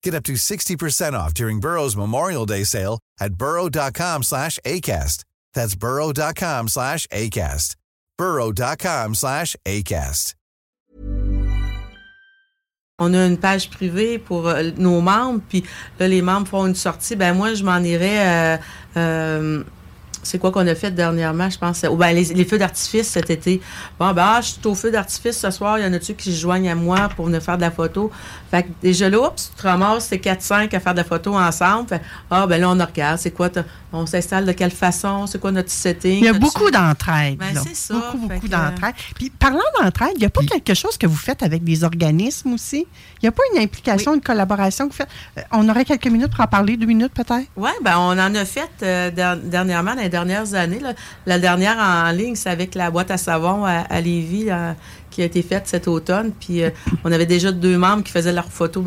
Get 0.03 0.13
up 0.13 0.23
to 0.23 0.33
60% 0.33 1.13
off 1.13 1.33
during 1.33 1.59
Burrow's 1.61 1.95
Memorial 1.95 2.45
Day 2.45 2.65
sale 2.65 2.99
at 3.19 3.35
burrow.com 3.35 4.23
slash 4.23 4.59
ACAST. 4.65 5.23
That's 5.53 5.75
burrow.com 5.75 6.67
slash 6.67 7.07
ACAST. 7.07 7.75
burrow.com 8.17 9.15
slash 9.15 9.55
ACAST. 9.65 10.33
On 12.99 13.13
a 13.15 13.25
une 13.25 13.37
page 13.37 13.69
privée 13.71 14.19
pour 14.19 14.47
euh, 14.47 14.71
nos 14.77 15.01
membres, 15.01 15.41
puis 15.49 15.63
là, 15.99 16.07
les 16.07 16.21
membres 16.21 16.47
font 16.47 16.67
une 16.67 16.75
sortie. 16.75 17.15
Ben 17.15 17.33
moi, 17.33 17.53
je 17.53 17.63
m'en 17.63 17.79
irais... 17.79 18.57
euh, 18.57 18.57
euh, 18.97 19.63
c'est 20.23 20.39
quoi 20.39 20.51
qu'on 20.51 20.65
a 20.67 20.75
fait 20.75 20.91
dernièrement, 20.91 21.49
je 21.49 21.57
pense? 21.57 21.83
Ou 21.83 21.95
ben, 21.95 22.13
les, 22.15 22.45
feux 22.45 22.57
d'artifice 22.57 23.07
cet 23.07 23.29
été. 23.29 23.61
Bon, 23.99 24.11
ben, 24.13 24.23
ah, 24.25 24.41
je 24.41 24.47
suis 24.47 24.59
au 24.65 24.75
feu 24.75 24.91
d'artifice 24.91 25.37
ce 25.37 25.51
soir. 25.51 25.77
Il 25.77 25.85
y 25.85 25.87
en 25.87 25.93
a-tu 25.93 26.13
qui 26.13 26.31
se 26.31 26.39
joignent 26.39 26.69
à 26.69 26.75
moi 26.75 27.09
pour 27.15 27.25
venir 27.25 27.41
faire 27.41 27.57
de 27.57 27.61
la 27.61 27.71
photo? 27.71 28.11
Fait 28.49 28.63
que 28.63 28.69
déjà 28.81 29.09
là, 29.09 29.19
oups, 29.19 29.51
tu 29.55 29.61
te 29.61 29.67
ramasses, 29.67 30.05
c'est 30.05 30.17
4-5 30.17 30.75
à 30.75 30.79
faire 30.79 30.93
de 30.93 30.99
la 30.99 31.03
photo 31.03 31.35
ensemble. 31.35 31.89
Fait, 31.89 32.01
ah, 32.31 32.47
ben 32.47 32.59
là, 32.59 32.69
on 32.69 32.85
regarde. 32.85 33.19
C'est 33.19 33.31
quoi? 33.31 33.49
On 33.93 34.05
s'installe 34.07 34.45
de 34.45 34.51
quelle 34.51 34.71
façon? 34.71 35.27
C'est 35.27 35.39
quoi 35.39 35.51
notre 35.51 35.69
setting? 35.69 36.17
Il 36.17 36.25
y 36.25 36.27
a 36.27 36.33
beaucoup 36.33 36.71
d'entraide. 36.71 37.37
Ben, 37.37 37.53
c'est 37.63 37.75
ça. 37.75 37.93
Beaucoup, 37.93 38.17
beaucoup 38.27 38.39
que- 38.39 38.47
d'entraide. 38.47 38.95
Puis, 39.15 39.29
parlant 39.29 39.59
d'entraide, 39.79 40.13
il 40.15 40.19
n'y 40.19 40.25
a 40.25 40.29
pas 40.29 40.41
quelque 40.43 40.73
chose 40.73 40.97
que 40.97 41.05
vous 41.07 41.15
faites 41.15 41.43
avec 41.43 41.63
des 41.63 41.83
organismes 41.83 42.53
aussi? 42.53 42.87
Il 43.21 43.23
n'y 43.23 43.29
a 43.29 43.31
pas 43.31 43.43
une 43.55 43.61
implication, 43.61 44.15
une 44.15 44.21
collaboration 44.21 44.87
que 44.87 44.93
vous 44.93 44.97
faites? 44.97 45.09
Euh, 45.37 45.41
On 45.51 45.69
aurait 45.69 45.85
quelques 45.85 46.07
minutes 46.07 46.31
pour 46.31 46.41
en 46.43 46.47
parler, 46.47 46.75
deux 46.75 46.87
minutes 46.87 47.13
peut-être? 47.13 47.47
Oui, 47.55 47.69
ben 47.83 47.97
on 47.99 48.11
en 48.19 48.35
a 48.35 48.45
fait 48.45 48.69
euh, 48.81 49.11
der- 49.11 49.37
dernièrement, 49.37 49.93
dans 49.95 50.01
les 50.01 50.09
dernières 50.09 50.53
années. 50.55 50.79
là. 50.79 50.93
La 51.25 51.37
dernière 51.39 51.77
en 51.77 52.09
ligne, 52.11 52.35
c'est 52.35 52.49
avec 52.49 52.73
la 52.75 52.89
boîte 52.89 53.11
à 53.11 53.17
savon 53.17 53.63
à, 53.65 53.81
à 53.89 54.01
Lévis 54.01 54.45
là, 54.45 54.75
qui 55.11 55.21
a 55.21 55.25
été 55.25 55.43
faite 55.43 55.67
cet 55.67 55.87
automne. 55.87 56.31
Puis 56.39 56.63
euh, 56.63 56.71
on 57.03 57.11
avait 57.11 57.27
déjà 57.27 57.51
deux 57.51 57.77
membres 57.77 58.03
qui 58.03 58.11
faisaient 58.11 58.33
leurs 58.33 58.51
photos. 58.51 58.83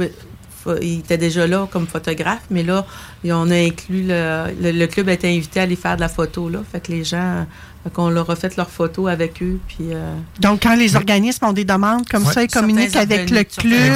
Ils 0.82 1.00
étaient 1.00 1.18
déjà 1.18 1.46
là 1.46 1.68
comme 1.70 1.86
photographes, 1.86 2.46
mais 2.50 2.62
là, 2.62 2.86
on 3.24 3.50
a 3.50 3.56
inclus 3.56 4.04
le, 4.06 4.72
le, 4.72 4.86
club 4.86 5.08
a 5.08 5.12
été 5.12 5.28
invité 5.28 5.60
à 5.60 5.64
aller 5.64 5.76
faire 5.76 5.96
de 5.96 6.00
la 6.00 6.08
photo 6.08 6.48
là. 6.48 6.60
Fait 6.70 6.80
que 6.80 6.92
les 6.92 7.04
gens, 7.04 7.46
qu'on 7.92 8.10
leur 8.10 8.28
a 8.30 8.36
fait 8.36 8.56
leurs 8.56 8.70
photos 8.70 9.08
avec 9.10 9.42
eux. 9.42 9.58
Puis 9.68 9.88
euh, 9.92 10.14
Donc, 10.40 10.62
quand 10.62 10.76
les 10.76 10.96
organismes 10.96 11.44
ont 11.46 11.52
des 11.52 11.64
demandes 11.64 12.06
comme 12.08 12.24
Ouais. 12.26 12.32
ça, 12.32 12.42
ils 12.42 12.48
communiquent 12.50 12.96
avec 12.96 13.30
le 13.30 13.44
club. 13.44 13.94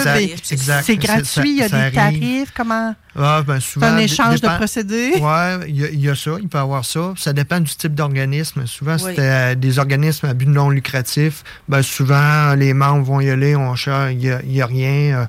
C'est 0.83 0.97
gratuit, 0.97 1.51
il 1.51 1.57
y 1.59 1.63
a 1.63 1.69
des 1.69 1.75
arrive. 1.75 1.95
tarifs. 1.95 2.53
Comment? 2.57 2.95
Ah, 3.19 3.43
ben 3.45 3.59
souvent, 3.59 3.87
un 3.89 3.99
échange 3.99 4.41
de 4.41 4.47
procédés? 4.47 5.15
Oui, 5.17 5.67
il 5.69 5.77
y, 5.81 5.85
a- 5.85 5.91
il 5.91 6.01
y 6.01 6.09
a 6.09 6.15
ça, 6.15 6.31
il 6.41 6.49
peut 6.49 6.59
y 6.59 6.61
avoir 6.61 6.85
ça. 6.85 7.13
Ça 7.17 7.33
dépend 7.33 7.59
du 7.59 7.75
type 7.75 7.93
d'organisme. 7.95 8.67
Souvent, 8.67 8.95
Oui. 8.95 9.01
c'était 9.05 9.23
euh, 9.23 9.55
des 9.57 9.81
organismes 9.81 10.27
à 10.27 10.35
but 10.35 10.47
non 10.49 10.71
lucratif. 10.71 11.43
Ben, 11.69 11.83
souvent, 11.83 12.55
les 12.55 12.73
membres 12.73 13.03
vont 13.05 13.21
y 13.21 13.29
aller, 13.29 13.57
on 13.57 13.75
cherche, 13.75 14.13
il 14.13 14.19
n'y 14.19 14.31
a, 14.31 14.41
il 14.45 14.53
y 14.53 14.63
a 14.63 14.67
rien. 14.67 14.91
Euh, 15.19 15.27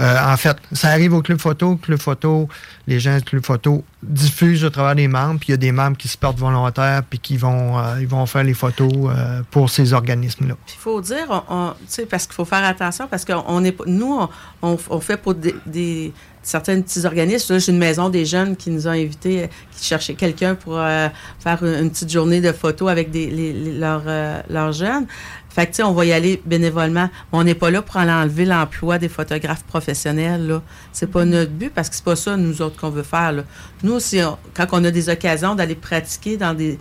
euh, 0.00 0.32
en 0.32 0.36
fait, 0.36 0.56
ça 0.72 0.88
arrive 0.88 1.14
au 1.14 1.22
club 1.22 1.38
photo. 1.38 1.76
Club 1.76 2.00
photo, 2.00 2.48
les 2.88 2.98
gens 2.98 3.16
du 3.16 3.22
club 3.22 3.44
photo 3.46 3.84
diffusent 4.02 4.64
au 4.64 4.70
travers 4.70 4.96
des 4.96 5.06
membres, 5.06 5.38
puis 5.38 5.50
il 5.50 5.52
y 5.52 5.54
a 5.54 5.58
des 5.58 5.70
membres 5.72 5.96
qui 5.96 6.08
se 6.08 6.18
portent 6.18 6.38
volontaires, 6.38 7.02
puis 7.08 7.20
qui 7.20 7.36
vont, 7.36 7.78
euh, 7.78 7.99
ils 8.00 8.08
vont 8.08 8.26
faire 8.26 8.42
les 8.42 8.54
photos 8.54 8.90
euh, 8.94 9.42
pour 9.50 9.70
ces 9.70 9.92
organismes-là. 9.92 10.54
Il 10.68 10.78
faut 10.78 11.00
dire, 11.00 11.44
on, 11.48 11.72
parce 12.10 12.26
qu'il 12.26 12.34
faut 12.34 12.44
faire 12.44 12.64
attention, 12.64 13.06
parce 13.08 13.24
que 13.24 13.32
est, 13.64 13.76
nous, 13.86 14.18
on, 14.62 15.00
fait 15.00 15.16
pour 15.16 15.34
des, 15.34 15.54
des- 15.66 16.12
certains 16.42 16.80
petits 16.80 17.04
organismes. 17.04 17.58
J'ai 17.58 17.72
une 17.72 17.78
maison 17.78 18.08
des 18.08 18.24
jeunes 18.24 18.56
qui 18.56 18.70
nous 18.70 18.86
ont 18.88 18.92
invités, 18.92 19.44
euh, 19.44 19.46
qui 19.76 19.84
cherchaient 19.84 20.14
quelqu'un 20.14 20.54
pour 20.54 20.78
euh, 20.78 21.08
faire 21.38 21.62
une, 21.64 21.90
petite 21.90 22.10
journée 22.10 22.40
de 22.40 22.52
photos 22.52 22.90
avec 22.90 23.10
des, 23.10 23.52
leurs, 23.78 24.04
leurs 24.48 24.72
jeunes. 24.72 25.06
Fait 25.52 25.66
que, 25.66 25.70
tu 25.72 25.76
sais, 25.78 25.82
on 25.82 25.92
va 25.92 26.04
y 26.04 26.12
aller 26.12 26.40
bénévolement. 26.46 27.10
On 27.32 27.42
n'est 27.42 27.54
pas 27.56 27.70
là 27.72 27.82
pour 27.82 27.96
aller 27.96 28.12
enlever 28.12 28.44
l'emploi 28.44 28.98
des 28.98 29.08
photographes 29.08 29.64
professionnels, 29.64 30.46
là. 30.46 30.62
C'est 30.92 31.08
pas 31.10 31.24
notre 31.24 31.50
but, 31.50 31.70
parce 31.74 31.88
que 31.88 31.96
c'est 31.96 32.04
pas 32.04 32.14
ça, 32.16 32.36
nous 32.36 32.62
autres, 32.62 32.76
qu'on 32.80 32.90
veut 32.90 33.02
faire, 33.02 33.32
là. 33.32 33.42
Nous, 33.82 33.98
si 33.98 34.20
on- 34.22 34.38
quand 34.54 34.66
on 34.72 34.84
a 34.84 34.90
des 34.92 35.08
occasions 35.08 35.54
d'aller 35.56 35.74
pratiquer 35.74 36.36
dans 36.36 36.54
des... 36.54 36.78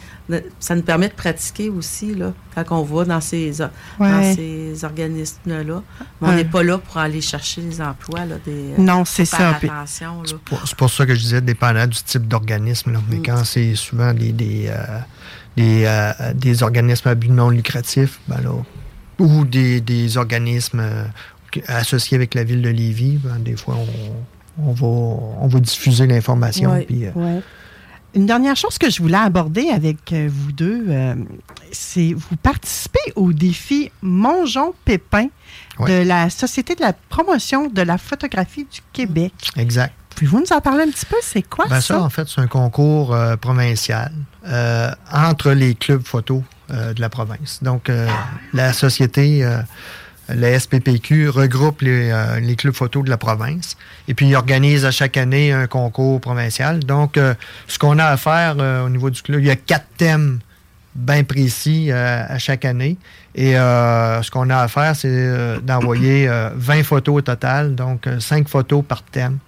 Ça 0.60 0.76
nous 0.76 0.84
permet 0.84 1.08
de 1.10 1.14
pratiquer 1.14 1.70
aussi, 1.70 2.14
là, 2.14 2.34
quand 2.54 2.66
on 2.80 2.84
va 2.84 3.06
dans 3.06 3.22
ces, 3.22 3.52
dans 4.00 4.36
ces 4.36 4.86
organismes-là. 4.86 5.82
Mais 6.22 6.28
on 6.28 6.28
Ouais. 6.30 6.36
n'est 6.36 6.46
pas 6.46 6.62
là 6.64 6.78
pour 6.78 6.98
aller 6.98 7.22
chercher 7.22 7.62
les 7.62 7.82
emplois, 7.82 8.26
là, 8.26 8.36
des... 8.46 8.74
Non, 8.78 9.04
c'est 9.06 9.26
ça. 9.26 9.60
Pour- 10.46 10.62
C'est 10.68 10.76
pour 10.78 10.90
ça 10.92 11.06
que 11.06 11.16
je 11.16 11.20
disais, 11.20 11.42
dépendant 11.42 11.88
du 11.88 11.98
type 12.04 12.28
d'organisme. 12.28 12.92
là. 12.94 13.00
Mais 13.10 13.18
Mm. 13.18 13.24
quand 13.26 13.44
c'est 13.46 13.74
souvent 13.76 14.14
des, 14.14 14.32
des, 14.32 14.68
euh, 14.68 15.00
des, 15.60 15.84
euh, 15.86 16.12
des 16.34 16.64
organismes 16.64 17.10
à 17.10 17.16
but 17.16 17.30
non 17.30 17.50
lucratif, 17.50 18.20
ben 18.28 18.42
là, 18.42 18.52
ou 19.20 19.46
des, 19.46 19.82
des 19.82 20.18
organismes 20.18 20.80
euh, 20.80 21.04
associés 21.68 22.16
avec 22.16 22.34
la 22.36 22.44
ville 22.44 22.62
de 22.62 22.70
Lévis, 22.70 23.18
ben, 23.18 23.38
des 23.40 23.56
fois, 23.58 23.76
on, 23.78 24.68
on 24.70 24.72
va, 24.74 24.88
on 25.42 25.48
va 25.48 25.60
diffuser 25.60 26.08
l'information. 26.08 26.72
Ouais, 26.72 26.86
puis, 26.86 27.06
euh, 27.06 27.12
ouais. 27.16 27.42
Une 28.16 28.26
dernière 28.26 28.56
chose 28.56 28.78
que 28.80 28.90
je 28.90 29.02
voulais 29.04 29.18
aborder 29.18 29.70
avec 29.70 30.12
vous 30.14 30.52
deux, 30.52 30.84
c'est 31.72 32.14
vous 32.14 32.36
participez 32.42 33.14
au 33.16 33.34
défi 33.34 33.92
Mongeon 34.02 34.74
Pépin 34.84 35.28
de 35.80 36.02
la 36.08 36.32
Société 36.32 36.74
de 36.74 36.82
la 36.82 36.94
promotion 36.94 37.68
de 37.68 37.84
la 37.84 38.00
photographie 38.00 38.64
du 38.66 38.80
Québec. 38.94 39.34
exact. 39.58 39.94
Pouvez-vous 40.16 40.40
nous 40.40 40.52
en 40.54 40.60
parler 40.60 40.84
un 40.86 40.90
petit 40.90 41.06
peu? 41.06 41.18
C'est 41.22 41.44
quoi 41.44 41.66
Ben, 41.70 41.80
ça? 41.82 41.94
ça, 41.96 42.02
en 42.02 42.10
fait, 42.10 42.28
c'est 42.28 42.42
un 42.42 42.48
concours 42.48 43.14
euh, 43.14 43.36
provincial 43.38 44.12
euh, 44.48 44.92
entre 45.12 45.52
les 45.52 45.76
clubs 45.76 46.06
photo 46.06 46.44
euh, 46.72 46.94
de 46.94 47.02
la 47.02 47.10
province. 47.10 47.60
Donc, 47.62 47.90
euh, 47.90 48.08
la 48.54 48.72
société, 48.72 49.46
la 50.30 50.60
SPPQ, 50.60 51.30
regroupe 51.30 51.82
les, 51.82 52.14
les 52.42 52.56
clubs 52.56 52.74
photo 52.74 53.02
de 53.02 53.10
la 53.10 53.18
province 53.18 53.76
et 54.08 54.14
puis 54.14 54.34
organise 54.36 54.86
à 54.86 54.92
chaque 54.92 55.18
année 55.18 55.52
un 55.52 55.68
concours 55.68 56.22
provincial. 56.22 56.80
Donc, 56.80 57.20
ce 57.68 57.80
qu'on 57.80 57.98
a 58.00 58.06
à 58.06 58.18
faire 58.18 58.58
au 58.86 58.90
niveau 58.90 59.10
du 59.10 59.22
club, 59.22 59.42
il 59.42 59.48
y 59.48 59.52
a 59.52 59.56
quatre 59.56 59.88
thèmes 59.98 60.40
bien 60.96 61.24
précis 61.24 61.92
à 61.92 62.38
chaque 62.38 62.64
année. 62.64 62.98
Et 63.34 63.54
ce 63.54 64.30
qu'on 64.30 64.50
a 64.50 64.58
à 64.58 64.68
faire, 64.68 64.96
c'est 64.96 65.60
d'envoyer 65.64 66.28
euh, 66.28 66.50
20 66.56 66.84
photos 66.84 67.16
au 67.18 67.22
total, 67.22 67.76
donc 67.76 68.08
5 68.20 68.48
photos 68.48 68.84
par 68.88 69.04
thème 69.04 69.40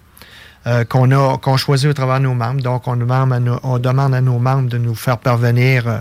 euh, 0.66 0.84
qu'on 0.84 1.10
a 1.10 1.38
qu'on 1.38 1.56
choisit 1.56 1.88
au 1.88 1.92
travers 1.92 2.18
de 2.18 2.24
nos 2.24 2.34
membres. 2.34 2.62
Donc, 2.62 2.86
on 2.88 2.96
demande 2.96 3.32
à 3.32 3.40
nos, 3.40 3.58
on 3.62 4.38
membres 4.40 4.68
de 4.68 4.78
nous 4.78 4.94
faire 4.94 5.18
parvenir 5.18 5.88
euh, 5.88 5.98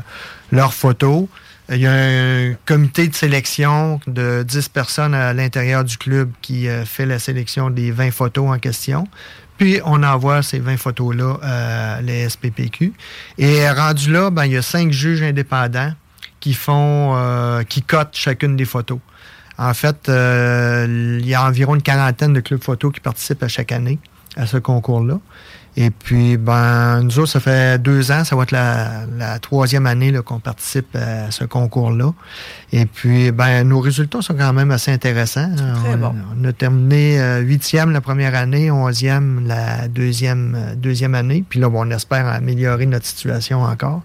leurs 0.52 0.74
photos. 0.74 1.28
Il 1.70 1.78
y 1.78 1.88
a 1.88 1.94
un 1.94 2.54
comité 2.66 3.08
de 3.08 3.16
sélection 3.16 4.02
de 4.06 4.44
10 4.44 4.70
personnes 4.70 5.14
à 5.14 5.34
l'intérieur 5.34 5.84
du 5.84 5.98
club 5.98 6.32
qui 6.42 6.68
euh, 6.68 6.86
fait 6.86 7.06
la 7.06 7.18
sélection 7.18 7.70
des 7.70 7.92
20 7.92 8.12
photos 8.12 8.50
en 8.50 8.60
question. 8.60 9.08
Puis, 9.58 9.80
on 9.86 10.04
envoie 10.04 10.42
ces 10.42 10.60
20 10.60 10.78
photos-là 10.78 11.38
à 11.44 12.02
la 12.02 12.28
SPPQ. 12.28 12.94
Et 13.38 13.70
rendu 13.70 14.12
là, 14.12 14.32
ben, 14.32 14.46
il 14.46 14.54
y 14.54 14.58
a 14.58 14.62
cinq 14.62 14.92
juges 14.92 15.22
indépendants 15.22 15.94
qui 16.42 16.54
font, 16.54 17.16
euh, 17.16 17.64
qui 17.64 17.82
cotent 17.82 18.18
chacune 18.18 18.58
des 18.58 18.66
photos. 18.66 19.00
En 19.58 19.74
fait, 19.74 20.10
euh, 20.10 21.18
il 21.22 21.28
y 21.28 21.36
a 21.36 21.46
environ 21.46 21.76
une 21.76 21.84
quarantaine 21.84 22.34
de 22.34 22.42
clubs 22.42 22.62
photos 22.62 22.92
qui 22.92 23.00
participent 23.00 23.44
à 23.44 23.48
chaque 23.48 23.72
année 23.72 24.00
à 24.36 24.46
ce 24.46 24.58
concours-là. 24.58 25.20
Et 25.78 25.90
puis, 25.90 26.36
ben, 26.36 27.02
nous 27.02 27.20
autres, 27.20 27.32
ça 27.32 27.40
fait 27.40 27.82
deux 27.82 28.12
ans, 28.12 28.26
ça 28.26 28.36
va 28.36 28.44
être 28.44 28.52
la, 28.52 29.06
la 29.18 29.40
troisième 29.40 29.86
année 29.86 30.12
qu'on 30.26 30.42
participe 30.42 30.98
à 30.98 31.32
ce 31.32 31.46
concours-là. 31.46 32.12
Et 32.74 32.86
puis, 32.86 33.32
ben, 33.32 33.64
nos 33.64 33.80
résultats 33.80 34.22
sont 34.22 34.34
quand 34.34 34.52
même 34.52 34.72
assez 34.72 34.92
intéressants. 34.92 35.50
Très 35.56 35.94
on, 35.94 35.98
bon. 35.98 36.16
on 36.38 36.44
a 36.44 36.52
terminé 36.52 37.22
euh, 37.22 37.40
huitième 37.40 37.92
la 37.92 38.02
première 38.02 38.36
année, 38.36 38.70
onzième 38.70 39.48
la 39.48 39.88
deuxième, 39.88 40.56
euh, 40.56 40.76
deuxième 40.76 41.16
année. 41.16 41.46
Puis 41.48 41.62
là, 41.62 41.70
bon, 41.70 41.88
on 41.88 41.92
espère 41.92 42.28
améliorer 42.28 42.86
notre 42.86 43.06
situation 43.06 43.62
encore. 43.62 44.02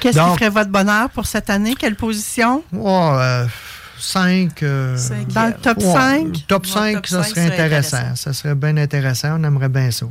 Qu'est-ce 0.00 0.18
qui 0.18 0.38
ferait 0.38 0.48
votre 0.48 0.70
bonheur 0.70 1.10
pour 1.10 1.26
cette 1.26 1.50
année? 1.50 1.74
Quelle 1.78 1.96
position? 1.96 2.62
Oh, 2.74 3.10
euh, 3.12 3.44
5. 4.00 4.60
Dans 5.34 5.46
le 5.46 5.54
top 5.60 5.80
5? 5.80 6.46
Top 6.46 6.66
5, 6.66 7.06
ça 7.06 7.22
serait 7.22 7.46
intéressant. 7.46 8.14
Ça 8.16 8.32
serait 8.32 8.54
bien 8.54 8.76
intéressant. 8.76 9.36
On 9.40 9.44
aimerait 9.44 9.68
bien 9.68 9.90
ça. 9.90 10.06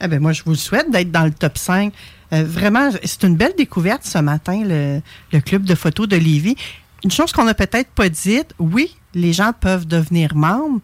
Eh 0.00 0.06
ben 0.08 0.20
moi, 0.20 0.32
je 0.32 0.42
vous 0.44 0.52
le 0.52 0.56
souhaite 0.56 0.90
d'être 0.90 1.10
dans 1.10 1.24
le 1.24 1.32
top 1.32 1.58
5 1.58 1.92
Euh, 2.30 2.44
vraiment, 2.44 2.90
c'est 3.04 3.22
une 3.24 3.36
belle 3.36 3.54
découverte 3.56 4.04
ce 4.04 4.18
matin, 4.18 4.62
le, 4.62 5.00
le 5.32 5.40
club 5.40 5.64
de 5.64 5.74
photos 5.74 6.06
de 6.06 6.16
Lévis. 6.16 6.56
Une 7.02 7.10
chose 7.10 7.32
qu'on 7.32 7.44
n'a 7.44 7.54
peut-être 7.54 7.88
pas 7.90 8.10
dite, 8.10 8.52
oui, 8.58 8.94
les 9.14 9.32
gens 9.32 9.52
peuvent 9.58 9.86
devenir 9.86 10.34
membres, 10.36 10.80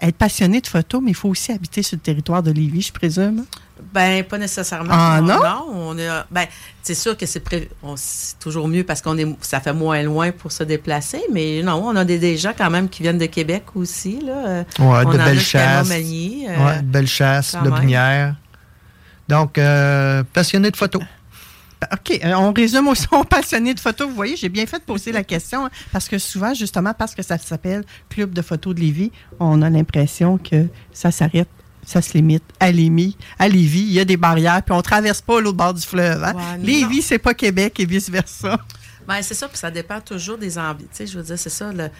être 0.00 0.16
passionnés 0.16 0.62
de 0.62 0.66
photos, 0.66 1.02
mais 1.02 1.10
il 1.10 1.14
faut 1.14 1.28
aussi 1.28 1.52
habiter 1.52 1.82
sur 1.82 1.96
le 1.96 2.00
territoire 2.00 2.42
de 2.42 2.50
Lévis, 2.52 2.82
je 2.88 2.92
présume. 2.92 3.44
Ben, 3.92 4.22
pas 4.24 4.38
nécessairement. 4.38 4.92
Ah, 4.92 5.20
non? 5.20 5.40
on 5.70 5.98
est, 5.98 6.08
ben, 6.30 6.46
c'est 6.82 6.94
sûr 6.94 7.16
que 7.16 7.26
c'est, 7.26 7.40
pré- 7.40 7.68
on- 7.82 7.94
c'est 7.96 8.38
toujours 8.38 8.68
mieux 8.68 8.84
parce 8.84 9.00
qu'on 9.02 9.16
est, 9.18 9.26
ça 9.40 9.60
fait 9.60 9.72
moins 9.72 10.02
loin 10.02 10.30
pour 10.30 10.52
se 10.52 10.62
déplacer, 10.62 11.22
mais 11.32 11.62
non, 11.62 11.82
on 11.84 11.96
a 11.96 12.04
des, 12.04 12.18
des 12.18 12.36
gens 12.36 12.52
quand 12.56 12.70
même 12.70 12.88
qui 12.88 13.02
viennent 13.02 13.18
de 13.18 13.26
Québec 13.26 13.64
aussi, 13.74 14.20
là. 14.20 14.32
Euh, 14.46 14.64
Ouais, 14.78 15.02
on 15.06 15.10
de 15.10 15.16
euh, 16.48 16.64
Ouais, 16.66 16.76
de 16.82 16.86
belles 16.86 17.06
chasses, 17.08 17.52
quand 17.52 17.62
de 17.64 17.70
même. 17.70 17.80
binières. 17.80 18.36
Donc, 19.28 19.58
euh, 19.58 20.22
passionné 20.32 20.70
de 20.70 20.76
photos. 20.76 21.02
OK, 21.92 22.20
euh, 22.24 22.32
on 22.34 22.52
résume 22.52 22.86
aussi 22.88 23.06
aux 23.10 23.24
passionnés 23.36 23.74
de 23.74 23.80
photos. 23.80 24.08
Vous 24.08 24.14
voyez, 24.14 24.36
j'ai 24.36 24.48
bien 24.48 24.66
fait 24.66 24.78
de 24.78 24.84
poser 24.84 25.10
la 25.10 25.24
question 25.24 25.66
hein, 25.66 25.70
parce 25.90 26.08
que 26.08 26.16
souvent, 26.18 26.54
justement, 26.54 26.94
parce 26.96 27.14
que 27.14 27.22
ça 27.22 27.38
s'appelle 27.38 27.84
Club 28.08 28.32
de 28.32 28.42
photos 28.42 28.74
de 28.74 28.80
Lévis, 28.80 29.10
on 29.40 29.60
a 29.62 29.70
l'impression 29.70 30.38
que 30.38 30.66
ça 30.92 31.10
s'arrête, 31.10 31.48
ça 31.84 32.00
se 32.02 32.12
limite 32.14 32.44
à 32.60 32.70
Lévis. 32.70 33.16
À 33.38 33.48
Lévis, 33.48 33.80
il 33.82 33.92
y 33.92 34.00
a 34.00 34.04
des 34.04 34.16
barrières, 34.16 34.62
puis 34.62 34.74
on 34.74 34.82
traverse 34.82 35.20
pas 35.20 35.40
l'autre 35.40 35.56
bord 35.56 35.74
du 35.74 35.82
fleuve. 35.82 36.22
hein? 36.24 36.34
Ouais. 36.34 36.58
Lévis, 36.64 37.02
c'est 37.02 37.18
pas 37.18 37.34
Québec 37.34 37.78
et 37.80 37.84
vice-versa. 37.84 38.58
Ben, 39.06 39.16
c'est 39.22 39.34
ça, 39.34 39.48
puis 39.48 39.58
ça 39.58 39.70
dépend 39.70 40.00
toujours 40.00 40.38
des 40.38 40.56
ambiances. 40.58 40.88
Tu 40.92 40.96
sais, 40.98 41.06
je 41.06 41.18
veux 41.18 41.24
dire, 41.24 41.38
c'est 41.38 41.50
ça, 41.50 41.72
le- 41.72 41.90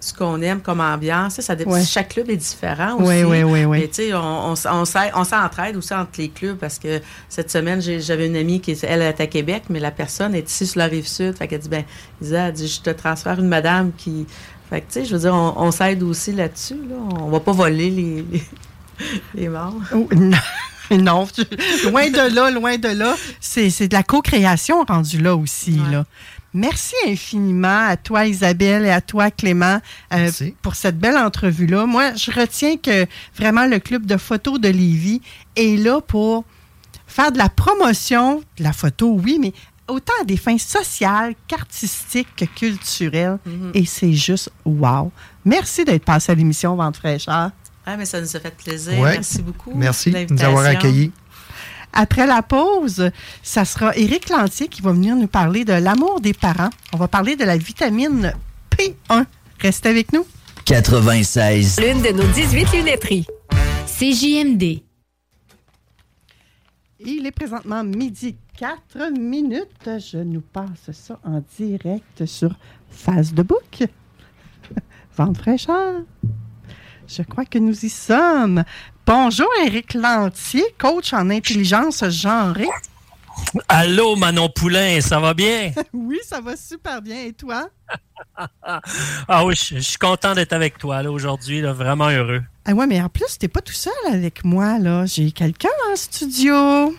ce 0.00 0.12
qu'on 0.14 0.40
aime 0.42 0.60
comme 0.60 0.80
ambiance. 0.80 1.34
Ça, 1.34 1.42
ça 1.42 1.56
dépend. 1.56 1.72
Ouais. 1.72 1.84
Chaque 1.84 2.10
club 2.10 2.30
est 2.30 2.36
différent 2.36 2.96
aussi. 2.96 3.06
Ouais, 3.08 3.24
ouais, 3.24 3.42
ouais. 3.64 3.66
Mais 3.80 3.88
tu 3.88 3.94
sais, 3.94 4.14
on, 4.14 4.52
on, 4.52 4.54
on 4.54 5.24
s'entraide 5.24 5.76
aussi 5.76 5.94
entre 5.94 6.10
les 6.18 6.28
clubs 6.28 6.56
parce 6.56 6.78
que 6.78 7.00
cette 7.28 7.50
semaine, 7.50 7.80
j'avais 7.80 8.26
une 8.26 8.36
amie 8.36 8.60
qui, 8.60 8.76
elle, 8.82 9.02
est 9.02 9.20
à 9.20 9.26
Québec, 9.26 9.64
mais 9.70 9.80
la 9.80 9.90
personne 9.90 10.34
est 10.36 10.48
ici 10.50 10.66
sur 10.66 10.78
la 10.78 10.86
rive 10.86 11.06
sud. 11.08 11.36
Fait 11.36 11.48
qu'elle 11.48 11.60
dit, 11.60 11.68
ben, 11.68 11.84
Isa, 12.22 12.46
elle 12.48 12.52
dit, 12.54 12.68
je 12.68 12.80
te 12.80 12.90
transfère 12.90 13.38
une 13.40 13.48
madame 13.48 13.92
qui. 13.96 14.26
Fait 14.70 14.82
que, 14.82 14.86
tu 14.86 15.00
sais, 15.00 15.04
je 15.04 15.14
veux 15.14 15.20
dire, 15.20 15.34
on, 15.34 15.54
on 15.56 15.70
s'aide 15.72 16.02
aussi 16.02 16.32
là-dessus. 16.32 16.74
Là. 16.88 16.96
On 17.20 17.28
va 17.30 17.40
pas 17.40 17.52
voler 17.52 17.90
les, 17.90 18.24
les, 18.30 18.42
Oh, 19.94 20.08
non. 20.14 20.36
Non, 20.90 21.26
tu- 21.26 21.42
loin 21.90 22.08
de 22.08 22.34
là, 22.34 22.50
loin 22.50 22.78
de 22.78 22.88
là. 22.88 23.14
C'est 23.40 23.68
c'est 23.68 23.88
de 23.88 23.94
la 23.94 24.02
co-création 24.02 24.84
rendue 24.88 25.20
là 25.20 25.36
aussi. 25.36 25.78
Là. 25.92 26.06
Merci 26.54 26.94
infiniment 27.06 27.88
à 27.88 27.98
toi, 27.98 28.24
Isabelle, 28.24 28.86
et 28.86 28.90
à 28.90 29.02
toi, 29.02 29.30
Clément, 29.30 29.82
euh, 30.14 30.30
pour 30.62 30.76
cette 30.76 30.98
belle 30.98 31.18
entrevue-là. 31.18 31.84
Moi, 31.84 32.14
je 32.14 32.30
retiens 32.30 32.78
que 32.78 33.04
vraiment 33.36 33.66
le 33.66 33.80
club 33.80 34.06
de 34.06 34.16
photos 34.16 34.58
de 34.58 34.68
Lévis 34.70 35.20
est 35.56 35.76
là 35.76 36.00
pour 36.00 36.46
faire 37.06 37.32
de 37.32 37.38
la 37.38 37.50
promotion 37.50 38.42
de 38.56 38.62
la 38.64 38.72
photo, 38.72 39.10
oui, 39.22 39.36
mais 39.38 39.52
autant 39.88 40.12
à 40.22 40.24
des 40.24 40.38
fins 40.38 40.56
sociales 40.58 41.34
qu'artistiques 41.48 42.28
que 42.34 42.46
culturelles. 42.46 43.38
Mhm. 43.44 43.72
Et 43.74 43.84
c'est 43.84 44.14
juste 44.14 44.50
wow. 44.64 45.12
Merci 45.44 45.84
d'être 45.84 46.04
passé 46.04 46.32
à 46.32 46.34
l'émission 46.34 46.76
Vente 46.76 46.96
fraîcheur. 46.96 47.50
Ah, 47.90 47.96
mais 47.96 48.04
ça 48.04 48.20
nous 48.20 48.36
a 48.36 48.38
fait 48.38 48.54
plaisir. 48.54 48.98
Ouais. 48.98 49.12
Merci 49.12 49.40
beaucoup. 49.40 49.72
Merci 49.74 50.10
de 50.10 50.26
nous 50.30 50.44
avoir 50.44 50.66
accueillis. 50.66 51.10
Après 51.94 52.26
la 52.26 52.42
pause, 52.42 53.10
ça 53.42 53.64
sera 53.64 53.96
Éric 53.96 54.28
Lantier 54.28 54.68
qui 54.68 54.82
va 54.82 54.92
venir 54.92 55.16
nous 55.16 55.26
parler 55.26 55.64
de 55.64 55.72
l'amour 55.72 56.20
des 56.20 56.34
parents. 56.34 56.68
On 56.92 56.98
va 56.98 57.08
parler 57.08 57.34
de 57.34 57.44
la 57.44 57.56
vitamine 57.56 58.34
P1. 58.70 59.24
Restez 59.58 59.88
avec 59.88 60.12
nous. 60.12 60.26
96. 60.66 61.80
L'une 61.80 62.02
de 62.02 62.10
nos 62.10 62.30
18 62.30 62.72
lunetteries. 62.74 63.26
CJMD. 63.86 64.82
Il 67.00 67.26
est 67.26 67.32
présentement 67.34 67.82
midi 67.84 68.36
4 68.58 69.18
minutes. 69.18 69.88
Je 69.98 70.18
nous 70.18 70.42
passe 70.42 70.90
ça 70.92 71.18
en 71.24 71.42
direct 71.56 72.26
sur 72.26 72.54
Facebook. 72.90 73.82
Vente 75.16 75.38
fraîcheur. 75.38 76.02
Je 77.08 77.22
crois 77.22 77.46
que 77.46 77.58
nous 77.58 77.84
y 77.84 77.88
sommes. 77.88 78.62
Bonjour, 79.06 79.48
Éric 79.64 79.94
Lantier, 79.94 80.64
coach 80.76 81.14
en 81.14 81.30
intelligence 81.30 82.04
genrée. 82.10 82.68
Allô, 83.68 84.14
Manon 84.14 84.50
Poulain, 84.50 85.00
ça 85.00 85.18
va 85.18 85.32
bien? 85.32 85.72
oui, 85.94 86.18
ça 86.22 86.40
va 86.40 86.54
super 86.56 87.00
bien. 87.00 87.22
Et 87.24 87.32
toi? 87.32 87.68
Ah 89.28 89.44
oui, 89.44 89.54
je 89.56 89.76
je 89.76 89.80
suis 89.80 89.96
content 89.98 90.34
d'être 90.34 90.52
avec 90.52 90.76
toi 90.78 91.00
aujourd'hui, 91.02 91.60
là, 91.60 91.72
vraiment 91.72 92.08
heureux. 92.08 92.42
Ah 92.66 92.72
ouais, 92.72 92.86
mais 92.86 93.00
en 93.00 93.08
plus, 93.08 93.38
t'es 93.38 93.48
pas 93.48 93.60
tout 93.62 93.72
seul 93.72 93.92
avec 94.12 94.44
moi, 94.44 94.78
là. 94.78 95.06
J'ai 95.06 95.30
quelqu'un 95.32 95.70
en 95.90 95.96
studio. 95.96 96.94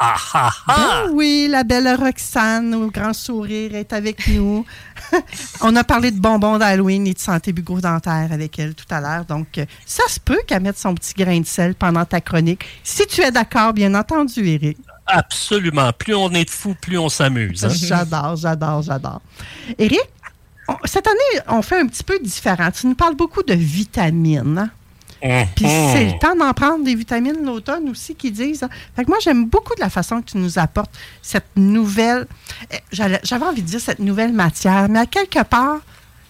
Ah 0.00 0.14
ah 0.34 0.50
ah! 0.68 1.02
Ben 1.06 1.12
oui, 1.12 1.48
la 1.50 1.64
belle 1.64 1.88
Roxane 1.98 2.72
au 2.74 2.88
grand 2.90 3.12
sourire 3.12 3.74
est 3.74 3.92
avec 3.92 4.28
nous. 4.28 4.64
On 5.60 5.74
a 5.74 5.82
parlé 5.82 6.12
de 6.12 6.20
bonbons 6.20 6.56
d'Halloween 6.58 7.06
et 7.08 7.14
de 7.14 7.18
santé 7.18 7.52
bucco-dentaire 7.52 8.28
avec 8.30 8.56
elle 8.60 8.74
tout 8.76 8.84
à 8.90 9.00
l'heure. 9.00 9.24
Donc, 9.24 9.60
ça 9.84 10.04
se 10.08 10.20
peut 10.20 10.38
qu'elle 10.46 10.62
mette 10.62 10.78
son 10.78 10.94
petit 10.94 11.14
grain 11.14 11.40
de 11.40 11.46
sel 11.46 11.74
pendant 11.74 12.04
ta 12.04 12.20
chronique. 12.20 12.64
Si 12.84 13.06
tu 13.08 13.22
es 13.22 13.32
d'accord, 13.32 13.72
bien 13.72 13.92
entendu, 13.96 14.46
Eric. 14.46 14.78
Absolument. 15.06 15.90
Plus 15.92 16.14
on 16.14 16.30
est 16.32 16.44
de 16.44 16.50
fous, 16.50 16.76
plus 16.80 16.98
on 16.98 17.08
s'amuse. 17.08 17.64
hein. 17.64 17.68
J'adore, 17.74 18.36
j'adore, 18.36 18.82
j'adore. 18.82 19.20
Éric, 19.78 19.98
on- 20.68 20.76
cette 20.84 21.06
année, 21.08 21.42
on 21.48 21.62
fait 21.62 21.80
un 21.80 21.86
petit 21.86 22.04
peu 22.04 22.18
différent. 22.20 22.70
Tu 22.70 22.86
nous 22.86 22.94
parles 22.94 23.16
beaucoup 23.16 23.42
de 23.42 23.54
vitamines. 23.54 24.58
hein? 24.58 24.70
Puis 25.20 25.64
Mhm. 25.66 25.92
c'est 25.92 26.04
le 26.04 26.18
temps 26.18 26.36
d'en 26.36 26.52
prendre 26.52 26.84
des 26.84 26.94
vitamines 26.94 27.44
l'automne 27.44 27.88
aussi, 27.88 28.14
qui 28.14 28.30
disent. 28.30 28.62
hein. 28.62 28.68
Fait 28.94 29.04
que 29.04 29.08
moi, 29.10 29.18
j'aime 29.20 29.46
beaucoup 29.46 29.74
de 29.74 29.80
la 29.80 29.90
façon 29.90 30.20
que 30.22 30.30
tu 30.30 30.38
nous 30.38 30.58
apportes 30.58 30.90
cette 31.22 31.56
nouvelle. 31.56 32.26
eh, 32.70 32.76
J'avais 32.92 33.44
envie 33.44 33.62
de 33.62 33.66
dire 33.68 33.80
cette 33.80 33.98
nouvelle 33.98 34.32
matière, 34.32 34.88
mais 34.88 35.00
à 35.00 35.06
quelque 35.06 35.42
part, 35.42 35.78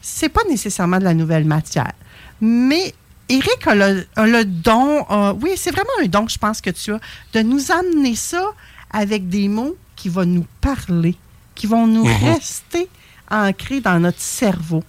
c'est 0.00 0.28
pas 0.30 0.42
nécessairement 0.48 0.98
de 0.98 1.04
la 1.04 1.14
nouvelle 1.14 1.44
matière. 1.44 1.92
Mais 2.40 2.94
Eric 3.28 3.66
a 3.66 3.74
le, 3.74 4.06
a 4.16 4.26
le 4.26 4.44
don, 4.46 5.04
a- 5.08 5.34
oui, 5.34 5.50
c'est 5.56 5.70
vraiment 5.70 5.90
un 6.02 6.06
don 6.06 6.26
je 6.28 6.38
pense 6.38 6.60
que 6.62 6.70
tu 6.70 6.92
as, 6.92 7.00
de 7.34 7.40
nous 7.40 7.70
amener 7.70 8.14
ça 8.16 8.42
avec 8.90 9.28
des 9.28 9.48
mots 9.48 9.76
qui 9.96 10.08
vont 10.08 10.24
nous 10.24 10.46
parler, 10.62 11.14
qui 11.54 11.66
vont 11.66 11.86
nous 11.86 12.06
Mhm. 12.06 12.24
rester 12.34 12.88
ancrés 13.30 13.80
dans 13.80 14.00
notre 14.00 14.20
cerveau. 14.20 14.82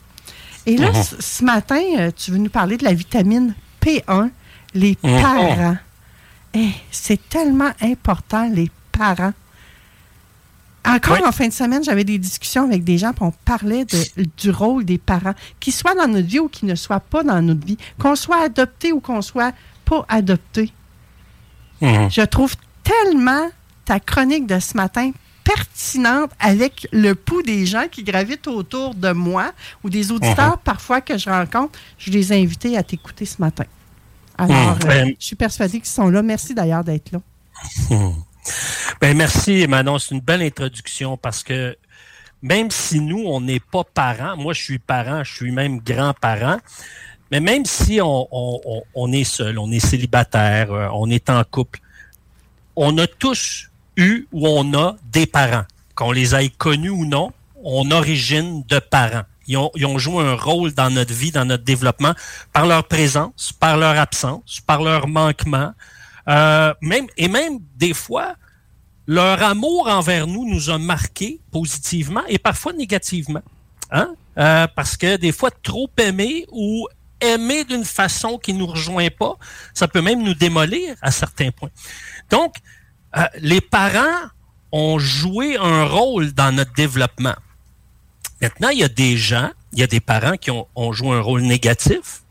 Et 0.65 0.77
là, 0.77 0.91
Mhm. 0.91 1.03
ce- 1.03 1.21
ce 1.21 1.43
matin, 1.43 1.81
euh, 1.97 2.11
tu 2.15 2.31
veux 2.31 2.37
nous 2.37 2.49
parler 2.49 2.77
de 2.77 2.85
la 2.85 2.93
vitamine 2.93 3.53
P1, 3.81 4.29
les 4.73 4.97
Mhm. 5.03 5.21
parents. 5.21 5.77
Eh, 6.53 6.69
c'est 6.91 7.29
tellement 7.29 7.71
important, 7.81 8.49
les 8.51 8.69
parents. 8.91 9.33
Encore 10.85 11.17
Oui. 11.21 11.27
en 11.27 11.31
fin 11.31 11.47
de 11.47 11.53
semaine, 11.53 11.83
j'avais 11.83 12.03
des 12.05 12.17
discussions 12.17 12.63
avec 12.63 12.83
des 12.83 12.97
gens, 12.97 13.11
puis 13.13 13.23
on 13.23 13.31
parlait 13.31 13.85
de- 13.85 14.23
du 14.37 14.49
rôle 14.49 14.85
des 14.85 14.97
parents, 14.97 15.33
qu'ils 15.59 15.73
soient 15.73 15.93
dans 15.93 16.07
notre 16.07 16.27
vie 16.27 16.39
ou 16.39 16.47
qu'ils 16.47 16.67
ne 16.69 16.75
soient 16.75 17.01
pas 17.01 17.21
dans 17.21 17.41
notre 17.41 17.65
vie, 17.65 17.77
qu'on 17.99 18.15
soit 18.15 18.41
adopté 18.43 18.91
ou 18.93 18.99
qu'on 18.99 19.21
soit 19.21 19.53
pas 19.85 20.05
adopté. 20.07 20.71
Mhm. 21.81 22.09
Je 22.09 22.21
trouve 22.21 22.55
tellement 22.83 23.49
ta 23.85 23.99
chronique 23.99 24.47
de 24.47 24.59
ce 24.59 24.75
matin 24.77 25.11
pertinente 25.55 26.31
avec 26.39 26.87
le 26.91 27.15
pouls 27.15 27.41
des 27.41 27.65
gens 27.65 27.87
qui 27.89 28.03
gravitent 28.03 28.47
autour 28.47 28.93
de 28.95 29.11
moi 29.11 29.51
ou 29.83 29.89
des 29.89 30.11
auditeurs 30.11 30.57
Mhm. 30.57 30.63
parfois 30.63 31.01
que 31.01 31.17
je 31.17 31.29
rencontre. 31.29 31.77
Je 31.97 32.11
les 32.11 32.31
ai 32.33 32.41
invités 32.41 32.77
à 32.77 32.83
t'écouter 32.83 33.25
ce 33.25 33.41
matin. 33.41 33.65
Alors, 34.37 34.55
Mhm. 34.75 34.81
euh, 34.83 34.87
Ben- 34.87 35.15
je 35.19 35.25
suis 35.25 35.35
persuadée 35.35 35.79
qu'ils 35.79 35.89
sont 35.89 36.09
là. 36.09 36.21
Merci 36.21 36.53
d'ailleurs 36.53 36.83
d'être 36.83 37.11
là. 37.11 37.19
Hmm. 37.89 38.13
Ben 39.01 39.15
merci, 39.17 39.67
Manon. 39.67 39.97
C'est 39.99 40.15
une 40.15 40.21
belle 40.21 40.41
introduction 40.41 41.17
parce 41.17 41.43
que 41.43 41.75
même 42.41 42.71
si 42.71 42.99
nous, 43.01 43.23
on 43.25 43.41
n'est 43.41 43.59
pas 43.59 43.83
parents, 43.83 44.37
moi, 44.37 44.53
je 44.53 44.61
suis 44.61 44.79
parent, 44.79 45.23
je 45.23 45.33
suis 45.33 45.51
même 45.51 45.79
grand-parent, 45.79 46.57
mais 47.31 47.39
même 47.41 47.65
si 47.65 47.99
on, 48.01 48.27
on- 48.31 48.61
on- 48.65 48.83
on 48.95 49.11
est 49.11 49.25
seul, 49.25 49.59
on 49.59 49.69
est 49.71 49.79
célibataire, 49.85 50.71
euh, 50.71 50.87
on 50.93 51.09
est 51.09 51.29
en 51.29 51.43
couple, 51.43 51.79
on 52.75 52.97
a 52.97 53.07
tous 53.07 53.68
eu 53.99 54.27
ou 54.31 54.47
on 54.47 54.73
a 54.73 54.95
des 55.11 55.25
parents, 55.25 55.65
qu'on 55.93 56.11
les 56.11 56.33
ait 56.33 56.49
connus 56.49 56.89
ou 56.89 57.05
non, 57.05 57.31
on 57.63 57.91
origine 57.91 58.63
de 58.67 58.79
parents. 58.79 59.23
Ils 59.47 59.57
ont, 59.57 59.97
joué 59.97 60.23
un 60.23 60.35
rôle 60.35 60.73
dans 60.73 60.91
notre 60.91 61.13
vie, 61.13 61.31
dans 61.31 61.43
notre 61.43 61.63
développement, 61.63 62.13
par 62.53 62.67
leur 62.67 62.87
présence, 62.87 63.51
par 63.51 63.77
leur 63.77 63.97
absence, 63.97 64.61
par 64.65 64.83
leur 64.83 65.07
manquement, 65.07 65.73
euh, 66.27 66.73
même, 66.81 67.07
et 67.17 67.27
même 67.27 67.59
des 67.75 67.95
fois, 67.95 68.35
leur 69.07 69.41
amour 69.41 69.87
envers 69.89 70.27
nous 70.27 70.47
nous 70.47 70.69
a 70.69 70.77
marqués 70.77 71.41
positivement 71.51 72.21
et 72.27 72.37
parfois 72.37 72.73
négativement. 72.73 73.41
Hein? 73.91 74.13
Euh, 74.37 74.67
parce 74.75 74.95
que 74.95 75.17
des 75.17 75.31
fois, 75.31 75.49
trop 75.63 75.89
aimer 75.97 76.45
ou 76.51 76.87
aimer 77.19 77.63
d'une 77.63 77.85
façon 77.85 78.37
qui 78.37 78.53
ne 78.53 78.59
nous 78.59 78.67
rejoint 78.67 79.09
pas, 79.09 79.35
ça 79.73 79.87
peut 79.87 80.01
même 80.01 80.23
nous 80.23 80.35
démolir 80.35 80.95
à 81.01 81.09
certains 81.09 81.49
points. 81.49 81.71
Donc, 82.29 82.53
euh, 83.17 83.23
les 83.39 83.61
parents 83.61 84.29
ont 84.71 84.99
joué 84.99 85.57
un 85.57 85.85
rôle 85.85 86.31
dans 86.33 86.55
notre 86.55 86.73
développement. 86.73 87.35
Maintenant, 88.41 88.69
il 88.69 88.79
y 88.79 88.83
a 88.83 88.89
des 88.89 89.17
gens, 89.17 89.51
il 89.73 89.79
y 89.79 89.83
a 89.83 89.87
des 89.87 89.99
parents 89.99 90.37
qui 90.37 90.51
ont, 90.51 90.93
joué 90.93 91.15
un 91.15 91.21
rôle 91.21 91.41
négatif, 91.41 92.21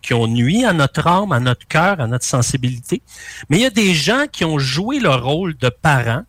qui 0.00 0.14
ont 0.14 0.26
nui 0.26 0.64
à 0.64 0.72
notre 0.72 1.06
âme, 1.06 1.32
à 1.32 1.40
notre 1.40 1.66
cœur, 1.66 2.00
à 2.00 2.06
notre 2.06 2.24
sensibilité. 2.24 3.02
Mais 3.48 3.58
il 3.58 3.62
y 3.62 3.66
a 3.66 3.70
des 3.70 3.94
gens 3.94 4.26
qui 4.30 4.44
ont 4.44 4.58
joué 4.58 4.98
le 4.98 5.10
rôle 5.10 5.56
de 5.56 5.68
parents 5.68 6.24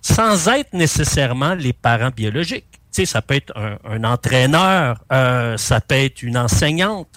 sans 0.00 0.48
être 0.48 0.72
nécessairement 0.72 1.54
les 1.54 1.72
parents 1.72 2.10
biologiques. 2.10 2.71
Sais, 2.92 3.06
ça 3.06 3.22
peut 3.22 3.34
être 3.34 3.56
un, 3.56 3.78
un 3.84 4.04
entraîneur, 4.04 5.02
euh, 5.12 5.56
ça 5.56 5.80
peut 5.80 5.94
être 5.94 6.22
une 6.22 6.36
enseignante. 6.36 7.08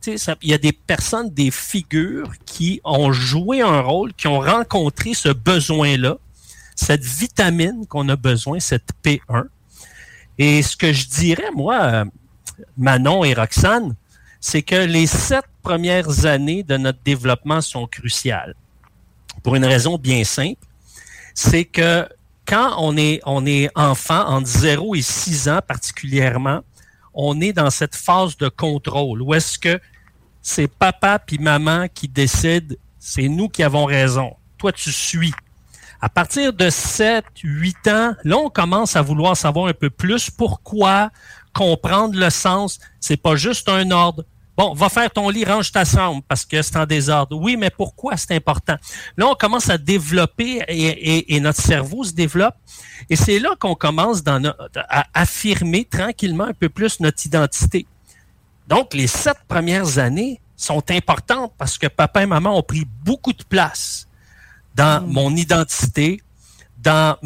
Tu 0.00 0.16
sais, 0.16 0.36
il 0.42 0.50
y 0.50 0.54
a 0.54 0.58
des 0.58 0.72
personnes, 0.72 1.28
des 1.30 1.50
figures 1.50 2.30
qui 2.46 2.80
ont 2.84 3.12
joué 3.12 3.60
un 3.60 3.80
rôle, 3.80 4.14
qui 4.14 4.28
ont 4.28 4.38
rencontré 4.38 5.12
ce 5.12 5.30
besoin-là, 5.30 6.18
cette 6.76 7.04
vitamine 7.04 7.84
qu'on 7.88 8.08
a 8.08 8.16
besoin, 8.16 8.60
cette 8.60 8.90
P1. 9.02 9.46
Et 10.38 10.62
ce 10.62 10.76
que 10.76 10.92
je 10.92 11.08
dirais, 11.08 11.50
moi, 11.52 12.04
Manon 12.76 13.24
et 13.24 13.34
Roxane, 13.34 13.94
c'est 14.40 14.62
que 14.62 14.76
les 14.76 15.06
sept 15.06 15.44
premières 15.62 16.26
années 16.26 16.62
de 16.62 16.76
notre 16.76 16.98
développement 17.04 17.60
sont 17.60 17.86
cruciales. 17.86 18.54
Pour 19.42 19.56
une 19.56 19.64
raison 19.64 19.96
bien 19.96 20.22
simple, 20.22 20.64
c'est 21.34 21.64
que 21.64 22.06
quand 22.46 22.74
on 22.78 22.96
est, 22.96 23.20
on 23.24 23.46
est 23.46 23.70
enfant, 23.74 24.26
entre 24.26 24.46
0 24.46 24.94
et 24.94 25.02
6 25.02 25.48
ans 25.48 25.60
particulièrement, 25.66 26.60
on 27.14 27.40
est 27.40 27.52
dans 27.52 27.70
cette 27.70 27.94
phase 27.94 28.36
de 28.36 28.48
contrôle 28.48 29.22
où 29.22 29.34
est-ce 29.34 29.58
que 29.58 29.80
c'est 30.42 30.68
papa 30.68 31.18
puis 31.18 31.38
maman 31.38 31.86
qui 31.92 32.08
décident, 32.08 32.74
c'est 32.98 33.28
nous 33.28 33.48
qui 33.48 33.62
avons 33.62 33.86
raison. 33.86 34.36
Toi, 34.58 34.72
tu 34.72 34.92
suis. 34.92 35.32
À 36.00 36.08
partir 36.10 36.52
de 36.52 36.68
7, 36.68 37.24
8 37.42 37.88
ans, 37.88 38.14
là, 38.24 38.36
on 38.36 38.50
commence 38.50 38.94
à 38.94 39.02
vouloir 39.02 39.36
savoir 39.36 39.68
un 39.68 39.72
peu 39.72 39.88
plus 39.88 40.28
pourquoi, 40.30 41.10
comprendre 41.54 42.18
le 42.18 42.28
sens. 42.28 42.78
C'est 43.00 43.16
pas 43.16 43.36
juste 43.36 43.70
un 43.70 43.90
ordre. 43.90 44.24
Bon, 44.56 44.72
va 44.72 44.88
faire 44.88 45.10
ton 45.10 45.28
lit, 45.30 45.44
range 45.44 45.72
ta 45.72 45.84
chambre 45.84 46.22
parce 46.28 46.44
que 46.44 46.62
c'est 46.62 46.76
en 46.76 46.86
désordre. 46.86 47.36
Oui, 47.36 47.56
mais 47.56 47.70
pourquoi 47.70 48.16
c'est 48.16 48.34
important? 48.36 48.76
Là, 49.16 49.26
on 49.26 49.34
commence 49.34 49.68
à 49.68 49.78
développer 49.78 50.62
et, 50.68 50.86
et- 50.86 51.34
et 51.34 51.40
notre 51.40 51.60
cerveau 51.60 52.04
se 52.04 52.12
développe. 52.12 52.54
Et 53.10 53.16
c'est 53.16 53.40
là 53.40 53.50
qu'on 53.58 53.74
commence 53.74 54.22
dans 54.22 54.38
no- 54.38 54.52
à 54.88 55.06
affirmer 55.12 55.84
tranquillement 55.84 56.44
un 56.44 56.52
peu 56.54 56.68
plus 56.68 57.00
notre 57.00 57.26
identité. 57.26 57.86
Donc, 58.68 58.94
les 58.94 59.08
sept 59.08 59.38
premières 59.48 59.98
années 59.98 60.40
sont 60.56 60.88
importantes 60.90 61.52
parce 61.58 61.76
que 61.76 61.88
papa 61.88 62.22
et 62.22 62.26
maman 62.26 62.56
ont 62.56 62.62
pris 62.62 62.86
beaucoup 63.04 63.32
de 63.32 63.42
place 63.42 64.06
dans 64.76 65.04
mon 65.06 65.34
identité, 65.34 66.22
dans 66.80 67.16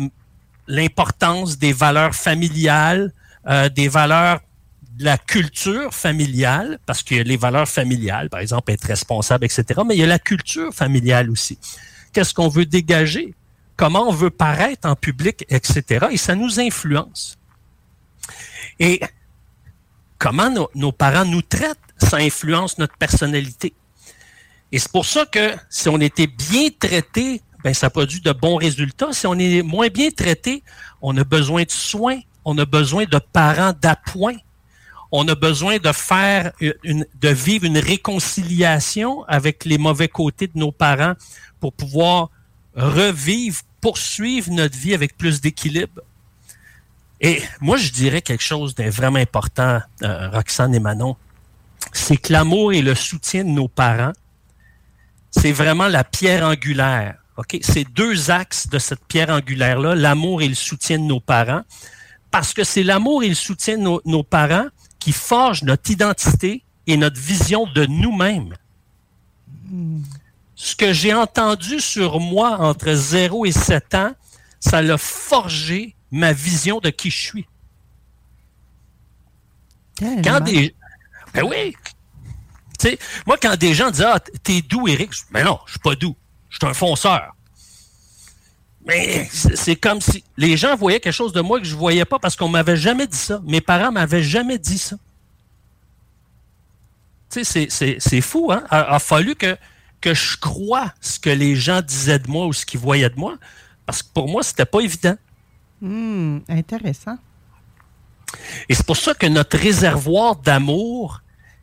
l'importance 0.66 1.59
des 1.59 1.72
valeurs 1.72 2.14
familiales, 2.14 3.12
euh, 3.47 3.68
des 3.68 3.89
valeurs 3.89 4.41
de 4.99 5.05
la 5.05 5.17
culture 5.17 5.95
familiale, 5.95 6.81
parce 6.85 7.05
qu'il 7.05 7.19
y 7.19 7.21
a 7.21 7.23
les 7.23 7.37
valeurs 7.37 7.69
familiales, 7.69 8.29
par 8.29 8.41
exemple, 8.41 8.73
être 8.73 8.85
responsable, 8.85 9.45
etc., 9.45 9.81
mais 9.87 9.95
il 9.95 10.01
y 10.01 10.03
a 10.03 10.07
la 10.07 10.19
culture 10.19 10.75
familiale 10.75 11.31
aussi. 11.31 11.57
Qu'est-ce 12.13 12.35
qu'on 12.35 12.49
veut 12.49 12.67
dégager? 12.67 13.35
Comment 13.77 14.09
on 14.09 14.13
veut 14.13 14.31
paraître 14.31 14.89
en 14.89 14.97
public, 14.97 15.47
etc. 15.51 16.07
Et 16.11 16.17
ça 16.17 16.35
nous 16.35 16.59
influence. 16.59 17.39
Et 18.81 19.01
comment 20.19 20.53
nos, 20.75 20.93
parents 20.93 21.25
nous 21.25 21.43
traitent, 21.43 21.79
ça 21.97 22.17
influence 22.17 22.77
notre 22.79 22.97
personnalité. 22.97 23.75
Et 24.73 24.81
c'est 24.81 24.91
pour 24.91 25.07
ça 25.07 25.27
que 25.27 25.55
si 25.71 25.89
on 25.89 26.01
était 26.01 26.27
bien 26.27 26.71
traité, 26.77 27.41
ben 27.63 27.73
ça 27.73 27.89
produit 27.89 28.21
de 28.21 28.33
bons 28.33 28.57
résultats. 28.57 29.13
Si 29.13 29.29
on 29.29 29.35
est 29.35 29.63
moins 29.63 29.89
bien 29.89 30.11
traité, 30.11 30.65
on 31.01 31.17
a 31.17 31.25
besoin 31.25 31.63
de 31.63 31.71
soins, 31.71 32.19
on 32.45 32.59
a 32.59 32.65
besoin 32.65 33.05
de 33.05 33.19
parents 33.19 33.73
d'appoint, 33.81 34.37
on 35.11 35.27
a 35.29 35.35
besoin 35.35 35.79
de 35.79 35.93
faire 35.93 36.53
une, 36.83 37.07
de 37.21 37.29
vivre 37.29 37.65
une 37.65 37.79
réconciliation 37.79 39.25
avec 39.25 39.65
les 39.65 39.79
mauvais 39.79 40.09
côtés 40.09 40.47
de 40.49 40.59
nos 40.59 40.73
parents 40.73 41.15
pour 41.61 41.73
pouvoir 41.73 42.31
revivre, 42.75 43.61
poursuivre 43.81 44.51
notre 44.53 44.77
vie 44.77 44.95
avec 44.95 45.17
plus 45.17 45.41
d'équilibre. 45.41 46.03
Et 47.21 47.43
moi, 47.61 47.77
je 47.77 47.91
dirais 47.91 48.23
quelque 48.23 48.45
chose 48.45 48.75
de 48.75 48.85
vraiment 48.85 49.19
important, 49.19 49.81
euh, 50.03 50.31
Roxane 50.31 50.75
et 50.75 50.81
Manon, 50.81 51.17
c'est 51.93 52.17
que 52.17 52.33
l'amour 52.33 52.73
et 52.73 52.83
le 52.83 52.95
soutien 52.95 53.45
de 53.45 53.51
nos 53.51 53.69
parents, 53.69 54.13
c'est 55.31 55.53
vraiment 55.53 55.89
la 55.89 56.05
pierre 56.05 56.47
angulaire. 56.47 57.17
OK? 57.37 57.59
C'est 57.63 57.85
deux 57.85 58.31
axes 58.31 58.69
de 58.69 58.79
cette 58.79 59.05
pierre 59.07 59.31
angulaire-là, 59.31 59.95
l'amour 59.95 60.43
et 60.43 60.49
le 60.49 60.55
soutien 60.55 60.99
de 60.99 61.05
nos 61.05 61.21
parents, 61.21 61.63
parce 62.31 62.53
que 62.53 62.63
c'est 62.63 62.83
l'amour 62.83 63.23
et 63.23 63.29
le 63.29 63.35
soutien 63.35 63.79
de 63.79 63.83
nos, 63.83 64.01
nos 64.05 64.23
parents 64.23 64.67
qui 65.09 65.13
forgent 65.15 65.63
notre 65.63 65.91
identité 65.91 66.63
et 66.87 66.99
notre 66.99 67.19
vision 67.19 67.67
de 67.67 67.87
nous-mêmes. 67.87 68.55
Ce 70.55 70.77
que 70.77 70.93
j'ai 70.93 71.15
entendu 71.15 71.81
sur 71.81 72.21
moi 72.21 72.59
entre 72.61 72.93
0 72.93 73.47
et 73.47 73.53
7 73.53 73.95
ans, 73.95 74.13
ça 74.61 74.83
l'a 74.83 74.99
forgé 74.99 75.97
ma 76.11 76.35
vision 76.35 76.79
de 76.81 76.91
qui 76.91 77.11
je 77.11 77.19
suis. 77.19 77.47
Quand 79.99 80.41
des... 80.41 80.75
Ben 81.33 81.45
oui! 81.45 81.75
Moi, 83.27 83.39
quand 83.41 83.57
des 83.57 83.73
gens 83.73 83.91
disent 83.91 84.05
Ah, 84.07 84.21
t'es 84.43 84.61
doux, 84.61 84.89
Eric, 84.89 85.13
mais 85.31 85.43
non, 85.43 85.59
je 85.65 85.71
suis 85.71 85.81
pas 85.81 85.95
doux. 85.95 86.17
Je 86.51 86.59
suis 86.59 86.67
un 86.67 86.75
fonceur. 86.75 87.35
Mais 88.89 89.28
c'est 89.30 89.76
comme 89.76 90.01
si 90.01 90.24
les 90.39 90.57
gens 90.57 90.74
voyaient 90.74 90.99
quelque 91.01 91.12
chose 91.12 91.32
de 91.34 91.43
moi 91.43 91.59
que 91.61 91.66
je 91.66 91.76
voyais 91.76 92.07
pas 92.07 92.18
parce 92.18 92.34
qu'on 92.36 92.49
m'avait 92.49 92.76
jamais 92.76 93.07
dit 93.07 93.16
ça. 93.18 93.41
Mes 93.45 93.61
parents 93.61 93.93
m'avaient 93.93 94.22
jamais 94.22 94.59
dit 94.59 94.78
ça. 94.78 94.97
Tu 97.30 97.45
sais, 97.45 97.45
c'est- 97.45 97.70
c'est- 97.70 97.97
c'est 98.01 98.20
fou, 98.22 98.51
hein? 98.51 98.64
A, 98.70 98.95
a 98.95 98.99
fallu 98.99 99.34
que, 99.34 99.57
que 100.01 100.14
je 100.14 100.39
croie 100.39 100.93
ce 101.03 101.18
que 101.18 101.28
les 101.28 101.55
gens 101.55 101.82
disaient 101.82 102.18
de 102.18 102.30
moi 102.30 102.47
ou 102.47 102.53
ce 102.55 102.64
qu'ils 102.64 102.80
voyaient 102.80 103.11
de 103.11 103.18
moi. 103.18 103.36
Parce 103.84 104.03
que 104.03 104.09
pour 104.14 104.28
moi, 104.28 104.43
c'était 104.43 104.64
pas 104.64 104.80
évident. 104.80 105.16
Hmm, 105.82 106.39
intéressant. 106.49 107.18
Et 108.68 108.74
c'est 108.74 108.86
pour 108.86 108.97
ça 108.97 109.12
que 109.14 109.26
notre 109.26 109.59
réservoir 109.59 110.36
d'amour, 110.36 111.20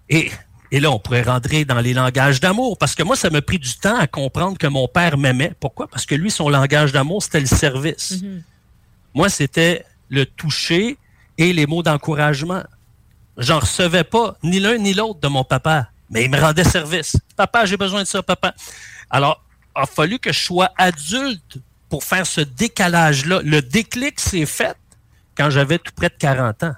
et, 0.09 0.32
et 0.76 0.82
là, 0.82 0.91
on 0.91 0.99
pourrait 0.99 1.21
rentrer 1.21 1.63
dans 1.63 1.80
les 1.80 1.93
langages 1.93 2.41
d'amour, 2.41 2.78
parce 2.78 2.95
que 2.95 3.03
moi, 3.03 3.15
ça 3.15 3.30
m'a 3.30 3.41
pris 3.41 3.59
du 3.59 3.78
temps 3.78 3.97
à 3.97 4.07
comprendre 4.07 4.57
que 4.57 4.67
mon 4.67 4.89
père 4.89 5.17
m'aimait. 5.17 5.53
Pourquoi? 5.57 5.88
Parce 5.88 6.05
que 6.05 6.15
lui, 6.15 6.30
son 6.30 6.49
langage 6.49 6.91
d'amour, 6.91 7.23
c'était 7.23 7.39
le 7.39 7.45
service. 7.45 8.15
Moi, 9.13 9.30
c'était 9.30 9.86
le 10.09 10.26
toucher 10.26 10.97
et 11.38 11.53
les 11.53 11.65
mots 11.65 11.82
d'encouragement. 11.82 12.61
J'en 13.38 13.59
recevais 13.59 14.03
pas 14.03 14.36
ni 14.43 14.59
l'un 14.59 14.78
ni 14.78 14.93
l'autre 14.93 15.21
de 15.21 15.30
mon 15.30 15.45
papa, 15.45 15.91
mais 16.09 16.26
il 16.26 16.30
me 16.30 16.38
rendait 16.38 16.65
service. 16.65 17.15
Papa, 17.38 17.65
j'ai 17.65 17.78
besoin 17.78 18.01
de 18.01 18.07
ça, 18.07 18.21
papa. 18.21 18.53
Alors, 19.09 19.41
il 19.78 19.82
a 19.82 19.86
fallu 19.86 20.19
que 20.19 20.34
je 20.34 20.43
sois 20.43 20.71
adulte 20.78 21.57
pour 21.88 22.03
faire 22.03 22.28
ce 22.28 22.41
décalage-là. 22.41 23.39
Le 23.45 23.61
déclic 23.61 24.19
s'est 24.19 24.45
fait 24.45 24.76
quand 25.38 25.49
j'avais 25.49 25.80
tout 25.80 25.93
près 25.95 26.09
de 26.09 26.15
40 26.19 26.63
ans. 26.63 26.76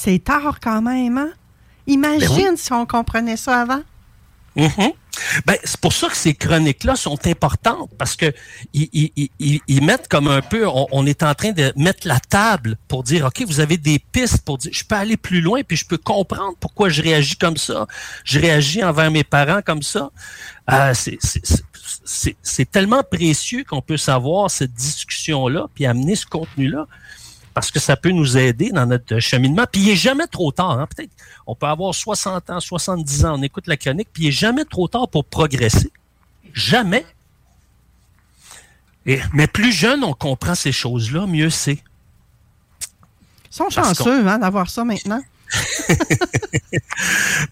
C'est 0.00 0.22
tard 0.22 0.60
quand 0.62 0.82
même, 0.82 1.18
hein? 1.18 1.30
Imagine 1.90 2.28
Ben 2.28 2.50
oui. 2.52 2.56
si 2.58 2.72
on 2.72 2.86
comprenait 2.86 3.36
ça 3.36 3.60
avant. 3.62 3.82
Mhm. 4.56 4.92
Ben, 5.46 5.56
c'est 5.62 5.78
pour 5.80 5.92
ça 5.92 6.08
que 6.08 6.16
ces 6.16 6.34
chroniques-là 6.34 6.96
sont 6.96 7.18
importantes 7.26 7.90
parce 7.98 8.16
que 8.16 8.32
ils, 8.72 8.88
ils- 8.92 9.12
ils- 9.16 9.30
ils- 9.38 9.60
ils 9.68 9.82
mettent 9.84 10.08
comme 10.08 10.26
un 10.28 10.40
peu, 10.42 10.66
on, 10.66 10.86
on 10.90 11.06
est 11.06 11.22
en 11.22 11.34
train 11.34 11.52
de 11.52 11.72
mettre 11.76 12.06
la 12.08 12.18
table 12.20 12.76
pour 12.88 13.02
dire, 13.04 13.26
OK, 13.26 13.44
vous 13.46 13.60
avez 13.60 13.76
des 13.76 13.98
pistes 14.00 14.42
pour 14.44 14.58
dire, 14.58 14.72
je 14.74 14.82
peux 14.84 14.96
aller 14.96 15.16
plus 15.16 15.40
loin 15.40 15.60
puis 15.62 15.76
je 15.76 15.86
peux 15.86 15.98
comprendre 15.98 16.54
pourquoi 16.58 16.88
je 16.88 17.00
réagis 17.02 17.36
comme 17.36 17.56
ça. 17.56 17.86
Je 18.24 18.40
réagis 18.40 18.82
envers 18.82 19.10
mes 19.10 19.24
parents 19.24 19.60
comme 19.64 19.82
ça. 19.82 20.10
Euh, 20.72 20.94
c'est 22.04 22.70
tellement 22.70 23.02
précieux 23.08 23.64
qu'on 23.64 23.82
peut 23.82 23.96
savoir 23.96 24.50
cette 24.50 24.72
discussion-là 24.74 25.66
puis 25.74 25.86
amener 25.86 26.16
ce 26.16 26.26
contenu-là 26.26 26.86
parce 27.54 27.70
que 27.70 27.78
ça 27.80 27.96
peut 27.96 28.10
nous 28.10 28.36
aider 28.36 28.70
dans 28.70 28.86
notre 28.86 29.18
cheminement. 29.18 29.64
Puis 29.70 29.82
il 29.82 29.86
n'est 29.88 29.96
jamais 29.96 30.26
trop 30.26 30.52
tard. 30.52 30.78
hein. 30.78 30.86
Peut-être 30.86 31.10
on 31.46 31.54
peut 31.54 31.66
avoir 31.66 31.94
60 31.94 32.50
ans, 32.50 32.60
70 32.60 33.24
ans, 33.24 33.38
on 33.38 33.42
écoute 33.42 33.66
la 33.66 33.76
chronique, 33.76 34.08
puis 34.12 34.24
il 34.24 34.26
n'est 34.26 34.32
jamais 34.32 34.64
trop 34.64 34.88
tard 34.88 35.08
pour 35.08 35.24
progresser. 35.24 35.90
Jamais. 36.52 37.04
Et, 39.06 39.20
mais 39.32 39.46
plus 39.46 39.72
jeune 39.72 40.04
on 40.04 40.12
comprend 40.12 40.54
ces 40.54 40.72
choses-là, 40.72 41.26
mieux 41.26 41.50
c'est. 41.50 41.78
Ils 43.52 43.56
sont 43.56 43.68
Parce 43.74 43.98
chanceux 43.98 44.26
hein, 44.28 44.38
d'avoir 44.38 44.70
ça 44.70 44.84
maintenant. 44.84 45.20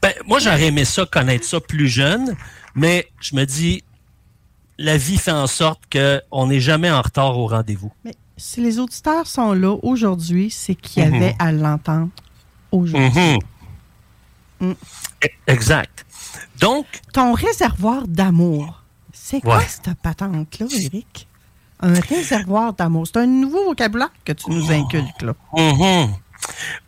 Ben, 0.02 0.12
moi, 0.26 0.38
j'aurais 0.38 0.66
aimé 0.66 0.84
ça, 0.84 1.04
connaître 1.06 1.44
ça 1.44 1.60
plus 1.60 1.88
jeune, 1.88 2.36
mais 2.74 3.10
je 3.20 3.34
me 3.34 3.44
dis, 3.44 3.82
la 4.78 4.96
vie 4.96 5.16
fait 5.18 5.32
en 5.32 5.46
sorte 5.46 5.82
qu'on 5.90 6.46
n'est 6.46 6.60
jamais 6.60 6.90
en 6.90 7.02
retard 7.02 7.36
au 7.36 7.46
rendez-vous. 7.48 7.92
Mais 8.04 8.14
si 8.38 8.60
les 8.62 8.78
auditeurs 8.78 9.26
sont 9.26 9.52
là 9.52 9.76
aujourd'hui, 9.82 10.50
c'est 10.50 10.74
qu'il 10.74 11.02
y 11.02 11.06
Mhm. 11.06 11.14
avait 11.14 11.36
à 11.38 11.52
l'entendre 11.52 12.08
aujourd'hui. 12.72 13.38
Mhm. 14.62 14.74
E- 15.24 15.28
Exact. 15.46 16.04
Donc, 16.60 16.86
Ton 17.12 17.32
réservoir 17.32 18.06
d'amour, 18.08 18.82
c'est 19.12 19.40
quoi 19.40 19.58
Ouais. 19.58 19.66
cette 19.68 19.94
patente-là, 20.00 20.66
Eric? 20.72 21.28
Un 21.80 21.94
réservoir 22.00 22.72
d'amour. 22.72 23.06
C'est 23.06 23.18
un 23.18 23.26
nouveau 23.26 23.64
vocabulaire 23.66 24.10
que 24.24 24.32
tu 24.32 24.50
nous 24.50 24.70
inculques, 24.72 25.22
là. 25.22 25.34
Mhm. 25.56 26.12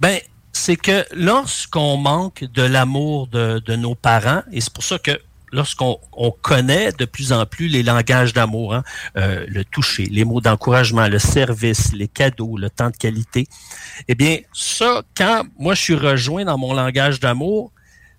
Ben, 0.01 0.19
c'est 0.53 0.77
que 0.77 1.05
lorsqu'on 1.15 1.97
manque 1.97 2.43
de 2.45 2.63
l'amour 2.63 3.29
de, 3.29 3.61
de 3.65 3.77
nos 3.77 3.95
parents, 3.95 4.43
et 4.51 4.61
c'est 4.61 4.73
pour 4.73 4.83
ça 4.83 4.99
que 4.99 5.13
lorsqu'on 5.53 5.99
on 6.13 6.31
connaît 6.31 6.93
de 6.93 7.05
plus 7.05 7.33
en 7.33 7.47
plus 7.47 7.69
les 7.69 7.83
langages 7.83 8.33
d'amour, 8.33 8.75
hein, 8.75 8.85
euh, 9.17 9.45
le 9.49 9.65
toucher, 9.65 10.07
les 10.07 10.25
mots 10.25 10.41
d'encouragement, 10.41 11.09
le 11.09 11.19
service, 11.19 11.93
les 11.93 12.09
cadeaux, 12.09 12.57
le 12.57 12.71
temps 12.71 12.91
de 12.91 12.97
qualité, 12.97 13.47
eh 14.09 14.15
bien, 14.15 14.39
ça, 14.53 15.03
quand 15.17 15.45
moi 15.59 15.75
je 15.75 15.83
suis 15.83 15.95
rejoint 15.95 16.45
dans 16.45 16.59
mon 16.59 16.73
langage 16.73 17.21
d'amour, 17.21 17.73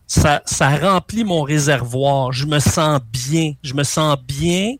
ça, 0.07 0.41
ça 0.45 0.75
remplit 0.75 1.23
mon 1.23 1.41
réservoir. 1.41 2.33
Je 2.33 2.45
me 2.45 2.59
sens 2.59 2.99
bien. 3.13 3.53
Je 3.63 3.73
me 3.73 3.83
sens 3.83 4.17
bien 4.21 4.75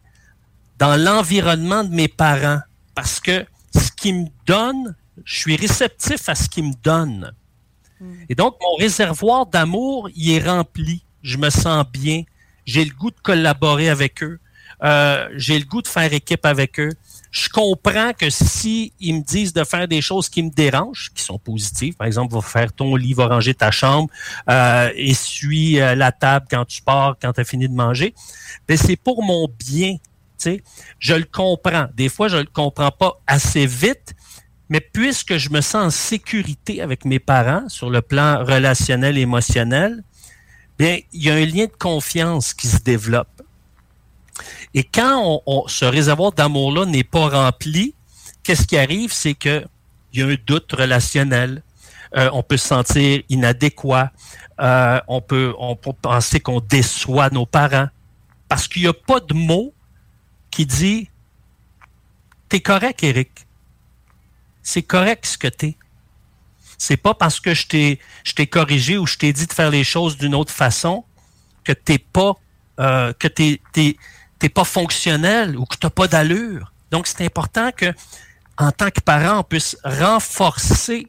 dans 0.78 0.98
l'environnement 0.98 1.86
de 1.86 1.94
mes 1.94 2.10
parents 2.10 2.60
parce 2.96 3.22
que 3.22 3.46
ce 3.74 3.92
qu'ils 3.92 4.16
me 4.16 4.28
donnent, 4.46 4.96
je 5.24 5.40
suis 5.40 5.56
réceptif 5.56 6.28
à 6.28 6.36
ce 6.36 6.50
qu'ils 6.50 6.66
me 6.66 6.74
donnent. 6.84 7.32
Et 8.30 8.36
donc, 8.36 8.56
mon 8.62 8.76
réservoir 8.78 9.46
d'amour, 9.46 10.10
il 10.16 10.32
est 10.32 10.44
rempli. 10.44 11.04
Je 11.22 11.38
me 11.38 11.50
sens 11.50 11.86
bien. 11.92 12.24
J'ai 12.66 12.86
le 12.86 12.92
goût 12.92 13.12
de 13.12 13.20
collaborer 13.22 13.90
avec 13.90 14.24
eux. 14.24 14.40
Euh, 14.84 15.28
j'ai 15.36 15.60
le 15.60 15.66
goût 15.66 15.82
de 15.82 15.88
faire 15.88 16.12
équipe 16.12 16.46
avec 16.46 16.80
eux. 16.80 16.92
Je 17.32 17.48
comprends 17.50 18.12
que 18.14 18.30
si 18.30 18.94
ils 19.00 19.16
me 19.16 19.22
disent 19.22 19.54
de 19.54 19.64
faire 19.64 19.88
des 19.88 20.02
choses 20.02 20.28
qui 20.28 20.44
me 20.44 20.50
dérangent, 20.50 21.12
qui 21.14 21.24
sont 21.24 21.38
positives, 21.38 21.96
par 21.96 22.08
exemple, 22.08 22.34
va 22.34 22.42
faire 22.42 22.74
ton 22.74 22.96
lit, 22.96 23.14
va 23.14 23.28
ranger 23.28 23.54
ta 23.54 23.72
chambre, 23.72 24.10
euh, 24.50 24.90
essuie 24.96 25.80
euh, 25.80 25.96
la 25.96 26.12
table 26.12 26.48
quand 26.50 26.66
tu 26.66 26.82
pars, 26.82 27.16
quand 27.22 27.32
tu 27.32 27.42
as 27.42 27.44
fini 27.44 27.70
de 27.70 27.74
manger, 27.74 28.14
ben 28.68 28.76
c'est 28.76 28.98
pour 28.98 29.24
mon 29.24 29.48
bien. 29.48 29.98
sais. 30.38 30.62
Je 31.00 31.14
le 31.14 31.24
comprends. 31.24 31.88
Des 31.94 32.10
fois, 32.10 32.28
je 32.28 32.38
le 32.38 32.50
comprends 32.52 32.92
pas 32.92 33.22
assez 33.28 33.66
vite, 33.66 34.14
mais 34.68 34.82
puisque 34.82 35.38
je 35.38 35.50
me 35.52 35.62
sens 35.62 35.86
en 35.86 35.90
sécurité 35.90 36.82
avec 36.82 37.06
mes 37.06 37.20
parents 37.20 37.70
sur 37.70 37.90
le 37.90 38.02
plan 38.02 38.44
relationnel 38.44 39.18
émotionnel, 39.18 40.04
il 40.82 41.24
y 41.24 41.30
a 41.30 41.36
un 41.36 41.46
lien 41.46 41.66
de 41.66 41.78
confiance 41.78 42.54
qui 42.54 42.68
se 42.68 42.80
développe. 42.80 43.42
Et 44.74 44.84
quand 44.84 45.42
ce 45.68 45.86
réservoir 45.86 46.32
d'amour-là 46.32 46.86
n'est 46.86 47.04
pas 47.04 47.30
rempli, 47.30 47.94
qu'est-ce 48.44 48.66
qui 48.66 48.78
arrive? 48.78 49.12
C'est 49.12 49.34
qu'il 49.34 49.68
y 50.14 50.22
a 50.22 50.28
un 50.28 50.36
doute 50.46 50.72
relationnel. 50.72 51.64
Euh, 52.18 52.30
on 52.34 52.44
peut 52.44 52.58
se 52.58 52.68
sentir 52.68 53.22
inadéquat. 53.30 54.12
Euh, 54.60 55.00
on, 55.08 55.22
peut, 55.22 55.54
on 55.58 55.76
peut 55.76 55.94
penser 55.94 56.40
qu'on 56.40 56.62
déçoit 56.62 57.30
nos 57.30 57.46
parents. 57.46 57.88
Parce 58.48 58.68
qu'il 58.68 58.82
n'y 58.84 58.88
a 58.88 58.94
pas 58.94 59.20
de 59.20 59.34
mot 59.34 59.74
qui 60.50 60.66
dit 60.66 61.10
T'es 62.50 62.60
correct, 62.60 63.04
Eric. 63.04 63.48
C'est 64.62 64.84
correct 64.84 65.26
ce 65.26 65.38
que 65.38 65.48
t'es. 65.48 65.78
C'est 66.84 66.98
pas 66.98 67.14
parce 67.14 67.40
que 67.40 67.54
je 67.54 67.68
t'ai, 67.68 68.48
corrigé 68.48 68.98
ou 68.98 69.06
je 69.06 69.16
t'ai 69.16 69.32
dit 69.32 69.46
de 69.46 69.54
faire 69.54 69.70
les 69.70 69.84
choses 69.84 70.18
d'une 70.18 70.34
autre 70.34 70.52
façon 70.52 71.06
que 71.64 71.74
t'es 71.74 72.00
pas, 72.00 72.34
euh, 72.80 73.14
que 73.14 73.28
t'es, 73.28 73.62
t'es, 73.72 73.98
t'es 74.40 74.50
pas 74.50 74.64
fonctionnel 74.64 75.56
ou 75.60 75.66
que 75.66 75.78
tu 75.78 75.86
n'as 75.86 75.92
pas 75.92 76.08
d'allure. 76.08 76.74
Donc, 76.90 77.06
c'est 77.06 77.24
important 77.24 77.70
que, 77.72 77.94
en 78.58 78.72
tant 78.72 78.90
que 78.90 79.00
parent, 79.00 79.42
on 79.42 79.44
puisse 79.44 79.78
renforcer 79.84 81.08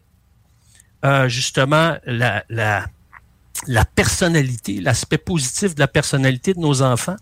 euh, 1.07 1.27
justement 1.31 1.97
la, 2.05 2.45
la, 2.51 2.85
la 3.67 3.87
personnalité, 3.87 4.79
l'aspect 4.79 5.17
positif 5.17 5.75
de 5.75 5.81
la 5.81 5.89
personnalité 5.89 6.53
de 6.53 6.61
nos 6.61 6.83
enfants, 6.83 7.17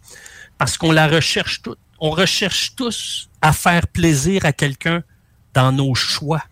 parce 0.58 0.76
qu'on 0.76 0.90
la 0.90 1.06
recherche 1.06 1.62
toute. 1.62 1.78
On 2.00 2.10
recherche 2.10 2.74
tous 2.74 3.30
à 3.42 3.52
faire 3.52 3.86
plaisir 3.86 4.44
à 4.44 4.52
quelqu'un 4.52 5.04
dans 5.54 5.70
nos 5.70 5.94
choix. 5.94 6.42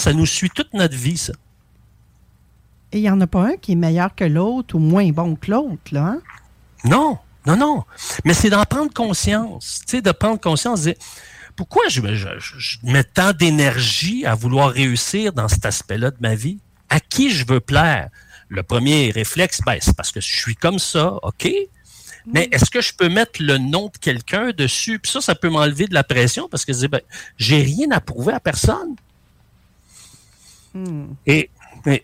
Ça 0.00 0.14
nous 0.14 0.24
suit 0.24 0.48
toute 0.48 0.72
notre 0.72 0.96
vie, 0.96 1.18
ça. 1.18 1.34
Et 2.90 3.00
il 3.00 3.02
n'y 3.02 3.10
en 3.10 3.20
a 3.20 3.26
pas 3.26 3.48
un 3.48 3.56
qui 3.58 3.72
est 3.72 3.76
meilleur 3.76 4.14
que 4.14 4.24
l'autre 4.24 4.76
ou 4.76 4.78
moins 4.78 5.06
bon 5.10 5.36
que 5.36 5.50
l'autre, 5.50 5.92
là, 5.92 6.14
hein? 6.14 6.22
Non, 6.84 7.18
non, 7.46 7.58
non. 7.58 7.84
Mais 8.24 8.32
c'est 8.32 8.48
d'en 8.48 8.64
prendre 8.64 8.90
conscience. 8.94 9.80
Tu 9.86 9.96
sais, 9.96 10.02
de 10.02 10.10
prendre 10.10 10.40
conscience, 10.40 10.80
de 10.80 10.92
dire, 10.92 11.02
pourquoi 11.54 11.82
je, 11.88 12.00
mets 12.82 13.04
tant 13.04 13.34
d'énergie 13.34 14.24
à 14.24 14.34
vouloir 14.34 14.70
réussir 14.70 15.34
dans 15.34 15.48
cet 15.48 15.66
aspect-là 15.66 16.12
de 16.12 16.16
ma 16.20 16.34
vie? 16.34 16.60
À 16.88 16.98
qui 16.98 17.30
je 17.30 17.44
veux 17.46 17.60
plaire? 17.60 18.08
Le 18.48 18.62
premier 18.62 19.10
réflexe, 19.10 19.60
ben, 19.66 19.76
c'est 19.82 19.94
parce 19.94 20.12
que 20.12 20.22
je 20.22 20.34
suis 20.34 20.56
comme 20.56 20.78
ça, 20.78 21.18
OK? 21.22 21.46
Mais 22.24 22.48
est-ce 22.52 22.70
que 22.70 22.80
je 22.80 22.94
peux 22.94 23.10
mettre 23.10 23.42
le 23.42 23.58
nom 23.58 23.88
de 23.88 23.98
quelqu'un 23.98 24.52
dessus? 24.52 24.98
Puis 24.98 25.12
ça, 25.12 25.20
ça 25.20 25.34
peut 25.34 25.50
m'enlever 25.50 25.86
de 25.88 25.94
la 25.94 26.04
pression 26.04 26.48
parce 26.48 26.64
que 26.64 26.72
je 26.72 26.78
dis, 26.78 26.88
ben, 26.88 27.02
j'ai 27.36 27.60
rien 27.60 27.90
à 27.90 28.00
prouver 28.00 28.32
à 28.32 28.40
personne. 28.40 28.96
Mm. 30.74 31.12
Et, 31.26 31.50
et, 31.86 32.02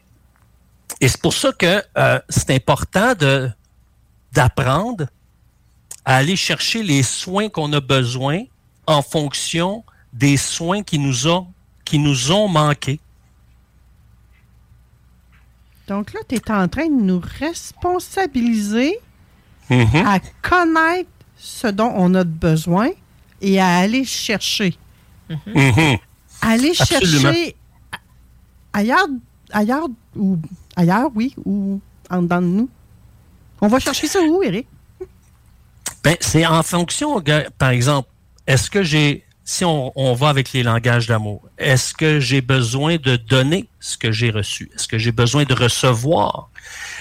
c'est 1.08 1.20
pour 1.20 1.32
ça 1.32 1.52
que 1.52 1.82
euh, 1.96 2.20
c'est 2.28 2.50
important 2.50 3.14
de 3.14 3.50
d'apprendre 4.32 5.06
à 6.04 6.16
aller 6.16 6.36
chercher 6.36 6.82
les 6.82 7.02
soins 7.02 7.48
qu'on 7.48 7.72
a 7.72 7.80
besoin 7.80 8.42
en 8.86 9.02
fonction 9.02 9.84
des 10.12 10.36
soins 10.36 10.82
qui 10.82 10.98
nous 10.98 11.26
ont, 11.26 11.46
qui 11.84 11.98
nous 11.98 12.30
ont 12.32 12.46
manqué. 12.48 13.00
Donc 15.88 16.12
là, 16.12 16.20
tu 16.28 16.34
es 16.34 16.50
en 16.50 16.68
train 16.68 16.88
de 16.88 17.02
nous 17.02 17.22
responsabiliser 17.38 19.00
Mm-hmm. 19.70 20.06
à 20.06 20.20
connaître 20.48 21.10
ce 21.36 21.66
dont 21.66 21.92
on 21.96 22.14
a 22.14 22.22
besoin 22.22 22.90
et 23.40 23.60
à 23.60 23.78
aller 23.78 24.04
chercher. 24.04 24.76
Mm-hmm. 25.28 25.98
Aller 26.42 26.72
Absolument. 26.78 27.32
chercher 27.32 27.56
ailleurs, 28.76 29.08
ailleurs 29.50 29.88
ou 30.14 30.38
ailleurs, 30.76 31.10
oui, 31.14 31.34
ou 31.44 31.80
en 32.10 32.22
dedans 32.22 32.42
de 32.42 32.46
nous. 32.46 32.68
On 33.60 33.68
va 33.68 33.80
chercher 33.80 34.06
ça 34.06 34.20
où, 34.20 34.42
Eric? 34.42 34.68
Ben, 36.04 36.16
c'est 36.20 36.46
en 36.46 36.62
fonction, 36.62 37.22
par 37.58 37.70
exemple, 37.70 38.08
est-ce 38.46 38.70
que 38.70 38.82
j'ai, 38.82 39.24
si 39.44 39.64
on, 39.64 39.92
on 39.96 40.12
va 40.14 40.28
avec 40.28 40.52
les 40.52 40.62
langages 40.62 41.06
d'amour, 41.08 41.42
est-ce 41.58 41.94
que 41.94 42.20
j'ai 42.20 42.42
besoin 42.42 42.96
de 42.96 43.16
donner 43.16 43.68
ce 43.80 43.96
que 43.96 44.12
j'ai 44.12 44.30
reçu? 44.30 44.70
Est-ce 44.74 44.86
que 44.86 44.98
j'ai 44.98 45.10
besoin 45.10 45.44
de 45.44 45.54
recevoir? 45.54 46.50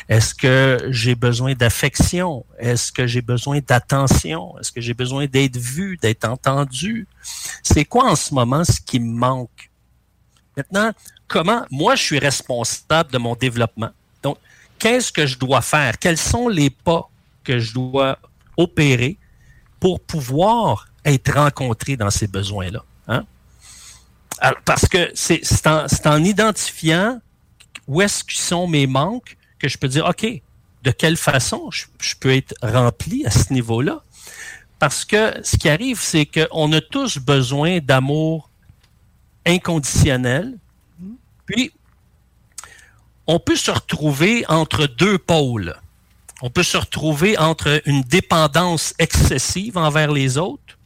Est-ce 0.07 0.33
que 0.33 0.87
j'ai 0.91 1.15
besoin 1.15 1.53
d'affection? 1.55 2.45
Est-ce 2.57 2.91
que 2.91 3.05
j'ai 3.05 3.21
besoin 3.21 3.59
d'attention? 3.59 4.57
Est-ce 4.59 4.71
que 4.71 4.81
j'ai 4.81 4.93
besoin 4.93 5.25
d'être 5.25 5.57
vu, 5.57 5.97
d'être 5.97 6.25
entendu? 6.25 7.07
C'est 7.63 7.85
quoi 7.85 8.09
en 8.09 8.15
ce 8.15 8.33
moment 8.33 8.63
ce 8.63 8.79
qui 8.79 8.99
me 8.99 9.11
manque? 9.11 9.69
Maintenant, 10.57 10.93
comment, 11.27 11.65
moi, 11.71 11.95
je 11.95 12.03
suis 12.03 12.19
responsable 12.19 13.11
de 13.11 13.17
mon 13.17 13.35
développement. 13.35 13.89
Donc, 14.23 14.37
qu'est-ce 14.79 15.11
que 15.11 15.25
je 15.25 15.37
dois 15.37 15.61
faire? 15.61 15.97
Quels 15.99 16.17
sont 16.17 16.47
les 16.47 16.69
pas 16.69 17.09
que 17.43 17.59
je 17.59 17.73
dois 17.73 18.17
opérer 18.57 19.17
pour 19.79 19.99
pouvoir 19.99 20.87
être 21.03 21.33
rencontré 21.33 21.97
dans 21.97 22.09
ces 22.09 22.27
besoins-là? 22.27 22.83
Hein? 23.07 23.25
Parce 24.65 24.87
que 24.87 25.11
c'est 25.13 25.41
en, 25.67 25.85
en 26.05 26.23
identifiant 26.23 27.21
où 27.87 28.01
est-ce 28.01 28.23
qu'ils 28.23 28.39
sont 28.39 28.67
mes 28.67 28.87
manques 28.87 29.37
que 29.59 29.67
je 29.67 29.77
peux 29.77 29.87
dire, 29.87 30.05
OK, 30.05 30.25
de 30.83 30.91
quelle 30.91 31.17
façon 31.17 31.71
je, 31.71 31.85
je 31.99 32.15
peux 32.19 32.33
être 32.35 32.53
rempli 32.61 33.25
à 33.25 33.31
ce 33.31 33.53
niveau-là? 33.53 34.01
Parce 34.79 35.05
que 35.05 35.33
ce 35.43 35.57
qui 35.57 35.69
arrive, 35.69 35.99
c'est 35.99 36.25
qu'on 36.25 36.71
a 36.73 36.81
tous 36.81 37.17
besoin 37.17 37.79
d'amour 37.79 38.49
inconditionnel. 39.45 40.57
Puis, 41.45 41.71
on 43.27 43.39
peut 43.39 43.55
se 43.55 43.71
retrouver 43.71 44.45
entre 44.47 44.87
deux 44.87 45.17
pôles. 45.17 45.75
On 46.41 46.49
peut 46.49 46.63
se 46.63 46.77
retrouver 46.77 47.37
entre 47.37 47.81
une 47.85 48.01
dépendance 48.01 48.93
excessive 48.99 49.77
envers 49.77 50.11
les 50.11 50.37
autres 50.37 50.77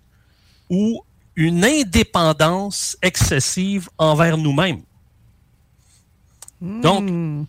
ou 0.70 1.04
une 1.36 1.66
indépendance 1.66 2.98
excessive 3.02 3.90
envers 3.98 4.38
nous-mêmes. 4.38 4.84
Donc, 6.62 7.48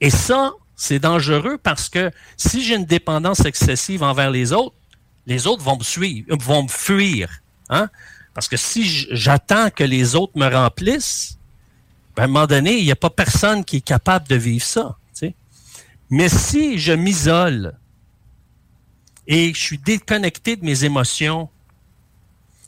et 0.00 0.10
ça, 0.10 0.52
c'est 0.76 0.98
dangereux 0.98 1.58
parce 1.58 1.88
que 1.88 2.10
si 2.36 2.62
j'ai 2.62 2.76
une 2.76 2.84
dépendance 2.84 3.44
excessive 3.44 4.02
envers 4.02 4.30
les 4.30 4.52
autres, 4.52 4.76
les 5.26 5.46
autres 5.46 5.62
vont 5.62 5.78
me 5.78 5.82
suivre, 5.82 6.36
vont 6.36 6.64
me 6.64 6.68
fuir. 6.68 7.40
Hein? 7.68 7.88
Parce 8.34 8.48
que 8.48 8.56
si 8.56 8.86
j'attends 9.10 9.70
que 9.70 9.82
les 9.82 10.14
autres 10.14 10.38
me 10.38 10.48
remplissent, 10.48 11.38
à 12.16 12.24
un 12.24 12.26
moment 12.26 12.46
donné, 12.46 12.78
il 12.78 12.84
n'y 12.84 12.92
a 12.92 12.96
pas 12.96 13.10
personne 13.10 13.64
qui 13.64 13.76
est 13.76 13.84
capable 13.84 14.26
de 14.28 14.36
vivre 14.36 14.64
ça. 14.64 14.96
Mais 16.10 16.28
si 16.28 16.78
je 16.78 16.92
m'isole 16.92 17.74
et 19.26 19.52
je 19.52 19.60
suis 19.60 19.78
déconnecté 19.78 20.56
de 20.56 20.64
mes 20.64 20.84
émotions, 20.84 21.48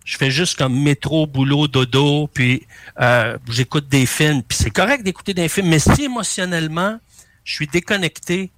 je 0.05 0.17
fais 0.17 0.31
juste 0.31 0.59
comme 0.59 0.77
métro, 0.83 1.27
boulot, 1.27 1.69
dodo, 1.69 2.29
puis 2.33 2.67
euh, 3.01 3.39
j'écoute 3.49 3.89
des 3.89 4.07
films, 4.07 4.43
puis 4.43 4.59
c'est 4.59 4.71
correct 4.71 5.05
d'écouter 5.05 5.35
des 5.35 5.49
films, 5.49 5.69
mais 5.69 5.79
si 5.79 6.05
émotionnellement, 6.05 6.99
je 7.45 7.55
suis 7.55 7.67
déconnecté, 7.67 8.51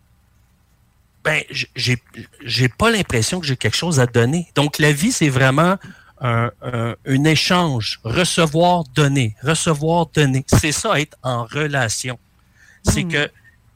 ben, 1.22 1.42
j'ai 1.74 2.68
pas 2.68 2.90
l'impression 2.90 3.40
que 3.40 3.46
j'ai 3.46 3.56
quelque 3.56 3.76
chose 3.76 4.00
à 4.00 4.06
donner. 4.06 4.48
Donc, 4.54 4.78
la 4.78 4.92
vie, 4.92 5.12
c'est 5.12 5.28
vraiment 5.28 5.76
un, 6.20 6.50
un, 6.62 6.94
un, 7.06 7.24
échange, 7.24 8.00
recevoir, 8.04 8.84
donner, 8.94 9.36
recevoir, 9.42 10.06
donner. 10.06 10.44
C'est 10.46 10.72
ça, 10.72 11.00
être 11.00 11.16
en 11.22 11.44
relation. 11.44 12.18
C'est 12.82 13.04
que 13.04 13.30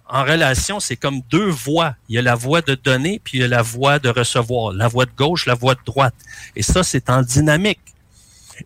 en 0.06 0.22
relation, 0.22 0.80
c'est 0.80 0.96
comme 0.96 1.22
deux 1.30 1.48
voies. 1.48 1.96
Il 2.08 2.16
y 2.16 2.18
a 2.18 2.22
la 2.22 2.34
voie 2.34 2.60
de 2.60 2.74
donner, 2.74 3.20
puis 3.24 3.38
il 3.38 3.40
y 3.40 3.44
a 3.44 3.48
la 3.48 3.62
voie 3.62 3.98
de 3.98 4.10
recevoir. 4.10 4.72
La 4.72 4.88
voie 4.88 5.06
de 5.06 5.12
gauche, 5.16 5.46
la 5.46 5.54
voie 5.54 5.74
de 5.74 5.80
droite. 5.84 6.14
Et 6.54 6.62
ça, 6.62 6.82
c'est 6.82 7.08
en 7.08 7.22
dynamique. 7.22 7.80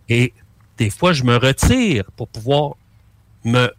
Et 0.08 0.32
des 0.76 0.90
fois, 0.90 1.12
je 1.12 1.22
me 1.22 1.36
retire 1.36 2.04
pour 2.16 2.28
pouvoir 2.28 2.74
me, 3.44 3.72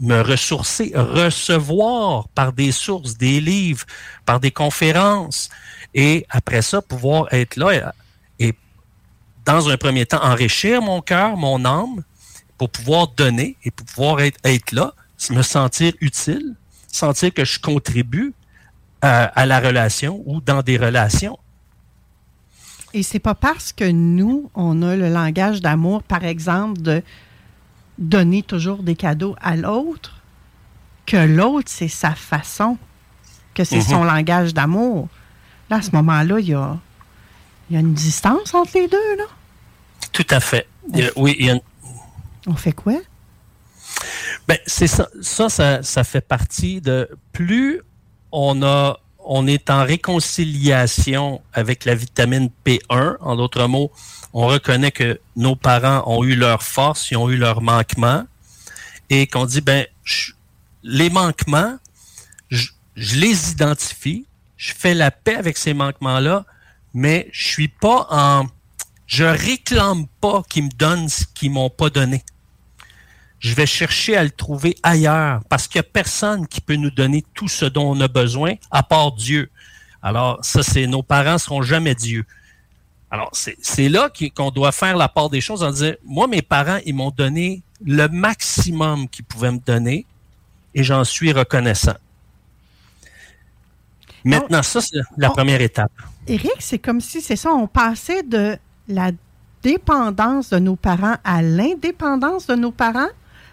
me 0.00 0.20
ressourcer, 0.22 0.92
recevoir 0.94 2.28
par 2.28 2.52
des 2.52 2.72
sources, 2.72 3.16
des 3.16 3.40
livres, 3.40 3.86
par 4.26 4.40
des 4.40 4.50
conférences. 4.50 5.50
Et 5.94 6.26
après 6.30 6.62
ça, 6.62 6.82
pouvoir 6.82 7.32
être 7.32 7.56
là 7.56 7.94
dans 9.44 9.68
un 9.68 9.76
premier 9.76 10.06
temps, 10.06 10.22
enrichir 10.22 10.80
mon 10.82 11.00
cœur, 11.00 11.36
mon 11.36 11.64
âme, 11.64 12.02
pour 12.58 12.70
pouvoir 12.70 13.08
donner 13.08 13.56
et 13.64 13.70
pour 13.70 13.86
pouvoir 13.86 14.20
être, 14.20 14.38
être 14.44 14.72
là, 14.72 14.94
me 15.30 15.42
sentir 15.42 15.92
utile, 16.00 16.54
sentir 16.90 17.32
que 17.32 17.44
je 17.44 17.58
contribue 17.58 18.32
à, 19.02 19.24
à 19.24 19.46
la 19.46 19.60
relation 19.60 20.22
ou 20.26 20.40
dans 20.40 20.62
des 20.62 20.76
relations. 20.76 21.38
Et 22.92 23.02
c'est 23.02 23.18
pas 23.18 23.34
parce 23.34 23.72
que 23.72 23.90
nous, 23.90 24.50
on 24.54 24.80
a 24.82 24.94
le 24.94 25.08
langage 25.08 25.60
d'amour, 25.60 26.02
par 26.04 26.24
exemple, 26.24 26.80
de 26.80 27.02
donner 27.98 28.42
toujours 28.42 28.82
des 28.82 28.94
cadeaux 28.94 29.34
à 29.40 29.56
l'autre, 29.56 30.20
que 31.06 31.16
l'autre, 31.16 31.68
c'est 31.70 31.88
sa 31.88 32.14
façon, 32.14 32.78
que 33.52 33.64
c'est 33.64 33.76
Mhm. 33.76 33.82
son 33.82 34.04
langage 34.04 34.54
d'amour. 34.54 35.08
Là, 35.70 35.76
à 35.78 35.82
ce 35.82 35.90
moment-là, 35.90 36.38
il 36.40 36.48
y 36.48 36.54
a, 36.54 36.78
il 37.70 37.74
y 37.74 37.76
a 37.76 37.80
une 37.80 37.94
distance 37.94 38.54
entre 38.54 38.72
les 38.74 38.88
deux, 38.88 39.16
là? 39.16 39.24
Tout 40.12 40.26
à 40.30 40.40
fait. 40.40 40.66
A- 40.94 40.98
oui, 41.16 41.36
il 41.38 41.46
y 41.46 41.50
a 41.50 41.54
une- 41.54 41.60
On 42.46 42.54
fait 42.54 42.72
quoi? 42.72 42.94
Ben, 44.48 44.58
c'est 44.66 44.86
ça, 44.86 45.08
ça, 45.22 45.48
ça, 45.48 45.82
ça 45.82 46.04
fait 46.04 46.20
partie 46.20 46.80
de 46.80 47.08
plus 47.32 47.80
on 48.32 48.62
a, 48.62 48.98
on 49.20 49.46
est 49.46 49.70
en 49.70 49.84
réconciliation 49.84 51.40
avec 51.52 51.84
la 51.84 51.94
vitamine 51.94 52.50
P1. 52.66 53.16
En 53.20 53.36
d'autres 53.36 53.66
mots, 53.66 53.90
on 54.32 54.46
reconnaît 54.46 54.90
que 54.92 55.20
nos 55.36 55.56
parents 55.56 56.02
ont 56.06 56.24
eu 56.24 56.34
leurs 56.34 56.62
forces, 56.62 57.10
ils 57.10 57.16
ont 57.16 57.30
eu 57.30 57.36
leurs 57.36 57.62
manquements, 57.62 58.24
et 59.08 59.26
qu'on 59.26 59.46
dit 59.46 59.60
ben 59.60 59.86
je- 60.02 60.32
les 60.82 61.08
manquements, 61.10 61.78
je, 62.50 62.68
je 62.96 63.16
les 63.16 63.52
identifie, 63.52 64.26
je 64.56 64.74
fais 64.76 64.94
la 64.94 65.10
paix 65.10 65.36
avec 65.36 65.56
ces 65.56 65.72
manquements-là, 65.74 66.44
mais 66.94 67.28
je 67.32 67.46
suis 67.46 67.68
pas 67.68 68.06
en, 68.10 68.46
je 69.06 69.24
réclame 69.24 70.06
pas 70.20 70.42
qu'ils 70.48 70.64
me 70.64 70.70
donnent 70.70 71.08
ce 71.08 71.24
qu'ils 71.34 71.50
m'ont 71.50 71.70
pas 71.70 71.90
donné 71.90 72.24
je 73.44 73.54
vais 73.54 73.66
chercher 73.66 74.16
à 74.16 74.24
le 74.24 74.30
trouver 74.30 74.74
ailleurs 74.82 75.42
parce 75.50 75.68
qu'il 75.68 75.78
n'y 75.78 75.86
a 75.86 75.90
personne 75.92 76.48
qui 76.48 76.62
peut 76.62 76.76
nous 76.76 76.90
donner 76.90 77.22
tout 77.34 77.46
ce 77.46 77.66
dont 77.66 77.94
on 77.94 78.00
a 78.00 78.08
besoin 78.08 78.54
à 78.70 78.82
part 78.82 79.12
Dieu. 79.12 79.50
Alors, 80.02 80.42
ça, 80.42 80.62
c'est 80.62 80.86
nos 80.86 81.02
parents 81.02 81.36
seront 81.36 81.60
jamais 81.60 81.94
Dieu. 81.94 82.24
Alors, 83.10 83.30
c'est 83.32 83.88
là 83.90 84.10
qu'on 84.34 84.50
doit 84.50 84.72
faire 84.72 84.96
la 84.96 85.10
part 85.10 85.28
des 85.28 85.42
choses 85.42 85.62
en 85.62 85.70
disant, 85.72 85.92
moi, 86.06 86.26
mes 86.26 86.40
parents, 86.40 86.78
ils 86.86 86.94
m'ont 86.94 87.10
donné 87.10 87.62
le 87.84 88.08
maximum 88.08 89.10
qu'ils 89.10 89.26
pouvaient 89.26 89.52
me 89.52 89.58
donner 89.58 90.06
et 90.74 90.82
j'en 90.82 91.04
suis 91.04 91.30
reconnaissant. 91.30 91.96
Maintenant, 94.24 94.62
ça, 94.62 94.80
c'est 94.80 95.00
la 95.18 95.28
première 95.28 95.60
étape. 95.60 95.92
Éric, 96.26 96.56
c'est 96.58 96.78
comme 96.78 97.00
si, 97.00 97.20
c'est 97.20 97.36
ça, 97.36 97.50
on 97.50 97.66
passait 97.66 98.22
de 98.22 98.56
la 98.88 99.10
dépendance 99.62 100.50
de 100.50 100.58
nos 100.58 100.76
parents 100.76 101.16
à 101.24 101.42
l'indépendance 101.42 102.46
de 102.46 102.54
nos 102.54 102.70
parents, 102.70 103.08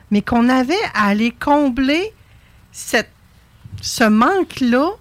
mais 0.10 0.22
qu'on 0.22 0.50
avait 0.50 0.74
à 0.94 1.08
aller 1.08 1.32
combler 1.32 2.14
cette, 2.72 3.10
ce 3.82 4.04
manque-là 4.04 4.92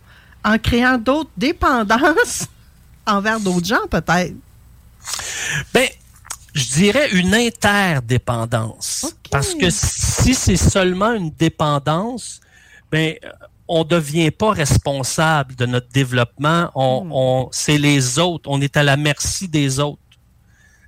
en 0.45 0.59
créant 0.59 0.99
d'autres 0.99 1.31
dépendances 1.37 2.47
envers 3.07 3.41
d'autres 3.41 3.67
gens, 3.67 3.87
peut-être. 3.91 4.35
Ben, 5.75 5.89
je 6.55 6.69
dirais 6.71 7.11
une 7.13 7.35
interdépendance. 7.35 9.15
Parce 9.31 9.55
que 9.55 9.71
si 9.71 10.35
c'est 10.35 10.57
seulement 10.57 11.13
une 11.13 11.31
dépendance, 11.31 12.41
ben, 12.91 13.15
on 13.73 13.81
ne 13.85 13.89
devient 13.89 14.31
pas 14.33 14.51
responsable 14.51 15.55
de 15.55 15.65
notre 15.65 15.89
développement. 15.91 16.71
On, 16.75 17.07
on- 17.11 17.49
c'est 17.53 17.79
les 17.79 18.19
autres. 18.19 18.51
On 18.53 18.61
est 18.61 18.77
à 18.77 18.83
la 18.83 18.97
merci 18.97 19.47
des 19.49 19.79
autres. 19.79 20.01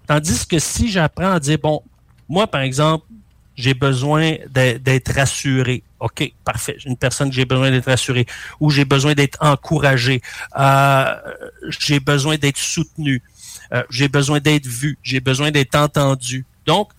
Tandis 0.06 0.46
que 0.46 0.58
si 0.58 0.90
j'apprends 0.90 1.32
à 1.32 1.40
dire, 1.40 1.58
bon, 1.62 1.82
moi, 2.28 2.46
par 2.48 2.62
exemple, 2.62 3.06
j'ai 3.54 3.74
besoin 3.74 4.34
d'être 4.50 5.12
rassuré. 5.14 5.84
OK, 6.00 6.32
parfait. 6.44 6.74
J'ai 6.78 6.88
une 6.88 6.96
personne 6.96 7.28
que 7.30 7.36
j'ai 7.36 7.44
besoin 7.44 7.70
d'être 7.70 7.88
rassuré. 7.88 8.26
Ou 8.58 8.70
j'ai 8.70 8.84
besoin 8.84 9.14
d'être 9.14 9.38
encouragé. 9.40 10.20
Euh, 10.58 11.14
j'ai 11.78 12.00
besoin 12.00 12.36
d'être 12.36 12.58
soutenu. 12.58 13.22
Euh, 13.72 13.84
j'ai 13.90 14.08
besoin 14.08 14.40
d'être 14.40 14.66
vu. 14.66 14.98
J'ai 15.04 15.20
besoin 15.20 15.50
d'être 15.52 15.76
entendu. 15.76 16.44
Donc, 16.66 16.90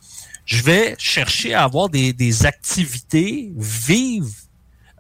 je 0.46 0.62
vais 0.64 0.96
chercher 0.98 1.54
à 1.54 1.64
avoir 1.64 1.90
des, 1.90 2.14
des 2.14 2.46
activités 2.46 3.52
vives, 3.58 4.43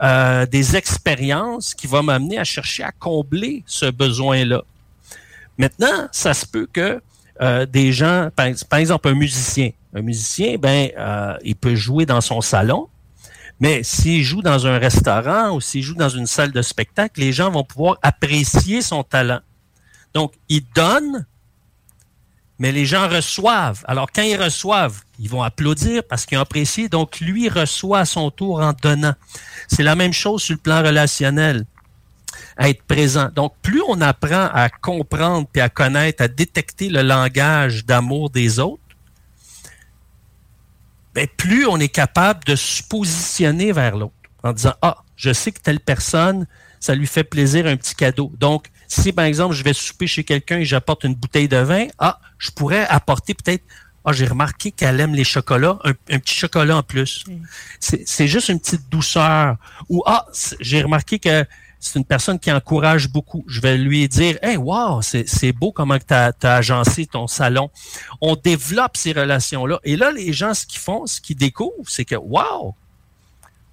euh, 0.01 0.45
des 0.45 0.75
expériences 0.75 1.73
qui 1.73 1.87
vont 1.87 2.03
m'amener 2.03 2.39
à 2.39 2.43
chercher 2.43 2.83
à 2.83 2.91
combler 2.91 3.63
ce 3.65 3.85
besoin-là. 3.85 4.63
Maintenant, 5.57 6.07
ça 6.11 6.33
se 6.33 6.45
peut 6.45 6.67
que 6.71 7.01
euh, 7.41 7.65
des 7.65 7.91
gens, 7.91 8.29
par, 8.35 8.77
exemple 8.77 9.07
un 9.07 9.13
musicien, 9.13 9.71
un 9.93 10.01
musicien, 10.01 10.57
ben, 10.57 10.89
euh, 10.97 11.37
il 11.43 11.55
peut 11.55 11.75
jouer 11.75 12.05
dans 12.05 12.21
son 12.21 12.41
salon, 12.41 12.89
mais 13.59 13.83
s'il 13.83 14.23
joue 14.23 14.41
dans 14.41 14.67
un 14.67 14.77
restaurant 14.77 15.51
ou 15.55 15.61
s'il 15.61 15.83
joue 15.83 15.95
dans 15.95 16.09
une 16.09 16.25
salle 16.25 16.51
de 16.51 16.61
spectacle, 16.61 17.19
les 17.19 17.31
gens 17.31 17.51
vont 17.51 17.63
pouvoir 17.63 17.97
apprécier 18.01 18.81
son 18.81 19.03
talent. 19.03 19.39
Donc, 20.13 20.33
il 20.49 20.63
donne, 20.75 21.25
mais 22.59 22.71
les 22.71 22.85
gens 22.85 23.07
reçoivent. 23.07 23.83
Alors, 23.87 24.11
quand 24.11 24.21
ils 24.21 24.41
reçoivent, 24.41 25.01
ils 25.19 25.29
vont 25.29 25.43
applaudir 25.43 26.03
parce 26.07 26.25
qu'ils 26.25 26.37
ont 26.37 26.41
apprécié. 26.41 26.87
Donc, 26.87 27.19
lui 27.19 27.49
reçoit 27.49 27.99
à 27.99 28.05
son 28.05 28.31
tour 28.31 28.61
en 28.61 28.73
donnant. 28.73 29.15
C'est 29.67 29.83
la 29.83 29.95
même 29.95 30.13
chose 30.13 30.43
sur 30.43 30.53
le 30.53 30.59
plan 30.59 30.83
relationnel 30.83 31.65
à 32.57 32.69
être 32.69 32.83
présent. 32.83 33.29
Donc, 33.33 33.53
plus 33.61 33.81
on 33.87 34.01
apprend 34.01 34.49
à 34.53 34.69
comprendre 34.69 35.47
puis 35.51 35.61
à 35.61 35.69
connaître, 35.69 36.23
à 36.23 36.27
détecter 36.27 36.89
le 36.89 37.01
langage 37.01 37.85
d'amour 37.85 38.29
des 38.29 38.59
autres, 38.59 38.81
ben, 41.13 41.27
plus 41.37 41.67
on 41.67 41.79
est 41.79 41.89
capable 41.89 42.43
de 42.45 42.55
se 42.55 42.81
positionner 42.83 43.71
vers 43.71 43.97
l'autre 43.97 44.13
en 44.43 44.51
disant 44.51 44.73
Ah, 44.81 44.97
je 45.15 45.31
sais 45.31 45.51
que 45.51 45.59
telle 45.59 45.79
personne, 45.79 46.47
ça 46.79 46.95
lui 46.95 47.07
fait 47.07 47.23
plaisir 47.23 47.65
un 47.67 47.77
petit 47.77 47.95
cadeau. 47.95 48.31
Donc, 48.39 48.67
si 48.93 49.11
par 49.13 49.25
exemple, 49.25 49.55
je 49.55 49.63
vais 49.63 49.73
souper 49.73 50.07
chez 50.07 50.23
quelqu'un 50.23 50.59
et 50.59 50.65
j'apporte 50.65 51.03
une 51.03 51.15
bouteille 51.15 51.47
de 51.47 51.57
vin, 51.57 51.87
ah, 51.99 52.19
je 52.37 52.51
pourrais 52.51 52.85
apporter 52.87 53.33
peut-être 53.33 53.63
Ah, 54.05 54.11
j'ai 54.11 54.27
remarqué 54.27 54.71
qu'elle 54.71 54.99
aime 54.99 55.15
les 55.15 55.23
chocolats, 55.23 55.79
un, 55.83 55.91
un 55.91 56.19
petit 56.19 56.35
chocolat 56.35 56.77
en 56.77 56.83
plus. 56.83 57.23
C'est 57.79 58.03
c'est 58.07 58.27
juste 58.27 58.49
une 58.49 58.59
petite 58.59 58.89
douceur. 58.89 59.55
Ou 59.89 60.03
Ah, 60.05 60.25
j'ai 60.59 60.81
remarqué 60.81 61.19
que 61.19 61.45
c'est 61.79 61.99
une 61.99 62.05
personne 62.05 62.39
qui 62.39 62.51
encourage 62.51 63.09
beaucoup. 63.09 63.43
Je 63.47 63.59
vais 63.59 63.77
lui 63.77 64.07
dire 64.07 64.37
Hey, 64.41 64.57
wow, 64.57 65.01
c'est 65.01 65.27
c'est 65.27 65.51
beau 65.51 65.71
comment 65.71 65.97
tu 65.99 66.13
as, 66.13 66.33
agencé 66.43 67.05
ton 67.05 67.27
salon. 67.27 67.69
On 68.21 68.35
développe 68.35 68.95
ces 68.97 69.11
relations-là. 69.11 69.79
Et 69.83 69.95
là, 69.95 70.11
les 70.11 70.33
gens, 70.33 70.53
ce 70.53 70.65
qu'ils 70.65 70.79
font, 70.79 71.05
ce 71.05 71.19
qu'ils 71.19 71.37
découvrent, 71.37 71.87
c'est 71.87 72.05
que 72.05 72.15
Wow, 72.15 72.75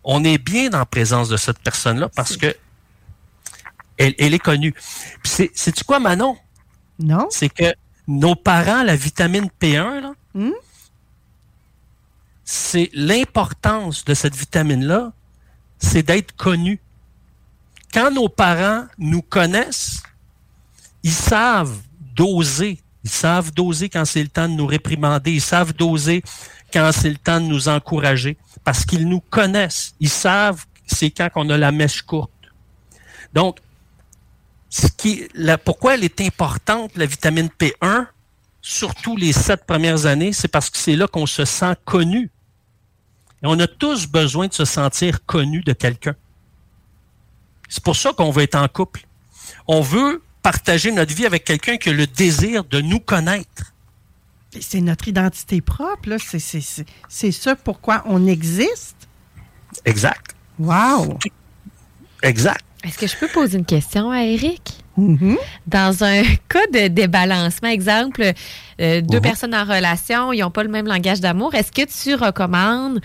on 0.05 0.25
est 0.25 0.39
bien 0.39 0.73
en 0.73 0.85
présence 0.85 1.29
de 1.29 1.37
cette 1.37 1.59
personne-là 1.59 2.09
parce 2.15 2.37
que 2.37 2.55
elle, 4.01 4.15
elle 4.19 4.35
est 4.35 4.39
connue. 4.39 4.73
Puis 5.23 5.51
c'est, 5.55 5.83
quoi, 5.85 6.01
Manon? 6.01 6.37
Non. 6.99 7.27
C'est 7.31 7.51
que 7.51 7.75
nos 8.09 8.35
parents, 8.35 8.83
la 8.83 8.97
vitamine 8.97 9.49
P1, 9.61 10.01
là, 10.01 10.13
c'est 12.45 12.91
l'importance 12.95 14.05
de 14.05 14.15
cette 14.15 14.35
vitamine-là, 14.35 15.13
c'est 15.79 16.03
d'être 16.03 16.35
connu. 16.35 16.81
Quand 17.93 18.11
nos 18.11 18.29
parents 18.29 18.87
nous 18.99 19.23
connaissent, 19.23 20.03
ils 21.03 21.13
savent 21.13 21.79
doser. 22.17 22.81
Ils 23.05 23.11
savent 23.11 23.53
doser 23.53 23.89
quand 23.89 24.05
c'est 24.05 24.23
le 24.23 24.29
temps 24.29 24.49
de 24.49 24.55
nous 24.55 24.67
réprimander. 24.67 25.33
Ils 25.33 25.41
savent 25.41 25.75
doser 25.75 26.23
quand 26.73 26.91
c'est 26.93 27.11
le 27.11 27.17
temps 27.17 27.41
de 27.41 27.47
nous 27.47 27.69
encourager. 27.69 28.37
Parce 28.65 28.85
qu'ils 28.85 29.09
nous 29.09 29.21
connaissent. 29.21 29.95
Ils 30.01 30.11
savent 30.11 30.65
c'est 30.87 31.11
quand 31.11 31.31
qu'on 31.31 31.49
a 31.51 31.57
la 31.57 31.71
mèche 31.71 32.03
courte. 32.03 32.31
Donc, 33.33 33.59
ce 34.71 34.87
qui, 34.87 35.29
la, 35.35 35.59
pourquoi 35.59 35.95
elle 35.95 36.05
est 36.05 36.21
importante, 36.23 36.93
la 36.97 37.05
vitamine 37.07 37.49
P1, 37.59 38.07
surtout 38.63 39.17
les 39.17 39.33
sept 39.33 39.67
premières 39.67 40.07
années, 40.07 40.33
c'est 40.33 40.49
parce 40.49 40.71
que 40.71 40.79
c'est 40.79 40.97
là 40.97 41.07
qu'on 41.09 41.27
se 41.27 41.45
sent 41.45 41.75
connu. 41.85 42.31
Et 43.43 43.47
on 43.47 43.59
a 43.59 43.67
tous 43.67 44.07
besoin 44.07 44.47
de 44.49 44.53
se 44.55 44.65
sentir 44.65 45.25
connu 45.27 45.61
de 45.63 45.73
quelqu'un. 45.73 46.15
C'est 47.69 47.83
pour 47.83 47.97
ça 47.97 48.13
qu'on 48.13 48.31
veut 48.31 48.43
être 48.45 48.57
en 48.57 48.69
couple. 48.69 49.07
On 49.67 49.81
veut 49.81 50.23
partager 50.43 50.93
notre 50.93 51.15
vie 51.15 51.27
avec 51.27 51.45
quelqu'un 51.45 51.77
qui 51.77 51.89
a 51.89 51.93
le 51.93 52.07
désir 52.07 52.65
de 52.65 52.81
nous 52.81 53.01
connaître. 53.01 53.73
C'est 54.61 54.81
notre 54.81 55.07
identité 55.09 55.61
propre, 55.61 56.09
là. 56.11 56.19
C'est- 56.19 56.39
C'est 56.39 56.61
c'est- 56.61 56.87
c'est 57.09 57.33
ça 57.33 57.55
pourquoi 57.57 58.03
on 58.07 58.27
existe. 58.27 59.09
Exact. 59.85 60.35
Wow! 60.59 61.19
Exact. 62.23 62.65
Est-ce 62.85 62.97
que 62.99 63.07
je 63.07 63.17
peux 63.17 63.29
poser 63.29 63.59
une 63.59 63.67
question 63.67 64.11
à 64.11 64.23
Eric? 64.25 64.63
Mm-hmm. 64.99 65.37
Dans 65.67 66.03
un 66.05 66.23
cas 66.49 66.67
de 66.73 66.89
débalancement, 66.89 67.69
exemple, 67.69 68.23
euh, 68.81 69.01
deux 69.03 69.17
Mhm. 69.19 69.23
personnes 69.23 69.55
en 69.55 69.65
relation, 69.65 70.33
ils 70.33 70.41
n'ont 70.41 70.51
pas 70.51 70.63
le 70.63 70.71
même 70.71 70.87
langage 70.87 71.21
d'amour, 71.21 71.55
est-ce 71.55 71.73
que 71.73 71.83
tu 71.87 72.15
recommandes 72.15 73.01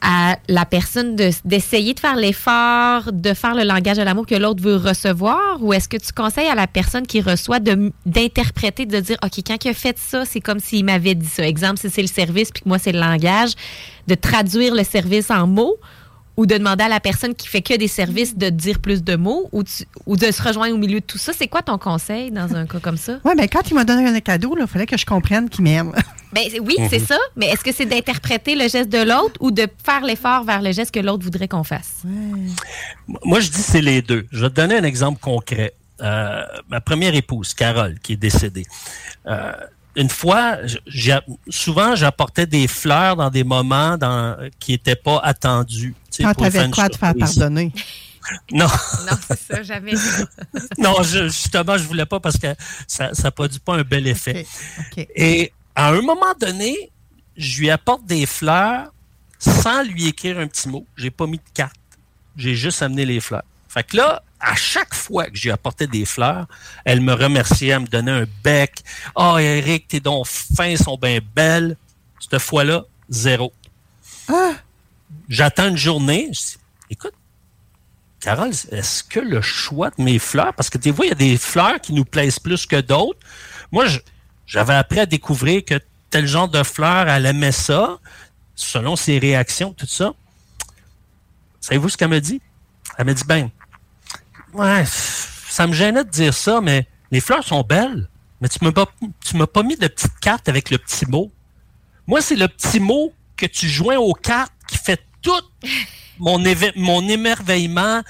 à 0.00 0.36
la 0.48 0.64
personne 0.64 1.16
de- 1.16 1.30
d'essayer 1.44 1.92
de, 1.92 1.98
faire 1.98 2.14
l'effort 2.14 3.12
de 3.12 3.34
faire 3.34 3.56
le 3.56 3.64
langage 3.64 3.96
de 3.96 4.02
l'amour 4.02 4.26
que 4.26 4.36
l'autre 4.36 4.62
veut 4.62 4.76
recevoir? 4.76 5.58
Ou 5.60 5.72
est-ce 5.72 5.88
que 5.88 5.96
tu 5.96 6.12
conseilles 6.12 6.46
à 6.48 6.54
la 6.54 6.68
personne 6.68 7.04
qui 7.06 7.20
reçoit 7.20 7.58
de- 7.58 7.92
d'interpréter, 8.06 8.86
de, 8.86 9.00
dire, 9.00 9.16
OK, 9.24 9.42
quand 9.44 9.64
il 9.64 9.68
a 9.68 9.74
fait 9.74 9.98
ça, 9.98 10.24
c'est 10.24 10.40
comme 10.40 10.60
s'il 10.60 10.84
m'avait 10.84 11.16
dit 11.16 11.26
ça. 11.26 11.46
Exemple, 11.46 11.78
si 11.80 11.90
c'est 11.90 12.02
le 12.02 12.06
service 12.08 12.50
puis 12.52 12.62
que 12.62 12.68
moi, 12.68 12.78
c'est 12.78 12.92
le 12.92 13.00
langage, 13.00 13.50
de 14.06 14.14
traduire 14.14 14.74
le 14.74 14.84
service 14.84 15.30
en 15.32 15.46
mots 15.48 15.76
ou 16.38 16.46
de 16.46 16.56
demander 16.56 16.84
à 16.84 16.88
la 16.88 17.00
personne 17.00 17.34
qui 17.34 17.48
fait 17.48 17.62
que 17.62 17.76
des 17.76 17.88
services 17.88 18.36
de 18.36 18.48
dire 18.48 18.78
plus 18.78 19.02
de 19.02 19.16
mots 19.16 19.48
ou, 19.52 19.64
tu- 19.64 19.84
ou 20.06 20.16
de 20.16 20.30
se 20.30 20.40
rejoindre 20.40 20.74
au 20.74 20.78
milieu 20.78 21.00
de 21.00 21.04
tout 21.04 21.18
ça? 21.18 21.32
C'est 21.36 21.48
quoi 21.48 21.62
ton 21.62 21.78
conseil 21.78 22.30
dans 22.30 22.54
un 22.54 22.64
cas 22.64 22.78
comme 22.80 22.96
ça? 22.96 23.18
Oui, 23.24 23.32
mais 23.36 23.48
quand 23.48 23.68
il 23.70 23.74
m'a 23.74 23.84
donné 23.84 24.06
un 24.08 24.20
cadeau, 24.20 24.56
il 24.58 24.66
fallait 24.68 24.86
que 24.86 24.96
je 24.96 25.04
comprenne 25.04 25.50
qu'il 25.50 25.64
m'aime. 25.64 25.92
Ben, 26.30 26.42
oui, 26.62 26.76
c'est 26.90 26.98
Mhm. 27.00 27.06
ça. 27.06 27.18
Mais 27.36 27.46
est-ce 27.46 27.64
que 27.64 27.72
c'est 27.72 27.86
d'interpréter 27.86 28.54
le 28.54 28.68
geste 28.68 28.90
de 28.90 28.98
l'autre 29.02 29.36
ou 29.40 29.50
de 29.50 29.66
faire 29.82 30.02
l'effort 30.04 30.44
vers 30.44 30.60
le 30.60 30.72
geste 30.72 30.90
que 30.92 31.00
l'autre 31.00 31.24
voudrait 31.24 31.48
qu'on 31.48 31.64
fasse? 31.64 32.02
Moi, 33.24 33.40
je 33.40 33.48
dis 33.50 33.62
c'est 33.62 33.80
les 33.80 34.02
deux. 34.02 34.26
Je 34.30 34.42
vais 34.42 34.50
te 34.50 34.54
donner 34.56 34.76
un 34.76 34.84
exemple 34.84 35.20
concret. 35.20 35.72
Euh, 36.02 36.42
ma 36.68 36.80
première 36.82 37.14
épouse, 37.14 37.54
Carole, 37.54 37.98
qui 38.02 38.12
est 38.12 38.16
décédée. 38.16 38.66
Euh, 39.26 39.52
une 39.96 40.08
fois, 40.10 40.58
j'ai- 40.86 41.18
souvent, 41.48 41.96
j'apportais 41.96 42.46
des 42.46 42.68
fleurs 42.68 43.16
dans 43.16 43.30
des 43.30 43.44
moments 43.44 43.96
dans, 43.98 44.36
qui 44.60 44.72
n'étaient 44.72 44.94
pas 44.96 45.18
attendus. 45.24 45.94
tu 46.10 46.16
sais, 46.18 46.22
Quand 46.22 46.34
tu 46.34 46.44
avais 46.44 46.70
quoi 46.70 46.88
te 46.88 46.96
faire 46.96 47.14
pardonner? 47.18 47.72
Non. 48.52 48.66
Non, 48.66 49.16
c'est 49.26 49.40
ça, 49.40 49.62
jamais. 49.62 49.94
non, 50.78 51.02
je- 51.02 51.28
justement, 51.28 51.78
je 51.78 51.84
voulais 51.84 52.04
pas 52.06 52.20
parce 52.20 52.36
que 52.36 52.54
ça 52.86 53.10
ne 53.24 53.30
produit 53.30 53.58
pas 53.58 53.76
un 53.76 53.82
bel 53.82 54.06
effet. 54.06 54.46
Et 55.16 55.52
à 55.74 55.88
un 55.88 56.02
moment 56.02 56.34
donné, 56.38 56.90
je 57.36 57.60
lui 57.60 57.70
apporte 57.70 58.04
des 58.04 58.26
fleurs 58.26 58.92
sans 59.38 59.82
lui 59.82 60.08
écrire 60.08 60.38
un 60.38 60.46
petit 60.46 60.68
mot. 60.68 60.86
J'ai 60.96 61.10
pas 61.10 61.26
mis 61.26 61.38
de 61.38 61.42
carte. 61.54 61.74
J'ai 62.36 62.54
juste 62.54 62.82
amené 62.82 63.04
les 63.06 63.20
fleurs. 63.20 63.44
Fait 63.68 63.82
que 63.84 63.96
là, 63.96 64.22
à 64.40 64.54
chaque 64.54 64.94
fois 64.94 65.26
que 65.26 65.36
je 65.36 65.44
lui 65.44 65.50
apportais 65.50 65.86
des 65.86 66.04
fleurs, 66.04 66.46
elle 66.84 67.00
me 67.00 67.12
remerciait, 67.12 67.68
elle 67.68 67.80
me 67.80 67.86
donnait 67.86 68.12
un 68.12 68.26
bec. 68.44 68.82
Ah, 69.16 69.34
oh, 69.34 69.38
Eric, 69.38 69.88
tes 69.88 70.00
dons 70.00 70.24
fins 70.24 70.76
sont 70.76 70.96
bien 70.96 71.18
belles. 71.34 71.76
Cette 72.20 72.38
fois-là, 72.40 72.84
zéro. 73.08 73.52
J'attends 75.28 75.68
une 75.68 75.76
journée. 75.76 76.28
Je 76.32 76.38
dis, 76.38 76.56
écoute, 76.90 77.14
Carole, 78.20 78.50
est-ce 78.50 79.04
que 79.04 79.20
le 79.20 79.40
choix 79.40 79.90
de 79.90 80.02
mes 80.02 80.18
fleurs, 80.18 80.54
parce 80.54 80.70
que 80.70 80.78
des 80.78 80.92
fois, 80.92 81.06
il 81.06 81.08
y 81.10 81.12
a 81.12 81.16
des 81.16 81.36
fleurs 81.36 81.80
qui 81.80 81.92
nous 81.92 82.04
plaisent 82.04 82.38
plus 82.38 82.66
que 82.66 82.80
d'autres. 82.80 83.18
Moi, 83.70 83.86
j'avais 84.46 84.74
appris 84.74 85.00
à 85.00 85.06
découvrir 85.06 85.64
que 85.64 85.80
tel 86.10 86.26
genre 86.26 86.48
de 86.48 86.62
fleurs, 86.62 87.08
elle 87.08 87.26
aimait 87.26 87.52
ça, 87.52 87.98
selon 88.54 88.96
ses 88.96 89.18
réactions, 89.18 89.72
tout 89.72 89.86
ça. 89.86 90.14
Savez-vous 91.60 91.88
ce 91.90 91.96
qu'elle 91.96 92.08
me 92.08 92.20
dit? 92.20 92.40
Elle 92.96 93.06
me 93.06 93.14
dit, 93.14 93.24
ben, 93.24 93.50
ouais, 94.54 94.84
ça 94.86 95.66
me 95.66 95.72
gênait 95.72 96.04
de 96.04 96.10
dire 96.10 96.34
ça, 96.34 96.60
mais 96.60 96.86
les 97.10 97.20
fleurs 97.20 97.44
sont 97.44 97.62
belles, 97.62 98.08
mais 98.40 98.48
tu 98.48 98.58
m'as 98.62 98.72
pas, 98.72 98.86
tu 99.24 99.36
m'as 99.36 99.46
pas 99.46 99.62
mis 99.62 99.76
de 99.76 99.86
petite 99.88 100.18
carte 100.20 100.48
avec 100.48 100.70
le 100.70 100.78
petit 100.78 101.06
mot. 101.06 101.30
Moi, 102.06 102.20
c'est 102.20 102.36
le 102.36 102.48
petit 102.48 102.80
mot 102.80 103.12
que 103.36 103.46
tu 103.46 103.68
joins 103.68 103.96
aux 103.98 104.14
cartes 104.14 104.52
qui 104.66 104.78
fait 104.78 105.00
tout 105.22 105.32
mon, 106.18 106.42
éve- 106.44 106.72
mon 106.76 107.06
émerveillement, 107.08 108.02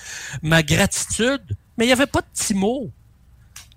ma 0.42 0.62
gratitude, 0.62 1.42
mais 1.76 1.84
il 1.84 1.88
n'y 1.88 1.92
avait 1.92 2.06
pas 2.06 2.20
de 2.20 2.26
petit 2.32 2.54
mot. 2.54 2.90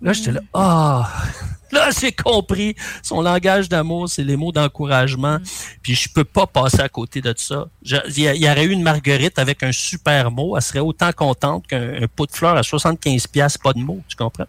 Là, 0.01 0.13
j'étais 0.13 0.31
là, 0.31 0.41
ah, 0.53 1.11
là, 1.71 1.89
j'ai 1.91 2.11
compris. 2.11 2.75
Son 3.03 3.21
langage 3.21 3.69
d'amour, 3.69 4.09
c'est 4.09 4.23
les 4.23 4.35
mots 4.35 4.51
d'encouragement. 4.51 5.37
Puis 5.81 5.95
je 5.95 6.09
peux 6.09 6.23
pas 6.23 6.47
passer 6.47 6.81
à 6.81 6.89
côté 6.89 7.21
de 7.21 7.33
ça. 7.37 7.67
Il 7.83 8.19
y, 8.19 8.49
aurait 8.49 8.65
eu 8.65 8.71
une 8.71 8.83
marguerite 8.83 9.37
avec 9.37 9.61
un 9.63 9.71
super 9.71 10.31
mot. 10.31 10.55
Elle 10.55 10.63
serait 10.63 10.79
autant 10.79 11.11
contente 11.11 11.67
qu'un 11.67 12.03
un 12.03 12.07
pot 12.07 12.25
de 12.25 12.31
fleurs 12.31 12.57
à 12.57 12.63
75 12.63 13.27
pièces 13.27 13.57
pas 13.57 13.73
de 13.73 13.79
mots. 13.79 14.01
Tu 14.07 14.15
comprends? 14.15 14.47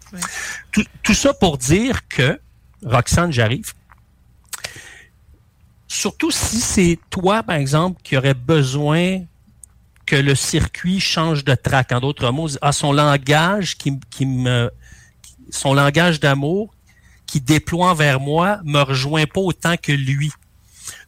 Tout, 0.71 0.85
tout 1.03 1.13
ça 1.13 1.33
pour 1.33 1.57
dire 1.57 2.07
que, 2.07 2.39
Roxane, 2.83 3.31
j'arrive. 3.31 3.73
Surtout 5.87 6.31
si 6.31 6.59
c'est 6.59 6.99
toi, 7.11 7.43
par 7.43 7.57
exemple, 7.57 8.01
qui 8.03 8.17
aurais 8.17 8.33
besoin 8.33 9.19
que 10.05 10.15
le 10.15 10.35
circuit 10.35 10.99
change 10.99 11.43
de 11.43 11.55
track. 11.55 11.91
En 11.91 11.99
d'autres 11.99 12.31
mots, 12.31 12.49
à 12.61 12.71
son 12.71 12.91
langage 12.91 13.77
qui, 13.77 13.99
qui 14.09 14.25
me, 14.25 14.71
son 15.49 15.73
langage 15.73 16.19
d'amour 16.19 16.73
qui 17.25 17.41
déploie 17.41 17.93
vers 17.93 18.19
moi 18.19 18.59
me 18.63 18.81
rejoint 18.81 19.25
pas 19.25 19.41
autant 19.41 19.75
que 19.77 19.91
lui. 19.91 20.31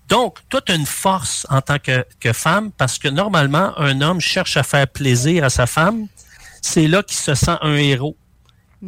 Donc, 0.08 0.40
toi, 0.50 0.62
tu 0.62 0.72
as 0.72 0.76
une 0.76 0.86
force 0.86 1.48
en 1.50 1.62
tant 1.62 1.80
que, 1.80 2.06
que 2.20 2.32
femme 2.34 2.72
parce 2.72 2.98
que 2.98 3.08
normalement, 3.08 3.78
un 3.80 4.02
homme 4.02 4.22
cherche 4.22 4.58
à 4.58 4.64
faire 4.64 4.88
plaisir 4.88 5.44
à 5.44 5.50
sa 5.50 5.66
femme. 5.66 6.08
C'est 6.62 6.88
là 6.88 7.04
qu'il 7.04 7.18
se 7.18 7.36
sent 7.36 7.58
un 7.62 7.76
héros. 7.76 8.18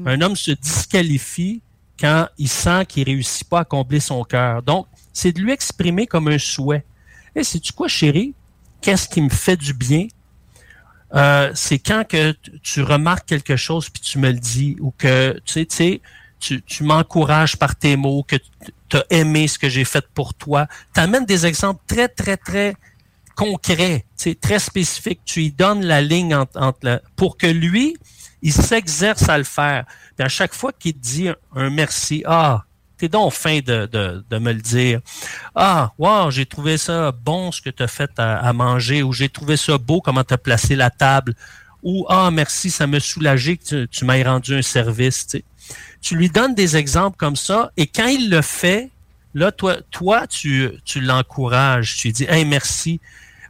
Un 0.05 0.21
homme 0.21 0.35
se 0.35 0.51
disqualifie 0.51 1.61
quand 1.99 2.27
il 2.37 2.49
sent 2.49 2.85
qu'il 2.87 3.03
réussit 3.03 3.47
pas 3.49 3.61
à 3.61 3.65
combler 3.65 3.99
son 3.99 4.23
cœur. 4.23 4.61
Donc, 4.61 4.85
c'est 5.13 5.31
de 5.31 5.41
lui 5.41 5.51
exprimer 5.51 6.05
comme 6.05 6.27
un 6.27 6.37
souhait. 6.37 6.85
Et 7.35 7.43
sais-tu 7.43 7.73
quoi, 7.73 7.87
chérie? 7.87 8.35
Qu'est-ce 8.81 9.07
qui 9.09 9.21
me 9.21 9.29
fait 9.29 9.57
du 9.57 9.73
bien? 9.73 10.07
Euh, 11.13 11.51
c'est 11.55 11.79
quand 11.79 12.05
que 12.07 12.33
tu 12.61 12.81
remarques 12.81 13.27
quelque 13.27 13.55
chose 13.55 13.89
puis 13.89 14.01
tu 14.01 14.19
me 14.19 14.29
le 14.29 14.39
dis 14.39 14.75
ou 14.79 14.93
que 14.97 15.39
tu 15.45 15.53
sais, 15.53 15.65
tu 15.65 15.75
sais, 15.75 16.01
tu, 16.39 16.83
m'encourages 16.83 17.57
par 17.57 17.75
tes 17.75 17.95
mots, 17.95 18.23
que 18.23 18.35
tu 18.89 18.97
as 18.97 19.05
aimé 19.09 19.47
ce 19.47 19.57
que 19.57 19.69
j'ai 19.69 19.85
fait 19.85 20.05
pour 20.13 20.33
toi. 20.33 20.67
Tu 20.93 20.99
amènes 20.99 21.25
des 21.25 21.45
exemples 21.45 21.81
très, 21.87 22.07
très, 22.07 22.37
très 22.37 22.75
concrets, 23.35 24.05
très 24.41 24.59
spécifiques. 24.59 25.21
Tu 25.25 25.39
lui 25.39 25.51
donnes 25.51 25.83
la 25.83 26.01
ligne 26.01 26.35
entre, 26.35 26.59
entre 26.61 27.01
pour 27.15 27.37
que 27.37 27.47
lui, 27.47 27.97
il 28.41 28.53
s'exerce 28.53 29.29
à 29.29 29.37
le 29.37 29.43
faire. 29.43 29.85
Puis 30.15 30.25
à 30.25 30.29
chaque 30.29 30.53
fois 30.53 30.71
qu'il 30.71 30.93
te 30.93 30.99
dit 30.99 31.29
un 31.55 31.69
merci, 31.69 32.23
ah, 32.25 32.65
t'es 32.97 33.09
donc 33.09 33.33
fin 33.33 33.59
de, 33.59 34.23
me 34.31 34.51
le 34.51 34.61
dire. 34.61 35.01
Ah, 35.55 35.91
wow, 35.97 36.31
j'ai 36.31 36.45
trouvé 36.45 36.77
ça 36.77 37.11
bon 37.11 37.51
ce 37.51 37.61
que 37.61 37.69
tu 37.69 37.83
as 37.83 37.87
fait 37.87 38.11
à, 38.17 38.51
manger, 38.53 39.03
ou 39.03 39.13
j'ai 39.13 39.29
trouvé 39.29 39.57
ça 39.57 39.77
beau 39.77 40.01
comment 40.01 40.23
tu 40.23 40.33
as 40.33 40.37
placé 40.37 40.75
la 40.75 40.89
table, 40.89 41.33
ou 41.83 42.05
ah, 42.09 42.31
merci, 42.31 42.71
ça 42.71 42.87
m'a 42.87 42.99
soulagé 42.99 43.57
que 43.57 43.63
tu, 43.63 43.87
tu 43.87 44.05
m'aies 44.05 44.23
rendu 44.23 44.55
un 44.55 44.61
service. 44.61 45.27
Tu, 46.01 46.15
lui 46.15 46.29
donnes 46.29 46.55
des 46.55 46.75
exemples 46.77 47.17
comme 47.17 47.35
ça, 47.35 47.71
et 47.77 47.87
quand 47.87 48.07
il 48.07 48.29
le 48.29 48.41
fait, 48.41 48.89
là, 49.33 49.51
toi, 49.51 50.27
tu, 50.27 50.71
l'encourages, 50.95 51.95
tu 51.97 52.07
lui 52.07 52.13
dis, 52.13 52.25
hey, 52.27 52.45
merci. 52.45 52.99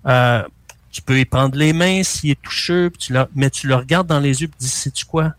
Euh, 0.06 0.44
tu 0.91 1.02
peux 1.02 1.19
y 1.19 1.26
prendre 1.26 1.56
les 1.56 1.74
mains 1.74 2.02
s'il 2.03 2.32
est 2.32 2.41
toucheux, 2.41 2.91
mais 3.36 3.49
tu 3.49 3.68
le 3.68 3.76
regardes 3.76 4.07
dans 4.07 4.19
les 4.19 4.41
yeux 4.41 4.48
et 4.48 4.52
tu 4.52 4.57
dis, 4.60 4.68
sais-tu 4.68 5.06
quoi? 5.06 5.34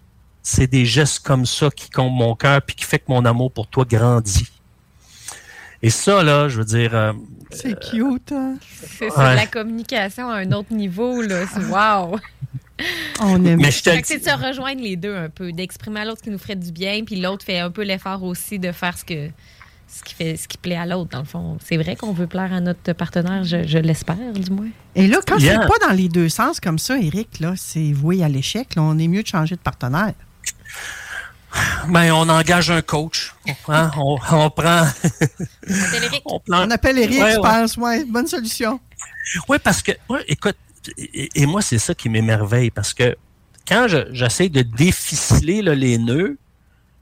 C'est 0.51 0.67
des 0.67 0.87
gestes 0.87 1.21
comme 1.21 1.45
ça 1.45 1.69
qui 1.71 1.91
comptent 1.91 2.15
mon 2.17 2.35
cœur 2.35 2.63
puis 2.63 2.75
qui 2.75 2.85
fait 2.87 2.99
que 2.99 3.05
mon 3.09 3.23
amour 3.27 3.53
pour 3.53 3.67
toi 3.67 3.85
grandit. 3.85 4.49
Et 5.83 5.91
ça, 5.91 6.23
là, 6.23 6.49
je 6.49 6.57
veux 6.59 6.65
dire... 6.65 6.95
euh, 6.95 7.13
C'est 7.51 7.79
cute, 7.79 8.33
hein? 8.33 8.55
C'est 8.81 9.11
c'est 9.11 9.19
Ouais. 9.19 9.33
de 9.33 9.37
la 9.37 9.47
communication 9.47 10.31
à 10.31 10.37
un 10.37 10.53
autre 10.53 10.73
niveau, 10.73 11.21
là. 11.21 11.45
C'est 11.53 11.65
wow! 11.67 12.19
On 13.21 13.45
aime. 13.45 13.61
Mais 13.61 13.71
je 13.71 13.83
te 13.83 13.91
c'est 14.05 14.19
de 14.19 14.25
se 14.25 14.47
rejoindre 14.47 14.81
les 14.81 14.97
deux 14.97 15.15
un 15.15 15.29
peu, 15.29 15.53
d'exprimer 15.53 16.01
à 16.01 16.05
l'autre 16.07 16.19
ce 16.21 16.23
qui 16.25 16.31
nous 16.31 16.39
ferait 16.39 16.57
du 16.57 16.73
bien, 16.73 17.05
puis 17.05 17.17
l'autre 17.21 17.45
fait 17.45 17.59
un 17.59 17.71
peu 17.71 17.83
l'effort 17.83 18.23
aussi 18.23 18.59
de 18.59 18.73
faire 18.73 18.97
ce 18.97 19.05
que 19.05 19.29
ce 19.87 20.03
qui 20.03 20.15
fait 20.15 20.37
ce 20.39 20.49
qui 20.49 20.57
plaît 20.57 20.77
à 20.77 20.87
l'autre 20.87 21.11
dans 21.11 21.19
le 21.19 21.25
fond. 21.27 21.59
C'est 21.63 21.77
vrai 21.77 21.95
qu'on 21.95 22.13
veut 22.13 22.27
plaire 22.27 22.53
à 22.55 22.61
notre 22.61 22.93
partenaire, 22.95 23.45
je, 23.45 23.67
je 23.67 23.79
l'espère 23.79 24.17
du 24.35 24.51
moins. 24.51 24.69
Et 24.95 25.07
là, 25.09 25.19
quand 25.27 25.39
Yeah. 25.39 25.61
c'est 25.63 25.69
pas 25.69 25.87
dans 25.89 25.95
les 25.95 26.09
deux 26.09 26.29
sens 26.31 26.59
comme 26.59 26.79
ça, 26.79 26.97
Eric, 26.99 27.39
là, 27.41 27.53
c'est 27.57 27.93
voué 27.93 28.23
à 28.25 28.29
l'échec. 28.29 28.75
Là, 28.77 28.83
on 28.83 28.99
est 28.99 29.09
mieux 29.09 29.23
de 29.23 29.29
changer 29.29 29.57
de 29.57 29.61
partenaire. 29.61 30.15
Ben, 31.89 32.13
on 32.13 32.29
engage 32.29 32.71
un 32.71 32.83
coach. 32.83 33.35
hein, 33.69 33.91
On, 33.97 34.19
on 34.33 34.51
prend... 34.51 34.87
on, 36.27 36.41
prend- 36.41 36.65
On 36.67 36.71
appelle 36.71 36.99
Eric, 36.99 37.21
Ouais, 37.21 37.31
je 37.33 37.37
ouais. 37.37 37.43
pense. 37.43 37.77
Ouais, 37.79 38.05
bonne 38.05 38.27
solution. 38.27 38.79
Oui, 39.49 39.59
parce 39.63 39.83
que, 39.83 39.93
ouais, 40.11 40.25
écoute, 40.29 40.57
et, 40.99 41.29
et 41.35 41.47
moi, 41.47 41.63
c'est 41.63 41.79
ça 41.79 41.95
qui 41.95 42.09
m'émerveille, 42.11 42.71
parce 42.71 42.93
que 42.95 43.17
quand 43.67 43.89
je- 43.89 44.13
j'essaie 44.13 44.49
de 44.51 44.63
déficeler 44.63 45.63
là, 45.63 45.75
les 45.75 45.97
nœuds, 45.99 46.37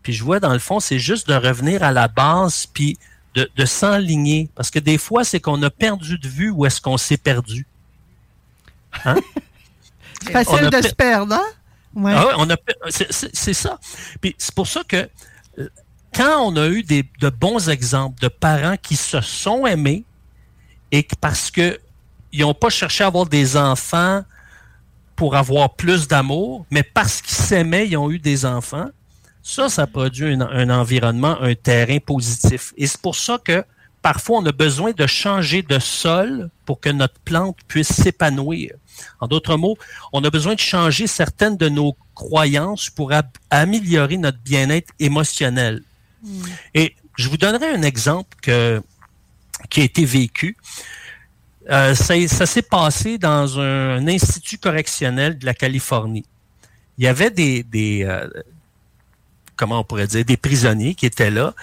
puis 0.02 0.12
je 0.12 0.22
vois, 0.22 0.38
dans 0.38 0.52
le 0.52 0.58
fond, 0.60 0.78
c'est 0.78 1.00
juste 1.00 1.28
de 1.28 1.34
revenir 1.34 1.82
à 1.82 1.90
la 1.90 2.06
base, 2.06 2.66
puis 2.66 2.96
de, 3.34 3.50
de 3.56 3.64
s'enligner. 3.64 4.48
Parce 4.54 4.70
que 4.70 4.78
des 4.78 4.98
fois, 4.98 5.24
c'est 5.24 5.40
qu'on 5.40 5.60
a 5.64 5.70
perdu 5.70 6.18
de 6.18 6.28
vue 6.28 6.50
où 6.50 6.64
est-ce 6.64 6.80
qu'on 6.80 6.96
s'est 6.96 7.16
perdu. 7.16 7.66
Hein? 9.04 9.16
C'est 10.24 10.32
facile 10.44 10.70
de 10.70 10.82
se 10.82 10.94
perdre, 10.94 11.34
hein? 11.34 11.44
Ah 12.04 12.90
c'est, 12.90 13.54
ça. 13.54 13.78
C'est 14.38 14.54
pour 14.54 14.66
ça 14.66 14.82
que 14.86 15.08
euh, 15.58 15.68
quand 16.14 16.42
on 16.42 16.56
a 16.56 16.68
eu 16.68 16.82
des, 16.82 17.04
de 17.20 17.30
bons 17.30 17.68
exemples 17.68 18.20
de 18.20 18.28
parents 18.28 18.76
qui 18.80 18.96
se 18.96 19.20
sont 19.20 19.66
aimés 19.66 20.04
et 20.92 21.02
que 21.02 21.14
parce 21.20 21.50
que 21.50 21.78
ils 22.32 22.40
n'ont 22.40 22.54
pas 22.54 22.68
cherché 22.68 23.02
à 23.04 23.06
avoir 23.06 23.26
des 23.26 23.56
enfants 23.56 24.22
pour 25.14 25.34
avoir 25.36 25.74
plus 25.74 26.06
d'amour, 26.06 26.66
mais 26.70 26.82
parce 26.82 27.22
qu'ils 27.22 27.36
s'aimaient, 27.36 27.88
ils 27.88 27.96
ont 27.96 28.10
eu 28.10 28.18
des 28.18 28.44
enfants. 28.44 28.88
Ça, 29.42 29.68
ça 29.68 29.86
produit 29.86 30.34
un 30.34 30.70
environnement, 30.70 31.40
un 31.40 31.54
terrain 31.54 31.98
positif. 31.98 32.74
Et 32.76 32.86
c'est 32.86 33.00
pour 33.00 33.16
ça 33.16 33.38
que 33.42 33.64
parfois, 34.02 34.38
on 34.38 34.46
a 34.46 34.52
besoin 34.52 34.92
de 34.92 35.06
changer 35.06 35.62
de 35.62 35.78
sol 35.78 36.50
pour 36.66 36.80
que 36.80 36.90
notre 36.90 37.18
plante 37.20 37.56
puisse 37.66 37.92
s'épanouir. 37.92 38.72
En 39.20 39.26
d'autres 39.26 39.56
mots, 39.56 39.76
on 40.12 40.22
a 40.24 40.30
besoin 40.30 40.54
de 40.54 40.60
changer 40.60 41.06
certaines 41.06 41.56
de 41.56 41.68
nos 41.68 41.96
croyances 42.14 42.90
pour 42.90 43.12
améliorer 43.50 44.16
notre 44.16 44.38
bien-être 44.38 44.92
émotionnel. 44.98 45.82
Et 46.74 46.94
je 47.16 47.28
vous 47.28 47.36
donnerai 47.36 47.70
un 47.70 47.82
exemple 47.82 48.36
que, 48.42 48.82
qui 49.70 49.80
a 49.80 49.84
été 49.84 50.04
vécu. 50.04 50.56
Euh, 51.68 51.94
ça 51.94 52.14
ça 52.28 52.46
s'est 52.46 52.62
passé 52.62 53.18
dans 53.18 53.58
un, 53.58 54.06
institut 54.06 54.58
correctionnel 54.58 55.38
de 55.38 55.46
la 55.46 55.54
Californie. 55.54 56.24
Il 56.98 57.04
y 57.04 57.08
avait 57.08 57.30
des, 57.30 57.64
des 57.64 58.04
euh, 58.04 58.28
comment 59.56 59.80
on 59.80 59.84
pourrait 59.84 60.06
dire, 60.06 60.24
des 60.24 60.36
prisonniers 60.36 60.94
qui 60.94 61.06
étaient 61.06 61.30
là 61.30 61.54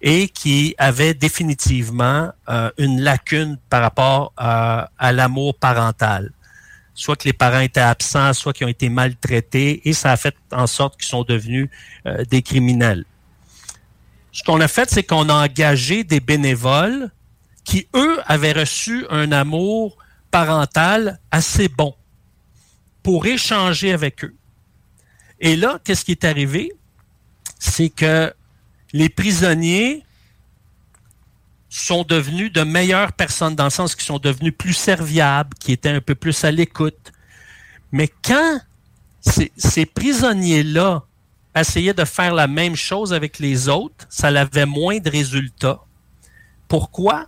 et 0.00 0.28
qui 0.28 0.74
avaient 0.78 1.14
définitivement 1.14 2.32
euh, 2.48 2.70
une 2.78 3.00
lacune 3.00 3.56
par 3.70 3.82
rapport 3.82 4.32
à 4.36 5.12
l'amour 5.12 5.54
parental. 5.54 6.32
Soit 6.94 7.16
que 7.16 7.24
les 7.24 7.32
parents 7.32 7.60
étaient 7.60 7.80
absents, 7.80 8.34
soit 8.34 8.52
qu'ils 8.52 8.66
ont 8.66 8.70
été 8.70 8.88
maltraités, 8.88 9.88
et 9.88 9.92
ça 9.92 10.12
a 10.12 10.16
fait 10.16 10.36
en 10.52 10.66
sorte 10.66 10.98
qu'ils 10.98 11.08
sont 11.08 11.24
devenus 11.24 11.68
euh, 12.06 12.24
des 12.24 12.42
criminels. 12.42 13.04
Ce 14.32 14.42
qu'on 14.42 14.60
a 14.60 14.68
fait, 14.68 14.90
c'est 14.90 15.02
qu'on 15.02 15.28
a 15.28 15.44
engagé 15.44 16.04
des 16.04 16.20
bénévoles 16.20 17.10
qui, 17.64 17.86
eux, 17.94 18.18
avaient 18.26 18.52
reçu 18.52 19.06
un 19.10 19.30
amour 19.32 19.96
parental 20.30 21.18
assez 21.30 21.68
bon 21.68 21.94
pour 23.02 23.26
échanger 23.26 23.92
avec 23.92 24.24
eux. 24.24 24.34
Et 25.40 25.56
là, 25.56 25.80
qu'est-ce 25.84 26.04
qui 26.04 26.12
est 26.12 26.24
arrivé? 26.24 26.72
C'est 27.58 27.90
que 27.90 28.32
les 28.92 29.08
prisonniers 29.08 30.04
sont 31.80 32.04
devenus 32.04 32.52
de 32.52 32.62
meilleures 32.62 33.12
personnes 33.12 33.56
dans 33.56 33.64
le 33.64 33.70
sens 33.70 33.94
qu'ils 33.94 34.04
sont 34.04 34.18
devenus 34.18 34.52
plus 34.56 34.74
serviables, 34.74 35.54
qui 35.58 35.72
étaient 35.72 35.88
un 35.88 36.02
peu 36.02 36.14
plus 36.14 36.44
à 36.44 36.50
l'écoute. 36.50 37.12
Mais 37.92 38.08
quand 38.22 38.60
ces, 39.20 39.86
prisonniers-là 39.86 41.04
essayaient 41.54 41.94
de 41.94 42.04
faire 42.04 42.34
la 42.34 42.46
même 42.46 42.76
chose 42.76 43.14
avec 43.14 43.38
les 43.38 43.70
autres, 43.70 44.06
ça 44.10 44.28
avait 44.28 44.66
moins 44.66 44.98
de 44.98 45.08
résultats. 45.08 45.80
Pourquoi? 46.68 47.26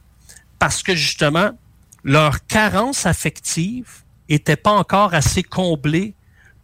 Parce 0.58 0.82
que 0.82 0.94
justement, 0.94 1.52
leur 2.02 2.46
carence 2.46 3.06
affective 3.06 4.02
n'était 4.28 4.56
pas 4.56 4.72
encore 4.72 5.14
assez 5.14 5.42
comblée 5.42 6.14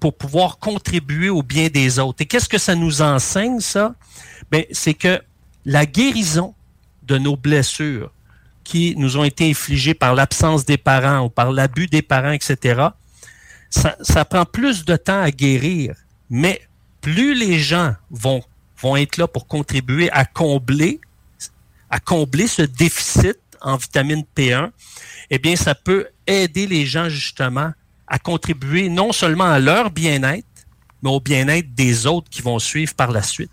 pour 0.01 0.16
pouvoir 0.16 0.59
contribuer 0.59 1.31
au 1.31 1.43
bien 1.43 1.69
des 1.69 1.98
autres. 1.98 2.23
Et 2.23 2.27
qu'est-ce 2.27 2.48
que 2.48 2.59
ça 2.59 2.74
nous 2.74 3.01
enseigne, 3.01 3.61
ça? 3.61 3.94
Ben, 4.51 4.65
c'est 4.70 4.94
que 4.94 5.23
la 5.65 5.86
guérison 5.86 6.55
de 7.11 7.19
nos 7.19 7.37
blessures 7.37 8.12
qui 8.62 8.95
nous 8.97 9.16
ont 9.16 9.24
été 9.24 9.51
infligées 9.51 9.95
par 9.95 10.15
l'absence 10.15 10.65
des 10.65 10.78
parents 10.78 11.24
ou 11.24 11.28
par 11.28 11.51
l'abus 11.51 11.89
des 11.89 12.03
parents, 12.03 12.31
etc., 12.31 12.89
ça, 13.70 14.24
prend 14.24 14.45
plus 14.45 14.85
de 14.85 14.97
temps 14.97 15.20
à 15.20 15.31
guérir. 15.31 15.95
Mais 16.28 16.61
plus 17.01 17.35
les 17.35 17.59
gens 17.59 17.95
vont, 18.11 18.43
vont 18.81 18.97
être 18.97 19.16
là 19.16 19.27
pour 19.28 19.47
contribuer 19.47 20.11
à 20.11 20.24
combler, 20.24 21.01
à 21.89 22.01
combler 22.01 22.47
ce 22.47 22.62
déficit 22.62 23.39
en 23.61 23.77
vitamine 23.77 24.24
P1, 24.37 24.70
eh 25.31 25.39
bien, 25.39 25.55
ça 25.55 25.74
peut 25.74 26.09
aider 26.27 26.66
les 26.66 26.87
gens 26.87 27.09
justement 27.09 27.73
à 28.09 28.19
contribuer 28.19 28.89
non 28.89 29.12
seulement 29.12 29.45
à 29.45 29.59
leur 29.61 29.91
bien-être, 29.91 30.47
mais 31.03 31.11
au 31.11 31.20
bien-être 31.20 31.74
des 31.74 32.07
autres 32.07 32.28
qui 32.28 32.43
vont 32.43 32.59
suivre 32.59 32.95
par 32.95 33.12
la 33.12 33.23
suite. 33.23 33.51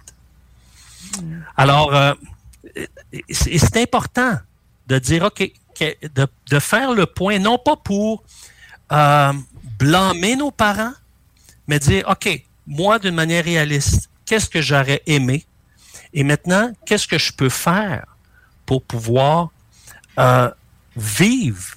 Alors, 1.56 1.94
euh, 1.94 2.14
c'est 3.30 3.78
important 3.78 4.38
de 4.88 5.00
dire, 5.00 5.24
OK, 5.24 5.52
de, 5.82 6.60
faire 6.60 6.94
le 6.94 7.06
point, 7.06 7.40
non 7.40 7.58
pas 7.58 7.76
pour 7.76 8.24
euh, 8.92 9.34
blâmer 9.80 10.36
nos 10.36 10.52
parents, 10.52 10.94
mais 11.68 11.80
dire, 11.80 12.06
OK, 12.08 12.44
moi, 12.66 13.00
d'une 13.00 13.16
manière 13.16 13.44
réaliste, 13.44 14.10
qu'est-ce 14.26 14.50
que 14.50 14.62
j'aurais 14.62 15.02
aimé? 15.06 15.46
Et 16.14 16.24
maintenant, 16.24 16.72
qu'est-ce 16.86 17.08
que 17.08 17.18
je 17.18 17.34
peux 17.34 17.50
faire 17.50 18.06
pour 18.66 18.82
pouvoir 18.82 19.50
euh, 20.20 20.50
vivre 20.96 21.76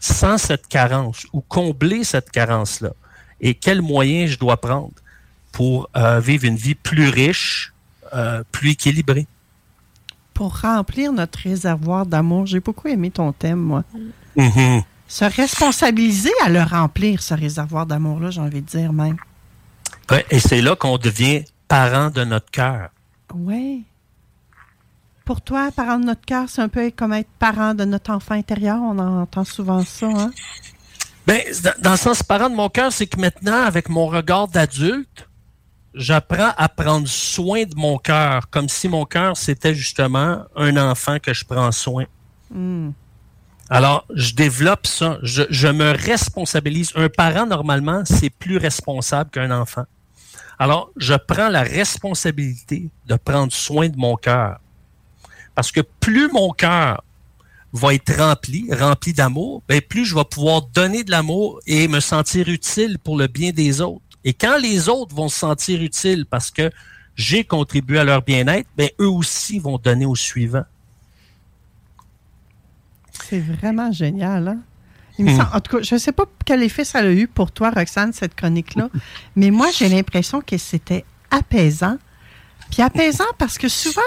sans 0.00 0.38
cette 0.38 0.68
carence 0.68 1.26
ou 1.32 1.40
combler 1.40 2.04
cette 2.04 2.30
carence-là? 2.30 2.90
Et 3.40 3.54
quels 3.54 3.82
moyens 3.82 4.32
je 4.32 4.38
dois 4.38 4.60
prendre 4.60 4.92
pour 5.52 5.88
euh, 5.96 6.20
vivre 6.20 6.44
une 6.44 6.56
vie 6.56 6.74
plus 6.74 7.08
riche, 7.08 7.72
plus 8.52 8.70
équilibrée? 8.70 9.26
Pour 10.38 10.60
remplir 10.60 11.12
notre 11.12 11.40
réservoir 11.40 12.06
d'amour, 12.06 12.46
j'ai 12.46 12.60
beaucoup 12.60 12.86
aimé 12.86 13.10
ton 13.10 13.32
thème, 13.32 13.58
moi. 13.58 13.82
Mhm. 14.36 14.84
Se 15.08 15.24
responsabiliser 15.24 16.30
à 16.44 16.48
le 16.48 16.62
remplir, 16.62 17.20
ce 17.24 17.34
réservoir 17.34 17.86
d'amour-là, 17.86 18.30
j'ai 18.30 18.40
envie 18.40 18.62
de 18.62 18.66
dire 18.66 18.92
même. 18.92 19.16
Ouais, 20.12 20.24
et 20.30 20.38
c'est 20.38 20.60
là 20.60 20.76
qu'on 20.76 20.96
devient 20.96 21.42
parent 21.66 22.10
de 22.10 22.22
notre 22.22 22.52
cœur. 22.52 22.90
Oui. 23.34 23.84
Pour 25.24 25.40
toi, 25.40 25.72
parent 25.74 25.98
de 25.98 26.04
notre 26.04 26.24
cœur, 26.24 26.44
c'est 26.48 26.62
un 26.62 26.68
peu 26.68 26.92
comme 26.92 27.14
être 27.14 27.30
parent 27.40 27.74
de 27.74 27.84
notre 27.84 28.12
enfant 28.12 28.36
intérieur. 28.36 28.78
On 28.80 28.96
entend 28.96 29.42
souvent 29.42 29.84
ça, 29.84 30.06
hein? 30.06 30.30
Ben, 31.26 31.40
dans, 31.64 31.74
dans 31.82 31.90
le 31.90 31.96
sens 31.96 32.22
parent 32.22 32.48
de 32.48 32.54
mon 32.54 32.68
cœur, 32.68 32.92
c'est 32.92 33.08
que 33.08 33.20
maintenant, 33.20 33.64
avec 33.64 33.88
mon 33.88 34.06
regard 34.06 34.46
d'adulte, 34.46 35.27
j'apprends 35.94 36.52
à 36.56 36.68
prendre 36.68 37.08
soin 37.08 37.64
de 37.64 37.74
mon 37.74 37.98
cœur, 37.98 38.48
comme 38.50 38.68
si 38.68 38.88
mon 38.88 39.04
cœur, 39.04 39.36
c'était 39.36 39.74
justement 39.74 40.44
un 40.56 40.76
enfant 40.76 41.18
que 41.18 41.32
je 41.34 41.44
prends 41.44 41.72
soin. 41.72 42.04
Hmm. 42.50 42.90
Alors, 43.70 44.06
je 44.14 44.34
développe 44.34 44.86
ça. 44.86 45.18
Je, 45.22 45.42
je 45.50 45.68
me 45.68 45.90
responsabilise. 45.90 46.92
Un 46.94 47.08
parent, 47.08 47.46
normalement, 47.46 48.02
c'est 48.04 48.30
plus 48.30 48.56
responsable 48.56 49.30
qu'un 49.30 49.50
enfant. 49.50 49.84
Alors, 50.58 50.90
je 50.96 51.14
prends 51.14 51.48
la 51.48 51.62
responsabilité 51.62 52.88
de 53.06 53.14
prendre 53.16 53.52
soin 53.52 53.88
de 53.88 53.96
mon 53.96 54.16
cœur. 54.16 54.58
Parce 55.54 55.70
que 55.70 55.80
plus 55.80 56.30
mon 56.32 56.50
cœur 56.50 57.02
va 57.72 57.94
être 57.94 58.16
rempli, 58.16 58.68
rempli 58.72 59.12
d'amour, 59.12 59.62
ben 59.68 59.80
plus 59.80 60.04
je 60.04 60.14
vais 60.14 60.24
pouvoir 60.24 60.62
donner 60.62 61.04
de 61.04 61.10
l'amour 61.10 61.60
et 61.66 61.86
me 61.88 62.00
sentir 62.00 62.48
utile 62.48 62.98
pour 62.98 63.16
le 63.16 63.26
bien 63.26 63.50
des 63.50 63.80
autres. 63.80 64.02
Et 64.24 64.32
quand 64.32 64.58
les 64.58 64.88
autres 64.88 65.14
vont 65.14 65.28
se 65.28 65.38
sentir 65.38 65.82
utiles 65.82 66.26
parce 66.26 66.50
que 66.50 66.70
j'ai 67.14 67.44
contribué 67.44 67.98
à 67.98 68.04
leur 68.04 68.22
bien-être, 68.22 68.68
ben 68.76 68.88
eux 69.00 69.08
aussi 69.08 69.58
vont 69.58 69.78
donner 69.78 70.06
au 70.06 70.14
suivant. 70.16 70.64
C'est 73.28 73.40
vraiment 73.40 73.92
génial, 73.92 74.48
hein? 74.48 74.58
Il 75.18 75.24
me 75.24 75.32
Hmm. 75.32 75.36
semble- 75.38 75.50
en 75.52 75.60
tout 75.60 75.76
cas, 75.78 75.82
je 75.82 75.94
ne 75.96 75.98
sais 75.98 76.12
pas 76.12 76.24
quel 76.44 76.62
effet 76.62 76.84
ça 76.84 77.00
a 77.00 77.06
eu 77.10 77.26
pour 77.26 77.50
toi, 77.50 77.70
Roxane, 77.70 78.12
cette 78.12 78.34
chronique-là, 78.36 78.88
mais 79.36 79.50
moi, 79.50 79.68
j'ai 79.76 79.88
l'impression 79.88 80.40
que 80.40 80.56
c'était 80.56 81.04
apaisant. 81.30 81.98
Puis 82.70 82.82
apaisant 82.82 83.24
parce 83.36 83.58
que 83.58 83.68
souvent, 83.68 84.00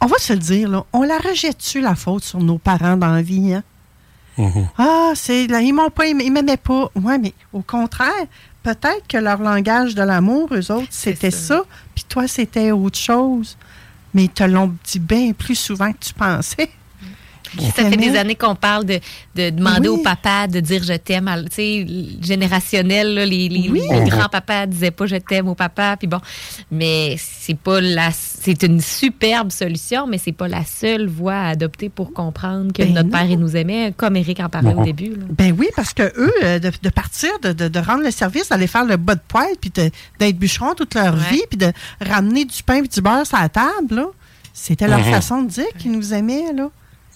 on 0.00 0.06
va 0.06 0.18
se 0.18 0.32
le 0.32 0.38
dire, 0.40 0.68
là, 0.68 0.84
on 0.92 1.02
la 1.02 1.18
rejette-tu 1.18 1.80
la 1.80 1.94
faute 1.94 2.24
sur 2.24 2.40
nos 2.40 2.58
parents 2.58 2.96
dans 2.96 3.12
la 3.12 3.22
vie, 3.22 3.54
hein? 3.54 3.62
Ah, 4.78 5.12
c'est 5.14 5.46
là, 5.46 5.60
ils 5.60 5.72
m'ont 5.74 5.90
pas 5.90 6.06
ils 6.06 6.14
m'aimaient 6.32 6.56
pas. 6.56 6.90
Ouais, 6.96 7.18
mais 7.18 7.34
au 7.52 7.60
contraire, 7.62 8.26
peut-être 8.62 9.06
que 9.08 9.18
leur 9.18 9.40
langage 9.40 9.94
de 9.94 10.02
l'amour, 10.02 10.48
eux 10.52 10.70
autres, 10.70 10.88
c'était 10.90 11.30
ça, 11.30 11.62
puis 11.94 12.04
toi, 12.08 12.28
c'était 12.28 12.70
autre 12.70 12.98
chose. 12.98 13.56
Mais 14.14 14.24
ils 14.24 14.30
te 14.30 14.44
l'ont 14.44 14.74
dit 14.84 14.98
bien 14.98 15.32
plus 15.32 15.54
souvent 15.54 15.92
que 15.92 15.98
tu 16.00 16.14
pensais. 16.14 16.70
Ça 17.58 17.88
fait 17.90 17.96
des 17.96 18.16
années 18.16 18.34
qu'on 18.34 18.54
parle 18.54 18.84
de, 18.84 18.98
de 19.34 19.50
demander 19.50 19.88
Oui. 19.88 19.98
au 20.00 20.02
papa 20.02 20.46
de 20.46 20.60
dire 20.60 20.82
je 20.82 20.94
t'aime. 20.94 21.30
Tu 21.50 21.54
sais, 21.54 21.86
générationnel, 22.22 23.14
là, 23.14 23.26
les, 23.26 23.48
les, 23.48 23.68
Oui. 23.68 23.82
les 23.90 24.08
grands-papas 24.10 24.66
disaient 24.66 24.90
pas 24.90 25.06
je 25.06 25.16
t'aime 25.16 25.48
au 25.48 25.54
papa. 25.54 25.96
Puis 25.98 26.06
bon, 26.08 26.20
mais 26.70 27.16
c'est 27.18 27.56
pas 27.58 27.80
la, 27.80 28.10
c'est 28.12 28.62
une 28.62 28.80
superbe 28.80 29.50
solution, 29.52 30.06
mais 30.06 30.18
c'est 30.18 30.32
pas 30.32 30.48
la 30.48 30.64
seule 30.64 31.08
voie 31.08 31.34
à 31.34 31.48
adopter 31.50 31.88
pour 31.88 32.12
comprendre 32.12 32.72
que 32.72 32.82
Ben 32.82 32.94
notre 32.94 33.06
non. 33.08 33.12
père 33.18 33.24
il 33.30 33.38
nous 33.38 33.56
aimait, 33.56 33.92
comme 33.96 34.16
Eric 34.16 34.40
en 34.40 34.48
parlait 34.48 34.74
au 34.74 34.84
début. 34.84 35.10
là. 35.16 35.24
Ben 35.30 35.54
oui, 35.58 35.68
parce 35.76 35.92
que 35.92 36.02
eux, 36.18 36.32
euh, 36.42 36.58
de, 36.58 36.70
de 36.82 36.88
partir, 36.88 37.30
de, 37.42 37.52
de- 37.52 37.68
de 37.68 37.78
rendre 37.78 38.02
le 38.04 38.10
service, 38.10 38.48
d'aller 38.48 38.66
faire 38.66 38.84
le 38.84 38.96
bas 38.96 39.14
de 39.14 39.20
poêle, 39.26 39.54
puis 39.60 39.70
de- 39.74 39.90
d'être 40.18 40.36
bûcheron 40.38 40.74
toute 40.74 40.94
leur 40.94 41.14
vie, 41.16 41.42
puis 41.48 41.58
de 41.58 41.72
ramener 42.00 42.44
du 42.44 42.62
pain 42.62 42.76
et 42.82 42.88
du 42.88 43.00
beurre 43.00 43.26
sur 43.26 43.38
la 43.38 43.48
table, 43.48 43.94
là, 43.94 44.06
c'était 44.52 44.88
leur 44.88 44.98
Mhm. 45.00 45.10
façon 45.12 45.42
de 45.42 45.48
dire 45.48 45.64
qu'ils 45.78 45.92
nous 45.92 46.12
aimaient, 46.14 46.52
là. 46.54 46.70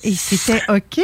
Et 0.06 0.14
c'était 0.14 0.62
OK? 0.68 1.00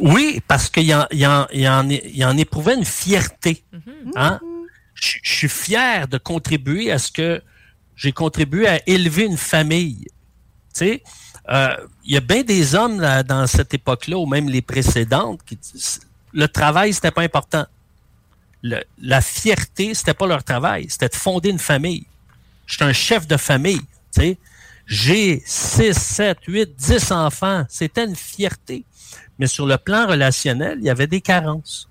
Oui, 0.00 0.40
parce 0.46 0.68
qu'il 0.68 0.84
y 0.84 0.94
en, 0.94 1.06
il 1.10 1.26
en, 1.26 1.46
il 1.52 1.66
en, 1.68 1.88
il 1.88 2.16
y 2.16 2.24
en 2.24 2.36
éprouvait 2.36 2.74
une 2.74 2.84
fierté. 2.84 3.64
Hein? 4.16 4.38
Je, 4.94 5.18
je 5.22 5.32
suis 5.32 5.48
fier 5.48 6.06
de 6.08 6.18
contribuer 6.18 6.90
à 6.92 6.98
ce 6.98 7.10
que 7.10 7.42
j'ai 7.96 8.12
contribué 8.12 8.68
à 8.68 8.80
élever 8.86 9.24
une 9.24 9.36
famille. 9.38 10.04
Tu 10.74 10.84
sais, 10.84 11.02
euh, 11.48 11.74
il 12.04 12.12
y 12.14 12.16
a 12.16 12.20
bien 12.20 12.42
des 12.42 12.74
hommes 12.74 13.00
là, 13.00 13.22
dans 13.22 13.46
cette 13.46 13.72
époque-là, 13.74 14.18
ou 14.18 14.26
même 14.26 14.48
les 14.48 14.60
précédentes, 14.62 15.40
qui 15.46 15.56
disent 15.56 16.00
le 16.32 16.46
travail, 16.48 16.92
c'était 16.92 17.10
pas 17.10 17.22
important. 17.22 17.64
le- 18.62 18.82
la 19.00 19.20
fierté, 19.20 19.94
c'était 19.94 20.14
pas 20.14 20.26
leur 20.26 20.42
travail, 20.42 20.86
c'était 20.90 21.08
de 21.08 21.14
fonder 21.14 21.48
une 21.50 21.60
famille. 21.60 22.04
J'étais 22.66 22.84
un 22.84 22.92
chef 22.92 23.26
de 23.28 23.36
famille, 23.36 23.80
tu 24.12 24.20
sais? 24.20 24.38
J'ai 24.88 25.42
6, 25.44 25.92
7, 25.92 26.38
8, 26.46 26.74
10 26.76 27.12
enfants. 27.12 27.64
C'était 27.68 28.06
une 28.06 28.16
fierté. 28.16 28.84
Mais 29.38 29.46
sur 29.46 29.66
le 29.66 29.76
plan 29.76 30.06
relationnel, 30.06 30.78
il 30.80 30.86
y 30.86 30.90
avait 30.90 31.06
des 31.06 31.20
carences. 31.20 31.88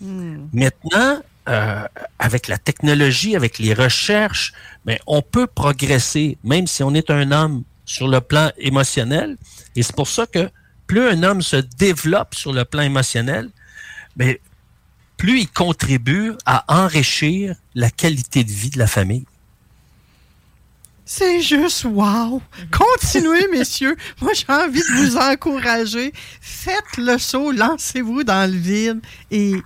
Maintenant, 0.00 1.20
euh, 1.48 1.84
avec 2.18 2.48
la 2.48 2.56
technologie, 2.56 3.36
avec 3.36 3.58
les 3.58 3.74
recherches, 3.74 4.54
ben, 4.86 4.98
on 5.06 5.20
peut 5.20 5.46
progresser, 5.46 6.38
même 6.42 6.66
si 6.66 6.82
on 6.82 6.94
est 6.94 7.10
un 7.10 7.30
homme 7.30 7.64
sur 7.84 8.08
le 8.08 8.22
plan 8.22 8.50
émotionnel. 8.56 9.36
Et 9.76 9.82
c'est 9.82 9.94
pour 9.94 10.08
ça 10.08 10.26
que 10.26 10.48
plus 10.86 11.06
un 11.06 11.22
homme 11.22 11.42
se 11.42 11.56
développe 11.56 12.34
sur 12.34 12.54
le 12.54 12.64
plan 12.64 12.82
émotionnel, 12.82 13.50
ben, 14.16 14.36
plus 15.18 15.40
il 15.40 15.50
contribue 15.50 16.32
à 16.46 16.64
enrichir 16.82 17.54
la 17.74 17.90
qualité 17.90 18.44
de 18.44 18.50
vie 18.50 18.70
de 18.70 18.78
la 18.78 18.86
famille. 18.86 19.26
C'est 21.12 21.40
juste 21.40 21.86
wow! 21.86 22.40
Continuez, 22.70 23.48
messieurs. 23.50 23.96
Moi, 24.22 24.30
j'ai 24.32 24.44
envie 24.48 24.78
de 24.78 24.94
vous 24.94 25.16
encourager. 25.16 26.12
Faites 26.40 26.98
le 26.98 27.18
saut, 27.18 27.50
lancez-vous 27.50 28.22
dans 28.22 28.48
le 28.48 28.56
vide. 28.56 29.00
Et 29.32 29.56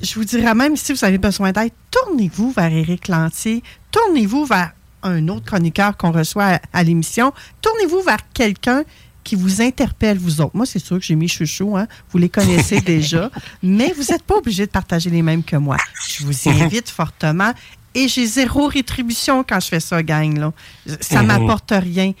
je 0.00 0.14
vous 0.14 0.24
dirais 0.24 0.54
même, 0.54 0.78
si 0.78 0.94
vous 0.94 1.04
avez 1.04 1.18
besoin 1.18 1.52
d'aide, 1.52 1.72
tournez-vous 1.90 2.52
vers 2.52 2.72
Éric 2.72 3.08
Lantier. 3.08 3.62
Tournez-vous 3.90 4.46
vers 4.46 4.72
un 5.02 5.28
autre 5.28 5.44
chroniqueur 5.44 5.98
qu'on 5.98 6.10
reçoit 6.10 6.54
à, 6.54 6.60
à 6.72 6.82
l'émission. 6.84 7.34
Tournez-vous 7.60 8.00
vers 8.00 8.30
quelqu'un 8.32 8.84
qui 9.24 9.36
vous 9.36 9.60
interpelle, 9.60 10.18
vous 10.18 10.40
autres. 10.40 10.56
Moi, 10.56 10.66
c'est 10.66 10.78
sûr 10.78 10.98
que 10.98 11.04
j'ai 11.04 11.14
mis 11.14 11.28
chouchou, 11.28 11.76
hein? 11.76 11.86
vous 12.10 12.18
les 12.18 12.28
connaissez 12.28 12.80
déjà, 12.80 13.30
mais 13.62 13.92
vous 13.96 14.04
n'êtes 14.10 14.22
pas 14.22 14.36
obligé 14.36 14.66
de 14.66 14.70
partager 14.70 15.10
les 15.10 15.22
mêmes 15.22 15.44
que 15.44 15.56
moi. 15.56 15.76
Je 16.08 16.24
vous 16.24 16.48
invite 16.48 16.88
fortement 16.88 17.52
et 17.94 18.08
j'ai 18.08 18.26
zéro 18.26 18.66
rétribution 18.66 19.44
quand 19.46 19.60
je 19.60 19.68
fais 19.68 19.80
ça, 19.80 20.02
gang. 20.02 20.38
Là. 20.38 20.52
Ça 21.00 21.20
Mhm. 21.22 21.26
m'apporte 21.28 21.72
rien, 21.72 22.12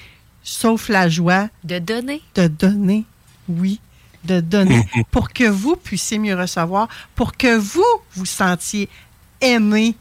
sauf 0.42 0.88
la 0.88 1.08
joie 1.08 1.48
De 1.64 1.78
donner. 1.78 2.22
de 2.34 2.46
donner, 2.48 3.04
oui, 3.48 3.80
de 4.24 4.40
donner, 4.40 4.84
pour 5.10 5.32
que 5.32 5.44
vous 5.44 5.76
puissiez 5.76 6.18
mieux 6.18 6.36
recevoir, 6.38 6.88
pour 7.14 7.36
que 7.36 7.56
vous 7.56 7.84
vous 8.14 8.26
sentiez 8.26 8.88
aimé, 9.40 9.94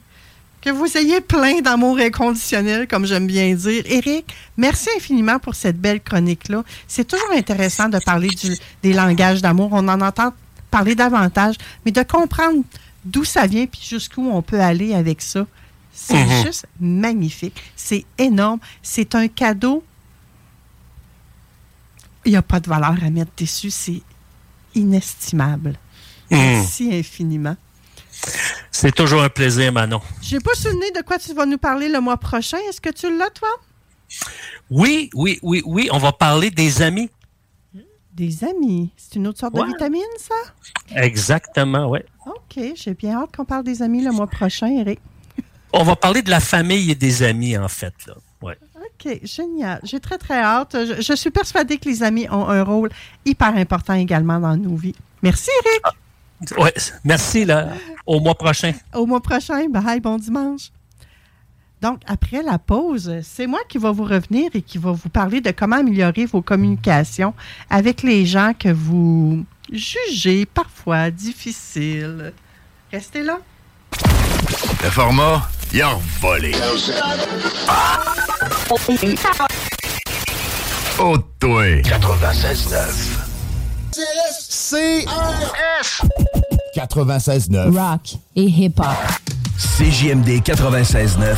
que 0.61 0.69
vous 0.71 0.97
ayez 0.97 1.21
plein 1.21 1.61
d'amour 1.61 1.99
inconditionnel, 1.99 2.85
comme 2.85 3.05
j'aime 3.05 3.27
bien 3.27 3.53
dire. 3.55 3.81
Éric, 3.85 4.25
merci 4.57 4.89
infiniment 4.97 5.39
pour 5.39 5.55
cette 5.55 5.79
belle 5.79 6.01
chronique-là. 6.01 6.63
C'est 6.85 7.07
toujours 7.07 7.31
intéressant 7.33 7.87
de 7.87 7.97
parler 7.99 8.27
du- 8.27 8.57
des 8.83 8.91
langages 8.91 9.41
d'amour. 9.41 9.69
On 9.71 9.87
en 9.87 10.01
entend 10.01 10.33
parler 10.69 10.95
davantage, 10.95 11.55
mais 11.85 11.91
de 11.93 12.03
comprendre 12.03 12.63
d'où 13.05 13.23
ça 13.23 13.47
vient 13.47 13.65
puis 13.65 13.81
jusqu'où 13.87 14.29
on 14.29 14.41
peut 14.41 14.59
aller 14.61 14.93
avec 14.93 15.21
ça. 15.21 15.45
C'est 15.93 16.23
Mhm. 16.25 16.45
juste 16.45 16.65
magnifique. 16.79 17.61
C'est 17.75 18.05
énorme. 18.17 18.59
C'est 18.81 19.15
un 19.15 19.27
cadeau 19.27 19.83
il 22.25 22.31
n'y 22.31 22.37
a 22.37 22.41
pas 22.41 22.59
de 22.59 22.69
valeur 22.69 22.95
à 23.03 23.09
mettre 23.09 23.31
dessus. 23.37 23.71
C'est 23.71 24.01
inestimable. 24.75 25.79
Mhm. 26.29 26.37
Merci 26.37 26.93
infiniment. 26.93 27.55
C'est 28.71 28.93
toujours 28.93 29.21
un 29.23 29.29
plaisir, 29.29 29.71
Manon. 29.71 30.01
J'ai 30.21 30.39
pas 30.39 30.53
souvenir 30.53 30.91
de 30.95 31.01
quoi 31.01 31.17
tu 31.17 31.33
vas 31.33 31.45
nous 31.45 31.57
parler 31.57 31.89
le 31.89 31.99
mois 32.01 32.17
prochain. 32.17 32.57
Est-ce 32.69 32.81
que 32.81 32.89
tu 32.89 33.17
l'as, 33.17 33.29
toi? 33.29 33.49
Oui, 34.69 35.09
oui, 35.13 35.39
oui, 35.41 35.61
oui, 35.65 35.89
on 35.91 35.97
va 35.97 36.11
parler 36.11 36.51
des 36.51 36.81
amis. 36.81 37.09
Des 38.19 38.43
amis. 38.43 38.89
C'est 38.97 39.15
une 39.15 39.27
autre 39.27 39.39
sorte 39.39 39.53
Ouais. 39.53 39.61
de 39.61 39.67
vitamine, 39.67 40.01
ça? 40.17 40.35
Exactement, 40.95 41.89
oui. 41.89 41.99
OK. 42.25 42.61
J'ai 42.75 42.93
bien 42.93 43.21
hâte 43.21 43.33
qu'on 43.35 43.45
parle 43.45 43.63
des 43.63 43.81
amis 43.81 44.03
le 44.03 44.11
mois 44.11 44.27
prochain, 44.27 44.67
Eric. 44.67 44.99
On 45.71 45.83
va 45.83 45.95
parler 45.95 46.21
de 46.21 46.29
la 46.29 46.41
famille 46.41 46.91
et 46.91 46.95
des 46.95 47.23
amis, 47.23 47.57
en 47.57 47.69
fait. 47.69 47.93
Là. 48.07 48.15
Ouais. 48.41 48.57
OK, 48.75 49.19
génial. 49.23 49.79
J'ai 49.83 50.01
très, 50.01 50.17
très 50.17 50.39
hâte. 50.41 50.75
Je, 50.75 51.01
je 51.01 51.13
suis 51.13 51.29
persuadée 51.31 51.77
que 51.77 51.87
les 51.87 52.03
amis 52.03 52.27
ont 52.29 52.47
un 52.49 52.61
rôle 52.63 52.89
hyper 53.25 53.55
important 53.55 53.93
également 53.93 54.39
dans 54.39 54.57
nos 54.57 54.75
vies. 54.75 54.95
Merci, 55.21 55.49
Eric. 55.65 56.59
Ouais, 56.59 56.73
merci, 57.05 57.45
là. 57.45 57.69
Au 58.05 58.19
mois 58.19 58.35
prochain. 58.35 58.73
Au 58.93 59.05
mois 59.05 59.21
prochain. 59.21 59.67
Bye, 59.69 60.01
bon 60.01 60.17
dimanche. 60.17 60.71
Donc, 61.81 62.01
après 62.07 62.43
la 62.43 62.59
pause, 62.59 63.21
c'est 63.23 63.47
moi 63.47 63.59
qui 63.69 63.77
va 63.77 63.91
vous 63.91 64.03
revenir 64.03 64.49
et 64.53 64.61
qui 64.61 64.77
va 64.77 64.91
vous 64.91 65.07
parler 65.09 65.39
de 65.39 65.51
comment 65.51 65.77
améliorer 65.77 66.25
vos 66.25 66.41
communications 66.41 67.33
avec 67.69 68.03
les 68.03 68.25
gens 68.25 68.51
que 68.57 68.69
vous 68.69 69.45
jugez 69.71 70.45
parfois 70.45 71.09
difficiles. 71.09 72.33
Restez 72.91 73.23
là. 73.23 73.39
Le 74.83 74.89
format, 74.89 75.47
il 75.71 75.81
a 75.81 75.97
volé. 76.19 76.51
Oh, 80.99 81.17
toi. 81.39 81.63
96.9. 81.81 83.29
C 84.39 85.05
96.9. 86.75 87.71
Rock 87.71 88.15
et 88.35 88.43
hip-hop. 88.43 89.28
CJMD 89.59 90.41
96.9. 90.41 91.35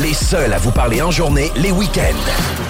Les 0.00 0.14
seuls 0.14 0.52
à 0.52 0.58
vous 0.58 0.70
parler 0.70 1.02
en 1.02 1.10
journée, 1.10 1.50
les 1.56 1.72
week-ends. 1.72 2.69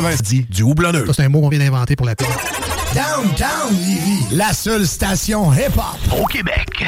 90 0.00 0.48
du 0.48 0.62
houblonneux. 0.62 1.06
Ça, 1.06 1.12
c'est 1.12 1.24
un 1.24 1.28
mot 1.28 1.40
qu'on 1.40 1.48
vient 1.48 1.58
d'inventer 1.58 1.96
pour 1.96 2.06
la 2.06 2.14
pub. 2.14 2.28
Downtown 2.94 3.74
Lévis, 3.74 4.36
la 4.36 4.52
seule 4.52 4.86
station 4.86 5.52
hip-hop 5.52 6.20
au 6.22 6.24
Québec. 6.26 6.84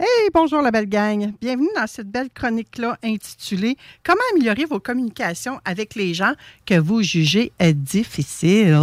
Hey, 0.00 0.30
bonjour 0.32 0.62
la 0.62 0.70
belle 0.70 0.88
gang. 0.88 1.32
Bienvenue 1.38 1.68
dans 1.76 1.86
cette 1.86 2.10
belle 2.10 2.30
chronique-là 2.30 2.96
intitulée 3.04 3.76
Comment 4.02 4.22
améliorer 4.32 4.64
vos 4.64 4.80
communications 4.80 5.60
avec 5.66 5.94
les 5.94 6.14
gens 6.14 6.32
que 6.64 6.78
vous 6.78 7.02
jugez 7.02 7.52
difficiles. 7.60 8.78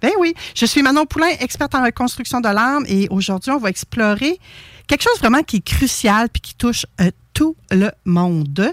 Ben 0.00 0.12
oui, 0.20 0.34
je 0.54 0.66
suis 0.66 0.82
Manon 0.82 1.06
Poulain, 1.06 1.30
experte 1.40 1.74
en 1.74 1.82
reconstruction 1.82 2.40
de 2.40 2.48
l'âme 2.48 2.84
et 2.86 3.08
aujourd'hui, 3.10 3.50
on 3.50 3.58
va 3.58 3.70
explorer 3.70 4.38
quelque 4.86 5.02
chose 5.02 5.18
vraiment 5.18 5.42
qui 5.42 5.56
est 5.56 5.66
crucial 5.66 6.28
puis 6.28 6.42
qui 6.42 6.54
touche 6.54 6.86
euh, 7.00 7.10
tout 7.32 7.56
le 7.72 7.90
monde. 8.04 8.72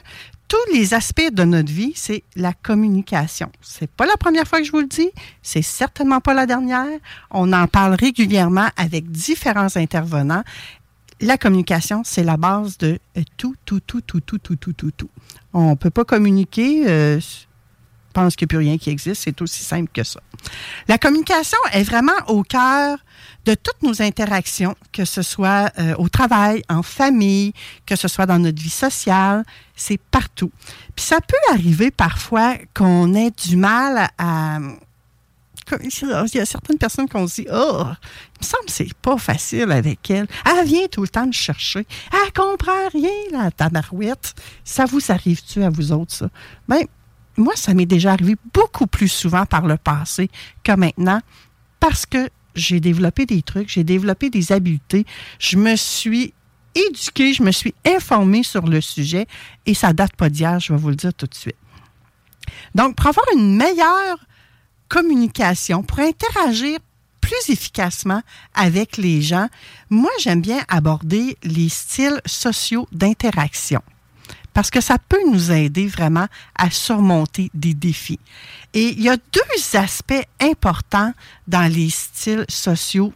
Tous 0.52 0.73
les 0.73 0.94
aspects 0.94 1.32
de 1.32 1.45
notre 1.45 1.72
vie, 1.72 1.94
c'est 1.95 2.26
la 2.36 2.52
communication. 2.52 3.49
C'est 3.61 3.90
pas 3.90 4.06
la 4.06 4.18
première 4.18 4.45
fois 4.45 4.60
que 4.60 4.65
je 4.65 4.72
vous 4.73 4.82
le 4.82 4.86
dis, 4.86 5.10
c'est 5.41 5.61
certainement 5.61 6.19
pas 6.19 6.34
la 6.34 6.45
dernière. 6.45 6.99
On 7.30 7.53
en 7.53 7.68
parle 7.68 7.94
régulièrement 7.94 8.68
avec 8.76 9.10
différents 9.10 9.78
intervenants 9.78 10.44
la 11.22 11.38
communication, 11.38 12.02
c'est 12.03 12.23
la 12.23 12.36
base 12.36 12.78
de 12.80 12.99
euh, 13.18 13.22
tout, 13.38 13.56
tout, 13.64 13.80
tout, 13.80 14.02
tout, 14.02 14.19
tout, 14.19 14.40
tout, 14.40 14.56
tout, 14.57 14.73
tout, 14.73 14.91
tout. 14.91 15.10
On 15.53 15.69
ne 15.69 15.76
peut 15.76 15.90
pas 15.90 16.03
communiquer, 16.03 16.84
euh, 16.86 17.19
pense 18.11 18.35
qu'il 18.35 18.45
n'y 18.45 18.49
a 18.49 18.53
plus 18.57 18.69
rien 18.69 18.77
qui 18.77 18.89
existe, 18.89 19.23
c'est 19.23 19.41
aussi 19.41 19.63
simple 19.63 19.89
que 19.93 20.03
ça. 20.03 20.19
La 20.88 20.97
communication 20.97 21.57
est 21.71 21.83
vraiment 21.83 22.11
au 22.27 22.43
cœur 22.43 22.97
de 23.45 23.55
toutes 23.55 23.81
nos 23.81 24.01
interactions, 24.01 24.75
que 24.91 25.05
ce 25.05 25.21
soit 25.21 25.71
euh, 25.79 25.95
au 25.97 26.09
travail, 26.09 26.63
en 26.69 26.83
famille, 26.83 27.53
que 27.85 27.95
ce 27.95 28.07
soit 28.07 28.25
dans 28.25 28.39
notre 28.39 28.61
vie 28.61 28.69
sociale, 28.69 29.43
c'est 29.75 29.99
partout. 29.99 30.51
Puis 30.95 31.05
ça 31.05 31.19
peut 31.21 31.53
arriver 31.53 31.91
parfois 31.91 32.55
qu'on 32.75 33.15
ait 33.15 33.31
du 33.31 33.55
mal 33.55 34.09
à, 34.17 34.59
il 35.83 36.35
y 36.35 36.39
a 36.39 36.45
certaines 36.45 36.77
personnes 36.77 37.07
qui 37.07 37.15
ont 37.15 37.25
dit 37.25 37.47
Oh, 37.51 37.83
il 37.83 38.41
me 38.41 38.45
semble 38.45 38.65
que 38.65 38.71
c'est 38.71 38.93
pas 38.95 39.17
facile 39.17 39.71
avec 39.71 40.09
elle. 40.09 40.27
Elle 40.45 40.65
vient 40.65 40.88
tout 40.88 41.01
le 41.01 41.07
temps 41.07 41.25
me 41.25 41.31
chercher. 41.31 41.85
Elle 42.11 42.33
comprend 42.33 42.89
rien, 42.91 43.09
la 43.31 43.51
tabarouette. 43.51 44.33
Ça 44.63 44.85
vous 44.85 45.01
arrive-tu 45.09 45.63
à 45.63 45.69
vous 45.69 45.91
autres, 45.91 46.13
ça? 46.13 46.29
Bien, 46.67 46.81
moi, 47.38 47.53
ça 47.56 47.74
m'est 47.74 47.86
déjà 47.86 48.14
arrivé 48.14 48.36
beaucoup 48.53 48.88
plus 48.88 49.08
souvent 49.08 49.45
par 49.45 49.66
le 49.66 49.78
passé 49.78 50.30
que 50.64 50.74
maintenant 50.74 51.22
parce 51.80 52.06
que 52.06 52.30
j'ai 52.56 52.80
développé 52.80 53.26
des 53.26 53.41
trucs, 53.41 53.70
j'ai 53.70 53.84
développé 53.84 54.30
des 54.30 54.52
habiletés. 54.52 55.06
Je 55.40 55.58
me 55.58 55.76
suis 55.76 56.34
éduquée, 56.76 57.34
je 57.34 57.44
me 57.44 57.52
suis 57.52 57.74
informée 57.86 58.44
sur 58.44 58.68
le 58.68 58.82
sujet 58.82 59.28
et 59.66 59.74
ça 59.74 59.94
date 59.94 60.16
pas 60.16 60.30
d'hier, 60.30 60.60
je 60.60 60.74
vais 60.74 60.80
vous 60.80 60.90
le 60.90 60.95
dire 60.95 61.14
tout 61.14 61.28
de 61.28 61.36
suite. 61.36 61.56
Donc, 62.76 62.95
pour 62.95 63.08
avoir 63.08 63.26
une 63.36 63.56
meilleure 63.56 64.18
communication, 64.90 65.84
pour 65.84 65.99
interagir 65.99 66.80
plus 66.80 66.91
plus 67.32 67.53
efficacement 67.53 68.22
avec 68.53 68.98
les 68.98 69.22
gens, 69.22 69.48
moi, 69.90 70.12
j'aime 70.20 70.41
bien 70.41 70.60
aborder 70.68 71.38
les 71.44 71.70
styles 71.70 72.20
sociaux 72.26 72.88
d'interaction 72.91 73.82
parce 74.53 74.69
que 74.69 74.82
ça 74.82 74.98
peut 74.98 75.22
nous 75.30 75.52
aider 75.52 75.88
vraiment 75.88 76.28
à 76.56 76.69
surmonter 76.69 77.49
des 77.53 77.73
défis. 77.73 78.19
Et 78.73 78.90
il 78.90 79.02
y 79.02 79.10
a 79.10 79.18
deux 79.18 79.78
aspects 79.78 80.26
importants 80.41 81.14
dans 81.48 81.72
les 81.72 81.90
styles 81.90 82.45
sociaux 82.49 83.14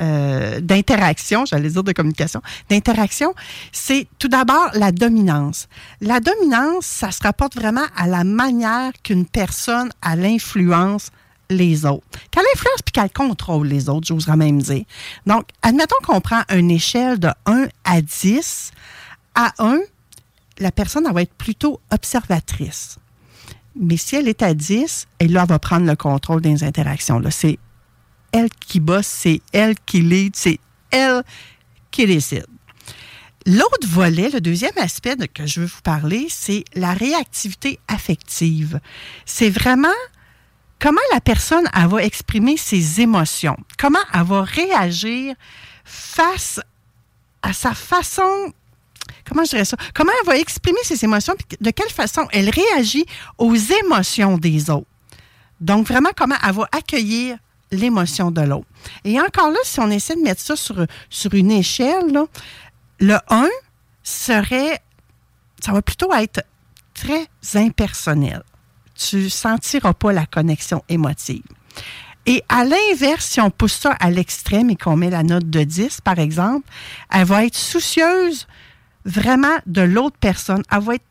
euh, 0.00 0.60
d'interaction, 0.60 1.44
j'allais 1.44 1.70
dire 1.70 1.82
de 1.82 1.90
communication, 1.90 2.40
d'interaction, 2.70 3.34
c'est 3.72 4.06
tout 4.20 4.28
d'abord 4.28 4.70
la 4.74 4.92
dominance. 4.92 5.68
La 6.00 6.20
dominance, 6.20 6.86
ça 6.86 7.10
se 7.10 7.20
rapporte 7.20 7.56
vraiment 7.56 7.84
à 7.96 8.06
la 8.06 8.22
manière 8.22 8.92
qu'une 9.02 9.26
personne 9.26 9.90
a 10.00 10.14
l'influence 10.14 11.10
les 11.50 11.84
autres. 11.84 12.06
Qu'elle 12.30 12.44
influence 12.54 12.82
puis 12.84 12.92
qu'elle 12.92 13.10
contrôle 13.10 13.66
les 13.66 13.88
autres, 13.88 14.06
j'oserais 14.06 14.36
même 14.36 14.62
dire. 14.62 14.84
Donc, 15.26 15.48
admettons 15.62 15.96
qu'on 16.04 16.20
prend 16.20 16.42
une 16.54 16.70
échelle 16.70 17.18
de 17.18 17.30
1 17.46 17.66
à 17.84 18.00
10. 18.00 18.70
À 19.34 19.52
1, 19.58 19.78
la 20.58 20.72
personne 20.72 21.10
va 21.12 21.22
être 21.22 21.34
plutôt 21.34 21.80
observatrice. 21.90 22.98
Mais 23.76 23.96
si 23.96 24.16
elle 24.16 24.28
est 24.28 24.42
à 24.42 24.54
10, 24.54 25.06
elle, 25.18 25.32
va 25.32 25.58
prendre 25.58 25.86
le 25.86 25.96
contrôle 25.96 26.40
des 26.40 26.64
interactions. 26.64 27.22
C'est 27.30 27.58
elle 28.32 28.50
qui 28.50 28.80
bosse, 28.80 29.06
c'est 29.06 29.40
elle 29.52 29.76
qui 29.86 30.02
lead, 30.02 30.34
c'est 30.34 30.58
elle 30.90 31.22
qui 31.90 32.06
décide. 32.06 32.46
L'autre 33.46 33.86
volet, 33.88 34.30
le 34.30 34.40
deuxième 34.40 34.76
aspect 34.76 35.16
que 35.32 35.46
je 35.46 35.60
veux 35.60 35.66
vous 35.66 35.80
parler, 35.82 36.26
c'est 36.28 36.64
la 36.74 36.92
réactivité 36.92 37.78
affective. 37.88 38.80
C'est 39.24 39.48
vraiment 39.48 39.88
comment 40.78 41.00
la 41.12 41.20
personne 41.20 41.64
elle 41.74 41.88
va 41.88 42.02
exprimer 42.02 42.56
ses 42.56 43.00
émotions, 43.00 43.56
comment 43.78 43.98
elle 44.12 44.24
va 44.24 44.42
réagir 44.42 45.34
face 45.84 46.60
à 47.42 47.52
sa 47.52 47.72
façon 47.72 48.52
comment 49.28 49.44
je 49.44 49.50
dirais 49.50 49.64
ça? 49.64 49.76
Comment 49.94 50.12
elle 50.20 50.26
va 50.26 50.36
exprimer 50.38 50.78
ses 50.82 51.04
émotions, 51.04 51.34
de 51.60 51.70
quelle 51.70 51.90
façon 51.90 52.26
elle 52.32 52.50
réagit 52.50 53.06
aux 53.38 53.54
émotions 53.54 54.38
des 54.38 54.70
autres? 54.70 54.86
Donc, 55.60 55.86
vraiment, 55.86 56.10
comment 56.16 56.36
elle 56.46 56.54
va 56.54 56.68
accueillir 56.72 57.38
l'émotion 57.70 58.30
de 58.30 58.40
l'autre. 58.40 58.66
Et 59.04 59.20
encore 59.20 59.50
là, 59.50 59.58
si 59.64 59.80
on 59.80 59.90
essaie 59.90 60.16
de 60.16 60.22
mettre 60.22 60.40
ça 60.40 60.56
sur, 60.56 61.34
une 61.34 61.50
échelle, 61.50 62.18
le 63.00 63.18
1 63.28 63.48
serait, 64.02 64.80
ça 65.60 65.72
va 65.72 65.82
plutôt 65.82 66.12
être 66.14 66.42
très 66.94 67.28
impersonnel. 67.54 68.42
Tu 68.94 69.30
sentiras 69.30 69.92
pas 69.92 70.12
la 70.12 70.26
connexion 70.26 70.82
émotive. 70.88 71.42
Et 72.26 72.42
à 72.48 72.64
l'inverse, 72.64 73.24
si 73.24 73.40
on 73.40 73.50
pousse 73.50 73.74
ça 73.74 73.92
à 74.00 74.10
l'extrême 74.10 74.70
et 74.70 74.76
qu'on 74.76 74.96
met 74.96 75.08
la 75.08 75.22
note 75.22 75.48
de 75.48 75.62
10, 75.62 76.00
par 76.02 76.18
exemple, 76.18 76.68
elle 77.12 77.24
va 77.24 77.44
être 77.44 77.56
soucieuse 77.56 78.46
vraiment 79.08 79.56
de 79.66 79.82
l'autre 79.82 80.16
personne. 80.20 80.62
Elle 80.70 80.80
va 80.80 80.94
être 80.94 81.04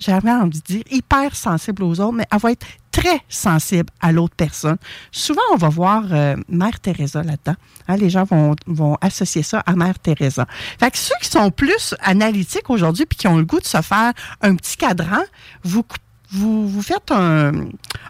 j'avais 0.00 0.30
envie 0.30 0.60
de 0.60 0.64
dire, 0.64 0.82
hyper 0.90 1.34
sensible 1.34 1.82
aux 1.82 2.00
autres, 2.00 2.12
mais 2.12 2.26
elle 2.30 2.38
va 2.38 2.52
être 2.52 2.66
très 2.92 3.20
sensible 3.28 3.90
à 4.00 4.12
l'autre 4.12 4.34
personne. 4.36 4.76
Souvent, 5.12 5.42
on 5.52 5.56
va 5.56 5.68
voir 5.68 6.04
euh, 6.12 6.36
Mère 6.48 6.80
Teresa 6.80 7.22
là-dedans. 7.22 7.56
Hein, 7.88 7.96
les 7.96 8.10
gens 8.10 8.24
vont, 8.24 8.54
vont 8.66 8.96
associer 9.00 9.42
ça 9.42 9.60
à 9.66 9.74
Mère 9.74 9.98
Teresa. 9.98 10.46
Fait 10.78 10.90
que 10.90 10.98
ceux 10.98 11.14
qui 11.20 11.28
sont 11.28 11.50
plus 11.50 11.94
analytiques 12.00 12.70
aujourd'hui 12.70 13.06
puis 13.06 13.18
qui 13.18 13.28
ont 13.28 13.36
le 13.36 13.44
goût 13.44 13.60
de 13.60 13.66
se 13.66 13.80
faire 13.82 14.12
un 14.40 14.54
petit 14.56 14.76
cadran, 14.76 15.22
vous, 15.62 15.84
vous, 16.30 16.68
vous 16.68 16.82
faites 16.82 17.10
un, 17.10 17.52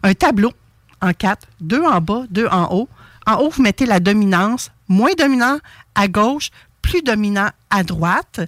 un 0.03 0.15
tableau 0.15 0.53
en 1.01 1.13
quatre, 1.13 1.47
deux 1.61 1.83
en 1.83 2.01
bas, 2.01 2.25
deux 2.31 2.49
en 2.49 2.75
haut. 2.75 2.89
En 3.27 3.37
haut, 3.37 3.51
vous 3.51 3.63
mettez 3.63 3.85
la 3.85 4.01
dominance, 4.01 4.71
moins 4.89 5.13
dominant 5.17 5.59
à 5.95 6.09
gauche, 6.09 6.51
plus 6.83 7.03
dominant 7.03 7.51
à 7.71 7.83
droite. 7.83 8.41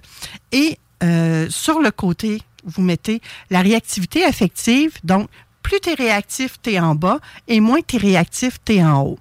Et 0.51 0.77
euh, 1.03 1.47
sur 1.49 1.79
le 1.79 1.91
côté, 1.91 2.41
vous 2.63 2.81
mettez 2.81 3.21
la 3.49 3.61
réactivité 3.61 4.23
affective. 4.23 4.93
Donc, 5.03 5.29
plus 5.63 5.79
tu 5.79 5.93
réactif, 5.93 6.57
tu 6.61 6.77
en 6.79 6.95
bas, 6.95 7.19
et 7.47 7.59
moins 7.59 7.81
tu 7.85 7.97
réactif, 7.97 8.57
tu 8.65 8.81
en 8.81 9.03
haut. 9.03 9.19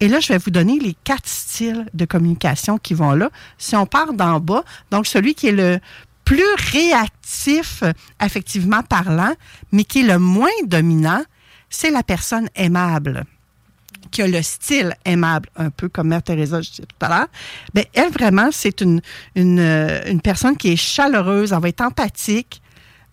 Et 0.00 0.08
là, 0.08 0.20
je 0.20 0.28
vais 0.32 0.38
vous 0.38 0.50
donner 0.50 0.78
les 0.78 0.94
quatre 1.04 1.28
styles 1.28 1.86
de 1.94 2.04
communication 2.04 2.78
qui 2.78 2.94
vont 2.94 3.12
là. 3.12 3.30
Si 3.58 3.74
on 3.74 3.86
part 3.86 4.12
d'en 4.12 4.38
bas, 4.38 4.64
donc 4.90 5.06
celui 5.06 5.34
qui 5.34 5.48
est 5.48 5.52
le 5.52 5.80
plus 6.24 6.44
réactif 6.72 7.82
affectivement 8.18 8.82
parlant, 8.82 9.34
mais 9.72 9.84
qui 9.84 10.00
est 10.00 10.06
le 10.06 10.18
moins 10.18 10.48
dominant, 10.66 11.22
c'est 11.68 11.90
la 11.90 12.02
personne 12.02 12.48
aimable 12.54 13.24
qui 14.12 14.22
a 14.22 14.28
le 14.28 14.42
style 14.42 14.94
aimable, 15.04 15.48
un 15.56 15.70
peu 15.70 15.88
comme 15.88 16.08
Mère 16.08 16.22
Teresa, 16.22 16.60
je 16.60 16.70
disais 16.70 16.82
tout 16.84 17.06
à 17.06 17.08
l'heure, 17.08 17.28
bien, 17.74 17.84
elle, 17.94 18.12
vraiment, 18.12 18.50
c'est 18.52 18.80
une, 18.80 19.00
une, 19.34 19.58
euh, 19.58 20.02
une, 20.06 20.20
personne 20.20 20.56
qui 20.56 20.72
est 20.72 20.76
chaleureuse, 20.76 21.52
elle 21.52 21.60
va 21.60 21.68
être 21.68 21.80
empathique, 21.80 22.62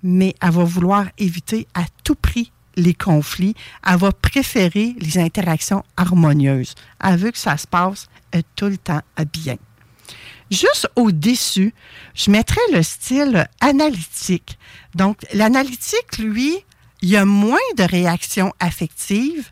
mais 0.03 0.35
elle 0.41 0.51
va 0.51 0.63
vouloir 0.63 1.05
éviter 1.17 1.67
à 1.73 1.85
tout 2.03 2.15
prix 2.15 2.51
les 2.75 2.93
conflits. 2.93 3.55
Elle 3.85 3.97
va 3.97 4.11
préférer 4.11 4.95
les 4.99 5.17
interactions 5.17 5.83
harmonieuses. 5.97 6.75
Elle 7.03 7.17
veut 7.17 7.31
que 7.31 7.37
ça 7.37 7.57
se 7.57 7.67
passe 7.67 8.07
euh, 8.35 8.41
tout 8.55 8.67
le 8.67 8.77
temps 8.77 9.01
bien. 9.33 9.55
Juste 10.51 10.89
au-dessus, 10.95 11.73
je 12.15 12.31
mettrais 12.31 12.61
le 12.73 12.81
style 12.81 13.47
analytique. 13.61 14.57
Donc, 14.95 15.17
l'analytique, 15.33 16.17
lui, 16.17 16.55
il 17.01 17.09
y 17.09 17.17
a 17.17 17.25
moins 17.25 17.57
de 17.77 17.83
réactions 17.83 18.53
affectives 18.59 19.51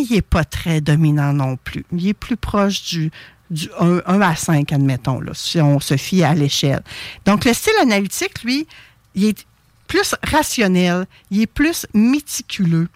il 0.00 0.14
n'est 0.14 0.22
pas 0.22 0.44
très 0.44 0.80
dominant 0.80 1.32
non 1.32 1.56
plus. 1.56 1.84
Il 1.92 2.08
est 2.08 2.14
plus 2.14 2.36
proche 2.36 2.84
du, 2.84 3.10
du 3.50 3.68
1, 3.78 4.02
1 4.06 4.20
à 4.20 4.36
5, 4.36 4.72
admettons, 4.72 5.20
là, 5.20 5.32
si 5.34 5.60
on 5.60 5.80
se 5.80 5.96
fie 5.96 6.22
à 6.22 6.34
l'échelle. 6.34 6.82
Donc, 7.24 7.44
le 7.44 7.52
style 7.52 7.74
analytique, 7.80 8.42
lui, 8.42 8.66
il 9.14 9.26
est 9.26 9.46
plus 9.86 10.14
rationnel, 10.22 11.06
il 11.30 11.42
est 11.42 11.46
plus 11.46 11.86
méticuleux. 11.94 12.88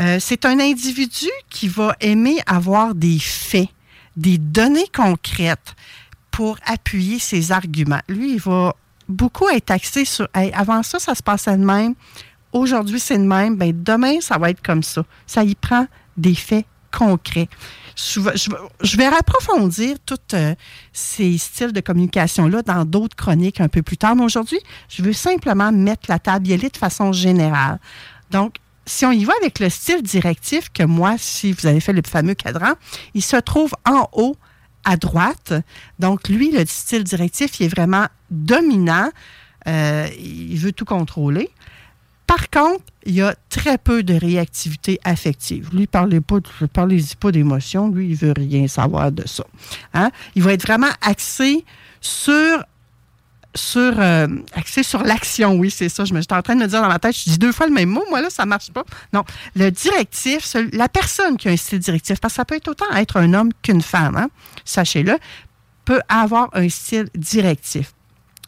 Euh, 0.00 0.18
c'est 0.20 0.44
un 0.44 0.60
individu 0.60 1.28
qui 1.50 1.68
va 1.68 1.96
aimer 2.00 2.38
avoir 2.46 2.94
des 2.94 3.18
faits, 3.18 3.68
des 4.16 4.38
données 4.38 4.88
concrètes 4.94 5.74
pour 6.30 6.58
appuyer 6.66 7.18
ses 7.18 7.50
arguments. 7.50 8.00
Lui, 8.08 8.34
il 8.34 8.40
va 8.40 8.76
beaucoup 9.08 9.48
être 9.48 9.70
axé 9.70 10.04
sur 10.04 10.28
avant 10.34 10.82
ça, 10.82 10.98
ça 10.98 11.14
se 11.14 11.22
passait 11.22 11.56
de 11.56 11.64
même. 11.64 11.94
Aujourd'hui, 12.52 13.00
c'est 13.00 13.18
de 13.18 13.24
même. 13.24 13.56
Ben, 13.56 13.72
demain, 13.74 14.20
ça 14.20 14.38
va 14.38 14.50
être 14.50 14.62
comme 14.62 14.82
ça. 14.82 15.04
Ça 15.26 15.42
y 15.44 15.54
prend 15.54 15.86
des 16.18 16.34
faits 16.34 16.66
concrets 16.92 17.48
je, 17.98 18.96
vais 18.96 19.06
approfondir 19.06 19.96
tous 20.06 20.18
euh, 20.34 20.54
ces 20.92 21.36
styles 21.36 21.72
de 21.72 21.80
communication-là 21.80 22.62
dans 22.62 22.84
d'autres 22.84 23.16
chroniques 23.16 23.60
un 23.60 23.68
peu 23.68 23.82
plus 23.82 23.96
tard. 23.96 24.14
Mais 24.14 24.24
aujourd'hui, 24.24 24.60
je 24.88 25.02
veux 25.02 25.12
simplement 25.12 25.72
mettre 25.72 26.02
la 26.08 26.18
table 26.18 26.46
de 26.46 26.76
façon 26.76 27.12
générale. 27.12 27.80
Donc, 28.30 28.56
si 28.86 29.04
on 29.04 29.12
y 29.12 29.24
va 29.24 29.32
avec 29.40 29.58
le 29.58 29.68
style 29.68 30.02
directif, 30.02 30.70
que 30.72 30.84
moi, 30.84 31.16
si 31.18 31.52
vous 31.52 31.66
avez 31.66 31.80
fait 31.80 31.92
le 31.92 32.02
fameux 32.06 32.34
cadran, 32.34 32.74
il 33.14 33.22
se 33.22 33.36
trouve 33.36 33.72
en 33.84 34.08
haut 34.12 34.36
à 34.84 34.96
droite. 34.96 35.52
Donc, 35.98 36.28
lui, 36.28 36.52
le 36.52 36.64
style 36.66 37.04
directif, 37.04 37.58
il 37.58 37.66
est 37.66 37.68
vraiment 37.68 38.06
dominant. 38.30 39.10
Euh, 39.66 40.06
il 40.18 40.56
veut 40.56 40.72
tout 40.72 40.84
contrôler. 40.84 41.50
Par 42.28 42.50
contre, 42.50 42.84
il 43.06 43.14
y 43.14 43.22
a 43.22 43.34
très 43.48 43.78
peu 43.78 44.02
de 44.02 44.12
réactivité 44.12 45.00
affective. 45.02 45.70
Lui, 45.72 45.86
parlez 45.86 46.20
pas, 46.20 46.36
parlez-y 46.74 47.16
pas 47.16 47.32
d'émotion. 47.32 47.88
Lui, 47.88 48.10
il 48.10 48.16
veut 48.16 48.34
rien 48.36 48.68
savoir 48.68 49.10
de 49.10 49.26
ça. 49.26 49.44
Hein? 49.94 50.10
Il 50.34 50.42
va 50.42 50.52
être 50.52 50.62
vraiment 50.62 50.90
axé 51.00 51.64
sur 52.02 52.62
euh, 53.76 54.28
axé 54.52 54.82
sur 54.82 55.02
l'action, 55.02 55.54
oui, 55.54 55.70
c'est 55.70 55.88
ça. 55.88 56.04
Je 56.04 56.12
me, 56.12 56.20
j'étais 56.20 56.34
en 56.34 56.42
train 56.42 56.54
de 56.54 56.60
me 56.60 56.66
dire 56.66 56.82
dans 56.82 56.88
ma 56.88 56.98
tête, 56.98 57.16
je 57.16 57.30
dis 57.30 57.38
deux 57.38 57.50
fois 57.50 57.66
le 57.66 57.72
même 57.72 57.88
mot, 57.88 58.04
moi 58.10 58.20
là, 58.20 58.28
ça 58.28 58.44
marche 58.44 58.70
pas. 58.72 58.84
Non, 59.14 59.24
le 59.56 59.70
directif, 59.70 60.54
la 60.74 60.90
personne 60.90 61.38
qui 61.38 61.48
a 61.48 61.52
un 61.52 61.56
style 61.56 61.78
directif, 61.78 62.20
parce 62.20 62.34
que 62.34 62.36
ça 62.36 62.44
peut 62.44 62.56
être 62.56 62.68
autant 62.68 62.90
être 62.94 63.16
un 63.16 63.32
homme 63.32 63.50
qu'une 63.62 63.82
femme, 63.82 64.16
hein, 64.16 64.28
sachez-le, 64.66 65.16
peut 65.86 66.02
avoir 66.10 66.50
un 66.52 66.68
style 66.68 67.08
directif. 67.14 67.94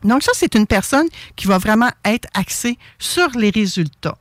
Donc 0.05 0.23
ça, 0.23 0.33
c'est 0.35 0.55
une 0.55 0.67
personne 0.67 1.09
qui 1.37 1.47
va 1.47 1.59
vraiment 1.59 1.91
être 2.05 2.29
axée 2.35 2.79
sur 2.99 3.31
les 3.31 3.51
résultats. 3.51 4.17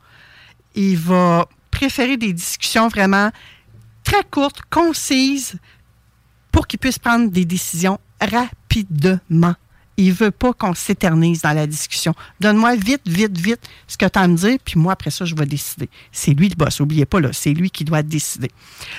Il 0.75 0.97
va 0.97 1.47
préférer 1.71 2.17
des 2.17 2.33
discussions 2.33 2.87
vraiment 2.87 3.31
très 4.03 4.23
courtes, 4.29 4.61
concises, 4.69 5.57
pour 6.51 6.67
qu'il 6.67 6.79
puisse 6.79 6.99
prendre 6.99 7.29
des 7.29 7.45
décisions 7.45 7.99
rapidement 8.19 9.55
il 9.99 10.13
veut 10.13 10.31
pas 10.31 10.53
qu'on 10.53 10.73
s'éternise 10.73 11.41
dans 11.41 11.51
la 11.51 11.67
discussion. 11.67 12.13
Donne-moi 12.39 12.75
vite, 12.77 13.01
vite, 13.05 13.37
vite 13.37 13.59
ce 13.87 13.97
que 13.97 14.05
tu 14.05 14.17
as 14.17 14.21
à 14.21 14.27
me 14.27 14.35
dire, 14.37 14.57
puis 14.63 14.79
moi, 14.79 14.93
après 14.93 15.11
ça, 15.11 15.25
je 15.25 15.35
vais 15.35 15.45
décider. 15.45 15.89
C'est 16.11 16.31
lui 16.31 16.47
le 16.47 16.55
boss, 16.55 16.79
n'oubliez 16.79 17.05
pas, 17.05 17.19
là, 17.19 17.29
c'est 17.33 17.51
lui 17.51 17.69
qui 17.69 17.83
doit 17.83 18.01
décider. 18.01 18.49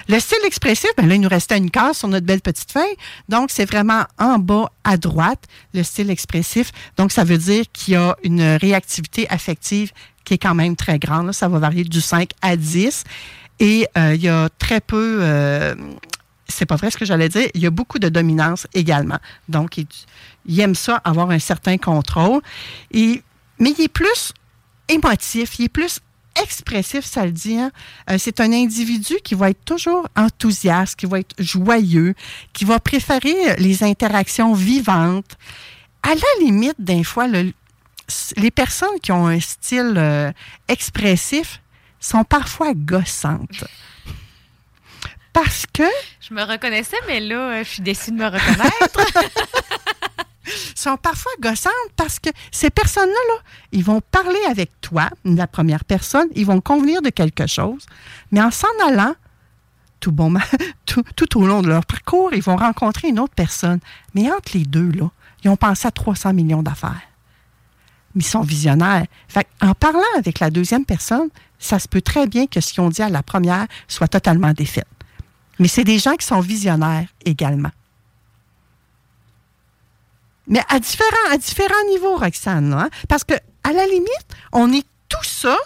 Le 0.09 0.21
style 0.21 0.39
expressif, 0.45 0.91
ben 0.97 1.09
là, 1.09 1.15
il 1.15 1.21
nous 1.23 1.29
restait 1.29 1.57
une 1.57 1.71
case 1.71 1.99
sur 1.99 2.09
notre 2.09 2.27
belle 2.27 2.43
petite 2.43 2.71
feuille. 2.71 2.97
Donc, 3.29 3.51
c'est 3.51 3.65
vraiment 3.65 4.05
en 4.19 4.39
bas 4.39 4.71
à 4.85 4.99
droite, 4.99 5.43
le 5.73 5.83
style 5.83 6.11
expressif. 6.11 6.71
Donc, 6.99 7.13
ça 7.13 7.25
veut 7.25 7.39
dire 7.39 7.65
qu'il 7.73 7.95
y 7.95 7.97
a 7.97 8.15
une 8.23 8.43
réactivité 8.43 9.27
affective 9.31 9.93
qui 10.25 10.35
est 10.35 10.39
quand 10.39 10.55
même 10.55 10.77
très 10.77 10.99
grande. 10.99 11.33
Ça 11.33 11.49
va 11.49 11.59
varier 11.59 11.85
du 11.85 12.01
5 12.03 12.31
à 12.43 12.57
10. 12.57 13.05
Et 13.59 13.87
euh, 13.97 14.15
il 14.15 14.23
y 14.23 14.29
a 14.29 14.49
très 14.59 14.81
peu... 14.81 15.19
Euh, 15.23 15.75
c'est 16.51 16.67
pas 16.67 16.77
vrai 16.77 16.91
ce 16.91 16.97
que 16.97 17.05
j'allais 17.05 17.29
dire, 17.29 17.49
il 17.55 17.61
y 17.63 17.67
a 17.67 17.71
beaucoup 17.71 17.99
de 17.99 18.09
dominance 18.09 18.67
également. 18.75 19.19
Donc, 19.49 19.79
il, 19.79 20.61
aime 20.61 20.75
ça, 20.75 20.97
avoir 21.05 21.31
un 21.31 21.39
certain 21.39 21.79
contrôle. 21.79 22.41
Et, 22.93 23.23
mais 23.59 23.73
il 23.79 23.85
est 23.85 23.89
plus 23.89 24.33
émotif, 24.89 25.59
il 25.59 25.65
est 25.67 25.69
plus 25.69 26.01
expressif, 26.41 27.05
ça 27.05 27.25
le 27.27 27.33
dit. 27.33 27.59
hein. 27.59 27.71
Euh, 28.09 28.17
c'est 28.19 28.41
un 28.41 28.53
individu 28.53 29.17
qui 29.25 29.35
va 29.35 29.51
être 29.51 29.65
toujours 29.65 30.09
enthousiaste, 30.17 30.97
qui 30.99 31.07
va 31.07 31.19
être 31.21 31.35
joyeux, 31.39 32.15
qui 32.53 32.65
va 32.65 32.79
préférer 32.79 33.57
les 33.59 33.83
interactions 33.83 34.53
vivantes. 34.55 35.37
À 36.03 36.15
la 36.15 36.45
limite, 36.45 36.77
des 36.79 37.05
fois, 37.05 37.27
le- 37.27 37.53
les 38.37 38.51
personnes 38.51 38.99
qui 39.03 39.13
ont 39.13 39.27
un 39.27 39.41
style 39.41 39.95
euh, 39.97 40.33
expressif 40.69 41.61
sont 42.01 42.25
parfois 42.25 42.73
gossantes. 42.75 43.65
Parce 45.33 45.65
que 45.73 45.85
Je 46.21 46.35
me 46.35 46.43
reconnaissais, 46.43 46.97
mais 47.07 47.21
là, 47.21 47.37
euh, 47.37 47.65
je 47.65 47.69
suis 47.69 47.83
déçue 47.83 48.11
de 48.11 48.17
me 48.17 48.27
reconnaître. 48.27 49.01
sont 50.75 50.97
parfois 50.97 51.33
gossantes 51.41 51.73
parce 51.97 52.19
que 52.19 52.31
ces 52.51 52.71
personnes-là, 52.71 53.35
là, 53.35 53.41
ils 53.73 53.85
vont 53.85 54.01
parler 54.01 54.41
avec 54.49 54.71
toi, 54.81 55.09
la 55.25 55.47
première 55.47 55.85
personne, 55.85 56.29
ils 56.35 56.47
vont 56.47 56.61
convenir 56.61 57.03
de 57.03 57.11
quelque 57.11 57.47
chose, 57.47 57.87
mais 58.33 58.41
en 58.41 58.51
s'en 58.51 58.69
allant, 58.87 59.15
tout, 60.01 60.13
bon, 60.13 60.35
tout, 60.87 61.05
tout 61.15 61.39
au 61.39 61.47
long 61.47 61.63
de 61.63 61.69
leur 61.69 61.85
parcours, 61.85 62.33
ils 62.33 62.43
vont 62.43 62.57
rencontrer 62.57 63.09
une 63.09 63.21
autre 63.21 63.35
personne. 63.35 63.81
Mais 64.15 64.31
entre 64.33 64.57
les 64.57 64.65
deux, 64.65 64.91
là, 64.93 65.11
ils 65.45 65.51
ont 65.51 65.57
pensé 65.57 65.87
à 65.87 65.91
300 65.91 66.33
millions 66.33 66.63
d'affaires. 66.63 67.03
Mais 68.15 68.23
ils 68.23 68.27
sont 68.27 68.41
visionnaires. 68.41 69.07
Fait 69.29 69.47
en 69.61 69.75
parlant 69.75 70.01
avec 70.17 70.41
la 70.41 70.51
deuxième 70.51 70.85
personne, 70.85 71.29
ça 71.59 71.79
se 71.79 71.87
peut 71.87 72.01
très 72.01 72.27
bien 72.27 72.47
que 72.47 72.61
ce 72.61 72.73
qu'ils 72.73 72.83
ont 72.83 72.89
dit 72.89 73.03
à 73.03 73.11
la 73.11 73.23
première 73.23 73.67
soit 73.87 74.09
totalement 74.09 74.53
défait. 74.53 74.85
Mais 75.61 75.69
c'est 75.69 75.85
des 75.85 75.99
gens 76.01 76.17
qui 76.17 76.27
sont 76.27 76.41
visionnaires 76.41 77.07
également. 77.25 77.71
Mais 80.49 80.63
à 80.69 80.81
différents, 80.81 81.31
à 81.31 81.37
différents 81.37 81.85
niveaux, 81.91 82.17
Roxane, 82.17 82.73
hein? 82.73 82.91
parce 83.09 83.23
que 83.25 83.35
à 83.63 83.73
la 83.73 83.87
limite, 83.87 84.27
on 84.53 84.73
est 84.73 84.85
tout 85.09 85.23
ça, 85.25 85.57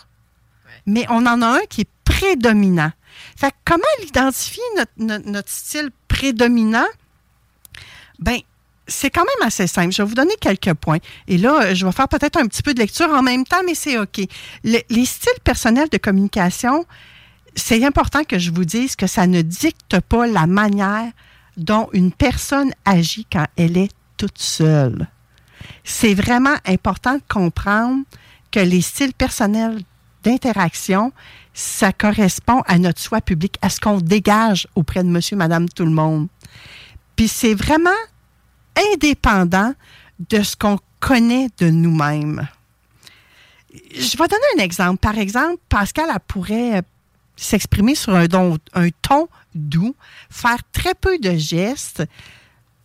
mais 0.85 1.07
on 1.09 1.25
en 1.27 1.41
a 1.41 1.47
un 1.47 1.61
qui 1.71 1.83
est 1.83 1.89
prédominant. 2.05 2.91
Fait 3.37 3.51
que 3.51 3.57
comment 3.65 3.83
identifier 4.07 4.63
notre, 4.77 4.93
notre- 4.99 5.29
notre 5.31 5.49
style 5.49 5.91
prédominant? 6.09 6.87
Ben, 8.19 8.39
c'est 8.87 9.09
quand 9.11 9.23
même 9.25 9.47
assez 9.49 9.67
simple. 9.67 9.93
Je 9.93 10.03
vais 10.03 10.09
vous 10.09 10.15
donner 10.15 10.35
quelques 10.41 10.75
points. 10.75 10.99
Et 11.29 11.39
là, 11.39 11.73
je 11.73 11.87
vais 11.87 11.93
faire 11.93 12.09
peut-être 12.09 12.37
un 12.37 12.47
petit 12.47 12.63
peu 12.63 12.75
de 12.75 12.81
lecture 12.81 13.09
en 13.09 13.23
même 13.23 13.45
temps, 13.45 13.63
mais 13.65 13.75
c'est 13.75 13.99
OK. 13.99 14.21
Le- 14.65 14.83
les 14.91 15.05
styles 15.07 15.41
personnels 15.45 15.89
de 15.89 15.97
communication, 15.99 16.85
c'est 17.57 17.85
important 17.85 18.25
que 18.25 18.39
je 18.39 18.51
vous 18.51 18.65
dise 18.65 18.97
que 18.97 19.07
ça 19.07 19.27
ne 19.27 19.43
dicte 19.43 20.01
pas 20.01 20.27
la 20.27 20.47
manière 20.47 21.11
dont 21.57 21.89
une 21.93 22.13
personne 22.13 22.73
agit 22.85 23.27
quand 23.31 23.47
elle 23.57 23.77
est 23.77 23.93
toute 24.17 24.39
seule. 24.39 25.09
C'est 25.85 26.15
vraiment 26.15 26.57
important 26.67 27.15
de 27.15 27.23
comprendre 27.29 28.05
que 28.51 28.61
les 28.61 28.81
styles 28.81 29.15
personnels 29.15 29.83
d'interaction, 30.23 31.13
ça 31.53 31.93
correspond 31.93 32.63
à 32.67 32.79
notre 32.79 33.01
soi 33.01 33.21
public, 33.21 33.57
à 33.63 33.71
ce 33.71 33.81
qu'on 33.81 33.99
dégage 33.99 34.67
auprès 34.75 35.05
de 35.05 35.09
monsieur, 35.09 35.37
madame, 35.37 35.69
tout 35.69 35.85
le 35.85 35.91
monde. 35.91 36.29
Puis 37.17 37.29
c'est 37.29 37.55
vraiment 37.55 37.91
indépendant 38.93 39.75
de 40.31 40.43
ce 40.43 40.57
qu'on 40.57 40.79
connaît 41.01 41.49
de 41.59 41.71
nous-mêmes. 41.71 42.49
Je 43.73 44.17
vais 44.17 44.29
donner 44.29 44.43
un 44.57 44.63
exemple. 44.63 44.99
Par 44.99 45.19
exemple, 45.19 45.61
Pascal 45.69 46.07
elle 46.13 46.21
pourrait 46.21 46.83
s'exprimer 47.37 47.95
sur 47.95 48.15
un, 48.15 48.27
ton 49.03 49.29
doux, 49.55 49.95
faire 50.31 50.59
très 50.73 50.95
peu 50.95 51.19
de 51.19 51.37
gestes, 51.37 52.05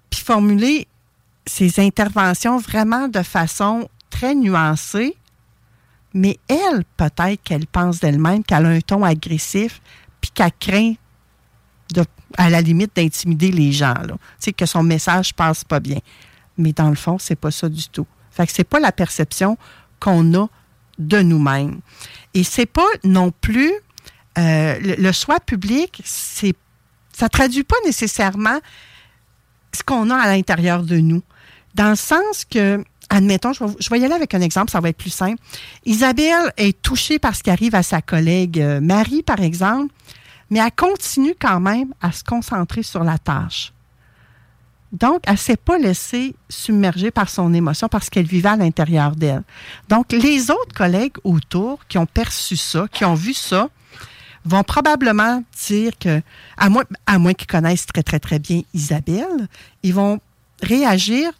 puis 0.09 0.21
formuler 0.21 0.87
ses 1.45 1.79
interventions 1.79 2.57
vraiment 2.57 3.07
de 3.07 3.21
façon 3.21 3.89
très 4.09 4.35
nuancée. 4.35 5.15
Mais 6.13 6.39
elle, 6.47 6.83
peut-être 6.97 7.41
qu'elle 7.43 7.67
pense 7.67 7.99
d'elle-même 7.99 8.43
qu'elle 8.43 8.65
a 8.65 8.69
un 8.69 8.81
ton 8.81 9.03
agressif, 9.03 9.81
puis 10.21 10.31
qu'elle 10.31 10.51
craint 10.59 10.93
à 12.37 12.49
la 12.49 12.61
limite 12.61 12.95
d'intimider 12.95 13.51
les 13.51 13.71
gens. 13.71 13.93
Là. 13.93 14.15
Que 14.55 14.65
son 14.65 14.83
message 14.83 15.33
passe 15.33 15.63
pas 15.63 15.79
bien. 15.79 15.99
Mais 16.57 16.73
dans 16.73 16.89
le 16.89 16.95
fond, 16.95 17.17
c'est 17.17 17.35
pas 17.35 17.51
ça 17.51 17.69
du 17.69 17.87
tout. 17.89 18.05
Fait 18.31 18.45
que 18.45 18.53
c'est 18.53 18.63
pas 18.63 18.79
la 18.79 18.91
perception 18.91 19.57
qu'on 19.99 20.33
a 20.35 20.47
de 20.97 21.21
nous-mêmes. 21.21 21.79
Et 22.33 22.43
c'est 22.43 22.65
pas 22.65 22.87
non 23.03 23.31
plus 23.31 23.73
euh, 24.37 24.79
le, 24.79 24.95
le 24.95 25.13
soi 25.13 25.39
public, 25.39 26.01
c'est 26.05 26.53
ça 27.19 27.27
traduit 27.27 27.63
pas 27.63 27.75
nécessairement 27.85 28.59
ce 29.75 29.83
qu'on 29.83 30.09
a 30.09 30.15
à 30.15 30.27
l'intérieur 30.27 30.83
de 30.83 30.97
nous. 30.97 31.21
Dans 31.75 31.89
le 31.89 31.95
sens 31.95 32.45
que, 32.49 32.83
admettons, 33.09 33.51
je 33.51 33.63
vais, 33.63 33.73
je 33.79 33.89
vais 33.89 33.99
y 33.99 34.05
aller 34.05 34.13
avec 34.13 34.33
un 34.33 34.41
exemple, 34.41 34.71
ça 34.71 34.79
va 34.79 34.89
être 34.89 34.97
plus 34.97 35.09
simple. 35.09 35.41
Isabelle 35.85 36.53
est 36.57 36.81
touchée 36.81 37.19
par 37.19 37.35
ce 37.35 37.43
qui 37.43 37.49
arrive 37.49 37.75
à 37.75 37.83
sa 37.83 38.01
collègue 38.01 38.61
euh, 38.61 38.79
Marie, 38.79 39.21
par 39.21 39.41
exemple, 39.41 39.93
mais 40.49 40.59
elle 40.59 40.71
continue 40.71 41.35
quand 41.39 41.59
même 41.59 41.93
à 42.01 42.11
se 42.11 42.23
concentrer 42.23 42.83
sur 42.83 43.03
la 43.03 43.17
tâche. 43.17 43.73
Donc, 44.91 45.19
elle 45.27 45.33
ne 45.33 45.37
s'est 45.37 45.57
pas 45.57 45.77
laissée 45.77 46.35
submerger 46.49 47.11
par 47.11 47.29
son 47.29 47.53
émotion 47.53 47.87
parce 47.89 48.09
qu'elle 48.09 48.25
vivait 48.25 48.49
à 48.49 48.55
l'intérieur 48.55 49.15
d'elle. 49.15 49.43
Donc, 49.87 50.11
les 50.11 50.49
autres 50.49 50.73
collègues 50.73 51.17
autour 51.23 51.85
qui 51.87 51.99
ont 51.99 52.07
perçu 52.07 52.57
ça, 52.57 52.87
qui 52.91 53.05
ont 53.05 53.13
vu 53.13 53.33
ça, 53.35 53.69
vont 54.45 54.63
probablement 54.63 55.43
dire 55.67 55.91
que, 55.99 56.21
à 56.57 56.69
moins, 56.69 56.83
à 57.05 57.17
qu'ils 57.33 57.47
connaissent 57.47 57.85
très, 57.85 58.03
très, 58.03 58.19
très 58.19 58.39
bien 58.39 58.61
Isabelle, 58.73 59.47
ils 59.83 59.93
vont 59.93 60.19
réagir 60.61 61.31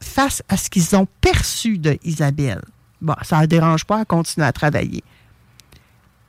face 0.00 0.42
à 0.48 0.56
ce 0.56 0.70
qu'ils 0.70 0.94
ont 0.96 1.06
perçu 1.20 1.78
de 1.78 1.98
Isabelle. 2.04 2.62
Bon, 3.00 3.14
ça 3.22 3.40
ne 3.40 3.46
dérange 3.46 3.84
pas 3.84 4.00
à 4.00 4.04
continuer 4.04 4.46
à 4.46 4.52
travailler. 4.52 5.02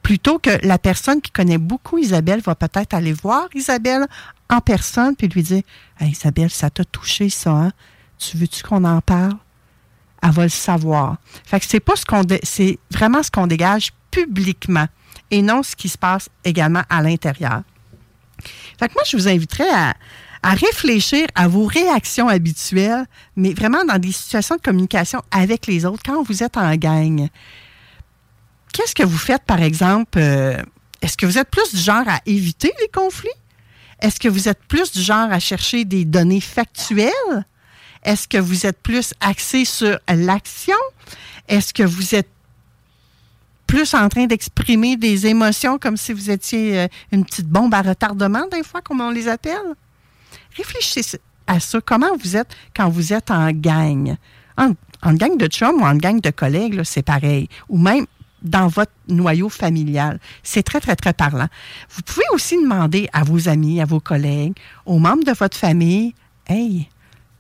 Plutôt 0.02 0.40
que 0.40 0.52
la 0.66 0.78
personne 0.78 1.22
qui 1.22 1.32
connaît 1.32 1.58
beaucoup 1.58 1.98
Isabelle 1.98 2.42
va 2.42 2.54
peut-être 2.54 2.94
aller 2.94 3.14
voir 3.14 3.48
Isabelle 3.56 4.06
en 4.50 4.62
personne 4.62 5.16
puis 5.16 5.28
lui 5.28 5.42
dire 5.42 5.64
Isabelle, 6.00 6.52
ça 6.52 6.70
t'a 6.70 6.86
touché 6.86 7.30
ça, 7.30 7.52
hein? 7.52 7.72
Tu 8.18 8.38
veux-tu 8.38 8.64
qu'on 8.64 8.84
en 8.84 9.02
parle? 9.02 9.36
Elle 10.22 10.32
va 10.32 10.44
le 10.44 10.50
savoir. 10.50 11.18
Fait 11.44 11.60
que 11.60 11.66
c'est 11.66 11.80
pas 11.80 11.96
ce 11.96 12.06
qu'on 12.06 12.24
c'est 12.44 12.80
vraiment 12.92 13.24
ce 13.24 13.32
qu'on 13.32 13.48
dégage 13.48 13.92
publiquement 14.12 14.88
et 15.36 15.42
non 15.42 15.64
ce 15.64 15.76
qui 15.76 15.90
se 15.90 15.98
passe 15.98 16.30
également 16.46 16.84
à 16.90 17.02
l'intérieur. 17.02 17.64
Fait 18.80 18.88
que 18.88 18.94
moi, 18.94 19.04
je 19.06 19.18
vous 19.18 19.28
inviterais 19.28 19.70
à, 19.70 19.94
réfléchir 20.44 21.28
à 21.36 21.50
vos 21.50 21.66
réactions 21.66 22.30
habituelles, 22.30 23.06
mais 23.36 23.54
vraiment 23.54 23.84
dans 23.84 23.98
des 23.98 24.14
situations 24.14 24.56
de 24.56 24.62
communication 24.62 25.22
avec 25.32 25.68
les 25.68 25.86
autres, 25.86 26.04
quand 26.06 26.24
vous 26.24 26.42
êtes 26.42 26.56
en 26.56 26.74
gang. 26.76 27.28
Qu'est-ce 28.72 28.96
que 28.96 29.04
vous 29.04 29.18
faites, 29.18 29.44
par 29.44 29.62
exemple? 29.62 30.20
euh, 30.20 30.62
Est-ce 31.02 31.18
que 31.18 31.26
vous 31.26 31.38
êtes 31.38 31.50
plus 31.50 31.74
du 31.74 31.82
genre 31.82 32.08
à 32.08 32.20
éviter 32.26 32.72
les 32.80 32.88
conflits? 32.88 33.30
Est-ce 34.00 34.20
que 34.20 34.30
vous 34.30 34.48
êtes 34.48 34.64
plus 34.68 34.92
du 34.92 35.02
genre 35.02 35.32
à 35.32 35.40
chercher 35.40 35.84
des 35.84 36.06
données 36.06 36.42
factuelles? 36.42 37.46
Est-ce 38.04 38.28
que 38.28 38.38
vous 38.38 38.66
êtes 38.68 38.82
plus 38.82 39.14
axé 39.20 39.66
sur 39.66 39.98
l'action? 40.08 40.78
Est-ce 41.48 41.74
que 41.74 41.84
vous 41.84 42.14
êtes 42.16 42.30
plus 43.68 43.94
en 43.94 44.08
train 44.10 44.26
d'exprimer 44.26 44.98
des 44.98 45.28
émotions 45.28 45.78
comme 45.78 45.98
si 45.98 46.14
vous 46.14 46.30
étiez 46.30 46.80
euh, 46.80 46.88
une 47.12 47.26
petite 47.26 47.48
bombe 47.48 47.74
à 47.74 47.82
retardement, 47.82 48.46
des 48.52 48.64
fois, 48.64 48.82
comme 48.82 49.02
on 49.02 49.12
les 49.12 49.28
appelle? 49.28 49.76
Réfléchissez 50.56 51.20
à 51.48 51.60
ça. 51.60 51.80
Comment 51.82 52.16
vous 52.18 52.38
êtes 52.38 52.56
quand 52.76 52.90
vous 52.90 53.14
êtes 53.14 53.32
en 53.32 53.52
gang? 53.52 54.16
En, 54.58 55.14
gang 55.14 55.38
de 55.38 55.48
chums 55.48 55.82
ou 55.82 55.86
en 55.86 55.96
gang 55.96 56.22
de 56.22 56.30
collègues, 56.30 56.82
c'est 56.84 57.04
pareil. 57.04 57.50
Ou 57.70 57.78
même 57.78 58.06
dans 58.42 58.68
votre 58.68 58.92
noyau 59.08 59.50
familial. 59.50 60.20
C'est 60.44 60.64
très, 60.64 60.80
très, 60.80 60.96
très 60.96 61.14
parlant. 61.14 61.48
Vous 61.90 62.02
pouvez 62.04 62.26
aussi 62.32 62.62
demander 62.62 63.10
à 63.12 63.24
vos 63.24 63.50
amis, 63.50 63.82
à 63.82 63.86
vos 63.86 64.00
collègues, 64.00 64.54
aux 64.86 65.00
membres 65.00 65.24
de 65.24 65.32
votre 65.32 65.58
famille, 65.58 66.14
Hey, 66.48 66.88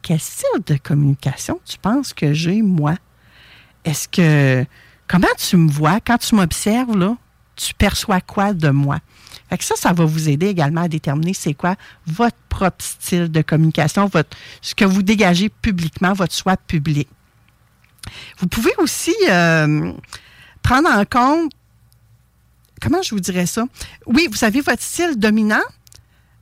quel 0.02 0.19
style 0.19 0.64
de 0.65 0.77
communication 0.77 1.60
tu 1.64 1.77
penses 1.77 2.11
que 2.11 2.34
j'ai, 2.34 2.61
moi? 2.64 2.95
Est-ce 3.84 4.07
que. 4.07 4.65
Comment 5.07 5.27
tu 5.38 5.57
me 5.57 5.69
vois? 5.69 5.99
Quand 5.99 6.18
tu 6.18 6.36
m'observes, 6.36 6.98
là, 6.98 7.15
tu 7.56 7.73
perçois 7.73 8.22
quoi 8.22 8.53
de 8.53 8.69
moi? 8.69 8.99
Fait 9.49 9.57
que 9.57 9.64
ça, 9.64 9.76
ça 9.76 9.94
va 9.94 10.06
vous 10.06 10.30
aider 10.30 10.48
également 10.48 10.82
à 10.82 10.88
déterminer 10.88 11.34
c'est 11.34 11.53
quoi 11.53 11.76
votre 12.07 12.38
propre 12.49 12.84
style 12.84 13.32
de 13.32 13.41
communication, 13.41 14.07
votre, 14.07 14.36
ce 14.61 14.73
que 14.73 14.86
vous 14.86 15.03
dégagez 15.03 15.49
publiquement, 15.49 16.14
votre 16.14 16.34
soi 16.34 16.57
public. 16.57 17.07
Vous 18.40 18.48
pouvez 18.48 18.73
aussi 18.77 19.15
euh, 19.30 19.91
prendre 20.64 20.90
en 20.90 21.06
compte, 21.06 21.52
comment 22.82 23.02
je 23.02 23.11
vous 23.11 23.19
dirais 23.19 23.45
ça? 23.45 23.65
Oui, 24.07 24.27
vous 24.32 24.44
avez 24.44 24.61
votre 24.61 24.82
style 24.82 25.18
dominant, 25.18 25.64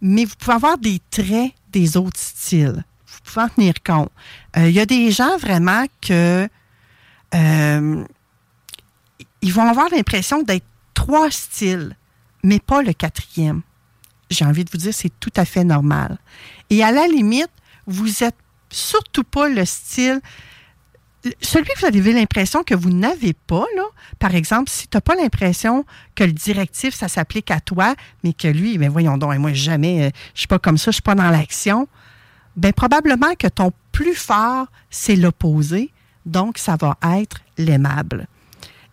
mais 0.02 0.26
vous 0.26 0.35
pouvez 0.38 0.56
avoir 0.56 0.77
des 0.77 1.02
traits 1.11 1.52
des 1.72 1.98
autres 1.98 2.19
styles. 2.19 2.84
Vous 3.07 3.19
pouvez 3.23 3.45
en 3.45 3.49
tenir 3.49 3.73
compte. 3.85 4.11
Euh, 4.57 4.69
Il 4.69 4.76
y 4.76 4.80
a 4.80 4.85
des 4.85 5.11
gens 5.11 5.38
vraiment 5.38 5.85
que 6.02 6.48
euh, 7.35 8.06
ils 9.44 9.53
vont 9.53 9.68
avoir 9.68 9.90
l'impression 9.90 10.41
d'être 10.41 10.65
trois 10.94 11.30
styles, 11.30 11.95
mais 12.44 12.60
pas 12.60 12.82
le 12.82 12.94
quatrième. 12.94 13.61
j'ai 14.30 14.45
envie 14.45 14.64
de 14.64 14.72
vous 14.72 14.78
dire, 14.78 14.94
c'est 14.94 15.11
tout 15.20 15.34
à 15.36 15.45
fait 15.45 15.64
normal. 15.64 16.18
Et 16.72 16.84
à 16.84 16.91
la 16.91 17.06
limite, 17.07 17.52
vous 17.86 18.24
êtes 18.24 18.38
surtout 18.72 19.24
pas 19.24 19.48
le 19.49 19.65
style 19.65 20.22
celui 21.41 21.65
que 21.65 21.80
vous 21.80 21.86
avez 21.86 22.14
l'impression 22.14 22.64
que 22.64 22.76
vous 22.76 22.90
n'avez 22.90 23.34
pas, 23.34 23.65
là, 23.76 23.84
par 24.20 24.36
exemple, 24.36 24.70
si 24.70 24.88
tu 24.88 24.98
n'as 24.98 25.02
pas 25.02 25.15
l'impression 25.15 25.86
que 26.15 26.24
le 26.24 26.34
directif, 26.34 26.94
ça 26.94 27.07
s'applique 27.07 27.49
à 27.52 27.60
toi, 27.60 27.95
mais 28.24 28.34
que 28.34 28.48
lui, 28.48 28.78
ben 28.78 28.90
voyons 28.90 29.18
donc, 29.18 29.34
moi, 29.38 29.53
jamais, 29.53 30.07
euh, 30.07 30.10
je 30.34 30.40
suis 30.40 30.48
pas 30.48 30.60
comme 30.60 30.78
ça, 30.78 30.91
je 30.91 30.95
suis 30.95 31.02
pas 31.02 31.15
dans 31.15 31.30
l'action, 31.30 31.88
ben 32.57 32.74
probablement 32.74 33.36
que 33.36 33.48
ton 33.48 33.72
plus 33.91 34.15
fort, 34.15 34.68
c'est 34.90 35.15
l'opposé, 35.15 35.91
donc 36.26 36.57
ça 36.57 36.76
va 36.76 36.98
être 37.18 37.38
l'aimable. 37.57 38.28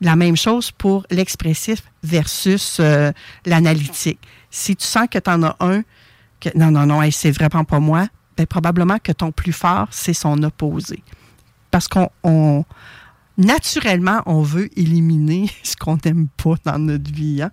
La 0.00 0.16
même 0.16 0.36
chose 0.36 0.70
pour 0.70 1.06
l'expressif 1.10 1.82
versus 2.02 2.78
euh, 2.80 3.12
l'analytique. 3.44 4.20
Si 4.50 4.74
tu 4.74 4.86
sens 4.86 5.06
que 5.10 5.18
tu 5.18 5.30
en 5.30 5.42
as 5.42 5.56
un, 5.60 5.82
que 6.40 6.48
non, 6.56 6.70
non, 6.70 6.86
non, 6.86 7.08
c'est 7.10 7.30
vraiment 7.30 7.64
pas 7.64 7.80
moi, 7.80 8.08
ben 8.36 8.46
probablement 8.46 8.98
que 8.98 9.12
ton 9.12 9.30
plus 9.30 9.52
fort, 9.52 9.88
c'est 9.90 10.14
son 10.14 10.42
opposé 10.42 11.02
parce 11.70 11.88
qu'on 11.88 12.64
naturellement, 13.38 14.22
on 14.26 14.42
veut 14.42 14.68
éliminer 14.78 15.50
ce 15.62 15.76
qu'on 15.76 15.98
n'aime 16.04 16.28
pas 16.28 16.54
dans 16.64 16.78
notre 16.78 17.10
vie. 17.12 17.42
Hein. 17.42 17.50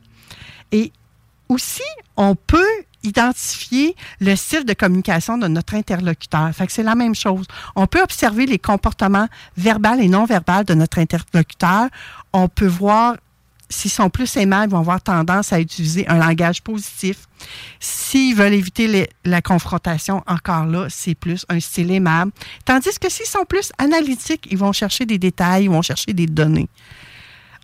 Et 0.72 0.91
aussi, 1.49 1.84
on 2.15 2.36
peut 2.36 2.65
identifier 3.03 3.95
le 4.19 4.36
style 4.36 4.65
de 4.65 4.74
communication 4.74 5.38
de 5.38 5.48
notre 5.48 5.76
interlocuteur. 5.76 6.52
C'est 6.68 6.84
la 6.84 6.95
même 6.95 7.15
chose. 7.15 7.45
On 7.76 7.88
peut 7.88 8.02
observer 8.02 8.45
les 8.45 8.60
comportements 8.60 9.28
verbaux 9.56 9.99
et 9.99 10.10
non 10.10 10.26
verbaux 10.26 10.64
de 10.65 10.74
notre 10.74 10.99
interlocuteur. 10.99 11.88
On 12.34 12.48
peut 12.49 12.68
voir 12.68 13.15
s'ils 13.69 13.91
sont 13.91 14.10
plus 14.10 14.38
aimables, 14.38 14.72
ils 14.72 14.76
vont 14.76 14.80
avoir 14.80 15.02
tendance 15.02 15.52
à 15.52 15.60
utiliser 15.60 16.07
un 16.07 16.18
langage 16.18 16.61
positif. 16.61 17.28
S'ils 17.80 18.36
veulent 18.36 18.53
éviter 18.53 19.10
la 19.26 19.41
confrontation, 19.41 20.24
encore 20.28 20.65
là, 20.65 20.88
c'est 20.90 21.15
plus 21.15 21.45
un 21.49 21.60
style 21.60 21.91
aimable. 21.91 22.32
Tandis 22.65 22.98
que 22.99 23.10
s'ils 23.10 23.26
sont 23.26 23.45
plus 23.45 23.72
analytiques, 23.78 24.48
ils 24.49 24.57
vont 24.57 24.72
chercher 24.72 25.06
des 25.06 25.18
détails, 25.18 25.65
ils 25.65 25.69
vont 25.69 25.82
chercher 25.82 26.14
des 26.14 26.28
données. 26.28 26.69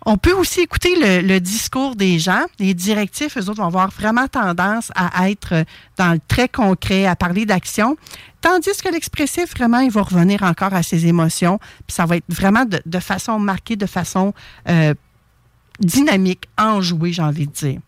On 0.06 0.18
peut 0.18 0.32
aussi 0.32 0.60
écouter 0.60 1.22
le, 1.22 1.38
discours 1.38 1.96
des 1.96 2.18
gens. 2.18 2.44
Les 2.58 2.74
directifs, 2.74 3.36
eux 3.38 3.48
autres, 3.48 3.60
vont 3.60 3.66
avoir 3.66 3.90
vraiment 3.90 4.28
tendance 4.28 4.92
à 4.94 5.30
être 5.30 5.64
dans 5.96 6.12
le 6.12 6.20
très 6.28 6.48
concret, 6.48 7.06
à 7.06 7.16
parler 7.16 7.46
d'action. 7.46 7.96
Tandis 8.40 8.76
que 8.82 8.90
l'expressif, 8.90 9.50
vraiment, 9.56 9.78
il 9.78 9.90
va 9.90 10.02
revenir 10.02 10.42
encore 10.42 10.74
à 10.74 10.82
ses 10.82 11.06
émotions. 11.06 11.58
Puis 11.86 11.94
ça 11.94 12.04
va 12.04 12.16
être 12.16 12.24
vraiment 12.28 12.66
de, 12.66 13.00
façon 13.00 13.38
marquée, 13.38 13.76
de 13.76 13.86
façon 13.86 14.34
euh, 14.68 14.92
dynamique, 15.80 16.48
enjouée, 16.58 17.12
j'ai 17.12 17.22
envie 17.22 17.46
de 17.46 17.52
dire. 17.52 17.80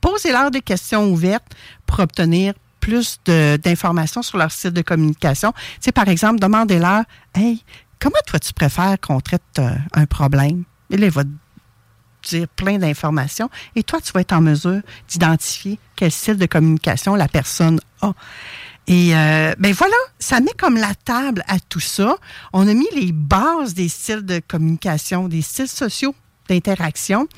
Posez-leur 0.00 0.50
des 0.50 0.62
questions 0.62 1.10
ouvertes 1.10 1.52
pour 1.86 1.98
obtenir 1.98 2.54
plus 2.80 3.18
d'informations 3.26 4.22
sur 4.22 4.38
leur 4.38 4.52
site 4.52 4.72
de 4.72 4.82
communication. 4.82 5.52
Tu 5.82 5.92
par 5.92 6.08
exemple, 6.08 6.38
demandez-leur 6.38 7.02
Hey, 7.34 7.62
comment 7.98 8.20
toi 8.26 8.38
tu 8.38 8.52
préfères 8.52 8.98
qu'on 9.00 9.20
traite 9.20 9.42
euh, 9.58 9.74
un 9.92 10.06
problème? 10.06 10.64
Là, 10.90 11.06
il 11.06 11.10
va 11.10 11.24
dire 12.22 12.48
plein 12.48 12.78
d'informations 12.78 13.50
et 13.76 13.82
toi, 13.82 14.00
tu 14.00 14.12
vas 14.12 14.20
être 14.20 14.32
en 14.32 14.40
mesure 14.40 14.80
d'identifier 15.08 15.78
quel 15.96 16.10
style 16.10 16.36
de 16.36 16.46
communication 16.46 17.14
la 17.14 17.28
personne 17.28 17.80
a. 18.02 18.12
Et 18.86 19.14
euh, 19.14 19.54
ben 19.58 19.72
voilà, 19.74 19.96
ça 20.18 20.40
met 20.40 20.52
comme 20.56 20.76
la 20.76 20.94
table 20.94 21.44
à 21.46 21.60
tout 21.60 21.80
ça. 21.80 22.16
On 22.54 22.66
a 22.66 22.72
mis 22.72 22.88
les 22.94 23.12
bases 23.12 23.74
des 23.74 23.88
styles 23.88 24.24
de 24.24 24.40
communication, 24.46 25.28
des 25.28 25.42
styles 25.42 25.68
sociaux 25.68 26.14
d'interaction, 26.48 27.28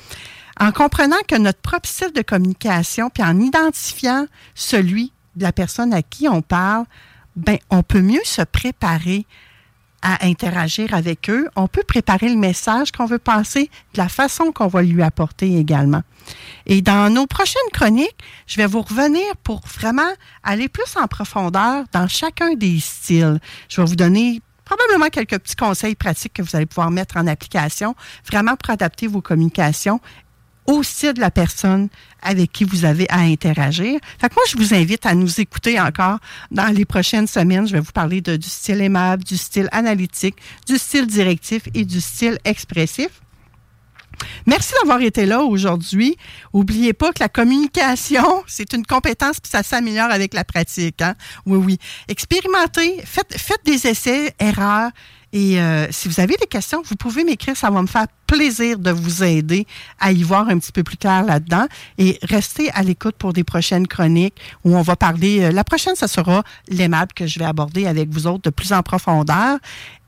en 0.59 0.71
comprenant 0.71 1.17
que 1.27 1.35
notre 1.37 1.59
propre 1.59 1.89
style 1.89 2.13
de 2.13 2.21
communication, 2.21 3.09
puis 3.09 3.23
en 3.23 3.37
identifiant 3.39 4.27
celui 4.55 5.11
de 5.35 5.43
la 5.43 5.51
personne 5.51 5.93
à 5.93 6.01
qui 6.01 6.29
on 6.29 6.41
parle, 6.41 6.85
ben, 7.35 7.57
on 7.69 7.83
peut 7.83 8.01
mieux 8.01 8.21
se 8.23 8.41
préparer 8.41 9.25
à 10.01 10.25
interagir 10.25 10.93
avec 10.93 11.29
eux. 11.29 11.47
On 11.55 11.67
peut 11.67 11.83
préparer 11.83 12.29
le 12.29 12.35
message 12.35 12.91
qu'on 12.91 13.05
veut 13.05 13.19
passer 13.19 13.69
de 13.93 13.97
la 13.97 14.09
façon 14.09 14.51
qu'on 14.51 14.67
va 14.67 14.81
lui 14.81 15.01
apporter 15.01 15.57
également. 15.57 16.01
Et 16.65 16.81
dans 16.81 17.11
nos 17.13 17.27
prochaines 17.27 17.61
chroniques, 17.73 18.17
je 18.47 18.57
vais 18.57 18.67
vous 18.67 18.81
revenir 18.81 19.25
pour 19.43 19.61
vraiment 19.61 20.11
aller 20.43 20.69
plus 20.69 20.95
en 21.01 21.07
profondeur 21.07 21.85
dans 21.91 22.07
chacun 22.07 22.53
des 22.53 22.79
styles. 22.79 23.39
Je 23.69 23.81
vais 23.81 23.87
vous 23.87 23.95
donner 23.95 24.41
probablement 24.65 25.09
quelques 25.09 25.37
petits 25.37 25.55
conseils 25.55 25.95
pratiques 25.95 26.33
que 26.33 26.41
vous 26.41 26.55
allez 26.55 26.65
pouvoir 26.65 26.91
mettre 26.91 27.17
en 27.17 27.27
application, 27.27 27.93
vraiment 28.25 28.55
pour 28.55 28.69
adapter 28.69 29.07
vos 29.07 29.21
communications 29.21 29.99
au 30.67 30.83
style 30.83 31.13
de 31.13 31.19
la 31.19 31.31
personne 31.31 31.89
avec 32.21 32.51
qui 32.51 32.63
vous 32.63 32.85
avez 32.85 33.09
à 33.09 33.19
interagir. 33.19 33.99
Fait 34.19 34.29
que 34.29 34.35
moi, 34.35 34.43
je 34.47 34.57
vous 34.57 34.73
invite 34.73 35.05
à 35.05 35.15
nous 35.15 35.41
écouter 35.41 35.79
encore 35.79 36.19
dans 36.51 36.67
les 36.67 36.85
prochaines 36.85 37.27
semaines. 37.27 37.67
Je 37.67 37.73
vais 37.73 37.79
vous 37.79 37.91
parler 37.91 38.21
du 38.21 38.49
style 38.49 38.81
aimable, 38.81 39.23
du 39.23 39.37
style 39.37 39.69
analytique, 39.71 40.35
du 40.67 40.77
style 40.77 41.07
directif 41.07 41.63
et 41.73 41.83
du 41.83 41.99
style 41.99 42.37
expressif. 42.45 43.09
Merci 44.45 44.73
d'avoir 44.79 45.01
été 45.01 45.25
là 45.25 45.41
aujourd'hui. 45.41 46.17
Oubliez 46.53 46.93
pas 46.93 47.11
que 47.11 47.19
la 47.19 47.29
communication, 47.29 48.43
c'est 48.47 48.73
une 48.73 48.85
compétence 48.85 49.39
puis 49.39 49.49
ça 49.49 49.63
s'améliore 49.63 50.11
avec 50.11 50.33
la 50.33 50.43
pratique. 50.43 51.01
Hein? 51.01 51.15
Oui, 51.45 51.57
oui. 51.57 51.77
Expérimentez, 52.07 53.01
faites, 53.03 53.37
faites 53.37 53.65
des 53.65 53.87
essais, 53.87 54.33
erreurs. 54.39 54.91
Et 55.33 55.61
euh, 55.61 55.87
si 55.91 56.07
vous 56.07 56.19
avez 56.19 56.35
des 56.35 56.47
questions, 56.47 56.81
vous 56.85 56.95
pouvez 56.95 57.23
m'écrire. 57.23 57.55
Ça 57.55 57.69
va 57.69 57.81
me 57.81 57.87
faire 57.87 58.07
plaisir 58.27 58.79
de 58.79 58.91
vous 58.91 59.23
aider 59.23 59.65
à 59.99 60.11
y 60.11 60.23
voir 60.23 60.49
un 60.49 60.59
petit 60.59 60.71
peu 60.71 60.83
plus 60.83 60.97
clair 60.97 61.23
là-dedans. 61.23 61.67
Et 61.97 62.19
restez 62.23 62.69
à 62.71 62.83
l'écoute 62.83 63.15
pour 63.17 63.33
des 63.33 63.43
prochaines 63.43 63.87
chroniques 63.87 64.35
où 64.63 64.75
on 64.75 64.81
va 64.81 64.95
parler. 64.95 65.43
Euh, 65.43 65.51
la 65.51 65.63
prochaine, 65.63 65.95
ce 65.95 66.07
sera 66.07 66.43
l'aimable 66.67 67.13
que 67.13 67.27
je 67.27 67.39
vais 67.39 67.45
aborder 67.45 67.87
avec 67.87 68.09
vous 68.09 68.27
autres 68.27 68.43
de 68.43 68.49
plus 68.49 68.73
en 68.73 68.83
profondeur. 68.83 69.57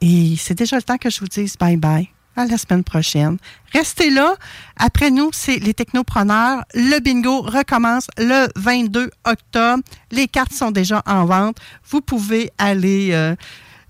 Et 0.01 0.35
c'est 0.37 0.55
déjà 0.55 0.75
le 0.75 0.83
temps 0.83 0.97
que 0.97 1.09
je 1.09 1.19
vous 1.19 1.27
dise 1.27 1.57
bye 1.57 1.77
bye 1.77 2.09
à 2.35 2.45
la 2.45 2.57
semaine 2.57 2.83
prochaine. 2.83 3.37
Restez 3.73 4.09
là. 4.09 4.35
Après 4.77 5.11
nous, 5.11 5.29
c'est 5.33 5.57
les 5.57 5.73
technopreneurs. 5.73 6.63
Le 6.73 6.99
bingo 6.99 7.41
recommence 7.41 8.07
le 8.17 8.47
22 8.55 9.09
octobre. 9.25 9.83
Les 10.11 10.27
cartes 10.27 10.53
sont 10.53 10.71
déjà 10.71 11.01
en 11.05 11.25
vente. 11.25 11.57
Vous 11.89 12.01
pouvez 12.01 12.51
aller 12.57 13.09
euh, 13.11 13.35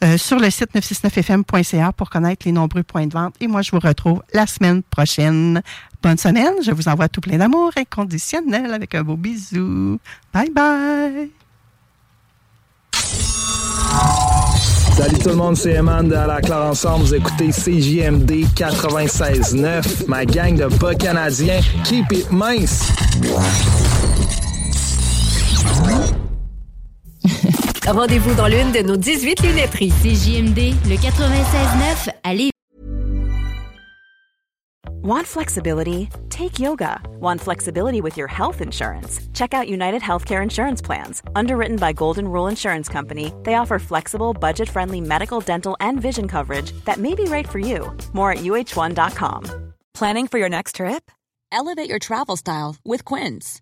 euh, 0.04 0.18
sur 0.18 0.40
le 0.40 0.50
site 0.50 0.74
969fm.ca 0.74 1.92
pour 1.92 2.10
connaître 2.10 2.46
les 2.46 2.52
nombreux 2.52 2.84
points 2.84 3.08
de 3.08 3.14
vente. 3.14 3.36
Et 3.40 3.48
moi, 3.48 3.62
je 3.62 3.72
vous 3.72 3.80
retrouve 3.80 4.22
la 4.34 4.48
semaine 4.48 4.84
prochaine. 4.84 5.62
Bonne 6.02 6.18
semaine. 6.18 6.54
Je 6.64 6.72
vous 6.72 6.88
envoie 6.88 7.08
tout 7.08 7.22
plein 7.22 7.38
d'amour 7.38 7.72
inconditionnel 7.78 8.74
avec 8.74 8.96
un 8.96 9.04
beau 9.04 9.16
bisou. 9.16 10.00
Bye 10.34 10.50
bye. 10.50 11.30
Salut 14.96 15.18
tout 15.18 15.30
le 15.30 15.36
monde, 15.36 15.58
c'est 15.58 15.74
Eman 15.74 16.08
de 16.08 16.14
la 16.14 16.40
Claire 16.40 16.66
Ensemble. 16.66 17.06
Vous 17.06 17.16
écoutez 17.16 17.50
CJMD 17.50 18.46
96.9, 18.56 20.08
ma 20.08 20.24
gang 20.24 20.56
de 20.56 20.68
bas 20.78 20.94
canadiens. 20.94 21.62
Keep 21.84 22.12
it 22.12 22.32
mince! 22.32 22.92
Rendez-vous 27.88 28.34
dans 28.36 28.48
l'une 28.48 28.72
de 28.72 28.82
nos 28.82 28.96
18 28.96 29.44
lunetteries. 29.44 29.92
CJMD, 29.92 30.74
le 30.88 30.96
96.9, 30.96 32.10
allez. 32.24 32.50
Want 35.04 35.28
flexibility? 35.28 36.08
Take 36.30 36.60
yoga. 36.60 37.02
Want 37.20 37.42
flexibility 37.42 38.00
with 38.00 38.16
your 38.16 38.28
health 38.30 38.62
insurance? 38.62 39.20
Check 39.34 39.54
out 39.54 39.68
United 39.68 40.02
Healthcare 40.02 40.42
Insurance 40.42 40.82
Plans. 40.82 41.22
Underwritten 41.36 41.76
by 41.76 41.92
Golden 41.92 42.26
Rule 42.26 42.48
Insurance 42.48 42.88
Company, 42.88 43.34
they 43.44 43.56
offer 43.56 43.80
flexible, 43.80 44.34
budget 44.34 44.70
friendly 44.70 45.02
medical, 45.02 45.42
dental, 45.42 45.76
and 45.82 46.02
vision 46.02 46.30
coverage 46.30 46.72
that 46.86 47.00
may 47.00 47.16
be 47.16 47.26
right 47.26 47.50
for 47.50 47.60
you. 47.60 47.92
More 48.14 48.32
at 48.32 48.40
uh1.com. 48.40 49.74
Planning 49.94 50.28
for 50.28 50.40
your 50.40 50.50
next 50.50 50.76
trip? 50.78 51.12
Elevate 51.52 51.90
your 51.90 52.00
travel 52.00 52.38
style 52.38 52.78
with 52.86 53.04
Quince. 53.04 53.62